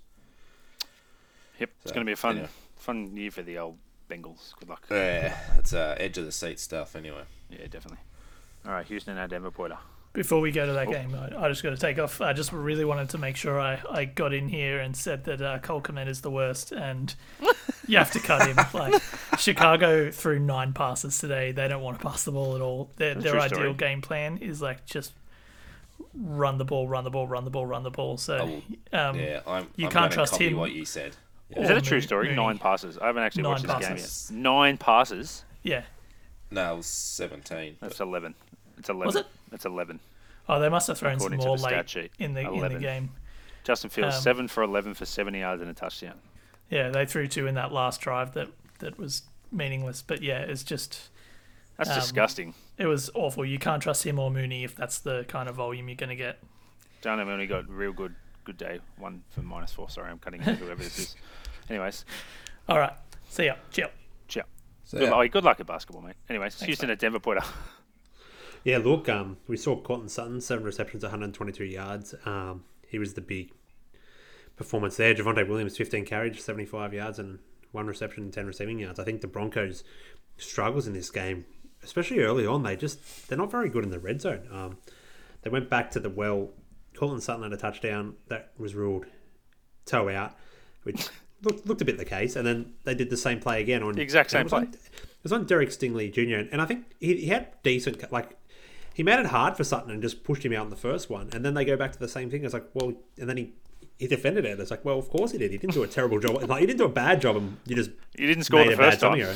Yep, 1.59 1.69
it's 1.83 1.91
going 1.91 2.05
to 2.05 2.09
be 2.09 2.13
a 2.13 2.15
fun 2.15 2.37
anyway. 2.37 2.49
fun 2.75 3.17
year 3.17 3.31
for 3.31 3.41
the 3.41 3.57
old 3.57 3.77
Bengals. 4.09 4.55
Good 4.59 4.69
luck. 4.69 4.85
Yeah, 4.89 5.37
it's 5.57 5.73
uh, 5.73 5.95
edge 5.99 6.17
of 6.17 6.25
the 6.25 6.31
seat 6.31 6.59
stuff 6.59 6.95
anyway. 6.95 7.23
Yeah, 7.49 7.67
definitely. 7.67 7.99
All 8.65 8.71
right, 8.71 8.85
Houston 8.85 9.17
and 9.17 9.29
Denver 9.29 9.51
Porter. 9.51 9.77
Before 10.17 10.41
we 10.41 10.51
go 10.51 10.65
to 10.65 10.73
that 10.73 10.87
Oh. 10.87 10.91
game, 10.91 11.13
I, 11.13 11.45
I 11.45 11.47
just 11.47 11.61
got 11.61 11.69
to 11.69 11.77
take 11.77 11.99
off. 11.99 12.21
I 12.21 12.33
just 12.33 12.51
really 12.51 12.83
wanted 12.83 13.09
to 13.09 13.19
make 13.19 13.35
sure 13.35 13.59
I, 13.59 13.79
I 13.91 14.05
got 14.05 14.33
in 14.33 14.49
here 14.49 14.79
and 14.79 14.97
said 14.97 15.25
that 15.25 15.39
uh, 15.43 15.59
Cole 15.59 15.79
Kmet 15.79 16.07
is 16.07 16.21
the 16.21 16.31
worst, 16.31 16.71
and 16.71 17.13
you 17.87 17.99
have 17.99 18.09
to 18.13 18.19
cut 18.19 18.47
him. 18.47 18.57
Like 18.73 18.99
Chicago 19.37 20.09
threw 20.09 20.39
nine 20.39 20.73
passes 20.73 21.19
today. 21.19 21.51
They 21.51 21.67
don't 21.67 21.83
want 21.83 21.99
to 21.99 22.03
pass 22.07 22.23
the 22.23 22.31
ball 22.31 22.55
at 22.55 22.61
all. 22.61 22.89
Their, 22.95 23.13
That's 23.13 23.25
their 23.25 23.39
ideal 23.39 23.57
story. 23.59 23.73
game 23.75 24.01
plan 24.01 24.39
is 24.39 24.59
like 24.59 24.85
just 24.87 25.13
run 26.15 26.57
the 26.57 26.65
ball, 26.65 26.87
run 26.87 27.03
the 27.03 27.11
ball, 27.11 27.27
run 27.27 27.43
the 27.45 27.51
ball, 27.51 27.67
run 27.67 27.83
the 27.83 27.91
ball. 27.91 28.17
So 28.17 28.63
um, 28.93 29.19
Yeah, 29.19 29.41
I'm. 29.45 29.67
you 29.75 29.85
I'm 29.85 29.91
can't 29.91 30.11
trust 30.11 30.31
copy 30.31 30.47
him. 30.49 30.57
What 30.57 30.71
you 30.71 30.83
said. 30.85 31.15
or 31.55 31.61
Is 31.61 31.67
that 31.67 31.77
a 31.77 31.81
true 31.81 32.01
story? 32.01 32.29
Mooney. 32.29 32.37
Nine 32.37 32.57
passes. 32.57 32.97
I 32.97 33.05
haven't 33.05 33.21
actually 33.21 33.43
Nine 33.43 33.51
watched 33.51 33.67
this 33.67 34.29
game 34.31 34.35
yet. 34.39 34.43
Nine 34.43 34.77
passes. 34.77 35.43
Yeah. 35.61 35.83
No, 36.49 36.73
it 36.73 36.77
was 36.77 36.87
seventeen. 36.87 37.75
That's 37.81 37.99
eleven. 37.99 38.33
It's 38.79 38.89
eleven. 38.89 39.05
Was 39.05 39.15
it? 39.17 39.27
It's 39.51 39.65
eleven. 39.65 39.99
Oh, 40.49 40.59
they 40.59 40.69
must 40.69 40.87
have 40.87 40.97
thrown 40.97 41.19
some 41.19 41.33
According 41.33 41.39
to 41.41 41.47
more 41.47 41.57
the 41.57 41.63
late 41.63 41.89
sheet, 41.89 42.11
in 42.19 42.33
the 42.33 42.41
in 42.49 42.73
the 42.73 42.79
game. 42.79 43.09
Justin 43.63 43.89
Fields 43.89 44.15
Um, 44.15 44.21
seven 44.21 44.47
for 44.47 44.63
eleven 44.63 44.93
for 44.93 45.05
seventy 45.05 45.39
yards 45.39 45.61
and 45.61 45.69
a 45.69 45.73
touchdown. 45.73 46.19
Yeah, 46.69 46.89
they 46.89 47.05
threw 47.05 47.27
two 47.27 47.47
in 47.47 47.55
that 47.55 47.71
last 47.71 47.99
drive 48.01 48.33
that 48.33 48.47
that 48.79 48.97
was 48.97 49.23
meaningless. 49.51 50.01
But 50.01 50.21
yeah, 50.21 50.39
it's 50.39 50.63
just 50.63 51.09
That's 51.77 51.89
Um, 51.89 51.95
disgusting. 51.99 52.53
it 52.77 52.85
was 52.87 53.09
awful. 53.13 53.45
You 53.45 53.59
can't 53.59 53.81
trust 53.83 54.05
him 54.05 54.19
or 54.19 54.31
Mooney 54.31 54.63
if 54.63 54.75
that's 54.75 54.99
the 54.99 55.25
kind 55.27 55.47
of 55.49 55.55
volume 55.55 55.89
you're 55.89 55.95
going 55.95 56.09
to 56.09 56.15
get. 56.15 56.39
John 57.01 57.19
only 57.19 57.45
got 57.47 57.69
real 57.69 57.93
good 57.93 58.15
good 58.45 58.57
day. 58.57 58.79
One 58.97 59.23
for 59.29 59.41
minus 59.41 59.73
four. 59.73 59.89
Sorry, 59.89 60.09
I'm 60.09 60.17
cutting 60.19 60.39
into 60.41 60.55
whoever 60.55 60.81
this 60.81 60.97
is. 60.97 61.15
Anyways, 61.69 62.05
All 62.69 62.79
right, 62.79 62.93
see 63.29 63.45
ya. 63.45 63.55
Chill. 63.71 63.89
ciao. 64.29 64.43
So, 64.85 64.97
Good, 64.99 65.09
oh, 65.09 65.27
good 65.27 65.43
luck 65.43 65.59
at 65.59 65.67
basketball, 65.67 66.01
mate. 66.01 66.15
Anyways, 66.29 66.61
Houston 66.61 66.87
mate. 66.87 66.93
at 66.93 66.99
Denver 66.99 67.19
Porter. 67.19 67.41
Yeah, 68.63 68.77
look, 68.79 69.07
um, 69.09 69.37
we 69.47 69.57
saw 69.57 69.79
Courtland 69.81 70.11
Sutton, 70.11 70.41
seven 70.41 70.63
receptions, 70.63 71.03
122 71.03 71.63
yards. 71.63 72.13
Um, 72.25 72.63
he 72.87 72.99
was 72.99 73.13
the 73.13 73.21
big 73.21 73.51
performance 74.55 74.97
there. 74.97 75.13
Javonte 75.13 75.47
Williams, 75.47 75.77
15 75.77 76.05
carries, 76.05 76.43
75 76.43 76.93
yards, 76.93 77.19
and 77.19 77.39
one 77.71 77.87
reception 77.87 78.23
and 78.23 78.33
10 78.33 78.45
receiving 78.45 78.79
yards. 78.79 78.99
I 78.99 79.03
think 79.03 79.21
the 79.21 79.27
Broncos 79.27 79.83
struggles 80.37 80.87
in 80.87 80.93
this 80.93 81.09
game, 81.09 81.45
especially 81.83 82.19
early 82.19 82.45
on. 82.45 82.63
They 82.63 82.75
just 82.75 83.27
they're 83.29 83.37
not 83.37 83.51
very 83.51 83.69
good 83.69 83.83
in 83.83 83.89
the 83.91 83.99
red 83.99 84.21
zone. 84.21 84.47
Um, 84.51 84.77
they 85.43 85.49
went 85.49 85.69
back 85.69 85.91
to 85.91 85.99
the 85.99 86.09
well. 86.09 86.49
Courtland 86.95 87.21
Sutton 87.23 87.43
had 87.43 87.53
a 87.53 87.57
touchdown 87.57 88.15
that 88.27 88.51
was 88.57 88.73
ruled 88.73 89.05
toe 89.85 90.09
out, 90.09 90.35
which 90.83 91.07
looked, 91.43 91.67
looked 91.67 91.81
a 91.81 91.85
bit 91.85 91.97
the 91.99 92.05
case. 92.05 92.35
And 92.35 92.45
then 92.47 92.73
they 92.85 92.95
did 92.95 93.09
the 93.11 93.17
same 93.17 93.39
play 93.39 93.61
again 93.61 93.83
on 93.83 93.93
The 93.93 94.01
exact 94.01 94.31
same 94.31 94.45
was 94.45 94.53
on- 94.53 94.67
play. 94.67 94.79
it 94.79 95.23
was 95.23 95.31
on 95.31 95.45
Derek 95.45 95.69
Stingley 95.69 96.11
Jr. 96.11 96.49
And 96.51 96.59
I 96.61 96.65
think 96.65 96.85
he, 96.99 97.15
he 97.17 97.27
had 97.27 97.49
decent 97.61 98.11
like 98.11 98.35
he 98.97 99.03
made 99.03 99.19
it 99.19 99.27
hard 99.27 99.55
for 99.55 99.63
Sutton 99.63 99.91
and 99.91 100.01
just 100.01 100.23
pushed 100.23 100.43
him 100.43 100.53
out 100.53 100.63
in 100.63 100.71
the 100.71 100.75
first 100.75 101.07
one. 101.07 101.29
And 101.31 101.45
then 101.45 101.53
they 101.53 101.63
go 101.63 101.77
back 101.77 101.91
to 101.91 101.99
the 101.99 102.07
same 102.07 102.31
thing. 102.31 102.43
It's 102.43 102.53
like, 102.55 102.65
well, 102.73 102.93
and 103.19 103.29
then 103.29 103.37
he 103.37 103.53
he 103.99 104.07
defended 104.07 104.43
it. 104.43 104.59
It's 104.59 104.71
like, 104.71 104.83
well, 104.83 104.97
of 104.97 105.07
course 105.07 105.33
he 105.33 105.37
did. 105.37 105.51
He 105.51 105.59
didn't 105.59 105.75
do 105.75 105.83
a 105.83 105.87
terrible 105.87 106.19
job. 106.19 106.49
Like 106.49 106.61
he 106.61 106.65
didn't 106.65 106.79
do 106.79 106.85
a 106.85 106.89
bad 106.89 107.21
job, 107.21 107.35
and 107.35 107.57
you 107.67 107.75
just 107.75 107.91
You 108.17 108.25
didn't 108.25 108.45
score 108.45 108.63
the 108.65 108.75
first 108.75 108.99
time. 108.99 109.23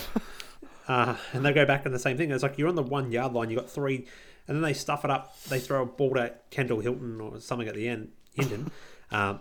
Uh, 0.88 1.16
and 1.32 1.45
they 1.45 1.53
go 1.53 1.64
back 1.64 1.84
to 1.84 1.89
the 1.89 1.99
same 1.99 2.18
thing. 2.18 2.32
It's 2.32 2.43
like 2.43 2.57
you're 2.57 2.68
on 2.68 2.76
the 2.76 2.82
one 2.82 3.12
yard 3.12 3.32
line. 3.32 3.49
You 3.49 3.55
got 3.55 3.70
three, 3.70 4.07
and 4.47 4.57
then 4.57 4.62
they 4.62 4.74
stuff 4.74 5.05
it 5.05 5.12
up. 5.12 5.39
They 5.43 5.59
throw 5.59 5.84
a 5.84 5.86
ball 5.86 6.16
to 6.16 6.34
Kendall 6.49 6.82
Hilton 6.82 7.22
or 7.22 7.39
something 7.39 7.68
at 7.68 7.76
the 7.76 7.88
end. 7.88 8.09
Hinton. 8.34 8.72
um, 9.12 9.39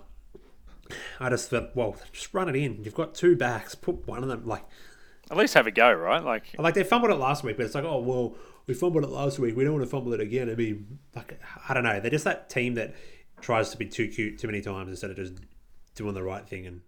I 1.18 1.30
just 1.30 1.50
thought, 1.50 1.74
well, 1.74 1.96
just 2.12 2.32
run 2.34 2.48
it 2.48 2.54
in. 2.54 2.84
You've 2.84 2.94
got 2.94 3.14
two 3.14 3.34
backs. 3.36 3.74
Put 3.74 4.06
one 4.06 4.22
of 4.22 4.28
them 4.28 4.46
like 4.46 4.64
At 5.28 5.38
least 5.38 5.54
have 5.54 5.66
a 5.66 5.72
go, 5.72 5.90
right? 5.92 6.22
Like 6.22 6.54
like 6.56 6.74
they 6.74 6.84
fumbled 6.84 7.10
it 7.10 7.16
last 7.16 7.42
week, 7.42 7.56
but 7.56 7.66
it's 7.66 7.74
like, 7.74 7.84
oh 7.84 8.00
well, 8.00 8.36
we 8.70 8.74
fumbled 8.74 9.02
it 9.02 9.10
last 9.10 9.40
week. 9.40 9.56
We 9.56 9.64
don't 9.64 9.72
want 9.72 9.84
to 9.84 9.90
fumble 9.90 10.12
it 10.12 10.20
again. 10.20 10.48
I 10.48 10.54
mean, 10.54 11.00
like 11.16 11.40
I 11.68 11.74
don't 11.74 11.82
know. 11.82 11.98
They're 11.98 12.10
just 12.10 12.24
that 12.24 12.48
team 12.48 12.74
that 12.74 12.94
tries 13.40 13.70
to 13.70 13.76
be 13.76 13.86
too 13.86 14.06
cute 14.06 14.38
too 14.38 14.46
many 14.46 14.60
times 14.60 14.90
instead 14.90 15.10
of 15.10 15.16
just 15.16 15.34
doing 15.96 16.14
the 16.14 16.22
right 16.22 16.46
thing 16.46 16.66
and 16.66 16.82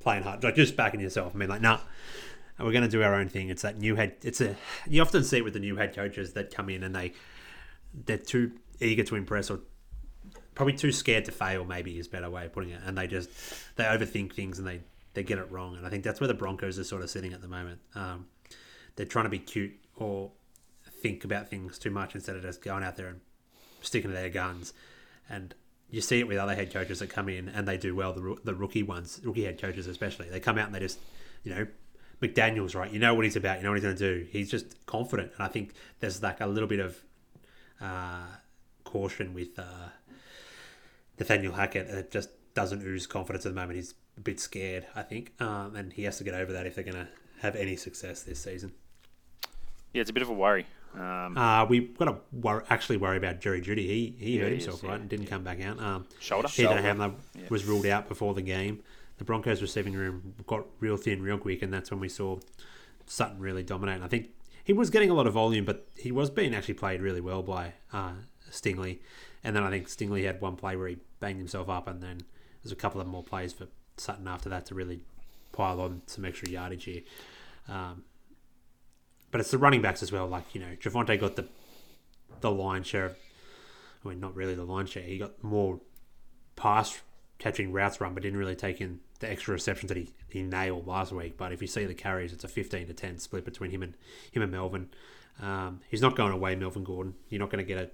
playing 0.00 0.24
hard, 0.24 0.42
like 0.42 0.56
just 0.56 0.76
backing 0.76 0.98
yourself. 0.98 1.32
I 1.32 1.38
mean, 1.38 1.48
like, 1.48 1.60
nah, 1.60 1.78
we're 2.58 2.72
going 2.72 2.82
to 2.82 2.88
do 2.88 3.04
our 3.04 3.14
own 3.14 3.28
thing. 3.28 3.50
It's 3.50 3.62
that 3.62 3.78
new 3.78 3.94
head. 3.94 4.16
It's 4.22 4.40
a 4.40 4.56
you 4.88 5.00
often 5.00 5.22
see 5.22 5.36
it 5.36 5.44
with 5.44 5.52
the 5.52 5.60
new 5.60 5.76
head 5.76 5.94
coaches 5.94 6.32
that 6.32 6.52
come 6.52 6.68
in 6.68 6.82
and 6.82 6.92
they 6.92 7.12
they're 7.94 8.18
too 8.18 8.50
eager 8.80 9.04
to 9.04 9.14
impress 9.14 9.48
or 9.48 9.60
probably 10.56 10.74
too 10.74 10.90
scared 10.90 11.24
to 11.26 11.30
fail. 11.30 11.64
Maybe 11.64 12.00
is 12.00 12.08
a 12.08 12.10
better 12.10 12.30
way 12.30 12.46
of 12.46 12.52
putting 12.52 12.70
it. 12.70 12.80
And 12.84 12.98
they 12.98 13.06
just 13.06 13.30
they 13.76 13.84
overthink 13.84 14.32
things 14.32 14.58
and 14.58 14.66
they 14.66 14.80
they 15.14 15.22
get 15.22 15.38
it 15.38 15.48
wrong. 15.52 15.76
And 15.76 15.86
I 15.86 15.88
think 15.88 16.02
that's 16.02 16.20
where 16.20 16.26
the 16.26 16.34
Broncos 16.34 16.80
are 16.80 16.84
sort 16.84 17.02
of 17.02 17.10
sitting 17.10 17.32
at 17.32 17.42
the 17.42 17.48
moment. 17.48 17.78
Um, 17.94 18.26
they're 18.96 19.06
trying 19.06 19.26
to 19.26 19.30
be 19.30 19.38
cute 19.38 19.74
or 19.94 20.32
think 21.02 21.24
about 21.24 21.48
things 21.48 21.78
too 21.78 21.90
much 21.90 22.14
instead 22.14 22.36
of 22.36 22.42
just 22.42 22.62
going 22.62 22.84
out 22.84 22.96
there 22.96 23.08
and 23.08 23.20
sticking 23.80 24.10
to 24.10 24.16
their 24.16 24.30
guns. 24.30 24.72
And 25.28 25.54
you 25.90 26.00
see 26.00 26.20
it 26.20 26.28
with 26.28 26.38
other 26.38 26.54
head 26.54 26.72
coaches 26.72 27.00
that 27.00 27.08
come 27.10 27.28
in 27.28 27.48
and 27.48 27.66
they 27.66 27.76
do 27.76 27.94
well. 27.94 28.12
The, 28.12 28.36
the 28.44 28.54
rookie 28.54 28.82
ones, 28.82 29.20
rookie 29.24 29.44
head 29.44 29.60
coaches 29.60 29.86
especially, 29.86 30.28
they 30.28 30.40
come 30.40 30.58
out 30.58 30.66
and 30.66 30.74
they 30.74 30.80
just, 30.80 30.98
you 31.44 31.54
know, 31.54 31.66
McDaniel's 32.22 32.74
right. 32.74 32.90
You 32.90 33.00
know 33.00 33.14
what 33.14 33.24
he's 33.24 33.36
about. 33.36 33.58
You 33.58 33.64
know 33.64 33.70
what 33.70 33.76
he's 33.76 33.84
going 33.84 33.96
to 33.96 34.20
do. 34.20 34.26
He's 34.30 34.48
just 34.50 34.86
confident, 34.86 35.32
and 35.34 35.42
I 35.42 35.48
think 35.48 35.74
there's 35.98 36.22
like 36.22 36.40
a 36.40 36.46
little 36.46 36.68
bit 36.68 36.78
of 36.78 36.96
uh, 37.80 38.26
caution 38.84 39.34
with 39.34 39.58
uh, 39.58 39.88
Nathaniel 41.18 41.52
Hackett. 41.52 41.88
It 41.88 42.10
just 42.12 42.30
doesn't 42.54 42.82
ooze 42.82 43.08
confidence 43.08 43.44
at 43.44 43.54
the 43.54 43.60
moment. 43.60 43.76
He's 43.76 43.94
a 44.16 44.20
bit 44.20 44.38
scared, 44.38 44.86
I 44.94 45.02
think, 45.02 45.32
um, 45.40 45.74
and 45.74 45.92
he 45.92 46.04
has 46.04 46.18
to 46.18 46.24
get 46.24 46.34
over 46.34 46.52
that 46.52 46.64
if 46.64 46.76
they're 46.76 46.84
going 46.84 46.96
to 46.96 47.08
have 47.40 47.56
any 47.56 47.74
success 47.74 48.22
this 48.22 48.38
season. 48.38 48.72
Yeah, 49.92 50.02
it's 50.02 50.10
a 50.10 50.12
bit 50.12 50.22
of 50.22 50.28
a 50.28 50.34
worry. 50.34 50.66
Um, 50.94 51.36
Uh, 51.38 51.64
we've 51.66 51.96
got 51.96 52.04
to 52.06 52.16
wor- 52.32 52.64
actually 52.70 52.96
worry 52.98 53.16
about 53.16 53.40
Jerry 53.40 53.60
Jeudy. 53.62 53.86
He 53.86 54.14
he 54.18 54.36
Yeah, 54.36 54.42
hurt 54.42 54.48
he 54.48 54.54
himself 54.56 54.76
is, 54.78 54.82
right 54.84 54.90
yeah, 54.94 55.00
and 55.00 55.08
didn't 55.08 55.26
come 55.26 55.42
back 55.42 55.60
out. 55.62 55.80
Um, 55.80 56.06
shoulder. 56.20 56.48
Peter 56.48 56.68
Shoulder. 56.68 56.82
Hamler 56.82 57.50
was 57.50 57.64
ruled 57.64 57.86
out 57.86 58.08
before 58.08 58.34
the 58.34 58.42
game. 58.42 58.82
The 59.18 59.24
Broncos 59.24 59.62
receiving 59.62 59.94
room 59.94 60.34
got 60.46 60.66
real 60.80 60.96
thin 60.96 61.22
real 61.22 61.38
quick, 61.38 61.62
and 61.62 61.72
that's 61.72 61.90
when 61.90 62.00
we 62.00 62.08
saw 62.08 62.38
Sutton 63.06 63.38
really 63.40 63.62
dominate. 63.62 63.96
And 63.96 64.04
I 64.04 64.08
think 64.08 64.30
he 64.64 64.72
was 64.72 64.90
getting 64.90 65.10
a 65.10 65.14
lot 65.14 65.26
of 65.26 65.32
volume, 65.32 65.64
but 65.64 65.86
he 65.96 66.10
was 66.12 66.30
being 66.30 66.54
actually 66.54 66.74
played 66.74 67.00
really 67.00 67.20
well 67.20 67.42
by 67.42 67.74
uh, 67.92 68.12
Stingley. 68.50 68.98
And 69.44 69.54
then 69.56 69.62
I 69.64 69.70
think 69.70 69.88
Stingley 69.88 70.24
had 70.24 70.40
one 70.40 70.56
play 70.56 70.76
where 70.76 70.88
he 70.88 70.98
banged 71.20 71.38
himself 71.38 71.68
up, 71.68 71.88
and 71.88 72.02
then 72.02 72.20
there's 72.62 72.72
a 72.72 72.76
couple 72.76 73.00
of 73.00 73.06
more 73.06 73.22
plays 73.22 73.52
for 73.52 73.66
Sutton 73.96 74.26
after 74.28 74.48
that 74.48 74.66
to 74.66 74.74
really 74.74 75.00
pile 75.52 75.80
on 75.80 76.02
some 76.06 76.24
extra 76.24 76.48
yardage 76.48 76.84
here. 76.84 77.02
Um, 77.68 78.04
but 79.32 79.40
it's 79.40 79.50
the 79.50 79.58
running 79.58 79.82
backs 79.82 80.02
as 80.04 80.12
well. 80.12 80.28
Like 80.28 80.54
you 80.54 80.60
know, 80.60 80.76
Javonte 80.80 81.18
got 81.18 81.34
the 81.34 81.48
the 82.40 82.52
line 82.52 82.84
share. 82.84 83.06
Of, 83.06 83.16
I 84.04 84.08
mean, 84.10 84.20
not 84.20 84.36
really 84.36 84.54
the 84.54 84.64
line 84.64 84.86
share. 84.86 85.02
He 85.02 85.18
got 85.18 85.42
more 85.42 85.80
pass 86.54 87.00
catching 87.38 87.72
routes 87.72 88.00
run, 88.00 88.14
but 88.14 88.22
didn't 88.22 88.38
really 88.38 88.54
take 88.54 88.80
in 88.80 89.00
the 89.18 89.30
extra 89.30 89.52
receptions 89.52 89.88
that 89.88 89.96
he, 89.96 90.10
he 90.28 90.42
nailed 90.42 90.86
last 90.86 91.12
week. 91.12 91.36
But 91.36 91.52
if 91.52 91.60
you 91.60 91.66
see 91.66 91.84
the 91.86 91.94
carries, 91.94 92.32
it's 92.32 92.44
a 92.44 92.48
fifteen 92.48 92.86
to 92.86 92.94
ten 92.94 93.18
split 93.18 93.44
between 93.44 93.70
him 93.70 93.82
and 93.82 93.94
him 94.30 94.42
and 94.42 94.52
Melvin. 94.52 94.90
Um, 95.40 95.80
he's 95.88 96.02
not 96.02 96.14
going 96.14 96.32
away, 96.32 96.54
Melvin 96.54 96.84
Gordon. 96.84 97.14
You're 97.28 97.40
not 97.40 97.50
going 97.50 97.64
to 97.64 97.68
get 97.68 97.78
a 97.78 97.90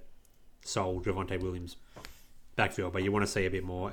sole 0.67 1.01
Javonte 1.01 1.41
Williams 1.41 1.77
backfield, 2.55 2.93
but 2.93 3.01
you 3.01 3.11
want 3.11 3.25
to 3.25 3.31
see 3.31 3.45
a 3.45 3.49
bit 3.49 3.63
more. 3.63 3.91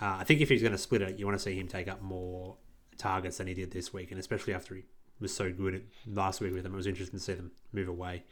Uh, 0.00 0.16
I 0.20 0.24
think 0.24 0.40
if 0.40 0.48
he's 0.48 0.62
going 0.62 0.72
to 0.72 0.78
split 0.78 1.02
it, 1.02 1.18
you 1.18 1.26
want 1.26 1.36
to 1.36 1.42
see 1.42 1.58
him 1.58 1.68
take 1.68 1.88
up 1.88 2.00
more 2.00 2.56
targets 2.96 3.38
than 3.38 3.48
he 3.48 3.54
did 3.54 3.70
this 3.70 3.92
week, 3.92 4.10
and 4.10 4.18
especially 4.18 4.54
after 4.54 4.74
he 4.74 4.82
was 5.20 5.34
so 5.34 5.52
good 5.52 5.74
at 5.74 5.82
last 6.06 6.40
week 6.40 6.52
with 6.52 6.62
them, 6.62 6.74
it 6.74 6.76
was 6.76 6.86
interesting 6.86 7.18
to 7.18 7.24
see 7.24 7.34
them 7.34 7.52
move 7.72 7.88
away. 7.88 8.24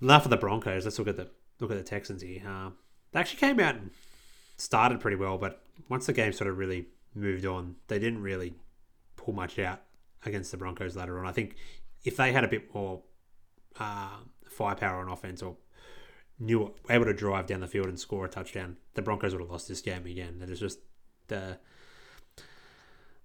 Enough 0.00 0.24
of 0.24 0.30
the 0.30 0.36
Broncos. 0.36 0.84
Let's 0.84 0.98
look 0.98 1.08
at 1.08 1.16
the 1.16 1.28
look 1.60 1.70
at 1.70 1.76
the 1.76 1.82
Texans 1.82 2.22
here. 2.22 2.42
Uh, 2.46 2.70
they 3.12 3.20
actually 3.20 3.40
came 3.40 3.58
out 3.60 3.74
and 3.74 3.90
started 4.56 5.00
pretty 5.00 5.16
well, 5.16 5.38
but 5.38 5.62
once 5.88 6.06
the 6.06 6.12
game 6.12 6.32
sort 6.32 6.48
of 6.48 6.58
really 6.58 6.86
moved 7.14 7.44
on, 7.44 7.76
they 7.88 7.98
didn't 7.98 8.22
really 8.22 8.54
pull 9.16 9.34
much 9.34 9.58
out 9.58 9.80
against 10.24 10.50
the 10.50 10.56
Broncos 10.56 10.96
later 10.96 11.18
on. 11.18 11.26
I 11.26 11.32
think 11.32 11.56
if 12.04 12.16
they 12.16 12.32
had 12.32 12.44
a 12.44 12.48
bit 12.48 12.72
more 12.74 13.02
uh, 13.78 14.18
firepower 14.48 15.00
on 15.00 15.08
offense 15.08 15.42
or 15.42 15.56
knew 16.38 16.72
able 16.88 17.04
to 17.04 17.12
drive 17.12 17.46
down 17.46 17.60
the 17.60 17.66
field 17.66 17.86
and 17.86 17.98
score 17.98 18.24
a 18.24 18.28
touchdown, 18.28 18.76
the 18.94 19.02
Broncos 19.02 19.32
would 19.32 19.40
have 19.40 19.50
lost 19.50 19.68
this 19.68 19.80
game 19.80 20.06
again. 20.06 20.40
It 20.42 20.50
is 20.50 20.60
just 20.60 20.78
the 21.28 21.58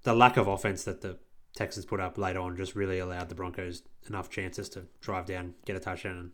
the 0.03 0.13
lack 0.13 0.37
of 0.37 0.47
offense 0.47 0.83
that 0.83 1.01
the 1.01 1.17
Texans 1.55 1.85
put 1.85 1.99
up 1.99 2.17
later 2.17 2.39
on 2.39 2.55
just 2.57 2.75
really 2.75 2.99
allowed 2.99 3.29
the 3.29 3.35
Broncos 3.35 3.83
enough 4.07 4.29
chances 4.29 4.69
to 4.69 4.85
drive 5.01 5.25
down, 5.25 5.53
get 5.65 5.75
a 5.75 5.79
touchdown, 5.79 6.17
and 6.17 6.31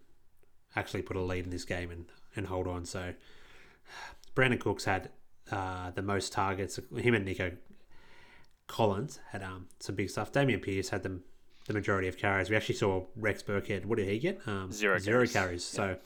actually 0.76 1.02
put 1.02 1.18
a 1.18 1.22
lead 1.22 1.44
in 1.46 1.50
this 1.52 1.66
game 1.66 1.92
and, 1.92 2.06
and 2.36 2.48
hold 2.48 2.68
on. 2.68 2.86
So 2.86 3.14
Brandin 4.36 4.60
Cooks 4.60 4.86
had 4.86 5.10
uh, 5.52 5.92
the 5.92 6.02
most 6.02 6.32
targets. 6.32 6.80
Him 6.96 7.14
and 7.14 7.26
Nico 7.26 7.52
Collins 8.68 9.20
had 9.32 9.44
um, 9.44 9.68
some 9.80 9.96
big 9.96 10.10
stuff. 10.10 10.32
Dameon 10.32 10.62
Pierce 10.62 10.90
had 10.90 11.04
the, 11.04 11.20
the 11.68 11.74
majority 11.74 12.08
of 12.08 12.18
carries. 12.18 12.50
We 12.50 12.56
actually 12.56 12.76
saw 12.76 13.06
Rex 13.16 13.44
Burkhead. 13.44 13.86
What 13.86 13.98
did 13.98 14.08
he 14.08 14.20
get? 14.20 14.40
Um, 14.48 14.72
Zero 14.72 15.00
zero 15.00 15.26
carries. 15.26 15.34
carries. 15.34 15.64
So 15.66 15.98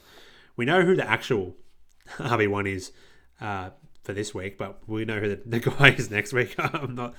we 0.56 0.64
know 0.64 0.82
who 0.82 0.96
the 0.96 1.08
actual 1.08 1.54
RB1 2.16 2.68
is 2.68 2.92
uh, 3.40 3.70
for 4.02 4.12
this 4.12 4.34
week, 4.34 4.58
but 4.58 4.80
we 4.88 5.04
know 5.04 5.20
who 5.20 5.28
the, 5.28 5.40
the 5.46 5.60
guy 5.60 5.90
is 5.90 6.10
next 6.10 6.32
week. 6.32 6.54
I'm 6.58 6.94
not 6.94 7.14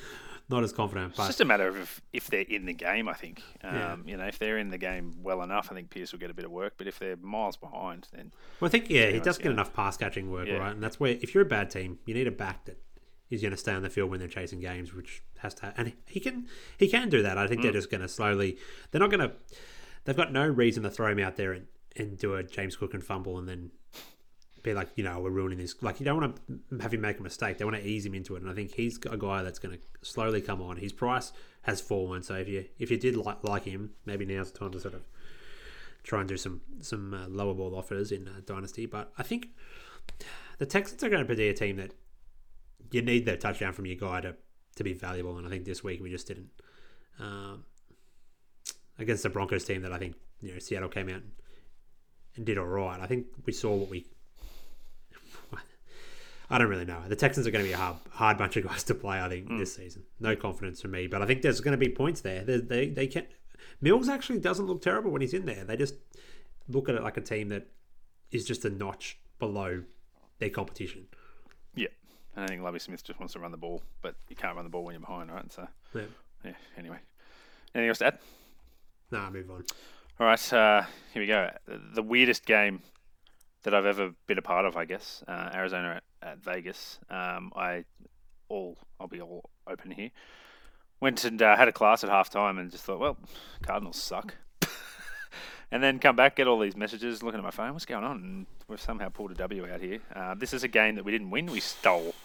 not 0.50 0.64
as 0.64 0.72
confident. 0.72 1.14
It's 1.18 1.26
just 1.28 1.42
a 1.42 1.46
matter 1.46 1.68
of 1.68 1.78
if, 1.78 2.02
if 2.14 2.28
they're 2.28 2.42
in 2.48 2.66
the 2.66 2.74
game. 2.74 3.08
I 3.08 3.14
think. 3.14 3.42
Um, 3.64 3.74
Yeah. 3.76 3.96
You 4.06 4.18
know, 4.18 4.26
if 4.26 4.38
they're 4.40 4.58
in 4.58 4.70
the 4.70 4.78
game 4.78 5.16
well 5.24 5.42
enough, 5.42 5.70
I 5.72 5.76
think 5.76 5.90
Pierce 5.90 6.12
will 6.12 6.20
get 6.20 6.30
a 6.30 6.34
bit 6.34 6.46
of 6.46 6.52
work. 6.52 6.74
But 6.78 6.88
if 6.88 7.00
they're 7.00 7.16
miles 7.18 7.58
behind, 7.58 8.08
then 8.14 8.32
Well, 8.60 8.68
I 8.68 8.72
think 8.72 8.90
yeah, 8.90 9.10
he 9.12 9.20
does 9.20 9.38
get 9.38 9.52
enough 9.52 9.74
pass 9.74 9.98
catching 9.98 10.30
work, 10.32 10.48
Yeah. 10.48 10.58
right? 10.58 10.72
And 10.74 10.84
that's 10.84 11.00
where 11.00 11.12
if 11.14 11.34
you're 11.34 11.44
a 11.44 11.48
bad 11.48 11.70
team, 11.70 12.00
you 12.06 12.14
need 12.14 12.28
a 12.28 12.32
back 12.32 12.66
that 12.66 12.80
is 13.30 13.42
going 13.42 13.52
to 13.52 13.58
stay 13.58 13.74
on 13.74 13.82
the 13.82 13.90
field 13.90 14.12
when 14.12 14.20
they're 14.20 14.28
chasing 14.30 14.60
games, 14.60 14.94
which 14.94 15.24
has 15.40 15.54
to. 15.56 15.74
And 15.78 15.94
he 16.06 16.20
can 16.20 16.48
he 16.78 16.88
can 16.88 17.10
do 17.10 17.22
that. 17.24 17.38
I 17.38 17.48
think 17.48 17.62
they're 17.64 17.72
Mm. 17.72 17.76
just 17.76 17.90
going 17.90 18.02
to 18.02 18.08
slowly. 18.08 18.58
They're 18.92 19.02
not 19.02 19.10
going 19.10 19.28
to. 19.28 19.32
They've 20.04 20.16
got 20.16 20.32
no 20.32 20.48
reason 20.48 20.84
to 20.84 20.92
throw 20.92 21.08
him 21.12 21.18
out 21.20 21.36
there 21.36 21.52
and, 21.54 21.66
and 21.98 22.18
do 22.20 22.36
a 22.36 22.44
James 22.44 22.76
Cook 22.76 22.94
and 22.94 23.04
fumble 23.04 23.40
and 23.40 23.50
then 23.50 23.72
be 24.66 24.74
like, 24.74 24.90
you 24.96 25.04
know, 25.04 25.20
we're 25.20 25.30
ruining 25.30 25.58
this. 25.58 25.76
Like 25.82 26.00
you 26.00 26.06
don't 26.06 26.20
want 26.20 26.36
to 26.36 26.82
have 26.82 26.94
him 26.94 27.02
make 27.02 27.20
a 27.20 27.24
mistake. 27.24 27.58
They 27.58 27.66
want 27.66 27.78
to 27.78 27.86
ease 27.86 28.06
him 28.06 28.14
into 28.14 28.36
it, 28.36 28.42
and 28.42 28.52
I 28.52 28.54
think 28.54 28.74
he's 28.74 28.98
a 29.10 29.18
guy 29.18 29.44
that's 29.44 29.60
going 29.60 29.78
to 29.78 30.08
slowly 30.08 30.42
come 30.42 30.62
on. 30.62 30.78
His 30.78 30.92
price 30.92 31.32
has 31.64 31.82
fallen, 31.82 32.24
so 32.24 32.36
if 32.36 32.48
you 32.48 32.66
if 32.80 32.92
you 32.92 32.98
did 32.98 33.16
like 33.16 33.44
like 33.44 33.64
him, 33.64 33.92
maybe 34.06 34.26
now's 34.26 34.52
the 34.52 34.60
time 34.60 34.72
to 34.72 34.80
sort 34.80 34.94
of 34.94 35.08
try 36.04 36.20
and 36.20 36.30
do 36.30 36.38
some 36.38 36.62
some 36.82 37.14
uh, 37.14 37.28
lower 37.28 37.54
ball 37.54 37.76
offers 37.76 38.12
in 38.12 38.28
uh, 38.28 38.42
dynasty. 38.46 38.86
But 38.86 39.12
I 39.18 39.24
think 39.24 39.50
the 40.58 40.66
Texans 40.66 41.04
are 41.04 41.10
going 41.10 41.26
to 41.26 41.36
be 41.36 41.50
a 41.50 41.54
team 41.54 41.78
that 41.78 41.92
you 42.92 43.02
need 43.02 43.26
that 43.26 43.42
touchdown 43.42 43.74
from 43.74 43.86
your 43.86 43.96
guy 43.96 44.22
to 44.22 44.36
to 44.76 44.84
be 44.84 44.94
valuable, 44.94 45.38
and 45.38 45.48
I 45.48 45.50
think 45.50 45.66
this 45.66 45.84
week 45.84 46.02
we 46.02 46.10
just 46.10 46.28
didn't. 46.28 46.50
Um, 47.18 47.64
against 49.00 49.24
the 49.24 49.30
Broncos 49.30 49.66
team 49.66 49.82
that 49.82 49.92
I 49.92 49.98
think 49.98 50.16
you 50.42 50.54
know 50.54 50.60
Seattle 50.60 50.90
came 50.90 51.10
out 51.10 51.16
and, 51.16 51.32
and 52.36 52.46
did 52.46 52.58
all 52.58 52.66
right. 52.66 53.00
I 53.00 53.08
think 53.08 53.28
we 53.46 53.54
saw 53.54 53.74
what 53.74 53.90
we. 53.90 54.06
I 56.50 56.58
don't 56.58 56.68
really 56.70 56.86
know. 56.86 57.02
The 57.08 57.16
Texans 57.16 57.48
are 57.48 57.52
going 57.52 57.64
to 57.66 57.70
be 57.70 57.74
a 57.74 57.78
hard, 57.78 57.98
hard 58.12 58.38
bunch 58.38 58.56
of 58.58 58.66
guys 58.68 58.84
to 58.86 58.94
play. 58.96 59.20
I 59.20 59.30
think 59.30 59.48
this 59.58 59.76
season. 59.76 60.04
No 60.20 60.36
confidence 60.36 60.82
from 60.82 60.92
me, 60.92 61.08
but 61.08 61.22
I 61.22 61.26
think 61.26 61.42
there's 61.42 61.60
going 61.62 61.78
to 61.78 61.84
be 61.86 61.90
points 61.90 62.22
there. 62.22 62.44
They 62.44 62.58
they, 62.58 62.90
they 62.90 63.08
can. 63.08 63.26
Mills 63.82 64.08
actually 64.10 64.40
doesn't 64.40 64.66
look 64.68 64.82
terrible 64.82 65.12
when 65.12 65.22
he's 65.22 65.34
in 65.34 65.46
there. 65.46 65.64
They 65.64 65.76
just 65.78 65.96
look 66.68 66.88
at 66.90 66.96
it 66.96 67.04
like 67.04 67.18
a 67.18 67.22
team 67.22 67.50
that 67.50 67.68
is 68.32 68.46
just 68.46 68.64
a 68.66 68.70
notch 68.70 69.18
below 69.40 69.84
their 70.40 70.50
competition. 70.50 71.08
yeah. 71.76 71.88
And 72.36 72.44
I 72.44 72.48
think 72.48 72.62
Lovie 72.62 72.80
Smith 72.80 73.02
just 73.04 73.18
wants 73.20 73.34
to 73.34 73.40
run 73.40 73.52
the 73.52 73.58
ball, 73.58 73.82
but 74.02 74.16
you 74.28 74.36
can't 74.36 74.56
run 74.56 74.66
the 74.66 74.70
ball 74.70 74.84
when 74.84 74.94
you're 74.94 75.00
behind, 75.00 75.32
right? 75.32 75.50
So 75.54 75.68
Yeah. 75.94 76.02
yeah. 76.44 76.52
Anyway, 76.78 76.98
anything 77.74 77.88
else 77.90 78.00
to 78.00 78.08
add? 78.08 78.20
Nah, 79.10 79.30
move 79.30 79.50
on. 79.50 79.64
All 80.20 80.28
right, 80.28 80.54
uh, 80.54 80.84
here 81.14 81.22
we 81.22 81.28
go. 81.28 81.50
The 81.94 82.02
weirdest 82.04 82.46
game 82.46 82.82
that 83.64 83.74
I've 83.74 83.86
ever 83.86 84.12
been 84.28 84.38
a 84.38 84.42
part 84.42 84.66
of, 84.66 84.76
I 84.76 84.84
guess. 84.86 85.24
Uh, 85.28 85.50
Arizona 85.54 85.96
at, 85.98 86.04
at 86.26 86.40
Vegas. 86.40 87.00
Um, 87.10 87.52
I 87.56 87.86
all 88.50 88.78
I'll 89.00 89.08
be 89.08 89.22
all 89.22 89.50
open 89.68 89.92
here. 89.92 90.12
Went 91.00 91.24
and 91.24 91.42
uh, 91.42 91.56
had 91.56 91.68
a 91.68 91.72
class 91.72 92.04
at 92.04 92.10
halftime 92.10 92.60
and 92.60 92.72
just 92.72 92.84
thought, 92.84 93.00
well, 93.00 93.18
Cardinals 93.62 94.02
suck. 94.02 94.36
and 95.72 95.84
then 95.84 96.00
come 96.00 96.16
back, 96.16 96.38
get 96.38 96.48
all 96.48 96.60
these 96.60 96.76
messages, 96.76 97.22
looking 97.22 97.40
at 97.40 97.44
my 97.44 97.52
phone, 97.52 97.74
what's 97.74 97.86
going 97.86 98.04
on? 98.04 98.18
And 98.18 98.46
we've 98.68 98.80
somehow 98.80 99.10
pulled 99.10 99.32
a 99.32 99.36
W 99.36 99.70
out 99.72 99.82
here. 99.82 100.00
Uh, 100.14 100.36
this 100.36 100.54
is 100.54 100.64
a 100.64 100.68
game 100.68 100.96
that 100.96 101.04
we 101.04 101.12
didn't 101.12 101.32
win, 101.32 101.48
we 101.48 101.60
stole. 101.60 102.16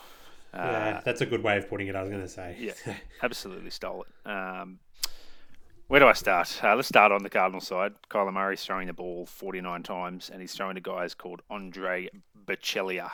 Uh, 0.54 0.58
yeah, 0.58 1.00
that's 1.04 1.20
a 1.20 1.26
good 1.26 1.42
way 1.42 1.56
of 1.56 1.68
putting 1.68 1.88
it. 1.88 1.96
I 1.96 2.00
was 2.00 2.10
going 2.10 2.22
to 2.22 2.28
say. 2.28 2.56
yeah, 2.58 2.94
absolutely 3.22 3.70
stole 3.70 4.04
it. 4.04 4.28
Um, 4.28 4.78
where 5.88 5.98
do 5.98 6.06
I 6.06 6.12
start? 6.12 6.62
Uh, 6.62 6.76
let's 6.76 6.86
start 6.86 7.10
on 7.10 7.24
the 7.24 7.30
Cardinal 7.30 7.60
side. 7.60 7.94
Kyler 8.08 8.32
Murray's 8.32 8.64
throwing 8.64 8.86
the 8.86 8.92
ball 8.92 9.26
49 9.26 9.82
times, 9.82 10.30
and 10.30 10.40
he's 10.40 10.54
throwing 10.54 10.76
to 10.76 10.80
guys 10.80 11.14
called 11.14 11.42
Andre 11.50 12.08
Baccellia, 12.46 13.10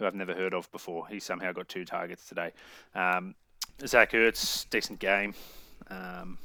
who 0.00 0.06
I've 0.06 0.14
never 0.14 0.34
heard 0.34 0.54
of 0.54 0.70
before. 0.72 1.06
He 1.06 1.20
somehow 1.20 1.52
got 1.52 1.68
two 1.68 1.84
targets 1.84 2.26
today. 2.26 2.50
Um, 2.94 3.34
Zach 3.86 4.12
Ertz, 4.12 4.68
decent 4.70 4.98
game. 4.98 5.34
Um, 5.88 6.38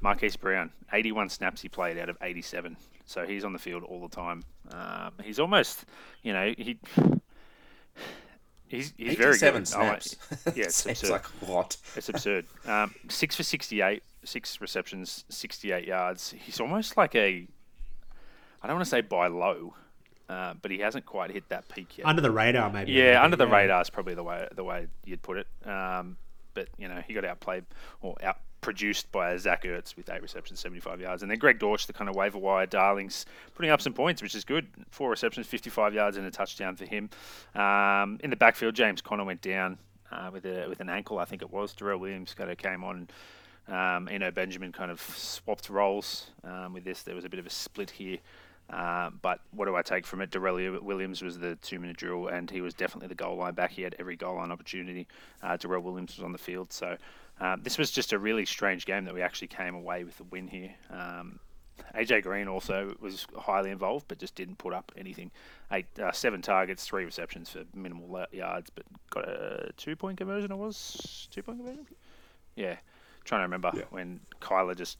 Marquise 0.00 0.36
Brown, 0.36 0.70
81 0.92 1.28
snaps 1.28 1.62
he 1.62 1.68
played 1.68 1.96
out 1.96 2.08
of 2.08 2.18
87. 2.20 2.76
So 3.06 3.24
he's 3.24 3.44
on 3.44 3.52
the 3.52 3.58
field 3.58 3.84
all 3.84 4.00
the 4.00 4.14
time. 4.14 4.42
Um, 4.72 5.12
he's 5.22 5.38
almost, 5.38 5.84
you 6.22 6.32
know, 6.32 6.52
he 6.58 6.78
he's, 8.68 8.92
he's 8.96 9.16
very 9.16 9.30
87 9.30 9.60
good. 9.60 9.68
snaps. 9.68 10.16
Oh, 10.30 10.52
yeah, 10.56 10.64
it's 10.64 10.86
absurd. 10.86 11.10
like 11.10 11.48
lot. 11.48 11.76
It's 11.94 12.08
absurd. 12.08 12.46
Um, 12.66 12.94
six 13.08 13.36
for 13.36 13.44
68, 13.44 14.02
six 14.24 14.60
receptions, 14.60 15.24
68 15.28 15.86
yards. 15.86 16.34
He's 16.36 16.58
almost 16.60 16.96
like 16.96 17.14
a, 17.14 17.46
I 18.62 18.66
don't 18.66 18.76
want 18.76 18.84
to 18.86 18.90
say 18.90 19.02
buy 19.02 19.28
low, 19.28 19.74
uh, 20.32 20.54
but 20.62 20.70
he 20.70 20.78
hasn't 20.78 21.04
quite 21.04 21.30
hit 21.30 21.46
that 21.50 21.68
peak 21.68 21.98
yet. 21.98 22.06
Under 22.06 22.22
the 22.22 22.30
radar, 22.30 22.70
maybe. 22.70 22.92
yeah, 22.92 23.04
little 23.04 23.24
under 23.24 23.36
the 23.36 23.46
radar 23.46 23.82
is 23.82 23.90
probably 23.90 24.14
the 24.14 24.22
way 24.22 24.48
the 24.54 24.64
way 24.64 24.86
you'd 25.04 25.20
put 25.20 25.36
it. 25.36 25.46
Um, 25.68 26.16
but 26.54 26.68
you 26.78 26.88
know, 26.88 27.02
he 27.06 27.12
got 27.12 27.24
outplayed 27.24 27.64
or 28.00 28.16
outproduced 28.16 29.04
by 29.12 29.36
Zach 29.36 29.64
Ertz 29.64 29.94
with 29.94 30.08
eight 30.08 30.22
receptions, 30.22 30.60
75 30.60 31.00
yards, 31.00 31.22
and 31.22 31.30
then 31.30 31.38
Greg 31.38 31.58
Dortch, 31.58 31.86
the 31.86 31.92
kind 31.92 32.08
of 32.08 32.16
waiver 32.16 32.38
wire 32.38 32.64
darlings, 32.64 33.26
putting 33.54 33.70
up 33.70 33.82
some 33.82 33.92
points, 33.92 34.22
which 34.22 34.34
is 34.34 34.44
good. 34.44 34.68
Four 34.90 35.10
receptions, 35.10 35.46
55 35.46 35.92
yards, 35.92 36.16
and 36.16 36.26
a 36.26 36.30
touchdown 36.30 36.76
for 36.76 36.86
him. 36.86 37.10
Um, 37.54 38.18
in 38.24 38.30
the 38.30 38.36
backfield, 38.36 38.74
James 38.74 39.02
Conner 39.02 39.24
went 39.24 39.42
down 39.42 39.76
uh, 40.10 40.30
with 40.32 40.46
a 40.46 40.66
with 40.66 40.80
an 40.80 40.88
ankle, 40.88 41.18
I 41.18 41.26
think 41.26 41.42
it 41.42 41.52
was. 41.52 41.74
Darrel 41.74 41.98
Williams 41.98 42.32
kind 42.32 42.50
of 42.50 42.56
came 42.56 42.84
on. 42.84 43.08
Um, 43.68 44.08
Eno 44.10 44.30
Benjamin 44.30 44.72
kind 44.72 44.90
of 44.90 45.00
swapped 45.00 45.68
roles 45.70 46.30
um, 46.42 46.72
with 46.72 46.84
this. 46.84 47.02
There 47.02 47.14
was 47.14 47.24
a 47.24 47.28
bit 47.28 47.38
of 47.38 47.46
a 47.46 47.50
split 47.50 47.90
here. 47.90 48.18
Um, 48.72 49.18
but 49.20 49.40
what 49.50 49.66
do 49.66 49.76
I 49.76 49.82
take 49.82 50.06
from 50.06 50.22
it? 50.22 50.30
Darrel 50.30 50.80
Williams 50.80 51.22
was 51.22 51.38
the 51.38 51.56
two 51.56 51.78
minute 51.78 51.98
drill, 51.98 52.28
and 52.28 52.50
he 52.50 52.60
was 52.60 52.72
definitely 52.72 53.08
the 53.08 53.14
goal 53.14 53.36
line 53.36 53.54
back. 53.54 53.70
He 53.70 53.82
had 53.82 53.94
every 53.98 54.16
goal 54.16 54.36
line 54.36 54.50
opportunity. 54.50 55.06
Uh, 55.42 55.56
Darrel 55.56 55.82
Williams 55.82 56.16
was 56.16 56.24
on 56.24 56.32
the 56.32 56.38
field. 56.38 56.72
So 56.72 56.96
um, 57.40 57.60
this 57.62 57.76
was 57.76 57.90
just 57.90 58.12
a 58.12 58.18
really 58.18 58.46
strange 58.46 58.86
game 58.86 59.04
that 59.04 59.14
we 59.14 59.20
actually 59.20 59.48
came 59.48 59.74
away 59.74 60.04
with 60.04 60.18
a 60.20 60.24
win 60.24 60.48
here. 60.48 60.74
Um, 60.90 61.38
AJ 61.94 62.22
Green 62.22 62.48
also 62.48 62.94
was 63.00 63.26
highly 63.36 63.70
involved, 63.70 64.06
but 64.08 64.18
just 64.18 64.34
didn't 64.34 64.56
put 64.56 64.72
up 64.72 64.92
anything. 64.96 65.30
Eight, 65.70 65.86
uh, 65.98 66.12
seven 66.12 66.40
targets, 66.40 66.84
three 66.84 67.04
receptions 67.04 67.50
for 67.50 67.64
minimal 67.74 68.24
yards, 68.32 68.70
but 68.70 68.84
got 69.10 69.28
a 69.28 69.70
two 69.76 69.96
point 69.96 70.18
conversion. 70.18 70.52
It 70.52 70.56
was 70.56 71.28
two 71.30 71.42
point 71.42 71.58
conversion. 71.58 71.86
Yeah, 72.56 72.76
trying 73.24 73.40
to 73.40 73.44
remember 73.44 73.72
when 73.90 74.20
Kyler 74.40 74.76
just 74.76 74.98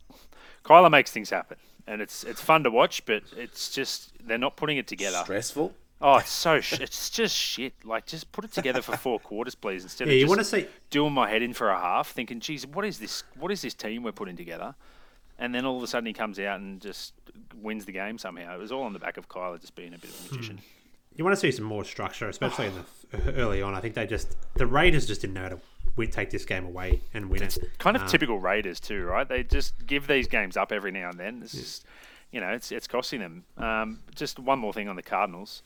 Kyler 0.65 0.91
makes 0.91 1.11
things 1.11 1.31
happen, 1.31 1.59
and 1.87 2.01
it's 2.01 2.25
it's 2.25 2.41
fun 2.41 2.65
to 2.65 2.71
watch, 2.71 3.05
but 3.05 3.23
it's 3.37 3.71
just 3.71 4.13
they're 4.27 4.39
not 4.39 4.57
putting 4.57 4.77
it 4.77 4.87
together. 4.87 5.21
Stressful. 5.25 5.75
Oh, 6.01 6.17
it's 6.17 6.31
so 6.31 6.61
sh- 6.61 6.81
it's 6.81 7.11
just 7.11 7.37
shit. 7.37 7.75
Like, 7.85 8.07
just 8.07 8.33
put 8.33 8.45
it 8.45 8.53
together 8.53 8.83
for 8.83 8.97
four 8.97 9.21
quarters, 9.21 9.55
please, 9.55 9.85
instead 9.85 10.09
Yeah, 10.09 10.15
of 10.15 10.19
you 10.19 10.25
just 10.25 10.29
want 10.31 10.41
to 10.41 10.45
see 10.45 10.67
doing 10.91 11.13
my 11.13 11.31
head 11.31 11.43
in 11.43 11.53
for 11.55 11.71
a 11.71 11.79
half, 11.79 12.11
thinking, 12.11 12.41
"Geez, 12.41 12.67
what 12.67 12.85
is 12.85 12.99
this? 12.99 13.23
What 13.39 13.53
is 13.53 13.63
this 13.63 13.75
team 13.75 14.03
we're 14.03 14.13
putting 14.13 14.37
together?" 14.37 14.75
And 15.39 15.55
then 15.55 15.65
all 15.65 15.77
of 15.77 15.83
a 15.83 15.87
sudden 15.87 16.07
he 16.07 16.13
comes 16.13 16.39
out 16.39 16.61
and 16.61 16.81
just 16.81 17.15
wins 17.61 17.85
the 17.85 17.93
game 17.93 18.19
somehow. 18.19 18.55
It 18.55 18.59
was 18.59 18.73
all 18.73 18.83
on 18.83 18.93
the 18.93 18.99
back 18.99 19.17
of 19.17 19.29
Kyler 19.29 19.61
just 19.61 19.75
being 19.75 19.95
a 19.95 19.99
bit 19.99 20.11
of 20.11 20.17
a 20.17 20.29
hmm. 20.29 20.35
magician. 20.37 20.61
you 21.17 21.25
want 21.25 21.37
to 21.37 21.41
see 21.41 21.51
some 21.51 21.65
more 21.65 21.85
structure, 21.85 22.29
especially 22.29 22.67
in 22.67 22.75
the 22.75 23.35
early 23.35 23.63
on. 23.63 23.75
I 23.75 23.81
think 23.81 23.95
they 23.95 24.07
just 24.07 24.37
the 24.55 24.67
Raiders 24.67 25.07
just 25.07 25.21
didn't 25.21 25.35
know 25.35 25.43
how 25.43 25.49
to 25.51 25.61
win, 25.97 26.11
take 26.11 26.31
this 26.31 26.45
game 26.45 26.65
away 26.65 27.01
and 27.15 27.29
win 27.31 27.43
it. 27.43 27.59
Kind 27.79 27.97
of 27.97 28.03
Um, 28.03 28.09
typical 28.09 28.39
Raiders 28.39 28.81
too, 28.81 29.05
right? 29.05 29.29
They 29.29 29.43
just 29.43 29.87
give 29.87 30.07
these 30.07 30.27
games 30.29 30.57
up 30.57 30.73
every 30.73 30.91
now 30.91 31.11
and 31.11 31.19
then. 31.19 31.41
It's 31.43 31.53
just, 31.53 31.85
you 32.31 32.41
know, 32.41 32.49
it's 32.49 32.73
it's 32.73 32.87
costing 32.87 33.21
them. 33.21 33.45
Um, 33.59 34.01
just 34.15 34.39
one 34.39 34.59
more 34.59 34.73
thing 34.73 34.89
on 34.89 34.97
the 34.97 35.03
Cardinals. 35.03 35.63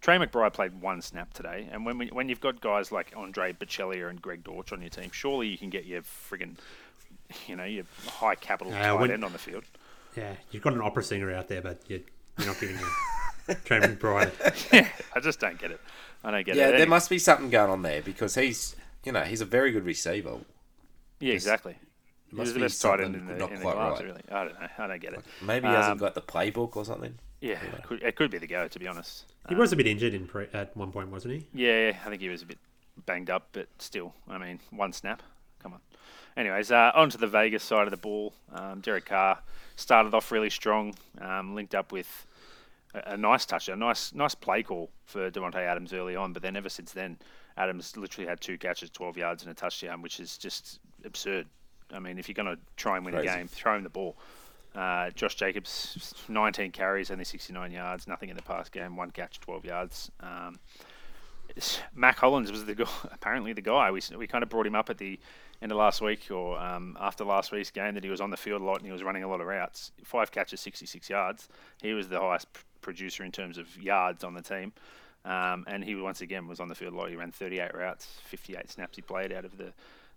Trey 0.00 0.18
McBride 0.18 0.52
played 0.52 0.80
one 0.80 1.00
snap 1.02 1.32
today, 1.32 1.68
and 1.72 1.84
when 1.86 1.96
we, 1.98 2.08
when 2.08 2.28
you've 2.28 2.40
got 2.40 2.60
guys 2.60 2.92
like 2.92 3.12
Andre 3.16 3.52
Baccellia 3.54 4.08
and 4.10 4.20
Greg 4.20 4.44
Dortch 4.44 4.72
on 4.72 4.80
your 4.80 4.90
team, 4.90 5.10
surely 5.10 5.48
you 5.48 5.56
can 5.58 5.70
get 5.70 5.86
your 5.86 6.02
friggin', 6.02 6.56
you 7.46 7.56
know, 7.56 7.64
your 7.64 7.84
high 8.06 8.34
capital 8.34 8.72
Uh, 8.74 8.78
tight 8.78 8.92
when- 8.94 9.10
end 9.10 9.24
on 9.24 9.32
the 9.32 9.38
field. 9.38 9.64
Yeah, 10.14 10.34
you've 10.50 10.62
got 10.62 10.74
an 10.74 10.80
opera 10.82 11.02
singer 11.02 11.32
out 11.34 11.48
there, 11.48 11.60
but 11.62 11.80
you're, 11.88 12.00
you're 12.38 12.46
not 12.46 12.58
giving 12.60 12.76
him 12.76 12.88
Trey 13.64 13.80
McBride. 13.80 14.32
yeah, 14.72 14.88
I 15.14 15.20
just 15.20 15.40
don't 15.40 15.58
get 15.58 15.70
it. 15.70 15.80
I 16.22 16.30
don't 16.30 16.44
get 16.46 16.56
Yeah, 16.56 16.68
it. 16.68 16.70
Yeah, 16.72 16.78
there 16.78 16.86
must 16.86 17.08
be 17.10 17.18
something 17.18 17.48
going 17.50 17.70
on 17.70 17.82
there 17.82 18.00
because 18.02 18.34
he's, 18.34 18.76
you 19.06 19.12
know, 19.12 19.22
he's 19.22 19.40
a 19.40 19.44
very 19.46 19.70
good 19.70 19.84
receiver. 19.86 20.38
yeah, 21.20 21.32
exactly. 21.32 21.76
He 22.28 22.36
must 22.36 22.46
was 22.46 22.54
the 22.54 22.60
best 22.60 22.82
tight 22.82 23.00
end 23.00 23.14
in 23.14 23.26
the, 23.26 23.34
not 23.34 23.50
in 23.52 23.56
the 23.56 23.62
quite 23.62 23.74
class, 23.74 23.98
right. 24.00 24.04
really. 24.06 24.22
I 24.30 24.44
don't 24.44 24.60
know. 24.60 24.68
I 24.78 24.86
don't 24.88 25.00
get 25.00 25.12
it. 25.14 25.20
Maybe 25.40 25.68
he 25.68 25.72
hasn't 25.72 25.92
Um, 25.92 25.98
got 25.98 26.14
the 26.14 26.20
playbook 26.22 26.76
or 26.76 26.84
something. 26.84 27.14
Yeah, 27.40 27.58
it 27.62 27.82
could, 27.84 28.02
it 28.02 28.16
could 28.16 28.30
be 28.32 28.38
the 28.38 28.46
go, 28.48 28.66
to 28.66 28.78
be 28.78 28.88
honest. 28.88 29.26
He 29.48 29.54
was 29.54 29.72
a 29.72 29.76
bit 29.76 29.86
injured 29.86 30.12
in 30.12 30.26
pre- 30.26 30.48
at 30.52 30.76
one 30.76 30.90
point, 30.90 31.10
wasn't 31.10 31.34
he? 31.34 31.46
Yeah, 31.54 31.92
I 32.04 32.10
think 32.10 32.20
he 32.20 32.28
was 32.28 32.42
a 32.42 32.46
bit 32.46 32.58
banged 33.04 33.30
up, 33.30 33.48
but 33.52 33.68
still, 33.78 34.12
I 34.28 34.38
mean, 34.38 34.58
one 34.70 34.92
snap. 34.92 35.22
Come 35.62 35.74
on. 35.74 35.80
Anyways, 36.36 36.72
uh, 36.72 36.90
on 36.94 37.10
to 37.10 37.18
the 37.18 37.28
Vegas 37.28 37.62
side 37.62 37.86
of 37.86 37.90
the 37.92 37.96
ball. 37.96 38.34
Um, 38.52 38.80
Derek 38.80 39.04
Carr 39.06 39.38
started 39.76 40.12
off 40.14 40.32
really 40.32 40.50
strong, 40.50 40.94
um, 41.20 41.54
linked 41.54 41.74
up 41.74 41.92
with 41.92 42.26
a, 42.94 43.12
a 43.12 43.16
nice 43.16 43.46
touch, 43.46 43.68
a 43.68 43.76
nice 43.76 44.12
nice 44.14 44.34
play 44.34 44.62
call 44.64 44.90
for 45.04 45.30
Davante 45.30 45.56
Adams 45.56 45.92
early 45.92 46.16
on, 46.16 46.32
but 46.32 46.42
then 46.42 46.56
ever 46.56 46.68
since 46.68 46.92
then, 46.92 47.18
Adams 47.56 47.96
literally 47.96 48.28
had 48.28 48.40
two 48.40 48.58
catches, 48.58 48.90
12 48.90 49.16
yards, 49.16 49.42
and 49.42 49.50
a 49.50 49.54
touchdown, 49.54 50.02
which 50.02 50.20
is 50.20 50.36
just 50.36 50.80
absurd. 51.04 51.46
I 51.92 51.98
mean, 51.98 52.18
if 52.18 52.28
you're 52.28 52.34
going 52.34 52.54
to 52.54 52.58
try 52.76 52.96
and 52.96 53.04
win 53.04 53.14
Crazy. 53.14 53.28
a 53.28 53.36
game, 53.36 53.48
throw 53.48 53.76
him 53.76 53.82
the 53.82 53.88
ball. 53.88 54.16
Uh, 54.74 55.10
Josh 55.10 55.36
Jacobs, 55.36 56.14
19 56.28 56.70
carries, 56.72 57.10
only 57.10 57.24
69 57.24 57.72
yards, 57.72 58.06
nothing 58.06 58.28
in 58.28 58.36
the 58.36 58.42
past 58.42 58.72
game, 58.72 58.94
one 58.96 59.10
catch, 59.10 59.40
12 59.40 59.64
yards. 59.64 60.10
Um, 60.20 60.58
Mack 61.94 62.18
Hollins 62.18 62.52
was 62.52 62.64
the 62.66 62.74
guy, 62.74 62.84
apparently 63.12 63.52
the 63.54 63.62
guy. 63.62 63.90
We, 63.90 64.00
we 64.18 64.26
kind 64.26 64.42
of 64.42 64.50
brought 64.50 64.66
him 64.66 64.74
up 64.74 64.90
at 64.90 64.98
the 64.98 65.18
end 65.62 65.72
of 65.72 65.78
last 65.78 66.02
week 66.02 66.30
or 66.30 66.58
um, 66.58 66.98
after 67.00 67.24
last 67.24 67.52
week's 67.52 67.70
game 67.70 67.94
that 67.94 68.04
he 68.04 68.10
was 68.10 68.20
on 68.20 68.28
the 68.30 68.36
field 68.36 68.60
a 68.60 68.64
lot 68.64 68.76
and 68.76 68.86
he 68.86 68.92
was 68.92 69.02
running 69.02 69.22
a 69.22 69.28
lot 69.28 69.40
of 69.40 69.46
routes. 69.46 69.92
Five 70.04 70.30
catches, 70.30 70.60
66 70.60 71.08
yards. 71.08 71.48
He 71.80 71.94
was 71.94 72.08
the 72.08 72.20
highest 72.20 72.52
p- 72.52 72.60
producer 72.82 73.24
in 73.24 73.32
terms 73.32 73.56
of 73.56 73.80
yards 73.80 74.24
on 74.24 74.34
the 74.34 74.42
team. 74.42 74.74
Um, 75.26 75.64
and 75.66 75.82
he 75.82 75.96
once 75.96 76.20
again 76.20 76.46
was 76.46 76.60
on 76.60 76.68
the 76.68 76.74
field 76.76 76.94
a 76.94 76.96
lot. 76.96 77.10
He 77.10 77.16
ran 77.16 77.32
38 77.32 77.74
routes, 77.74 78.06
58 78.24 78.70
snaps 78.70 78.94
he 78.96 79.02
played 79.02 79.32
out 79.32 79.44
of 79.44 79.58
the, 79.58 79.72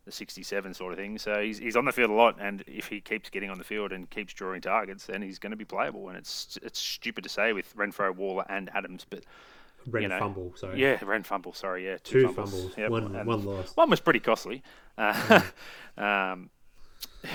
the 0.06 0.12
67 0.12 0.74
sort 0.76 0.94
of 0.94 1.00
thing. 1.00 1.18
So 1.18 1.42
he's, 1.42 1.58
he's 1.58 1.76
on 1.76 1.86
the 1.86 1.92
field 1.92 2.12
a 2.12 2.14
lot. 2.14 2.38
And 2.40 2.64
if 2.68 2.88
he 2.88 3.02
keeps 3.02 3.30
getting 3.32 3.50
on 3.50 3.58
the 3.58 3.64
field 3.64 3.92
and 3.92 4.08
keeps 4.12 4.34
drawing 4.34 4.62
targets, 4.62 5.08
then 5.08 5.24
he's 5.24 5.40
going 5.40 5.50
to 5.50 5.58
be 5.58 5.66
playable. 5.66 6.10
And 6.10 6.18
it's 6.18 6.60
it's 6.62 6.80
stupid 6.80 7.24
to 7.24 7.30
say 7.30 7.54
with 7.54 7.76
Renfrow, 7.76 8.16
Waller, 8.16 8.46
and 8.50 8.70
Adams, 8.76 9.04
but 9.10 9.24
Red 9.90 10.04
you 10.04 10.10
know, 10.10 10.20
fumble, 10.20 10.54
sorry. 10.56 10.80
yeah, 10.80 11.04
ran 11.04 11.24
fumble. 11.24 11.54
Sorry, 11.54 11.86
yeah, 11.88 11.98
two, 12.04 12.22
Two 12.22 12.28
fumbles. 12.28 12.52
fumbles, 12.54 12.78
Yep, 12.78 12.90
one- 12.92 13.26
one 13.26 13.46
loss. 13.46 13.76
One 13.76 13.90
was 13.90 14.00
pretty 14.00 14.20
costly. 14.20 14.62
Uh, 14.98 15.42
um, 15.98 16.50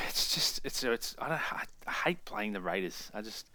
it's 0.07 0.33
just 0.35 0.61
it's 0.65 0.85
it's 0.85 1.17
I, 1.19 1.29
don't, 1.29 1.53
I, 1.53 1.65
I 1.89 1.91
hate 1.91 2.25
playing 2.25 2.53
the 2.53 2.61
Raiders. 2.61 3.11
I 3.13 3.21
just 3.23 3.49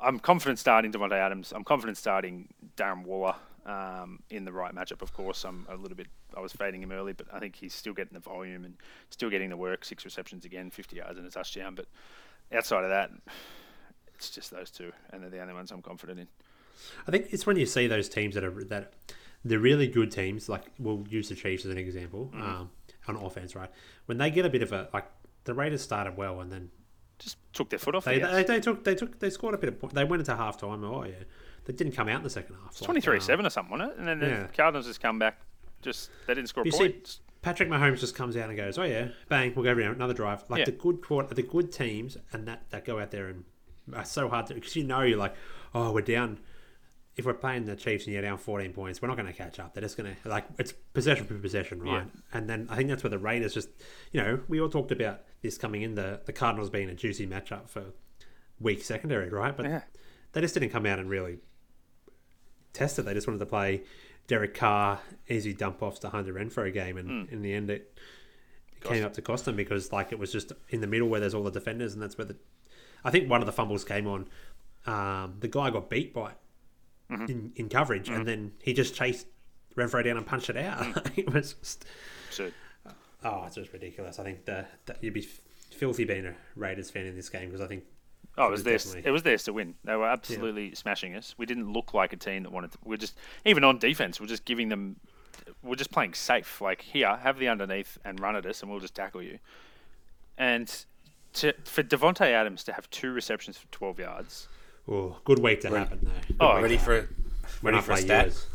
I'm 0.00 0.18
confident 0.18 0.58
starting 0.58 0.92
Davante 0.92 1.12
Adams. 1.12 1.52
I'm 1.54 1.64
confident 1.64 1.96
starting 1.96 2.48
Darren 2.76 3.04
Waller 3.04 3.34
um, 3.66 4.20
in 4.30 4.44
the 4.44 4.52
right 4.52 4.74
matchup. 4.74 5.02
Of 5.02 5.12
course, 5.12 5.44
I'm 5.44 5.66
a 5.68 5.76
little 5.76 5.96
bit. 5.96 6.08
I 6.36 6.40
was 6.40 6.52
fading 6.52 6.82
him 6.82 6.90
early, 6.92 7.12
but 7.12 7.26
I 7.32 7.38
think 7.38 7.54
he's 7.56 7.74
still 7.74 7.92
getting 7.92 8.14
the 8.14 8.20
volume 8.20 8.64
and 8.64 8.74
still 9.10 9.30
getting 9.30 9.50
the 9.50 9.56
work. 9.56 9.84
Six 9.84 10.04
receptions 10.04 10.44
again, 10.44 10.70
50 10.70 10.96
yards 10.96 11.18
and 11.18 11.26
a 11.26 11.30
touchdown. 11.30 11.74
But 11.74 11.86
outside 12.52 12.84
of 12.84 12.90
that, 12.90 13.10
it's 14.14 14.30
just 14.30 14.50
those 14.50 14.70
two, 14.70 14.92
and 15.10 15.22
they're 15.22 15.30
the 15.30 15.40
only 15.40 15.54
ones 15.54 15.70
I'm 15.70 15.82
confident 15.82 16.18
in. 16.20 16.28
I 17.06 17.10
think 17.12 17.26
it's 17.30 17.46
when 17.46 17.56
you 17.56 17.66
see 17.66 17.86
those 17.86 18.08
teams 18.08 18.34
that 18.34 18.42
are 18.44 18.64
that 18.64 18.92
the 19.44 19.58
really 19.58 19.86
good 19.88 20.10
teams, 20.10 20.48
like 20.48 20.64
we'll 20.78 21.04
use 21.08 21.28
the 21.28 21.34
Chiefs 21.34 21.64
as 21.64 21.70
an 21.70 21.78
example, 21.78 22.30
Mm-hmm. 22.34 22.42
um, 22.42 22.70
on 23.08 23.16
offense, 23.16 23.54
right? 23.56 23.70
When 24.06 24.18
they 24.18 24.30
get 24.30 24.46
a 24.46 24.48
bit 24.50 24.62
of 24.62 24.72
a 24.72 24.88
like 24.94 25.06
the 25.44 25.54
Raiders 25.54 25.82
started 25.82 26.16
well 26.16 26.40
and 26.40 26.50
then 26.52 26.70
Just 27.22 27.36
took 27.52 27.70
their 27.70 27.78
foot 27.78 27.94
off 27.94 28.04
they, 28.04 28.18
the 28.18 28.26
they, 28.28 28.42
they 28.44 28.60
took 28.60 28.82
they 28.84 28.94
took 28.94 29.18
they 29.20 29.30
scored 29.30 29.54
a 29.54 29.58
bit 29.58 29.68
of 29.68 29.78
point. 29.80 29.94
They 29.94 30.04
went 30.04 30.20
into 30.20 30.34
half 30.34 30.56
time. 30.56 30.82
Oh 30.84 31.04
yeah, 31.04 31.12
they 31.66 31.72
didn't 31.72 31.92
come 31.94 32.08
out 32.08 32.16
in 32.16 32.22
the 32.24 32.30
second 32.30 32.56
half. 32.56 32.80
Like, 32.80 32.86
23 32.86 33.16
um, 33.16 33.20
7 33.20 33.46
or 33.46 33.50
something, 33.50 33.78
wasn't 33.78 33.92
it? 33.92 33.98
And 33.98 34.08
then 34.08 34.18
the 34.18 34.26
Yeah. 34.26 34.46
Cardinals 34.48 34.86
just 34.86 35.00
come 35.00 35.18
back. 35.18 35.40
Just 35.82 36.10
they 36.26 36.34
didn't 36.34 36.48
score 36.48 36.62
a 36.64 36.66
You 36.66 36.72
point. 36.72 37.06
see, 37.06 37.20
Patrick 37.42 37.68
Mahomes 37.68 38.00
just 38.00 38.14
comes 38.14 38.36
out 38.36 38.48
and 38.48 38.56
goes, 38.56 38.78
"Oh 38.78 38.82
yeah, 38.84 39.08
bang, 39.28 39.52
we'll 39.54 39.64
go 39.64 39.70
over 39.70 39.80
another 39.80 40.14
drive." 40.14 40.44
Like 40.48 40.60
Yeah. 40.60 40.64
the 40.66 40.72
good 40.72 41.02
quarter, 41.02 41.32
the 41.34 41.42
good 41.42 41.72
teams, 41.72 42.16
and 42.32 42.46
that 42.48 42.64
that 42.70 42.84
go 42.84 42.98
out 43.00 43.10
there 43.10 43.28
and 43.28 43.44
are 43.94 44.04
so 44.04 44.28
hard 44.28 44.46
to 44.46 44.54
because 44.54 44.74
you 44.76 44.84
know 44.84 45.02
you're 45.02 45.18
like, 45.18 45.34
"Oh, 45.74 45.92
we're 45.92 46.02
down." 46.02 46.38
If 47.16 47.26
we're 47.26 47.34
playing 47.34 47.66
the 47.66 47.76
Chiefs 47.76 48.04
and 48.06 48.14
you're 48.14 48.22
down 48.22 48.38
14 48.38 48.72
points, 48.72 49.02
we're 49.02 49.08
not 49.08 49.16
going 49.18 49.26
to 49.26 49.34
catch 49.34 49.58
up. 49.60 49.74
They're 49.74 49.82
just 49.82 49.96
going 49.98 50.16
to 50.22 50.28
like 50.28 50.44
it's 50.58 50.72
possession 50.94 51.26
for 51.26 51.34
possession, 51.34 51.80
right? 51.82 52.06
And 52.32 52.48
then 52.48 52.66
I 52.70 52.76
think 52.76 52.88
that's 52.88 53.02
where 53.02 53.10
the 53.10 53.18
Raiders 53.18 53.52
just, 53.52 53.68
you 54.12 54.20
know, 54.22 54.40
we 54.48 54.60
all 54.60 54.70
talked 54.70 54.92
about 54.92 55.20
this 55.42 55.58
coming 55.58 55.82
in 55.82 55.94
the 55.94 56.20
the 56.24 56.32
Cardinals 56.32 56.70
being 56.70 56.88
a 56.88 56.94
juicy 56.94 57.26
matchup 57.26 57.68
for 57.68 57.84
weak 58.58 58.82
secondary, 58.82 59.28
right? 59.28 59.54
But 59.56 59.66
Yeah. 59.66 59.82
they 60.32 60.40
just 60.40 60.54
didn't 60.54 60.70
come 60.70 60.86
out 60.86 60.98
and 60.98 61.10
really 61.10 61.38
test 62.72 62.98
it. 62.98 63.02
They 63.02 63.14
just 63.14 63.26
wanted 63.26 63.40
to 63.40 63.46
play 63.46 63.82
Derek 64.26 64.54
Carr 64.54 65.00
easy 65.28 65.52
dump 65.52 65.82
offs 65.82 65.98
to 66.00 66.08
Hunter 66.08 66.32
Renfrow 66.32 66.72
game, 66.72 66.96
and 66.96 67.28
in 67.28 67.42
the 67.42 67.52
end, 67.52 67.70
it, 67.70 67.98
it 68.74 68.84
came 68.84 69.04
up 69.04 69.12
to 69.14 69.22
cost 69.22 69.44
them 69.44 69.56
because 69.56 69.92
like 69.92 70.12
it 70.12 70.18
was 70.18 70.32
just 70.32 70.52
in 70.70 70.80
the 70.80 70.86
middle 70.86 71.08
where 71.08 71.20
there's 71.20 71.34
all 71.34 71.42
the 71.42 71.50
defenders, 71.50 71.92
and 71.92 72.02
that's 72.02 72.16
where 72.16 72.24
the 72.26 72.36
I 73.04 73.10
think 73.10 73.28
one 73.28 73.40
of 73.40 73.46
the 73.46 73.52
fumbles 73.52 73.84
came 73.84 74.06
on. 74.06 74.28
Um, 74.86 75.34
the 75.40 75.48
guy 75.48 75.70
got 75.70 75.90
beat 75.90 76.14
by 76.14 76.32
it 77.12 77.30
in, 77.30 77.52
in 77.56 77.68
coverage, 77.68 78.08
and 78.08 78.18
mm-hmm. 78.18 78.26
then 78.26 78.52
he 78.62 78.72
just 78.72 78.94
chased 78.94 79.26
Renfrow 79.76 80.04
down 80.04 80.16
and 80.16 80.26
punched 80.26 80.50
it 80.50 80.56
out. 80.56 80.78
Mm. 80.78 81.12
it 81.18 81.32
was 81.32 81.54
just, 81.54 81.84
Absurd. 82.28 82.54
Uh, 82.86 82.90
oh, 83.24 83.44
it's 83.46 83.56
just 83.56 83.72
ridiculous. 83.72 84.18
I 84.18 84.24
think 84.24 84.44
the, 84.44 84.66
that 84.86 85.02
you'd 85.02 85.14
be 85.14 85.26
filthy 85.70 86.04
being 86.04 86.26
a 86.26 86.34
Raiders 86.56 86.90
fan 86.90 87.06
in 87.06 87.14
this 87.14 87.28
game 87.28 87.46
because 87.46 87.60
I 87.60 87.66
think 87.66 87.84
Oh, 88.38 88.44
it 88.44 88.46
It 88.46 88.50
was 88.50 88.58
was 88.58 88.64
theirs. 88.64 88.84
definitely- 88.84 89.08
It 89.08 89.12
was 89.12 89.22
theirs 89.24 89.44
to 89.44 89.52
win. 89.52 89.74
They 89.84 89.94
were 89.94 90.08
absolutely 90.08 90.74
smashing 90.74 91.14
us. 91.14 91.34
We 91.36 91.44
didn't 91.44 91.70
look 91.70 91.92
like 91.92 92.12
a 92.12 92.16
team 92.16 92.44
that 92.44 92.52
wanted 92.52 92.72
to. 92.72 92.78
We're 92.84 92.96
just 92.96 93.18
even 93.44 93.62
on 93.62 93.78
defense. 93.78 94.20
We're 94.20 94.26
just 94.26 94.44
giving 94.44 94.68
them. 94.68 94.96
We're 95.62 95.76
just 95.76 95.90
playing 95.90 96.14
safe. 96.14 96.60
Like 96.60 96.80
here, 96.80 97.14
have 97.16 97.38
the 97.38 97.48
underneath 97.48 97.98
and 98.04 98.18
run 98.20 98.36
at 98.36 98.46
us, 98.46 98.62
and 98.62 98.70
we'll 98.70 98.80
just 98.80 98.94
tackle 98.94 99.22
you. 99.22 99.38
And 100.38 100.84
to, 101.34 101.52
for 101.64 101.82
Davante 101.82 102.26
Adams 102.26 102.64
to 102.64 102.72
have 102.72 102.88
two 102.90 103.12
receptions 103.12 103.58
for 103.58 103.66
12 103.68 103.98
yards. 103.98 104.48
Oh, 104.88 105.16
good 105.24 105.38
week 105.38 105.60
to 105.62 105.70
happen 105.70 106.00
though. 106.02 106.10
Good 106.26 106.36
Oh, 106.40 106.60
Ready 106.60 106.76
for 106.76 106.94
happen. 106.94 107.16
ready 107.62 107.80
for 107.80 107.92
a 107.92 107.94
play 107.94 108.04
stat? 108.04 108.24
yours. 108.26 108.46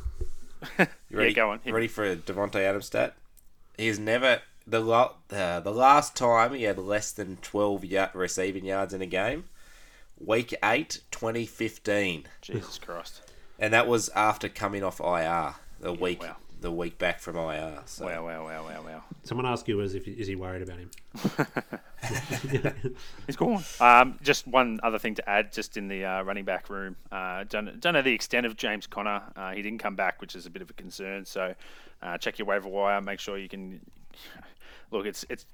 You 1.10 1.18
ready, 1.18 1.30
Yeah, 1.32 1.36
go 1.36 1.52
on. 1.52 1.60
Hit 1.64 1.74
Ready 1.74 1.88
for 1.88 2.04
a 2.06 2.16
Davante 2.16 2.56
Adams 2.56 2.88
stat? 2.88 3.16
He's 3.78 3.99
never 3.99 4.41
the 4.66 4.80
la- 4.82 5.14
uh, 5.32 5.60
the 5.62 5.72
last 5.72 6.16
time 6.16 6.54
he 6.54 6.64
had 6.64 6.78
less 6.78 7.12
than 7.12 7.38
twelve 7.38 7.86
ya- 7.86 8.10
receiving 8.14 8.66
yards 8.66 8.94
in 8.94 9.02
a 9.02 9.06
game. 9.06 9.45
Week 10.20 10.54
8, 10.64 11.02
2015. 11.12 12.26
Jesus 12.41 12.80
Christ! 12.80 13.22
and 13.60 13.72
that 13.74 13.88
was 13.88 14.10
after 14.10 14.49
coming 14.49 14.84
off 14.84 14.99
IR 14.99 15.56
the 15.80 15.94
week 15.94 16.22
wow. 16.24 16.36
The 16.60 16.72
week 16.72 16.98
back 16.98 17.20
from 17.20 17.36
IR. 17.36 17.84
So 17.86 18.06
Wow! 18.06 18.26
Wow! 18.26 18.46
Wow! 18.46 18.64
Wow! 18.64 18.82
Wow! 18.84 19.04
Someone 19.24 19.46
asked 19.46 19.68
you, 19.68 19.80
"Is 19.82 19.94
if 19.94 20.08
is 20.08 20.28
he 20.28 20.36
worried 20.36 20.64
about 20.64 20.80
him?" 20.80 20.90
He's 23.28 23.36
gone. 23.36 23.64
Um, 23.80 24.18
just 24.24 24.48
one 24.48 24.80
other 24.82 24.98
thing 24.98 25.16
to 25.16 25.30
add, 25.30 25.52
just 25.52 25.78
in 25.78 25.88
the 25.88 26.06
uh, 26.06 26.24
running 26.24 26.46
back 26.46 26.70
room. 26.70 26.96
Uh, 27.12 27.44
don't, 27.48 27.80
don't 27.80 27.94
know 27.94 28.02
the 28.02 28.14
extent 28.14 28.46
of 28.46 28.56
James 28.56 28.88
Conner. 28.88 29.22
Uh, 29.36 29.52
he 29.52 29.62
didn't 29.62 29.80
come 29.80 29.96
back, 29.96 30.20
which 30.20 30.36
is 30.36 30.46
a 30.46 30.50
bit 30.50 30.62
of 30.62 30.70
a 30.70 30.74
concern. 30.74 31.26
So 31.26 31.54
uh, 32.02 32.18
check 32.18 32.40
your 32.40 32.48
waiver 32.48 32.70
wire. 32.70 33.02
Make 33.02 33.20
sure 33.20 33.38
you 33.38 33.50
can. 33.50 33.80
look, 34.92 35.06
it's 35.06 35.26
it's. 35.30 35.46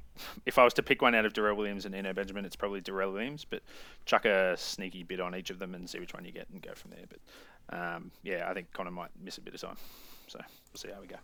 If 0.46 0.58
I 0.60 0.64
was 0.64 0.74
to 0.76 0.84
pick 0.84 1.02
one 1.02 1.16
out 1.16 1.26
of 1.26 1.34
Darrel 1.34 1.58
Williams 1.58 1.86
and 1.86 1.96
Eno 1.96 2.14
Benjamin, 2.14 2.46
it's 2.46 2.56
probably 2.56 2.80
Darrel 2.82 3.12
Williams. 3.12 3.46
But 3.50 3.62
chuck 4.06 4.26
a 4.26 4.56
sneaky 4.56 5.04
bit 5.04 5.20
on 5.20 5.36
each 5.36 5.50
of 5.50 5.60
them 5.60 5.76
and 5.76 5.90
see 5.90 6.00
which 6.00 6.14
one 6.14 6.24
you 6.24 6.32
get 6.32 6.48
and 6.50 6.62
go 6.62 6.72
from 6.76 6.92
there. 6.92 7.06
But 7.10 7.78
um, 7.78 8.12
yeah, 8.22 8.48
I 8.50 8.54
think 8.54 8.72
Conner 8.72 8.92
might 8.92 9.10
miss 9.22 9.38
a 9.38 9.42
bit 9.42 9.54
of 9.56 9.62
time. 9.62 9.78
So 10.34 10.40
we'll 10.40 10.80
see 10.80 10.90
how 10.94 11.00
we 11.00 11.08
go. 11.08 11.18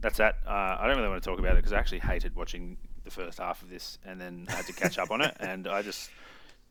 That's 0.00 0.18
that. 0.18 0.36
Uh, 0.46 0.78
I 0.80 0.86
don't 0.86 0.96
really 0.96 1.08
want 1.08 1.22
to 1.22 1.28
talk 1.28 1.38
about 1.38 1.52
it 1.52 1.56
because 1.56 1.72
I 1.72 1.78
actually 1.78 1.98
hated 1.98 2.36
watching 2.36 2.76
the 3.04 3.10
first 3.10 3.38
half 3.38 3.60
of 3.62 3.70
this 3.70 3.98
and 4.06 4.20
then 4.20 4.46
had 4.48 4.66
to 4.66 4.72
catch 4.72 4.98
up 4.98 5.10
on 5.10 5.20
it. 5.20 5.36
And 5.40 5.66
I 5.66 5.82
just, 5.82 6.10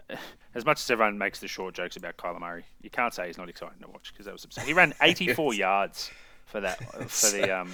as 0.55 0.65
much 0.65 0.79
as 0.79 0.89
everyone 0.89 1.17
makes 1.17 1.39
the 1.39 1.47
short 1.47 1.75
jokes 1.75 1.97
about 1.97 2.17
Kyler 2.17 2.39
Murray, 2.39 2.63
you 2.81 2.89
can't 2.89 3.13
say 3.13 3.27
he's 3.27 3.37
not 3.37 3.49
exciting 3.49 3.79
to 3.81 3.89
watch 3.89 4.13
because 4.13 4.25
that 4.25 4.33
was 4.33 4.45
absurd. 4.45 4.63
He 4.63 4.73
ran 4.73 4.93
84 5.01 5.53
yards 5.53 6.11
for 6.45 6.61
that 6.61 6.77
for 7.09 7.29
the 7.29 7.51
um, 7.51 7.71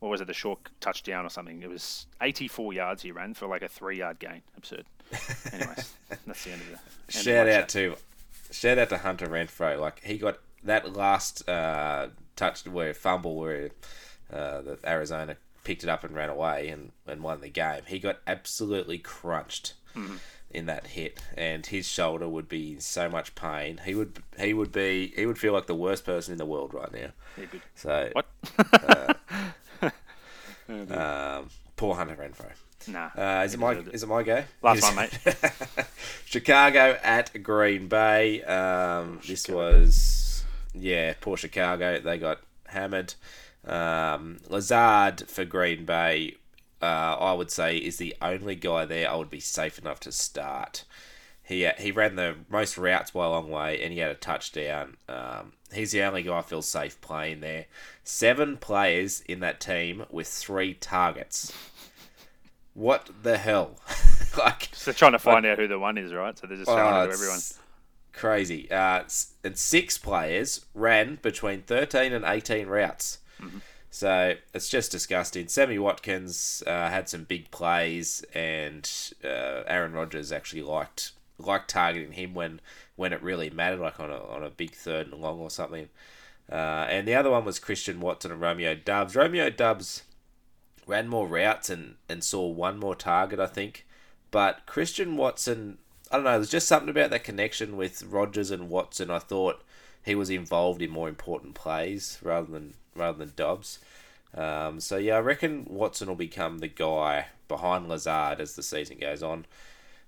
what 0.00 0.08
was 0.08 0.20
it, 0.20 0.26
the 0.26 0.34
short 0.34 0.58
touchdown 0.80 1.24
or 1.24 1.30
something? 1.30 1.62
It 1.62 1.70
was 1.70 2.06
84 2.20 2.72
yards 2.72 3.02
he 3.02 3.12
ran 3.12 3.34
for 3.34 3.46
like 3.46 3.62
a 3.62 3.68
three 3.68 3.98
yard 3.98 4.18
gain. 4.18 4.42
Absurd. 4.56 4.84
Anyways, 5.52 5.94
that's 6.26 6.44
the 6.44 6.50
end 6.50 6.60
of 6.62 6.66
the. 6.66 6.72
End 6.72 7.24
Shout 7.24 7.48
of 7.48 7.54
out 7.54 7.68
to 7.70 7.96
shout 8.50 8.78
out 8.78 8.88
to 8.88 8.98
Hunter 8.98 9.26
Renfrow. 9.26 9.78
Like 9.78 10.02
he 10.02 10.18
got 10.18 10.38
that 10.64 10.94
last 10.94 11.48
uh, 11.48 12.08
touch 12.36 12.66
where 12.66 12.94
fumble 12.94 13.36
where 13.36 13.70
uh, 14.32 14.60
the 14.62 14.78
Arizona 14.86 15.36
picked 15.64 15.82
it 15.84 15.88
up 15.88 16.02
and 16.04 16.14
ran 16.14 16.28
away 16.28 16.68
and, 16.68 16.92
and 17.06 17.22
won 17.22 17.40
the 17.40 17.48
game. 17.48 17.82
He 17.86 17.98
got 17.98 18.18
absolutely 18.26 18.98
crunched 18.98 19.74
Mm-hmm. 19.94 20.16
in 20.50 20.64
that 20.64 20.86
hit, 20.86 21.22
and 21.36 21.66
his 21.66 21.86
shoulder 21.86 22.26
would 22.26 22.48
be 22.48 22.72
in 22.72 22.80
so 22.80 23.10
much 23.10 23.34
pain. 23.34 23.78
He 23.84 23.94
would 23.94 24.22
he 24.38 24.54
would 24.54 24.72
be 24.72 25.12
he 25.14 25.26
would 25.26 25.36
feel 25.38 25.52
like 25.52 25.66
the 25.66 25.74
worst 25.74 26.06
person 26.06 26.32
in 26.32 26.38
the 26.38 26.46
world 26.46 26.72
right 26.72 26.90
now. 26.90 27.08
So 27.74 28.10
What? 28.14 28.26
um, 30.68 31.50
poor 31.76 31.94
Hunter 31.94 32.16
Renfrow. 32.16 32.52
Nah. 32.88 33.10
Uh, 33.16 33.42
is 33.44 33.52
it 33.54 33.60
my 33.60 33.72
it. 33.74 33.88
is 33.92 34.02
it 34.02 34.08
my 34.08 34.22
go? 34.22 34.44
Last 34.62 34.82
one, 34.82 34.96
mate. 34.96 35.18
Chicago 36.24 36.98
at 37.02 37.42
Green 37.42 37.86
Bay. 37.88 38.42
Um, 38.42 39.20
this 39.28 39.46
was 39.48 40.31
yeah, 40.74 41.14
poor 41.20 41.36
Chicago. 41.36 42.00
They 42.00 42.18
got 42.18 42.40
hammered. 42.66 43.14
Um, 43.64 44.38
Lazard 44.48 45.28
for 45.28 45.44
Green 45.44 45.84
Bay. 45.84 46.36
Uh, 46.80 47.16
I 47.20 47.32
would 47.32 47.50
say 47.50 47.76
is 47.76 47.98
the 47.98 48.16
only 48.20 48.56
guy 48.56 48.84
there 48.84 49.08
I 49.08 49.14
would 49.14 49.30
be 49.30 49.38
safe 49.38 49.78
enough 49.78 50.00
to 50.00 50.10
start. 50.10 50.84
He 51.44 51.68
he 51.78 51.92
ran 51.92 52.16
the 52.16 52.36
most 52.48 52.76
routes 52.76 53.12
by 53.12 53.24
a 53.24 53.30
long 53.30 53.50
way, 53.50 53.80
and 53.82 53.92
he 53.92 54.00
had 54.00 54.10
a 54.10 54.14
touchdown. 54.14 54.96
Um, 55.08 55.52
he's 55.72 55.92
the 55.92 56.02
only 56.02 56.22
guy 56.22 56.38
I 56.38 56.42
feel 56.42 56.62
safe 56.62 57.00
playing 57.00 57.40
there. 57.40 57.66
Seven 58.04 58.56
players 58.56 59.20
in 59.22 59.40
that 59.40 59.60
team 59.60 60.04
with 60.10 60.26
three 60.28 60.74
targets. 60.74 61.52
What 62.74 63.10
the 63.22 63.38
hell? 63.38 63.76
like 64.38 64.70
So 64.72 64.90
they're 64.90 64.98
trying 64.98 65.12
to 65.12 65.18
find 65.18 65.44
out 65.44 65.58
who 65.58 65.68
the 65.68 65.78
one 65.78 65.98
is, 65.98 66.12
right? 66.12 66.36
So 66.38 66.46
they're 66.46 66.56
just 66.56 66.70
Oh, 66.70 66.74
throwing 66.74 67.04
it 67.04 67.06
to 67.08 67.12
everyone. 67.12 67.40
Crazy. 68.12 68.70
Uh, 68.70 69.04
and 69.42 69.56
six 69.56 69.98
players 69.98 70.66
ran 70.74 71.18
between 71.22 71.62
13 71.62 72.12
and 72.12 72.24
18 72.24 72.66
routes. 72.66 73.18
So 73.90 74.34
it's 74.54 74.68
just 74.68 74.90
disgusting. 74.90 75.48
Sammy 75.48 75.78
Watkins 75.78 76.62
uh, 76.66 76.88
had 76.88 77.08
some 77.10 77.24
big 77.24 77.50
plays, 77.50 78.24
and 78.32 78.90
uh, 79.22 79.64
Aaron 79.66 79.92
Rodgers 79.92 80.32
actually 80.32 80.62
liked 80.62 81.12
liked 81.38 81.68
targeting 81.68 82.12
him 82.12 82.34
when, 82.34 82.60
when 82.96 83.12
it 83.12 83.22
really 83.22 83.50
mattered, 83.50 83.80
like 83.80 83.98
on 84.00 84.10
a, 84.10 84.16
on 84.16 84.42
a 84.42 84.50
big 84.50 84.72
third 84.72 85.08
and 85.08 85.20
long 85.20 85.40
or 85.40 85.50
something. 85.50 85.88
Uh, 86.50 86.86
and 86.88 87.06
the 87.06 87.14
other 87.14 87.30
one 87.30 87.44
was 87.44 87.58
Christian 87.58 88.00
Watson 88.00 88.32
and 88.32 88.40
Romeo 88.40 88.74
Doubs. 88.74 89.16
Romeo 89.16 89.50
Doubs 89.50 90.02
ran 90.86 91.08
more 91.08 91.26
routes 91.26 91.70
and, 91.70 91.96
and 92.08 92.22
saw 92.22 92.46
one 92.46 92.78
more 92.78 92.94
target, 92.94 93.40
I 93.40 93.46
think. 93.46 93.86
But 94.30 94.66
Christian 94.66 95.16
Watson, 95.16 95.78
I 96.12 96.16
don't 96.16 96.24
know, 96.24 96.32
there's 96.32 96.50
just 96.50 96.68
something 96.68 96.90
about 96.90 97.08
that 97.10 97.24
connection 97.24 97.76
with 97.76 98.02
Rodgers 98.04 98.50
and 98.50 98.68
Watson. 98.68 99.10
I 99.10 99.18
thought 99.18 99.62
he 100.04 100.14
was 100.14 100.28
involved 100.28 100.82
in 100.82 100.90
more 100.90 101.08
important 101.08 101.54
plays 101.54 102.18
rather 102.22 102.52
than 102.52 102.74
rather 102.94 103.16
than 103.16 103.32
Doubs. 103.34 103.78
Um, 104.34 104.78
so 104.78 104.98
yeah, 104.98 105.16
I 105.16 105.20
reckon 105.20 105.66
Watson 105.68 106.08
will 106.08 106.14
become 106.14 106.58
the 106.58 106.68
guy 106.68 107.28
behind 107.48 107.88
Lazard 107.88 108.40
as 108.40 108.56
the 108.56 108.62
season 108.62 108.98
goes 108.98 109.22
on. 109.22 109.46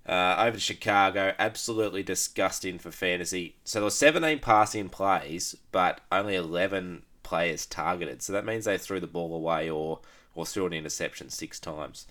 Uh, 0.06 0.36
over 0.39 0.56
to 0.56 0.60
Chicago, 0.60 1.35
absolutely 1.39 2.02
disgusting 2.02 2.78
for 2.78 2.90
fantasy. 2.90 3.56
So 3.64 3.78
there 3.78 3.85
were 3.85 3.90
17 3.90 4.39
passing 4.40 4.90
plays, 4.90 5.56
but 5.72 6.02
only 6.12 6.35
11 6.35 7.05
players 7.22 7.64
targeted. 7.64 8.22
So 8.22 8.35
that 8.35 8.44
means 8.44 8.66
they 8.66 8.76
threw 8.76 9.01
the 9.01 9.06
ball 9.06 9.35
away 9.35 9.70
or 9.70 10.01
or 10.35 10.44
threw 10.44 10.66
an 10.66 10.72
interception 10.74 11.31
six 11.31 11.59
times. 11.59 12.06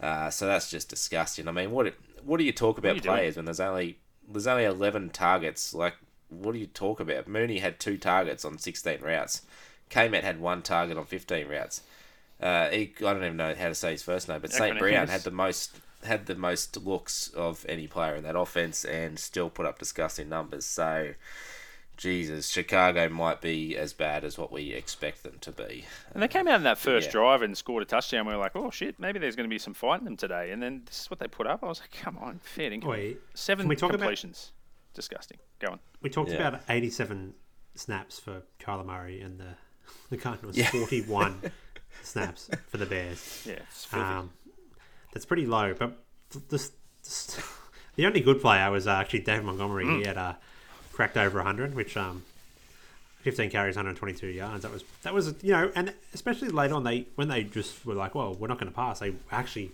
Uh, 0.00 0.30
so 0.30 0.46
that's 0.46 0.70
just 0.70 0.88
disgusting. 0.88 1.46
I 1.46 1.52
mean, 1.52 1.70
what 1.70 1.94
what 2.24 2.38
do 2.38 2.44
you 2.44 2.52
talk 2.52 2.78
about 2.78 2.96
you 2.96 3.00
doing? 3.00 3.16
players 3.16 3.36
when 3.36 3.44
there's 3.44 3.60
only 3.60 3.98
there's 4.28 4.46
only 4.46 4.64
11 4.64 5.10
targets? 5.10 5.74
Like, 5.74 5.94
what 6.28 6.52
do 6.52 6.58
you 6.58 6.66
talk 6.66 7.00
about? 7.00 7.26
Mooney 7.26 7.58
had 7.58 7.80
two 7.80 7.98
targets 7.98 8.44
on 8.44 8.58
16 8.58 9.00
routes. 9.00 9.42
Kmet 9.90 10.22
had 10.22 10.40
one 10.40 10.62
target 10.62 10.96
on 10.96 11.04
15 11.04 11.48
routes. 11.48 11.82
Uh, 12.40 12.68
he, 12.68 12.92
I 12.98 13.12
don't 13.12 13.24
even 13.24 13.36
know 13.36 13.54
how 13.54 13.68
to 13.68 13.74
say 13.74 13.92
his 13.92 14.02
first 14.02 14.28
name, 14.28 14.40
but 14.40 14.52
St. 14.52 14.78
Brown 14.78 15.08
had 15.08 15.22
the 15.22 15.30
most 15.30 15.76
had 16.04 16.24
the 16.24 16.34
most 16.34 16.78
looks 16.78 17.28
of 17.28 17.66
any 17.68 17.86
player 17.86 18.14
in 18.14 18.22
that 18.24 18.34
offense 18.36 18.86
and 18.86 19.18
still 19.18 19.50
put 19.50 19.66
up 19.66 19.78
disgusting 19.78 20.30
numbers. 20.30 20.64
So, 20.64 21.12
Jesus, 22.00 22.48
Chicago 22.48 23.08
might 23.10 23.42
be 23.42 23.76
as 23.76 23.92
bad 23.92 24.24
as 24.24 24.38
what 24.38 24.50
we 24.50 24.72
expect 24.72 25.22
them 25.22 25.36
to 25.42 25.52
be. 25.52 25.84
And 26.14 26.22
they 26.22 26.28
came 26.28 26.48
out 26.48 26.54
in 26.56 26.62
that 26.62 26.78
first 26.78 27.06
Yeah. 27.08 27.12
drive 27.12 27.42
and 27.42 27.56
scored 27.56 27.82
a 27.82 27.86
touchdown. 27.86 28.26
We 28.26 28.32
were 28.32 28.38
like, 28.40 28.56
oh 28.56 28.70
shit, 28.70 28.98
maybe 28.98 29.18
there's 29.18 29.36
going 29.36 29.48
to 29.48 29.52
be 29.52 29.58
some 29.58 29.74
fight 29.74 29.98
in 30.00 30.06
them 30.06 30.16
today. 30.16 30.50
And 30.50 30.62
then 30.62 30.82
this 30.86 31.02
is 31.02 31.10
what 31.10 31.20
they 31.20 31.28
put 31.28 31.46
up. 31.46 31.62
I 31.62 31.66
was 31.66 31.78
like, 31.80 31.92
come 31.92 32.16
on, 32.16 32.40
fair 32.42 32.70
dinkum. 32.70 32.84
Wait, 32.86 33.18
Seven 33.34 33.68
we 33.68 33.76
talk 33.76 33.90
about- 33.90 33.98
completions. 34.00 34.52
Disgusting. 34.94 35.38
Go 35.60 35.68
on. 35.72 35.80
We 36.00 36.08
talked 36.10 36.30
Yeah. 36.30 36.48
about 36.48 36.62
87 36.68 37.34
snaps 37.74 38.18
for 38.18 38.42
Kyler 38.58 38.84
Murray 38.86 39.20
and 39.20 39.38
the 39.38 39.54
the 40.10 40.16
Cardinals. 40.16 40.56
Yeah. 40.56 40.70
41 40.70 41.52
snaps 42.02 42.48
for 42.68 42.78
the 42.78 42.86
Bears. 42.86 43.44
Yeah, 43.46 43.54
it's. 43.70 43.92
Um, 43.92 44.30
that's 45.12 45.26
pretty 45.26 45.46
low. 45.46 45.74
But 45.78 45.98
th- 46.30 46.44
this, 46.48 46.72
this, 47.04 47.38
the 47.96 48.06
only 48.06 48.20
good 48.20 48.40
player 48.40 48.70
was 48.70 48.86
uh, 48.86 48.92
actually 48.92 49.20
Dave 49.20 49.44
Montgomery. 49.44 49.84
Mm. 49.84 49.98
He 50.00 50.06
had 50.06 50.16
uh, 50.16 50.34
cracked 50.92 51.16
over 51.16 51.38
100, 51.38 51.74
which 51.74 51.96
um, 51.96 52.22
15 53.22 53.50
carries, 53.50 53.76
122 53.76 54.26
yards. 54.28 54.62
That 54.62 54.72
was 54.72 54.84
that 55.02 55.14
was 55.14 55.34
you 55.42 55.52
know, 55.52 55.70
and 55.74 55.94
especially 56.14 56.48
later 56.48 56.74
on, 56.74 56.84
they 56.84 57.06
when 57.14 57.28
they 57.28 57.44
just 57.44 57.84
were 57.84 57.94
like, 57.94 58.14
well, 58.14 58.34
we're 58.34 58.48
not 58.48 58.58
going 58.58 58.70
to 58.70 58.76
pass. 58.76 59.00
They 59.00 59.14
actually 59.30 59.72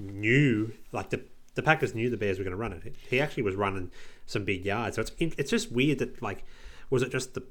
knew 0.00 0.72
like 0.92 1.10
the 1.10 1.20
the 1.54 1.62
Packers 1.62 1.94
knew 1.94 2.08
the 2.08 2.16
Bears 2.16 2.38
were 2.38 2.44
going 2.44 2.56
to 2.56 2.60
run 2.60 2.72
it. 2.72 2.94
He 3.10 3.20
actually 3.20 3.42
was 3.42 3.56
running 3.56 3.90
some 4.26 4.44
big 4.44 4.64
yards. 4.64 4.96
So 4.96 5.02
it's 5.02 5.12
it's 5.18 5.50
just 5.50 5.72
weird 5.72 5.98
that 5.98 6.22
like 6.22 6.44
was 6.90 7.02
it 7.02 7.10
just 7.10 7.34
the 7.34 7.42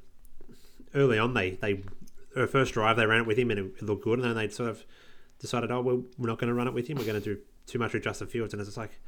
early 0.95 1.19
on 1.19 1.33
they 1.33 1.51
they 1.51 1.81
their 2.33 2.47
first 2.47 2.73
drive 2.73 2.97
they 2.97 3.05
ran 3.05 3.21
it 3.21 3.27
with 3.27 3.37
him 3.37 3.51
and 3.51 3.59
it 3.59 3.81
looked 3.83 4.03
good, 4.03 4.19
and 4.19 4.27
then 4.27 4.35
they 4.35 4.49
sort 4.49 4.69
of 4.69 4.83
decided, 5.39 5.71
oh 5.71 5.81
well, 5.81 6.03
we're 6.17 6.27
not 6.27 6.39
going 6.39 6.47
to 6.47 6.53
run 6.53 6.67
it 6.67 6.73
with 6.73 6.87
him. 6.87 6.97
We're 6.97 7.05
going 7.05 7.21
to 7.21 7.35
do 7.35 7.39
too 7.65 7.79
much 7.79 7.93
with 7.93 8.03
Justin 8.03 8.27
Fields, 8.27 8.53
and 8.53 8.61
it's 8.61 8.69
just 8.69 8.77
like 8.77 8.99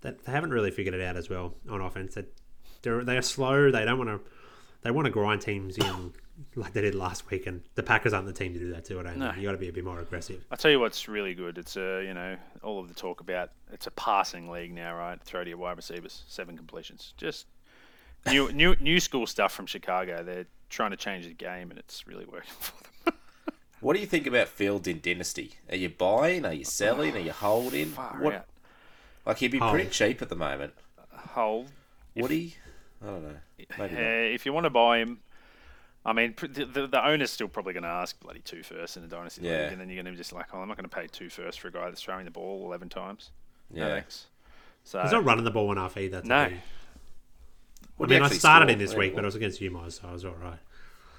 they 0.00 0.12
haven't 0.26 0.50
really 0.50 0.70
figured 0.70 0.94
it 0.94 1.00
out 1.00 1.16
as 1.16 1.28
well 1.28 1.54
on 1.68 1.80
offense. 1.80 2.14
That 2.14 2.32
they're 2.84 3.02
they 3.04 3.16
are 3.16 3.22
slow. 3.22 3.70
They 3.72 3.84
don't 3.84 3.98
want 3.98 4.10
to. 4.10 4.20
They 4.82 4.90
want 4.90 5.06
to 5.06 5.10
grind 5.10 5.40
teams 5.40 5.76
in 5.78 6.12
like 6.54 6.72
they 6.74 6.82
did 6.82 6.94
last 6.94 7.28
week, 7.30 7.46
and 7.46 7.62
the 7.74 7.82
Packers 7.82 8.12
aren't 8.12 8.26
the 8.26 8.32
team 8.32 8.52
to 8.52 8.58
do 8.60 8.70
that 8.72 8.84
too. 8.84 9.00
I 9.00 9.02
don't 9.02 9.18
No. 9.18 9.26
think. 9.30 9.38
You 9.38 9.48
got 9.48 9.52
to 9.52 9.58
be 9.58 9.68
a 9.68 9.72
bit 9.72 9.84
more 9.84 9.98
aggressive. 9.98 10.44
I 10.50 10.56
tell 10.56 10.70
you 10.70 10.78
what's 10.78 11.08
really 11.08 11.34
good. 11.34 11.58
It's 11.58 11.76
a 11.76 12.04
you 12.06 12.14
know 12.14 12.36
all 12.62 12.78
of 12.78 12.88
the 12.88 12.94
talk 12.94 13.20
about 13.20 13.50
it's 13.72 13.86
a 13.86 13.90
passing 13.90 14.48
league 14.50 14.72
now, 14.72 14.94
right? 14.96 15.20
Throw 15.20 15.42
to 15.42 15.48
your 15.48 15.58
wide 15.58 15.76
receivers, 15.76 16.22
seven 16.28 16.56
completions. 16.56 17.14
Just 17.16 17.46
new 18.26 18.52
new 18.52 18.76
new 18.80 19.00
school 19.00 19.26
stuff 19.26 19.52
from 19.52 19.66
Chicago. 19.66 20.22
They're 20.22 20.46
trying 20.70 20.90
to 20.92 20.96
change 20.96 21.24
the 21.26 21.32
game, 21.34 21.70
and 21.70 21.78
it's 21.78 22.06
really 22.06 22.26
working 22.26 22.50
for 22.60 22.72
them. 23.04 23.14
What 23.80 23.94
do 23.94 24.00
you 24.00 24.06
think 24.06 24.26
about 24.26 24.48
Fields 24.48 24.88
in 24.88 25.00
Dynasty? 25.00 25.54
Are 25.68 25.76
you 25.76 25.90
buying? 25.90 26.46
Are 26.46 26.54
you 26.54 26.64
selling? 26.64 27.14
Are 27.16 27.20
you 27.20 27.32
holding? 27.32 27.86
Far 27.90 28.16
What, 28.20 28.34
out. 28.34 28.46
like 29.26 29.38
he'd 29.38 29.50
be 29.52 29.60
pretty 29.60 29.88
cheap 29.90 30.20
at 30.22 30.28
the 30.30 30.36
moment. 30.36 30.72
Hold. 31.12 31.70
Would 32.16 32.30
he? 32.30 32.54
I 33.04 33.10
don't 33.10 33.22
know. 33.22 33.36
Maybe 33.78 33.96
Uh, 33.96 34.34
if 34.34 34.46
you 34.46 34.52
want 34.52 34.64
to 34.64 34.70
buy 34.70 34.98
him, 34.98 35.20
I 36.06 36.12
mean, 36.12 36.34
the, 36.40 36.64
the, 36.66 36.86
the 36.86 37.06
owner's 37.06 37.30
still 37.30 37.48
probably 37.48 37.72
going 37.74 37.82
to 37.84 37.88
ask 37.88 38.18
bloody 38.20 38.40
two 38.40 38.62
first 38.62 38.96
in 38.96 39.04
a 39.04 39.06
dynasty 39.06 39.42
Yeah. 39.42 39.64
league, 39.64 39.72
and 39.72 39.80
then 39.80 39.88
you're 39.88 39.96
going 39.96 40.06
to 40.06 40.10
be 40.12 40.16
just 40.16 40.32
like, 40.32 40.46
oh, 40.52 40.60
I'm 40.60 40.68
not 40.68 40.76
going 40.76 40.88
to 40.88 40.94
pay 40.94 41.06
two 41.06 41.28
first 41.30 41.60
for 41.60 41.68
a 41.68 41.72
guy 41.72 41.84
that's 41.88 42.02
throwing 42.02 42.24
the 42.24 42.30
ball 42.30 42.64
11 42.66 42.88
times. 42.88 43.30
No 43.70 43.86
Yeah. 43.86 43.94
thanks. 43.94 44.26
So 44.84 45.00
He's 45.02 45.12
not 45.12 45.24
running 45.24 45.44
the 45.44 45.50
ball 45.50 45.72
enough 45.72 45.96
either. 45.96 46.20
to 46.20 46.26
No. 46.26 46.48
be- 46.48 46.60
What 47.96 48.06
I 48.06 48.08
did 48.08 48.14
he 48.16 48.20
mean, 48.20 48.32
I 48.32 48.34
started 48.34 48.66
score? 48.66 48.72
in 48.72 48.78
this 48.78 48.94
week, 48.94 49.12
Yeah, 49.12 49.16
but 49.16 49.24
it 49.24 49.26
was 49.26 49.34
against 49.34 49.60
you, 49.60 49.70
Moz, 49.70 50.00
so 50.00 50.08
I 50.08 50.12
was 50.12 50.24
all 50.24 50.34
right. 50.34 50.58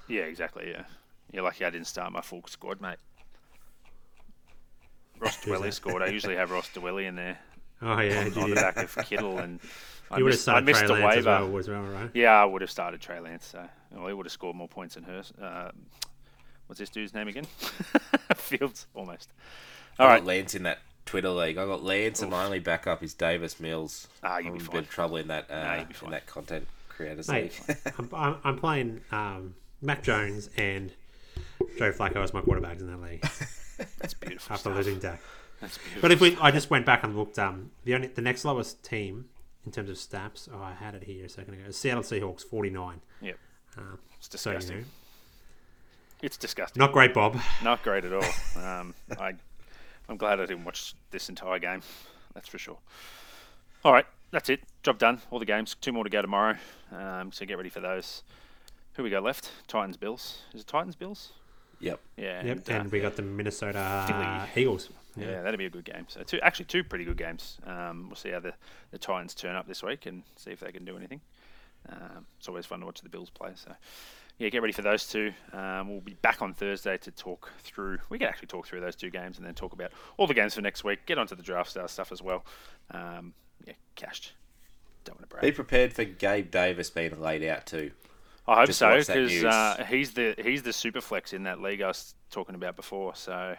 yeah, 0.08 0.22
exactly. 0.22 0.70
Yeah, 0.70 0.84
you're 1.32 1.42
lucky 1.42 1.64
I 1.64 1.70
didn't 1.70 1.86
start 1.88 2.12
my 2.12 2.20
full 2.20 2.42
squad, 2.46 2.80
mate. 2.80 2.98
Ross 5.18 5.42
Who's 5.42 5.58
Dwelley 5.58 5.72
scored. 5.72 6.02
I 6.02 6.08
usually 6.08 6.36
have 6.36 6.50
Ross 6.50 6.68
Dwelley 6.74 7.06
in 7.06 7.16
there 7.16 7.38
Oh 7.82 8.00
yeah, 8.00 8.18
on, 8.20 8.24
did 8.24 8.38
on 8.38 8.48
you, 8.48 8.54
the 8.54 8.60
back 8.60 8.76
of 8.76 8.96
Kittle, 9.06 9.38
and 9.38 9.60
I 10.10 10.18
you 10.18 10.24
would 10.24 10.32
have 10.32 10.38
missed, 10.38 10.48
I 10.48 10.60
missed 10.60 10.78
Trey 10.80 10.88
the 10.88 10.94
Lance 10.94 11.16
as 11.18 11.24
waiver. 11.26 11.46
well, 11.46 11.58
as 11.58 11.68
well, 11.68 11.82
right? 11.82 12.10
Yeah, 12.14 12.32
I 12.40 12.44
would 12.44 12.62
have 12.62 12.70
started 12.70 13.00
Trey 13.00 13.20
Lance. 13.20 13.46
So 13.46 13.64
well, 13.92 14.06
he 14.08 14.14
would 14.14 14.26
have 14.26 14.32
scored 14.32 14.56
more 14.56 14.68
points 14.68 14.94
than 14.94 15.04
Hurst. 15.04 15.32
Uh, 15.40 15.70
what's 16.66 16.78
this 16.78 16.90
dude's 16.90 17.12
name 17.14 17.28
again? 17.28 17.44
Fields, 18.36 18.86
almost. 18.94 19.30
All 19.98 20.06
I 20.06 20.14
right. 20.14 20.24
Lance 20.24 20.54
in 20.54 20.62
that 20.64 20.78
Twitter 21.04 21.30
league. 21.30 21.58
I 21.58 21.66
got 21.66 21.82
Lance, 21.82 22.22
and 22.22 22.30
my 22.30 22.44
only 22.44 22.58
backup 22.60 23.02
is 23.02 23.14
Davis 23.14 23.60
Mills. 23.60 24.08
Ah, 24.22 24.38
you'll 24.38 24.48
I'm 24.48 24.52
be 24.54 24.60
in 24.60 24.66
fine. 24.66 24.80
bit 24.82 24.90
trouble 24.90 25.16
in 25.16 25.28
that 25.28 25.50
uh, 25.50 25.74
you'll 25.78 25.86
be 25.86 25.94
in 26.06 26.10
that 26.12 26.26
content 26.26 26.66
creators 26.88 27.28
Mate, 27.28 27.58
league. 27.68 27.78
I'm, 27.98 28.08
I'm, 28.14 28.36
I'm 28.44 28.58
playing 28.58 29.00
um, 29.12 29.54
Mac 29.82 30.02
Jones 30.02 30.48
and 30.56 30.92
Joe 31.78 31.92
Flacco 31.92 32.16
as 32.22 32.32
my 32.32 32.40
quarterbacks 32.40 32.80
in 32.80 32.86
that 32.86 33.02
league 33.02 33.22
That's 33.98 34.14
beautiful. 34.14 34.54
after 34.54 34.70
stuff. 34.70 34.76
losing 34.76 34.98
Dak. 34.98 35.20
That's 35.60 35.78
beautiful. 35.78 36.02
But 36.02 36.12
if 36.12 36.20
we, 36.20 36.36
I 36.40 36.50
just 36.50 36.70
went 36.70 36.84
back 36.86 37.02
and 37.04 37.16
looked. 37.16 37.38
Um, 37.38 37.70
the 37.84 37.94
only 37.94 38.08
the 38.08 38.22
next 38.22 38.44
lowest 38.44 38.82
team 38.84 39.26
in 39.64 39.72
terms 39.72 39.88
of 39.90 39.96
stats. 39.96 40.48
Oh, 40.52 40.62
I 40.62 40.72
had 40.72 40.94
it 40.94 41.04
here 41.04 41.24
a 41.24 41.28
second 41.28 41.54
ago. 41.54 41.70
Seattle 41.70 42.02
Seahawks, 42.02 42.42
forty 42.42 42.70
nine. 42.70 43.00
Yep. 43.22 43.38
Um, 43.78 43.98
It's 44.18 44.40
so 44.40 44.50
you 44.50 44.56
disgusting. 44.58 44.80
know, 44.80 44.84
It's 46.22 46.36
disgusting. 46.36 46.80
not 46.80 46.92
great, 46.92 47.12
Bob. 47.14 47.38
Not 47.62 47.82
great 47.82 48.04
at 48.04 48.12
all. 48.12 48.24
Um, 48.56 48.94
I, 49.18 49.34
I'm 50.08 50.16
glad 50.16 50.40
I 50.40 50.46
didn't 50.46 50.64
watch 50.64 50.94
this 51.10 51.28
entire 51.28 51.58
game. 51.58 51.82
That's 52.34 52.48
for 52.48 52.58
sure. 52.58 52.78
All 53.84 53.92
right, 53.92 54.06
that's 54.30 54.48
it. 54.48 54.60
Job 54.82 54.98
done. 54.98 55.20
All 55.30 55.38
the 55.38 55.44
games. 55.44 55.76
Two 55.80 55.92
more 55.92 56.04
to 56.04 56.10
go 56.10 56.22
tomorrow. 56.22 56.56
Um, 56.92 57.32
so 57.32 57.44
get 57.44 57.56
ready 57.56 57.68
for 57.70 57.80
those. 57.80 58.22
Who 58.94 59.02
we 59.02 59.10
got 59.10 59.22
left? 59.22 59.50
Titans, 59.68 59.96
Bills. 59.96 60.42
Is 60.54 60.62
it 60.62 60.66
Titans, 60.66 60.96
Bills? 60.96 61.32
yep. 61.80 62.00
Yeah. 62.16 62.42
Yep, 62.44 62.56
and, 62.56 62.70
uh, 62.70 62.72
and 62.80 62.92
we 62.92 63.00
got 63.00 63.16
the 63.16 63.22
Minnesota 63.22 64.04
Philly. 64.06 64.62
Eagles. 64.62 64.88
Yeah. 65.16 65.42
that'd 65.42 65.58
be 65.58 65.66
a 65.66 65.70
good 65.70 65.84
game. 65.84 66.06
So 66.08 66.22
two, 66.22 66.40
actually, 66.40 66.66
two 66.66 66.84
pretty 66.84 67.04
good 67.04 67.16
games. 67.16 67.58
Um, 67.66 68.06
we'll 68.08 68.16
see 68.16 68.30
how 68.30 68.40
the, 68.40 68.54
the 68.90 68.98
Titans 68.98 69.34
turn 69.34 69.56
up 69.56 69.66
this 69.66 69.82
week 69.82 70.06
and 70.06 70.22
see 70.36 70.50
if 70.50 70.60
they 70.60 70.72
can 70.72 70.84
do 70.84 70.96
anything. 70.96 71.20
Um, 71.88 72.26
it's 72.38 72.48
always 72.48 72.66
fun 72.66 72.80
to 72.80 72.86
watch 72.86 73.00
the 73.00 73.08
Bills 73.08 73.30
play. 73.30 73.50
So, 73.54 73.72
yeah, 74.38 74.48
get 74.48 74.60
ready 74.60 74.72
for 74.72 74.82
those 74.82 75.06
two. 75.06 75.32
Um, 75.52 75.88
we'll 75.88 76.00
be 76.00 76.14
back 76.14 76.42
on 76.42 76.52
Thursday 76.52 76.98
to 76.98 77.10
talk 77.10 77.52
through. 77.60 77.98
We 78.10 78.18
can 78.18 78.28
actually 78.28 78.48
talk 78.48 78.66
through 78.66 78.80
those 78.80 78.96
two 78.96 79.10
games 79.10 79.38
and 79.38 79.46
then 79.46 79.54
talk 79.54 79.72
about 79.72 79.92
all 80.16 80.26
the 80.26 80.34
games 80.34 80.54
for 80.54 80.60
next 80.60 80.84
week. 80.84 81.06
Get 81.06 81.18
onto 81.18 81.34
the 81.34 81.42
draft 81.42 81.70
star 81.70 81.88
stuff 81.88 82.12
as 82.12 82.22
well. 82.22 82.44
Um, 82.90 83.34
yeah, 83.66 83.74
cashed. 83.94 84.32
Don't 85.04 85.18
want 85.20 85.30
to 85.30 85.40
Be 85.40 85.52
prepared 85.52 85.92
for 85.92 86.04
Gabe 86.04 86.50
Davis 86.50 86.90
being 86.90 87.20
laid 87.20 87.44
out 87.44 87.64
too. 87.66 87.92
I 88.48 88.54
hope 88.60 88.72
so 88.72 88.96
because 88.96 89.44
uh, 89.44 89.84
he's 89.88 90.12
the 90.12 90.34
he's 90.38 90.62
the 90.62 90.72
super 90.72 91.00
flex 91.00 91.32
in 91.32 91.42
that 91.44 91.60
league 91.60 91.82
I 91.82 91.88
was 91.88 92.14
talking 92.30 92.54
about 92.54 92.76
before. 92.76 93.14
So 93.16 93.56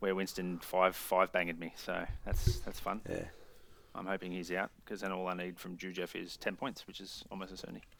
where 0.00 0.14
Winston 0.14 0.58
five 0.60 0.96
five 0.96 1.30
banged 1.32 1.58
me. 1.58 1.74
So 1.76 2.04
that's 2.24 2.58
that's 2.60 2.80
fun. 2.80 3.00
Yeah. 3.08 3.24
I'm 3.94 4.06
hoping 4.06 4.32
he's 4.32 4.50
out 4.50 4.70
because 4.84 5.02
then 5.02 5.12
all 5.12 5.28
I 5.28 5.34
need 5.34 5.58
from 5.58 5.76
Jujeff 5.76 6.16
is 6.20 6.36
ten 6.36 6.56
points, 6.56 6.86
which 6.86 7.00
is 7.00 7.22
almost 7.30 7.52
a 7.52 7.56
certainty. 7.56 7.82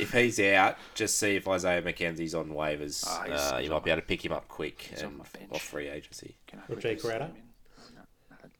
If 0.00 0.12
he's 0.12 0.40
out, 0.40 0.76
just 0.94 1.18
see 1.18 1.36
if 1.36 1.46
Isaiah 1.46 1.82
McKenzie's 1.82 2.34
on 2.34 2.48
waivers. 2.48 3.06
He's- 3.26 3.52
uh, 3.52 3.58
you 3.62 3.70
might 3.70 3.84
be 3.84 3.90
able 3.92 4.00
to 4.02 4.06
pick 4.08 4.24
him 4.24 4.32
up 4.32 4.48
quick 4.48 4.80
he's 4.90 5.02
on 5.02 5.10
and 5.10 5.18
my 5.18 5.24
bench. 5.32 5.52
off 5.52 5.62
free 5.62 5.88
agency. 5.88 6.34
Can 6.48 6.58
I 6.58 6.62
Or 6.62 6.66
quickly 6.74 6.94
Jay 6.96 6.96
Crowder? 7.00 7.26
zoom 7.26 7.36
in? 7.36 7.94
No, 7.94 8.00
nothing. 8.30 8.50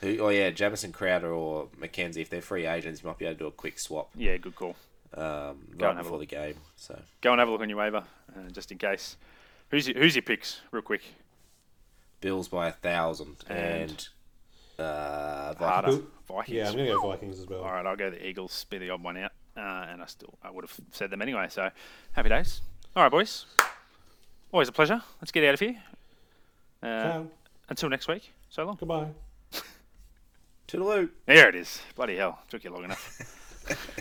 Who, 0.00 0.24
oh 0.24 0.28
yeah, 0.30 0.50
Jamison 0.50 0.90
Crowder 0.90 1.32
or 1.32 1.68
McKenzie. 1.80 2.16
If 2.22 2.30
they're 2.30 2.42
free 2.42 2.66
agents, 2.66 3.02
you 3.02 3.08
might 3.08 3.18
be 3.18 3.26
able 3.26 3.34
to 3.34 3.38
do 3.40 3.46
a 3.46 3.52
quick 3.52 3.78
swap 3.78 4.10
Yeah, 4.16 4.36
good 4.38 4.56
call. 4.56 4.74
Um, 5.14 5.22
Go 5.22 5.86
right 5.86 5.90
and 5.90 5.96
have 5.96 5.98
a 5.98 6.02
before 6.02 6.18
the 6.18 6.22
look. 6.22 6.28
game. 6.28 6.54
So 6.76 7.00
Go 7.20 7.32
and 7.32 7.38
have 7.40 7.48
a 7.48 7.52
look 7.52 7.60
on 7.60 7.68
your 7.68 7.78
waiver, 7.78 8.04
uh, 8.36 8.50
just 8.52 8.70
in 8.72 8.78
case. 8.78 9.16
Who's 9.70 9.86
your, 9.88 9.98
who's 9.98 10.14
your 10.16 10.22
picks, 10.22 10.60
real 10.72 10.82
quick? 10.82 11.02
Bills 12.20 12.48
by 12.48 12.68
a 12.68 12.72
thousand 12.72 13.36
And- 13.48 13.58
and, 13.90 14.08
uh, 14.78 15.54
Harder. 15.54 15.88
Vikings. 15.92 16.08
Vikings. 16.28 16.56
Yeah, 16.56 16.68
I'm 16.68 16.74
going 16.74 16.86
to 16.86 16.92
go 16.94 17.08
Vikings 17.08 17.38
as 17.40 17.46
well. 17.46 17.62
All 17.62 17.72
right, 17.72 17.84
I'll 17.86 17.96
go 17.96 18.10
the 18.10 18.26
Eagles, 18.26 18.64
be 18.70 18.78
the 18.78 18.90
odd 18.90 19.02
one 19.02 19.16
out, 19.16 19.32
uh, 19.56 19.60
and 19.90 20.00
I 20.02 20.06
still 20.06 20.34
I 20.42 20.50
would 20.50 20.64
have 20.64 20.74
said 20.92 21.10
them 21.10 21.22
anyway. 21.22 21.46
So 21.50 21.70
happy 22.12 22.28
days. 22.28 22.60
All 22.96 23.02
right, 23.02 23.10
boys. 23.12 23.46
Always 24.52 24.68
a 24.68 24.72
pleasure. 24.72 25.02
Let's 25.20 25.32
get 25.32 25.44
out 25.44 25.54
of 25.54 25.60
here. 25.60 25.76
Uh, 26.82 27.22
until 27.68 27.88
next 27.88 28.08
week. 28.08 28.32
So 28.48 28.64
long. 28.64 28.76
Goodbye. 28.80 29.08
Toodaloo. 30.66 31.08
There 31.26 31.48
it 31.48 31.54
is. 31.56 31.80
Bloody 31.94 32.16
hell, 32.16 32.38
took 32.48 32.64
you 32.64 32.70
long 32.70 32.84
enough. 32.84 33.36